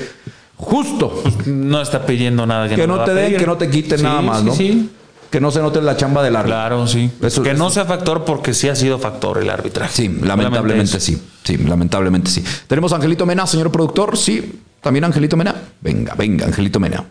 justo. 0.57 1.25
No 1.47 1.83
está 1.83 2.07
pidiendo 2.07 2.47
nada 2.47 2.69
que, 2.69 2.77
que 2.77 2.87
no, 2.87 3.03
te 3.03 3.15
den, 3.15 3.37
que 3.37 3.47
no 3.47 3.57
te 3.57 3.69
quiten 3.69 4.01
nada 4.01 4.23
más, 4.23 4.45
¿no? 4.45 4.55
Sí 4.55 4.93
que 5.31 5.41
no 5.41 5.51
se 5.51 5.61
note 5.61 5.81
la 5.83 5.97
chamba 5.97 6.23
del 6.23 6.37
árbitro. 6.37 6.57
Claro, 6.57 6.87
sí. 6.87 7.11
que 7.43 7.55
no 7.55 7.71
sea 7.71 7.85
factor 7.85 8.25
porque 8.25 8.55
sí 8.55 8.69
ha 8.69 8.75
sido 8.75 8.99
factor 8.99 9.39
el 9.39 9.51
arbitraje. 9.51 9.93
Sí, 9.93 10.09
lamentablemente 10.09 11.01
sí. 11.01 11.23
Sí, 11.45 11.57
lamentablemente 11.57 12.31
sí. 12.31 12.45
Tenemos 12.67 12.93
a 12.93 12.97
Angelito 12.97 13.27
Mena, 13.27 13.47
señor 13.47 13.71
productor. 13.71 14.17
Sí, 14.17 14.61
también 14.81 15.05
Angelito 15.05 15.37
Mena. 15.37 15.55
Venga, 15.81 16.15
venga, 16.15 16.47
Angelito 16.47 16.81
Mena. 16.81 17.05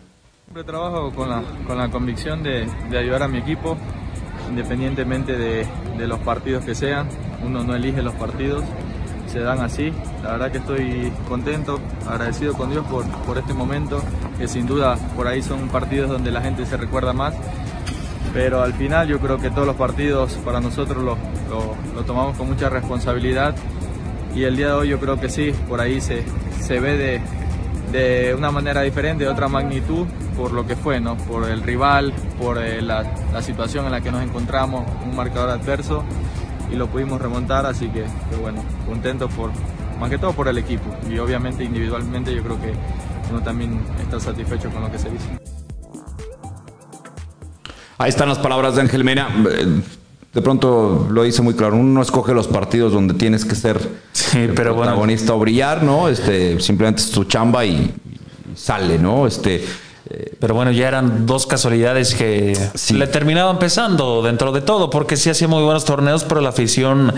Siempre 0.44 0.64
trabajo 0.64 1.12
con 1.12 1.28
la, 1.28 1.42
con 1.66 1.78
la 1.78 1.90
convicción 1.90 2.42
de, 2.42 2.68
de 2.90 2.98
ayudar 2.98 3.22
a 3.22 3.28
mi 3.28 3.38
equipo, 3.38 3.76
independientemente 4.48 5.36
de, 5.36 5.66
de 5.96 6.06
los 6.06 6.18
partidos 6.20 6.64
que 6.64 6.74
sean. 6.74 7.08
Uno 7.44 7.62
no 7.62 7.74
elige 7.76 8.02
los 8.02 8.14
partidos, 8.14 8.64
se 9.30 9.40
dan 9.40 9.60
así. 9.60 9.92
La 10.24 10.32
verdad 10.32 10.50
que 10.50 10.58
estoy 10.58 11.12
contento, 11.28 11.78
agradecido 12.08 12.54
con 12.54 12.70
Dios 12.70 12.84
por, 12.86 13.04
por 13.26 13.38
este 13.38 13.54
momento, 13.54 14.02
que 14.38 14.48
sin 14.48 14.66
duda 14.66 14.96
por 15.14 15.28
ahí 15.28 15.42
son 15.42 15.68
partidos 15.68 16.10
donde 16.10 16.30
la 16.32 16.40
gente 16.40 16.66
se 16.66 16.76
recuerda 16.76 17.12
más 17.12 17.34
pero 18.32 18.62
al 18.62 18.74
final 18.74 19.08
yo 19.08 19.18
creo 19.18 19.38
que 19.38 19.50
todos 19.50 19.66
los 19.66 19.76
partidos 19.76 20.34
para 20.44 20.60
nosotros 20.60 21.02
lo, 21.02 21.16
lo, 21.94 22.02
tomamos 22.04 22.36
con 22.36 22.48
mucha 22.48 22.68
responsabilidad 22.68 23.54
y 24.34 24.44
el 24.44 24.56
día 24.56 24.68
de 24.68 24.72
hoy 24.72 24.88
yo 24.88 25.00
creo 25.00 25.18
que 25.18 25.28
sí, 25.28 25.52
por 25.68 25.80
ahí 25.80 26.00
se, 26.00 26.22
se 26.60 26.80
ve 26.80 26.96
de, 26.96 27.20
de, 27.92 28.34
una 28.34 28.50
manera 28.50 28.82
diferente, 28.82 29.24
de 29.24 29.30
otra 29.30 29.48
magnitud, 29.48 30.06
por 30.36 30.52
lo 30.52 30.66
que 30.66 30.76
fue, 30.76 31.00
¿no? 31.00 31.16
por 31.16 31.48
el 31.48 31.62
rival, 31.62 32.12
por 32.38 32.58
eh, 32.58 32.82
la, 32.82 33.04
la, 33.32 33.42
situación 33.42 33.86
en 33.86 33.92
la 33.92 34.00
que 34.00 34.12
nos 34.12 34.22
encontramos, 34.22 34.84
un 35.04 35.16
marcador 35.16 35.50
adverso 35.50 36.04
y 36.70 36.76
lo 36.76 36.86
pudimos 36.86 37.20
remontar, 37.20 37.66
así 37.66 37.88
que, 37.88 38.04
que 38.30 38.36
bueno, 38.40 38.62
contento 38.86 39.28
por, 39.28 39.50
más 39.98 40.10
que 40.10 40.18
todo 40.18 40.32
por 40.32 40.48
el 40.48 40.58
equipo 40.58 40.94
y 41.10 41.18
obviamente 41.18 41.64
individualmente 41.64 42.34
yo 42.34 42.42
creo 42.42 42.60
que 42.60 42.72
uno 43.30 43.42
también 43.42 43.80
está 44.00 44.20
satisfecho 44.20 44.70
con 44.70 44.82
lo 44.82 44.90
que 44.90 44.98
se 44.98 45.08
hizo. 45.08 45.57
Ahí 47.98 48.10
están 48.10 48.28
las 48.28 48.38
palabras 48.38 48.76
de 48.76 48.82
Ángel 48.82 49.02
Mena. 49.02 49.28
De 50.32 50.42
pronto 50.42 51.08
lo 51.10 51.24
dice 51.24 51.42
muy 51.42 51.54
claro, 51.54 51.76
uno 51.76 52.00
escoge 52.00 52.32
los 52.32 52.46
partidos 52.46 52.92
donde 52.92 53.14
tienes 53.14 53.44
que 53.44 53.54
ser 53.54 53.80
pero 54.54 54.76
protagonista 54.76 55.34
o 55.34 55.38
brillar, 55.38 55.82
¿no? 55.82 56.08
Este, 56.08 56.60
simplemente 56.60 57.02
es 57.02 57.10
tu 57.10 57.24
chamba 57.24 57.64
y, 57.64 57.92
sale, 58.54 58.98
¿no? 58.98 59.26
Este, 59.26 59.64
eh, 60.10 60.36
pero 60.38 60.54
bueno, 60.54 60.70
ya 60.70 60.86
eran 60.86 61.26
dos 61.26 61.46
casualidades 61.46 62.14
que 62.14 62.56
le 62.92 63.06
terminaba 63.08 63.50
empezando 63.50 64.22
dentro 64.22 64.52
de 64.52 64.60
todo, 64.60 64.90
porque 64.90 65.16
sí 65.16 65.30
hacía 65.30 65.48
muy 65.48 65.62
buenos 65.64 65.84
torneos, 65.84 66.24
pero 66.24 66.40
la 66.40 66.50
afición 66.50 67.12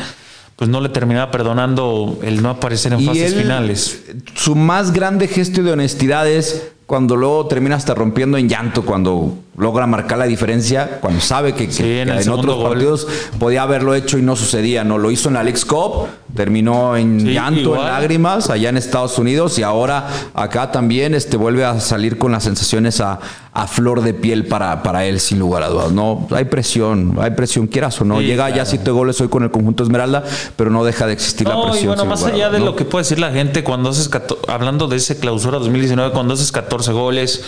pues 0.57 0.71
no 0.71 0.81
le 0.81 0.91
terminaba 0.91 1.31
perdonando 1.31 2.19
el 2.23 2.43
no 2.43 2.51
aparecer 2.51 2.93
en 2.93 3.05
fases 3.05 3.35
finales. 3.35 4.03
Su 4.35 4.55
más 4.55 4.93
grande 4.93 5.27
gesto 5.27 5.63
de 5.63 5.73
honestidad 5.73 6.29
es 6.29 6.73
cuando 6.87 7.17
luego 7.17 7.47
termina 7.47 7.77
hasta 7.77 7.95
rompiendo 7.95 8.37
en 8.37 8.49
llanto 8.49 8.85
cuando 8.85 9.39
logra 9.61 9.87
marcar 9.87 10.19
la 10.19 10.25
diferencia, 10.25 10.99
cuando 11.01 11.21
sabe 11.21 11.55
que, 11.55 11.69
en, 12.01 12.29
otros 12.31 12.63
partidos 12.63 13.07
podía 13.39 13.63
haberlo 13.63 13.95
hecho 13.95 14.17
y 14.19 14.23
no 14.23 14.35
sucedía, 14.35 14.85
¿no? 14.85 14.99
Lo 14.99 15.11
hizo 15.11 15.29
en 15.29 15.35
la 15.35 15.43
League 15.43 15.61
Cup, 15.67 16.09
terminó 16.35 16.97
en 16.97 17.27
llanto, 17.27 17.77
en 17.77 17.85
lágrimas, 17.85 18.49
allá 18.49 18.71
en 18.71 18.77
Estados 18.79 19.19
Unidos 19.19 19.59
y 19.59 19.63
ahora 19.63 20.09
acá 20.35 20.73
también 20.73 21.15
este, 21.15 21.37
vuelve 21.37 21.65
a 21.65 21.79
salir 21.81 22.17
con 22.17 22.33
las 22.33 22.45
sensaciones 22.45 23.01
a, 23.01 23.19
flor 23.67 24.01
de 24.01 24.15
piel 24.15 24.47
para, 24.47 24.83
para 24.83 25.05
él, 25.05 25.21
sin 25.21 25.39
lugar 25.39 25.63
a 25.63 25.69
dudas. 25.69 25.93
No, 25.93 26.27
hay 26.31 26.47
presión, 26.47 27.19
hay 27.21 27.33
presión, 27.33 27.67
quieras 27.67 28.01
o 28.01 28.07
no. 28.07 28.23
Llega 28.23 28.49
ya 28.49 28.65
siete 28.65 28.91
goles 28.91 29.21
hoy 29.21 29.29
con 29.29 29.43
el 29.43 29.51
conjunto 29.51 29.83
Esmeralda, 29.83 30.25
pero 30.57 30.71
no 30.71 30.83
deja 30.83 31.07
de 31.07 31.13
existir 31.13 31.47
la 31.47 31.61
presión. 31.61 31.85
Y 31.85 31.87
bueno, 31.89 32.07
más 32.07 32.25
allá 32.25 32.49
de 32.49 32.61
lo 32.61 32.75
que 32.75 32.87
puede 32.87 33.03
decir 33.03 33.19
la 33.19 33.31
gente 33.31 33.63
cuando 33.63 33.91
haces, 33.91 34.09
hablando 34.49 34.89
de 34.89 34.97
ese 34.97 35.19
clausura 35.19 35.59
2019, 35.59 36.13
cuando 36.13 36.33
haces 36.33 36.51
14 36.53 36.93
goles 36.93 37.45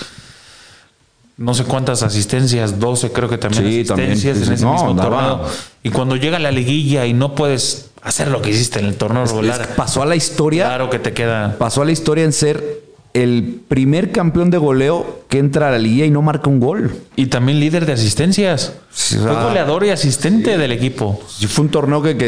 no 1.37 1.55
sé 1.55 1.65
cuántas 1.65 2.03
asistencias, 2.03 2.79
12 2.79 3.13
creo 3.13 3.29
que 3.29 3.39
también 3.39 3.67
asistencias 3.67 4.37
en 4.37 4.53
ese 4.53 4.67
mismo 4.67 4.95
torneo. 4.97 5.45
Y 5.83 5.91
cuando 5.91 6.17
llega 6.17 6.39
la 6.39 6.51
liguilla 6.51 7.07
y 7.07 7.15
no 7.15 7.35
puedes 7.35 7.91
hacer 8.03 8.29
lo 8.29 8.43
que 8.43 8.51
hiciste 8.51 8.81
en 8.81 8.87
el 8.87 8.97
torneo 8.97 9.25
regular. 9.25 9.75
pasó 9.77 10.03
a 10.03 10.07
la 10.07 10.17
historia. 10.17 10.67
Claro 10.67 10.91
que 10.91 10.99
te 10.99 11.13
queda. 11.13 11.57
Pasó 11.59 11.83
a 11.83 11.85
la 11.85 11.93
historia 11.93 12.25
en 12.25 12.33
ser 12.33 12.83
el 13.15 13.61
primer 13.69 14.13
campeón 14.13 14.51
de 14.51 14.59
goleo 14.59 15.22
que 15.33 15.39
entra 15.39 15.69
a 15.69 15.71
la 15.71 15.79
liga 15.79 16.05
y 16.05 16.11
no 16.11 16.21
marca 16.21 16.51
un 16.51 16.61
gol. 16.61 16.95
Y 17.17 17.27
también 17.27 17.59
líder 17.59 17.87
de 17.87 17.95
asistencias. 17.95 18.75
fue 18.91 19.33
goleador 19.33 19.83
y 19.83 19.89
asistente 19.89 20.59
del 20.59 20.73
equipo. 20.73 21.19
fue 21.49 21.65
un 21.65 21.71
torneo 21.71 22.03
que... 22.03 22.19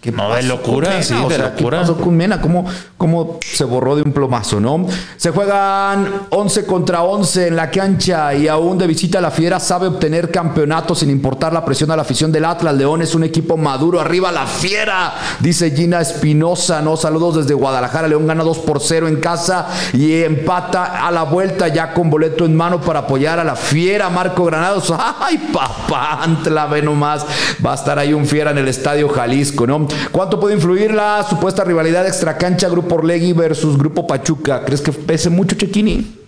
que, 0.00 0.10
no, 0.10 0.34
de 0.34 0.42
locura, 0.42 1.00
sí, 1.00 1.14
de 1.28 1.38
locura. 1.38 1.80
pasó 1.80 1.96
con 1.96 2.16
Mena? 2.16 2.40
¿Cómo, 2.40 2.66
¿Cómo, 2.96 3.38
se 3.44 3.62
borró 3.62 3.94
de 3.94 4.02
un 4.02 4.12
plomazo, 4.12 4.58
no? 4.58 4.86
Se 5.16 5.30
juegan 5.30 6.22
11 6.30 6.66
contra 6.66 7.02
11 7.02 7.46
en 7.46 7.54
la 7.54 7.70
cancha 7.70 8.34
y 8.34 8.48
aún 8.48 8.76
de 8.76 8.88
visita 8.88 9.20
la 9.20 9.30
Fiera 9.30 9.60
sabe 9.60 9.86
obtener 9.86 10.32
campeonato 10.32 10.96
sin 10.96 11.10
importar 11.10 11.52
la 11.52 11.64
presión 11.64 11.92
a 11.92 11.96
la 11.96 12.02
afición 12.02 12.32
del 12.32 12.44
Atlas. 12.44 12.74
León 12.74 13.02
es 13.02 13.14
un 13.14 13.22
equipo 13.22 13.56
maduro. 13.56 14.00
Arriba 14.00 14.32
la 14.32 14.46
Fiera, 14.46 15.14
dice 15.38 15.70
Gina 15.70 16.00
Espinosa, 16.00 16.82
¿no? 16.82 16.96
Saludos 16.96 17.36
desde 17.36 17.54
Guadalajara. 17.54 18.08
León 18.08 18.26
gana 18.26 18.42
2 18.42 18.58
por 18.58 18.80
0 18.80 19.06
en 19.06 19.16
casa 19.16 19.68
y 19.92 20.22
empata 20.22 21.06
a 21.06 21.12
la 21.12 21.22
vuelta 21.22 21.68
ya 21.68 21.94
con 21.94 22.10
boleto 22.10 22.47
en 22.48 22.56
mano 22.56 22.80
para 22.80 23.00
apoyar 23.00 23.38
a 23.38 23.44
la 23.44 23.54
fiera 23.54 24.10
Marco 24.10 24.44
Granados. 24.44 24.92
¡Ay, 25.20 25.38
papá! 25.52 26.22
Antla, 26.22 26.66
ve 26.66 26.82
nomás. 26.82 27.24
Va 27.64 27.72
a 27.72 27.74
estar 27.74 27.98
ahí 27.98 28.12
un 28.12 28.26
fiera 28.26 28.50
en 28.50 28.58
el 28.58 28.68
Estadio 28.68 29.08
Jalisco, 29.08 29.66
¿no? 29.66 29.86
¿Cuánto 30.10 30.40
puede 30.40 30.54
influir 30.54 30.92
la 30.92 31.24
supuesta 31.28 31.64
rivalidad 31.64 32.06
extracancha 32.06 32.68
Grupo 32.68 32.96
Orlegui 32.96 33.32
versus 33.32 33.78
Grupo 33.78 34.06
Pachuca? 34.06 34.64
¿Crees 34.64 34.80
que 34.80 34.92
pese 34.92 35.30
mucho 35.30 35.56
Chequini? 35.56 36.18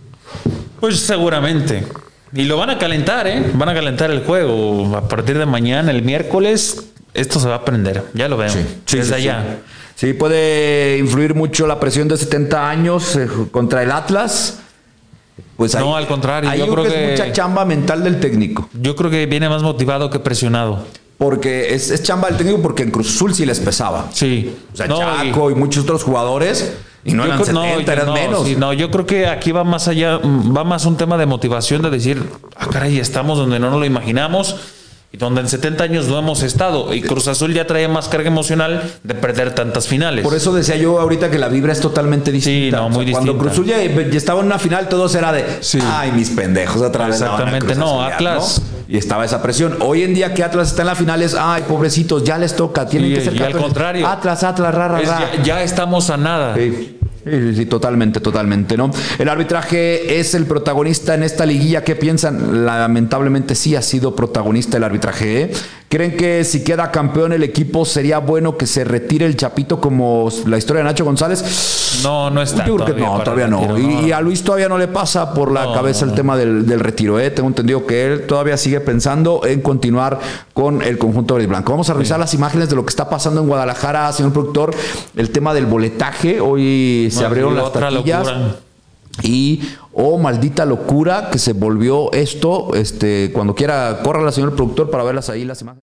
Pues 0.79 1.01
seguramente. 1.01 1.85
Y 2.33 2.45
lo 2.45 2.57
van 2.57 2.71
a 2.71 2.79
calentar, 2.79 3.27
¿eh? 3.27 3.51
Van 3.55 3.69
a 3.69 3.75
calentar 3.75 4.11
el 4.11 4.25
juego. 4.25 4.97
A 4.97 5.09
partir 5.09 5.37
de 5.37 5.47
mañana, 5.47 5.91
el 5.91 6.03
miércoles, 6.03 6.85
esto 7.13 7.41
se 7.41 7.49
va 7.49 7.57
a 7.57 7.65
prender. 7.65 8.05
Ya 8.15 8.29
lo 8.29 8.37
veo. 8.37 8.51
Sí, 8.51 8.97
Desde 8.97 9.15
allá. 9.17 9.59
Sí, 9.97 10.15
puede 10.15 10.97
influir 10.99 11.35
mucho 11.35 11.67
la 11.67 11.79
presión 11.81 12.09
de 12.09 12.17
70 12.17 12.71
años 12.71 13.17
eh, 13.17 13.29
contra 13.51 13.83
el 13.83 13.91
Atlas. 13.91 14.61
Pues 15.57 15.75
no, 15.75 15.97
al 15.97 16.07
contrario. 16.07 16.53
yo 16.55 16.73
creo 16.73 16.85
que, 16.85 17.05
es 17.05 17.21
mucha 17.21 17.33
chamba 17.33 17.65
mental 17.65 18.03
del 18.05 18.21
técnico. 18.21 18.69
Yo 18.73 18.97
creo 18.97 19.11
que 19.11 19.27
viene 19.27 19.49
más 19.49 19.63
motivado 19.63 20.11
que 20.11 20.19
presionado. 20.19 20.85
Porque 21.19 21.75
es, 21.75 22.03
chamba 22.03 22.29
del 22.29 22.39
técnico 22.39 22.63
porque 22.63 22.83
en 22.83 22.91
Cruz 22.91 23.15
Azul 23.15 23.35
sí 23.35 23.45
les 23.45 23.61
pesaba. 23.61 24.09
Sí. 24.13 24.55
O 24.73 24.77
sea, 24.77 24.89
Chaco 24.89 25.51
y, 25.51 25.55
muchos 25.55 25.85
otros 25.85 26.03
jugadores. 26.03 26.75
Y 27.05 27.13
no 27.13 27.25
eran 27.25 27.43
70, 27.45 27.93
eran 27.93 28.13
menos. 28.13 28.49
no, 28.59 28.73
yo 28.73 28.91
creo 28.91 29.07
que 29.07 29.27
aquí 29.27 29.53
va 29.53 29.65
más 29.65 29.89
allá, 29.89 30.19
va 30.19 30.65
más 30.65 30.85
un 30.85 30.97
tema 30.97 31.17
de 31.17 31.25
motivación 31.27 31.81
de 31.83 31.91
decir, 31.91 32.23
ah, 32.57 32.67
caray, 32.71 32.99
estamos 32.99 33.39
donde 33.39 33.59
no 33.59 33.71
nos 33.71 33.81
lo 33.81 33.87
imaginamos 33.87 34.57
donde 35.19 35.41
en 35.41 35.49
70 35.49 35.85
años 35.85 36.07
no 36.09 36.19
hemos 36.19 36.43
estado. 36.43 36.95
Y 36.95 37.03
Cruz 37.03 37.27
Azul 37.29 37.53
ya 37.53 37.67
trae 37.67 37.89
más 37.89 38.09
carga 38.09 38.29
emocional 38.29 38.83
de 39.03 39.15
perder 39.15 39.55
tantas 39.55 39.89
finales. 39.89 40.23
Por 40.25 40.35
eso 40.35 40.53
decía 40.53 40.77
yo 40.77 41.01
ahorita 41.01 41.31
que 41.31 41.39
la 41.39 41.49
vibra 41.49 41.73
es 41.73 41.81
totalmente 41.81 42.31
distinta. 42.33 42.79
Sí, 42.79 42.83
no, 42.83 42.89
muy 42.89 43.11
Cuando 43.11 43.33
distinta. 43.33 43.39
Cruz 43.41 43.53
Azul 43.53 43.67
ya, 43.67 43.83
ya 44.11 44.17
estaba 44.17 44.41
en 44.41 44.47
una 44.47 44.59
final, 44.59 44.89
todos 44.89 45.15
era 45.15 45.33
de, 45.33 45.45
Sí. 45.61 45.79
ay, 45.83 46.13
mis 46.13 46.31
pendejos, 46.31 46.81
otra 46.81 47.07
vez. 47.07 47.21
Exactamente, 47.21 47.75
no, 47.75 48.01
Azulear", 48.03 48.13
Atlas. 48.15 48.63
Y 48.89 48.97
estaba 48.99 49.25
esa 49.25 49.41
presión. 49.43 49.77
Hoy 49.81 50.03
en 50.03 50.15
día 50.15 50.35
que 50.35 50.43
Atlas 50.43 50.69
está 50.69 50.83
en 50.83 50.87
la 50.87 50.95
final 50.97 51.23
es, 51.23 51.35
ay, 51.39 51.63
pobrecitos, 51.69 52.25
ya 52.25 52.39
les 52.39 52.57
toca, 52.57 52.87
tienen 52.89 53.11
Y- 53.11 53.15
que 53.15 53.21
ser 53.21 53.33
y 53.35 53.37
al 53.37 53.43
campeones". 53.45 53.65
contrario. 53.67 54.07
Atlas, 54.09 54.43
Atlas, 54.43 54.75
ra, 54.75 54.89
ra, 54.89 55.01
Es- 55.01 55.09
ra. 55.09 55.31
ya, 55.37 55.43
ya 55.43 55.63
estamos 55.63 56.11
a 56.11 56.17
nada. 56.17 56.55
Sí. 56.57 56.99
Sí, 57.31 57.67
totalmente, 57.67 58.21
totalmente, 58.21 58.77
¿no? 58.77 58.91
El 59.19 59.29
arbitraje 59.29 60.19
es 60.19 60.35
el 60.35 60.47
protagonista 60.47 61.15
en 61.15 61.23
esta 61.23 61.47
liguilla. 61.47 61.85
¿Qué 61.85 61.95
piensan? 61.95 62.65
Lamentablemente 62.67 63.55
sí 63.55 63.77
ha 63.77 63.83
sido 63.83 64.17
protagonista 64.17 64.79
el 64.79 64.85
arbitraje. 64.85 65.53
¿Creen 65.91 66.17
que 66.17 66.45
si 66.45 66.63
queda 66.63 66.93
campeón 66.93 67.33
el 67.33 67.43
equipo 67.43 67.85
sería 67.85 68.19
bueno 68.19 68.57
que 68.57 68.65
se 68.69 68.85
retire 68.85 69.27
el 69.27 69.37
Chapito 69.37 69.81
como 69.81 70.29
la 70.47 70.57
historia 70.57 70.85
de 70.85 70.89
Nacho 70.89 71.05
González? 71.05 71.99
No, 72.05 72.31
no 72.31 72.41
está. 72.41 72.65
Yo 72.65 72.77
creo 72.77 72.95
que 72.95 73.03
no, 73.03 73.21
todavía 73.25 73.49
no. 73.49 73.59
retiro, 73.63 73.79
Y, 74.03 74.07
y 74.07 74.13
a 74.13 74.21
Luis 74.21 74.45
todavía 74.45 74.69
no 74.69 74.79
le 74.79 74.87
pasa 74.87 75.35
por 75.35 75.51
la 75.51 75.65
No, 75.65 75.75
cabeza 75.75 76.05
el 76.05 76.13
tema 76.15 76.37
del, 76.37 76.65
del 76.65 76.79
retiro. 76.79 77.19
¿eh? 77.19 77.33
Tengo 77.33 77.49
entendido 77.49 77.87
que 77.89 78.07
él 78.07 78.27
todavía 78.29 78.57
sigue 78.57 78.79
pensando 78.79 79.41
en 79.45 79.63
continuar 79.63 80.21
con 80.55 80.81
el 80.81 80.97
conjunto 80.97 81.35
verde 81.35 81.49
blanco. 81.49 81.73
Vamos 81.73 81.91
a 81.91 81.95
revisar 81.95 82.21
las 82.21 82.35
imágenes 82.35 82.71
de 82.71 82.77
lo 82.77 82.85
que 82.87 82.91
está 82.91 83.11
pasando 83.11 83.41
en 83.41 83.49
Guadalajara, 83.49 84.13
señor 84.13 84.33
productor. 84.33 84.73
El 85.17 85.31
tema 85.31 85.53
del 85.55 85.67
boletaje. 85.67 86.41
Hoy 86.41 87.09
se 87.11 87.25
abrieron 87.25 87.57
las 87.57 87.73
taquillas. 87.73 88.29
locura. 88.29 88.57
Y, 89.23 89.63
oh, 89.93 90.19
maldita 90.19 90.65
locura 90.65 91.31
que 91.31 91.39
se 91.39 91.53
volvió 91.53 92.13
esto. 92.13 92.75
Este, 92.75 93.31
cuando 93.33 93.55
quiera, 93.55 94.01
córrala, 94.03 94.33
señor 94.33 94.55
productor, 94.55 94.91
para 94.91 95.05
verlas 95.05 95.29
ahí 95.29 95.45
las 95.45 95.61
imágenes. 95.63 95.90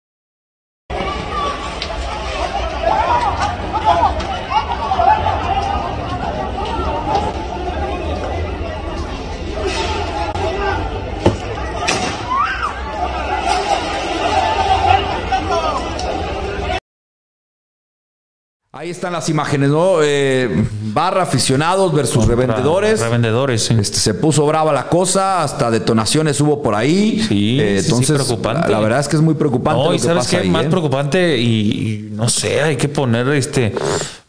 Ahí 18.74 18.90
están 18.90 19.12
las 19.12 19.28
imágenes, 19.28 19.70
¿no? 19.70 19.98
Eh, 20.02 20.66
barra 20.94 21.24
aficionados 21.24 21.94
versus 21.94 22.26
revendedores. 22.26 23.02
Revendedores, 23.02 23.66
sí. 23.66 23.76
Este, 23.78 23.98
se 24.00 24.14
puso 24.14 24.46
brava 24.46 24.72
la 24.72 24.88
cosa, 24.88 25.44
hasta 25.44 25.70
detonaciones 25.70 26.40
hubo 26.40 26.64
por 26.64 26.76
ahí. 26.76 27.22
Sí, 27.28 27.60
Eh, 27.60 27.80
sí, 27.80 27.84
sí, 27.84 27.92
entonces, 27.92 28.16
preocupante. 28.26 28.70
La, 28.70 28.80
verdad 28.80 29.02
es 29.02 29.10
que 29.10 29.18
es 29.18 29.22
muy 29.22 29.34
preocupante. 29.34 29.78
No, 29.78 29.90
lo 29.90 29.94
y 29.94 29.98
que 29.98 30.06
sabes 30.06 30.26
qué, 30.30 30.38
ahí, 30.38 30.50
más 30.50 30.64
¿eh? 30.64 30.70
preocupante 30.70 31.38
y, 31.38 32.08
y 32.08 32.10
no 32.14 32.30
sé, 32.30 32.62
hay 32.62 32.78
que 32.78 32.88
poner 32.88 33.28
este 33.30 33.76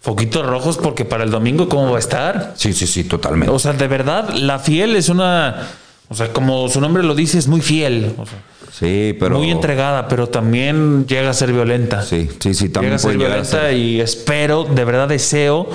foquitos 0.01 0.45
rojos 0.45 0.77
porque 0.77 1.05
para 1.05 1.23
el 1.23 1.31
domingo 1.31 1.69
cómo 1.69 1.93
va 1.93 1.99
a 1.99 2.01
estar. 2.01 2.55
Sí, 2.57 2.73
sí, 2.73 2.89
sí, 2.89 3.05
totalmente. 3.05 3.55
O 3.55 3.61
sea, 3.61 3.75
de 3.75 3.87
verdad, 3.87 4.31
la 4.31 4.59
fiel 4.59 4.97
es 4.97 5.09
una, 5.09 5.69
o 6.13 6.15
sea, 6.15 6.31
como 6.31 6.69
su 6.69 6.79
nombre 6.79 7.03
lo 7.03 7.15
dice, 7.15 7.39
es 7.39 7.49
muy 7.49 7.63
fiel, 7.63 8.15
o 8.19 8.27
sea, 8.27 8.39
sí, 8.71 9.17
pero. 9.19 9.39
muy 9.39 9.51
entregada, 9.51 10.09
pero 10.09 10.29
también 10.29 11.07
llega 11.07 11.31
a 11.31 11.33
ser 11.33 11.55
violenta. 11.55 12.03
Sí, 12.03 12.29
sí, 12.39 12.53
sí, 12.53 12.65
llega 12.65 12.75
también 12.75 12.93
a 12.93 12.99
ser 12.99 13.13
a 13.13 13.15
violenta 13.15 13.45
ser. 13.45 13.77
y 13.79 13.99
espero, 14.03 14.65
de 14.65 14.85
verdad 14.85 15.09
deseo 15.09 15.71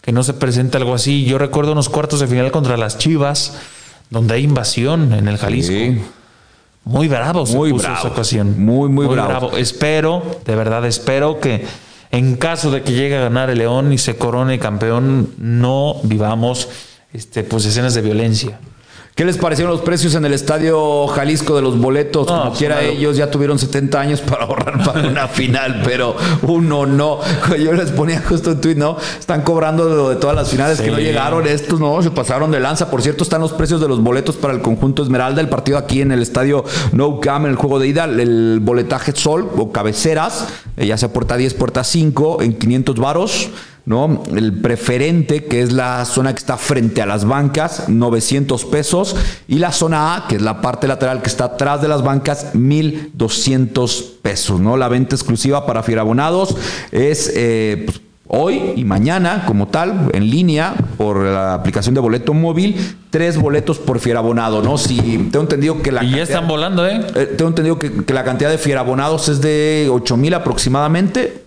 que 0.00 0.12
no 0.12 0.22
se 0.22 0.32
presente 0.34 0.76
algo 0.76 0.94
así. 0.94 1.24
Yo 1.24 1.38
recuerdo 1.38 1.72
unos 1.72 1.88
cuartos 1.88 2.20
de 2.20 2.28
final 2.28 2.52
contra 2.52 2.76
las 2.76 2.98
Chivas, 2.98 3.58
donde 4.10 4.34
hay 4.34 4.44
invasión 4.44 5.12
en 5.12 5.26
el 5.26 5.38
Jalisco. 5.38 5.72
Sí. 5.72 6.00
Muy 6.84 7.08
bravo 7.08 7.46
se 7.46 7.56
Muy 7.56 7.72
puso 7.72 7.82
bravo. 7.82 7.98
esa 7.98 8.08
ocasión. 8.08 8.64
Muy, 8.64 8.88
muy 8.88 9.06
bravo. 9.06 9.56
Espero, 9.56 10.22
de 10.46 10.54
verdad, 10.54 10.86
espero 10.86 11.40
que 11.40 11.66
en 12.12 12.36
caso 12.36 12.70
de 12.70 12.82
que 12.82 12.92
llegue 12.92 13.16
a 13.16 13.22
ganar 13.22 13.50
el 13.50 13.58
León 13.58 13.92
y 13.92 13.98
se 13.98 14.16
corone 14.16 14.60
campeón, 14.60 15.34
no 15.36 15.96
vivamos 16.04 16.68
este, 17.12 17.42
pues, 17.42 17.64
escenas 17.64 17.94
de 17.94 18.02
violencia. 18.02 18.60
¿Qué 19.20 19.26
les 19.26 19.36
parecieron 19.36 19.70
los 19.70 19.82
precios 19.82 20.14
en 20.14 20.24
el 20.24 20.32
estadio 20.32 21.06
Jalisco 21.08 21.54
de 21.54 21.60
los 21.60 21.78
boletos? 21.78 22.26
No, 22.26 22.38
Como 22.38 22.54
quiera, 22.54 22.82
ellos 22.82 23.18
ya 23.18 23.30
tuvieron 23.30 23.58
70 23.58 24.00
años 24.00 24.22
para 24.22 24.44
ahorrar 24.44 24.82
para 24.82 25.06
una 25.10 25.28
final, 25.28 25.82
pero 25.84 26.16
uno 26.40 26.86
no. 26.86 27.20
Yo 27.62 27.74
les 27.74 27.90
ponía 27.90 28.22
justo 28.26 28.52
un 28.52 28.62
tweet, 28.62 28.76
¿no? 28.76 28.96
Están 29.18 29.42
cobrando 29.42 29.90
de, 29.90 29.94
lo 29.94 30.08
de 30.08 30.16
todas 30.16 30.34
las 30.34 30.48
finales 30.48 30.80
que 30.80 30.90
no 30.90 30.98
llegaron. 30.98 31.46
Estos 31.46 31.78
no, 31.80 32.02
se 32.02 32.10
pasaron 32.10 32.50
de 32.50 32.60
lanza. 32.60 32.90
Por 32.90 33.02
cierto, 33.02 33.22
están 33.22 33.42
los 33.42 33.52
precios 33.52 33.78
de 33.82 33.88
los 33.88 34.02
boletos 34.02 34.36
para 34.36 34.54
el 34.54 34.62
conjunto 34.62 35.02
Esmeralda. 35.02 35.42
El 35.42 35.50
partido 35.50 35.76
aquí 35.76 36.00
en 36.00 36.12
el 36.12 36.22
estadio 36.22 36.64
No 36.92 37.20
Cam, 37.20 37.44
en 37.44 37.50
el 37.50 37.56
juego 37.56 37.78
de 37.78 37.88
ida. 37.88 38.04
El 38.04 38.60
boletaje 38.62 39.12
Sol 39.14 39.50
o 39.54 39.70
cabeceras, 39.70 40.48
eh, 40.78 40.86
ya 40.86 40.96
sea 40.96 41.12
puerta 41.12 41.36
10, 41.36 41.52
puerta 41.52 41.84
5, 41.84 42.40
en 42.40 42.58
500 42.58 42.96
varos. 42.96 43.50
¿No? 43.86 44.22
El 44.34 44.52
preferente, 44.60 45.44
que 45.44 45.62
es 45.62 45.72
la 45.72 46.04
zona 46.04 46.32
que 46.34 46.38
está 46.38 46.56
frente 46.56 47.02
a 47.02 47.06
las 47.06 47.24
bancas, 47.24 47.88
900 47.88 48.64
pesos. 48.66 49.16
Y 49.48 49.58
la 49.58 49.72
zona 49.72 50.14
A, 50.16 50.28
que 50.28 50.36
es 50.36 50.42
la 50.42 50.60
parte 50.60 50.86
lateral 50.86 51.22
que 51.22 51.28
está 51.28 51.44
atrás 51.46 51.82
de 51.82 51.88
las 51.88 52.02
bancas, 52.02 52.54
1200 52.54 54.02
pesos, 54.22 54.60
¿no? 54.60 54.76
La 54.76 54.88
venta 54.88 55.16
exclusiva 55.16 55.66
para 55.66 55.82
fierabonados 55.82 56.56
es 56.92 57.32
eh, 57.34 57.84
pues, 57.86 58.00
hoy 58.28 58.72
y 58.76 58.84
mañana, 58.84 59.44
como 59.46 59.66
tal, 59.68 60.10
en 60.12 60.30
línea, 60.30 60.74
por 60.96 61.24
la 61.24 61.54
aplicación 61.54 61.94
de 61.94 62.00
boleto 62.00 62.32
móvil, 62.32 62.76
tres 63.10 63.36
boletos 63.38 63.78
por 63.78 63.98
fierabonado, 63.98 64.62
¿no? 64.62 64.78
Si 64.78 64.96
tengo 65.32 65.40
entendido 65.40 65.82
que 65.82 65.90
la 65.90 66.04
Y 66.04 66.10
ya 66.10 66.16
cantidad- 66.18 66.22
están 66.36 66.48
volando, 66.48 66.86
¿eh? 66.86 67.00
eh, 67.16 67.34
tengo 67.36 67.48
entendido 67.48 67.78
que, 67.78 68.04
que 68.04 68.14
la 68.14 68.22
cantidad 68.24 68.50
de 68.50 68.58
fierabonados 68.58 69.28
es 69.28 69.40
de 69.40 69.88
8 69.90 70.16
mil 70.16 70.34
aproximadamente. 70.34 71.44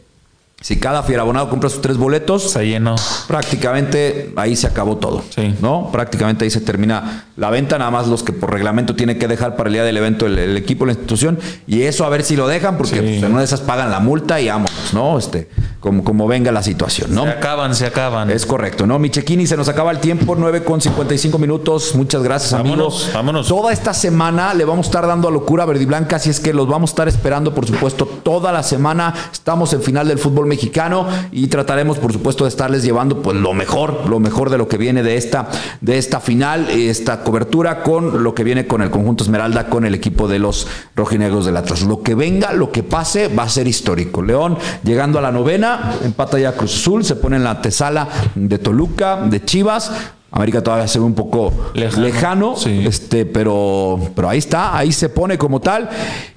Si 0.64 0.80
cada 0.80 1.04
fierabonado 1.04 1.50
compra 1.50 1.70
sus 1.70 1.82
tres 1.82 1.98
boletos, 1.98 2.44
Se 2.52 2.66
llenó. 2.66 2.96
prácticamente 3.28 4.32
ahí 4.38 4.56
se 4.56 4.66
acabó 4.66 4.96
todo. 4.98 5.22
Sí. 5.36 5.54
¿No? 5.62 5.90
Prácticamente 5.92 6.46
ahí 6.46 6.50
se 6.52 6.62
termina 6.62 7.26
la 7.36 7.50
venta, 7.50 7.78
nada 7.78 7.92
más 7.92 8.08
los 8.08 8.24
que 8.24 8.32
por 8.32 8.52
reglamento 8.52 8.96
tiene 8.96 9.18
que 9.18 9.28
dejar 9.28 9.56
para 9.58 9.68
el 9.68 9.74
día 9.74 9.84
del 9.84 9.98
evento 9.98 10.26
el, 10.26 10.40
el 10.40 10.56
equipo, 10.56 10.86
la 10.86 10.94
institución. 10.94 11.38
Y 11.68 11.82
eso 11.82 12.06
a 12.06 12.10
ver 12.10 12.24
si 12.24 12.36
lo 12.38 12.48
dejan, 12.48 12.78
porque 12.78 12.94
Sí. 12.96 13.00
pues, 13.02 13.24
en 13.24 13.32
una 13.32 13.40
de 13.40 13.46
esas 13.46 13.60
pagan 13.62 13.92
la 13.92 14.00
multa 14.00 14.40
y 14.40 14.48
vámonos, 14.48 14.94
¿no? 14.94 15.18
Este, 15.18 15.50
como, 15.82 16.04
como 16.04 16.28
venga 16.28 16.52
la 16.54 16.64
situación, 16.64 17.14
¿no? 17.14 17.24
Se 17.24 17.30
acaban, 17.30 17.76
se 17.76 17.86
acaban. 17.86 18.30
Es 18.32 18.46
correcto, 18.46 18.88
¿no? 18.88 19.00
Michequini, 19.00 19.46
se 19.46 19.58
nos 19.58 19.68
acaba 19.68 19.92
el 19.92 20.00
tiempo, 20.00 20.36
9 20.38 20.64
con 20.64 20.80
55 20.80 21.38
minutos. 21.40 21.94
Muchas 21.96 22.24
gracias, 22.24 22.54
Vámonos, 22.54 22.72
amigos. 23.04 23.12
vámonos. 23.14 23.48
Toda 23.50 23.74
esta 23.74 23.94
semana 23.94 24.54
le 24.54 24.64
vamos 24.64 24.86
a 24.86 24.90
estar 24.90 25.06
dando 25.08 25.28
a 25.28 25.32
locura 25.32 25.66
verde 25.66 25.84
y 25.84 25.86
blanca, 25.88 26.16
así 26.16 26.30
es 26.30 26.40
que 26.40 26.54
los 26.54 26.68
vamos 26.70 26.92
a 26.92 26.94
estar 26.94 27.08
esperando, 27.10 27.54
por 27.54 27.68
supuesto, 27.68 28.06
toda 28.06 28.52
la 28.54 28.64
semana. 28.64 29.14
Estamos 29.32 29.74
en 29.74 29.82
final 29.82 30.08
del 30.08 30.20
fútbol 30.20 30.48
mexicano 30.54 31.08
y 31.32 31.48
trataremos, 31.48 31.98
por 31.98 32.14
supuesto, 32.14 32.44
de 32.44 32.50
estarles 32.50 32.84
llevando 32.84 33.22
pues 33.22 33.36
lo 33.36 33.54
mejor, 33.54 34.08
lo 34.08 34.20
mejor 34.20 34.52
de 34.52 34.60
lo 34.60 34.68
que 34.68 34.78
viene 34.78 35.02
de 35.02 35.18
esta, 35.18 35.50
de 35.82 35.98
esta 35.98 36.20
final, 36.20 36.70
esta 36.70 37.24
cobertura 37.24 37.82
con 37.82 38.24
lo 38.24 38.36
que 38.36 38.44
viene 38.44 38.68
con 38.68 38.82
el 38.82 38.92
conjunto 38.92 39.24
Esmeralda, 39.24 39.68
con 39.68 39.86
el 39.86 39.96
equipo 39.96 40.28
de 40.28 40.38
los 40.38 40.68
rojinegros 40.96 41.46
del 41.46 41.58
Atlas. 41.58 41.82
Lo 41.82 42.04
que 42.04 42.14
venga, 42.14 42.54
lo 42.54 42.72
que 42.72 42.84
pase, 42.84 43.30
va 43.30 43.44
a 43.44 43.50
ser 43.50 43.68
histórico. 43.68 44.22
León 44.22 44.58
llegando 44.84 45.18
a 45.18 45.22
la 45.22 45.32
novena, 45.32 45.96
empata 46.04 46.38
ya 46.38 46.54
Cruz 46.54 46.76
Azul, 46.76 47.04
se 47.04 47.16
pone 47.16 47.38
en 47.38 47.44
la 47.44 47.52
antesala 47.52 48.08
de 48.36 48.60
Toluca, 48.60 49.26
de 49.26 49.44
Chivas. 49.44 49.92
América 50.36 50.64
todavía 50.64 50.88
se 50.88 50.98
ve 50.98 51.06
un 51.06 51.14
poco 51.14 51.54
lejano, 51.76 52.04
Lejano, 52.04 52.56
sí. 52.58 52.84
este, 52.88 53.24
pero, 53.24 54.00
pero 54.16 54.30
ahí 54.30 54.40
está, 54.40 54.76
ahí 54.76 54.92
se 54.92 55.08
pone 55.08 55.38
como 55.38 55.62
tal. 55.62 55.88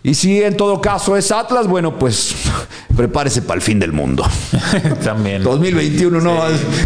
Y 0.02 0.12
si 0.12 0.43
en 0.43 0.55
todo 0.55 0.82
caso 0.82 1.16
es 1.16 1.32
Atlas, 1.32 1.66
bueno, 1.66 1.98
pues 1.98 2.35
prepárese 2.97 3.40
para 3.40 3.55
el 3.56 3.62
fin 3.62 3.81
del 3.81 3.93
mundo. 3.94 4.23
También. 5.05 5.43
2021, 5.43 6.20
¿no? 6.20 6.36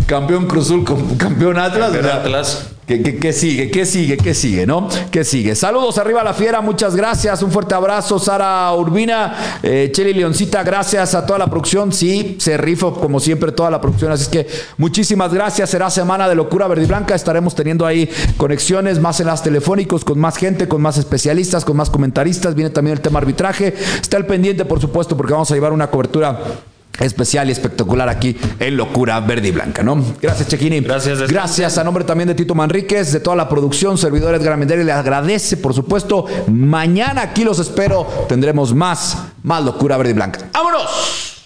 Campeón 0.06 0.46
Cruzul, 0.46 0.84
campeón 1.18 1.58
Atlas. 1.58 1.90
Campeón 1.90 2.16
Atlas. 2.16 2.68
¿Qué, 2.98 3.18
qué, 3.20 3.32
sigue? 3.32 3.70
¿Qué 3.70 3.86
sigue? 3.86 4.16
¿Qué 4.16 4.34
sigue? 4.34 4.66
¿No? 4.66 4.88
¿Qué 5.12 5.22
sigue? 5.22 5.54
Saludos 5.54 5.96
arriba 5.98 6.22
a 6.22 6.24
la 6.24 6.34
fiera, 6.34 6.60
muchas 6.60 6.96
gracias. 6.96 7.40
Un 7.40 7.52
fuerte 7.52 7.72
abrazo, 7.72 8.18
Sara 8.18 8.74
Urbina, 8.74 9.60
eh, 9.62 9.90
Cheli 9.92 10.12
Leoncita, 10.12 10.64
gracias 10.64 11.14
a 11.14 11.24
toda 11.24 11.38
la 11.38 11.46
producción. 11.46 11.92
Sí, 11.92 12.34
se 12.40 12.56
rifa 12.56 12.90
como 12.90 13.20
siempre 13.20 13.52
toda 13.52 13.70
la 13.70 13.80
producción. 13.80 14.10
Así 14.10 14.24
es 14.24 14.28
que 14.28 14.46
muchísimas 14.76 15.32
gracias. 15.32 15.70
Será 15.70 15.88
semana 15.88 16.28
de 16.28 16.34
locura 16.34 16.66
verde 16.66 16.82
y 16.82 16.86
blanca. 16.86 17.14
Estaremos 17.14 17.54
teniendo 17.54 17.86
ahí 17.86 18.10
conexiones, 18.36 18.98
más 18.98 19.20
enlaces 19.20 19.44
telefónicos, 19.44 20.04
con 20.04 20.18
más 20.18 20.36
gente, 20.36 20.66
con 20.66 20.82
más 20.82 20.98
especialistas, 20.98 21.64
con 21.64 21.76
más 21.76 21.90
comentaristas. 21.90 22.56
Viene 22.56 22.70
también 22.70 22.96
el 22.96 23.00
tema 23.00 23.20
arbitraje. 23.20 23.72
Está 24.02 24.16
al 24.16 24.26
pendiente, 24.26 24.64
por 24.64 24.80
supuesto, 24.80 25.16
porque 25.16 25.32
vamos 25.32 25.48
a 25.52 25.54
llevar 25.54 25.72
una 25.72 25.92
cobertura 25.92 26.40
especial 27.00 27.48
y 27.48 27.52
espectacular 27.52 28.08
aquí 28.08 28.36
en 28.58 28.76
Locura 28.76 29.18
Verde 29.20 29.48
y 29.48 29.50
Blanca, 29.50 29.82
¿no? 29.82 30.02
Gracias, 30.20 30.48
Chequini. 30.48 30.80
Gracias. 30.80 31.20
Gracias 31.30 31.78
a 31.78 31.84
nombre 31.84 32.04
también 32.04 32.28
de 32.28 32.34
Tito 32.34 32.54
Manríquez, 32.54 33.12
de 33.12 33.20
toda 33.20 33.36
la 33.36 33.48
producción, 33.48 33.98
servidor 33.98 34.34
Edgar 34.34 34.56
Menderi, 34.56 34.84
le 34.84 34.92
agradece, 34.92 35.56
por 35.56 35.74
supuesto. 35.74 36.26
Mañana 36.48 37.22
aquí 37.22 37.44
los 37.44 37.58
espero. 37.58 38.06
Tendremos 38.28 38.74
más, 38.74 39.16
más 39.42 39.64
Locura 39.64 39.96
Verde 39.96 40.10
y 40.10 40.14
Blanca. 40.14 40.40
¡Vámonos! 40.52 41.39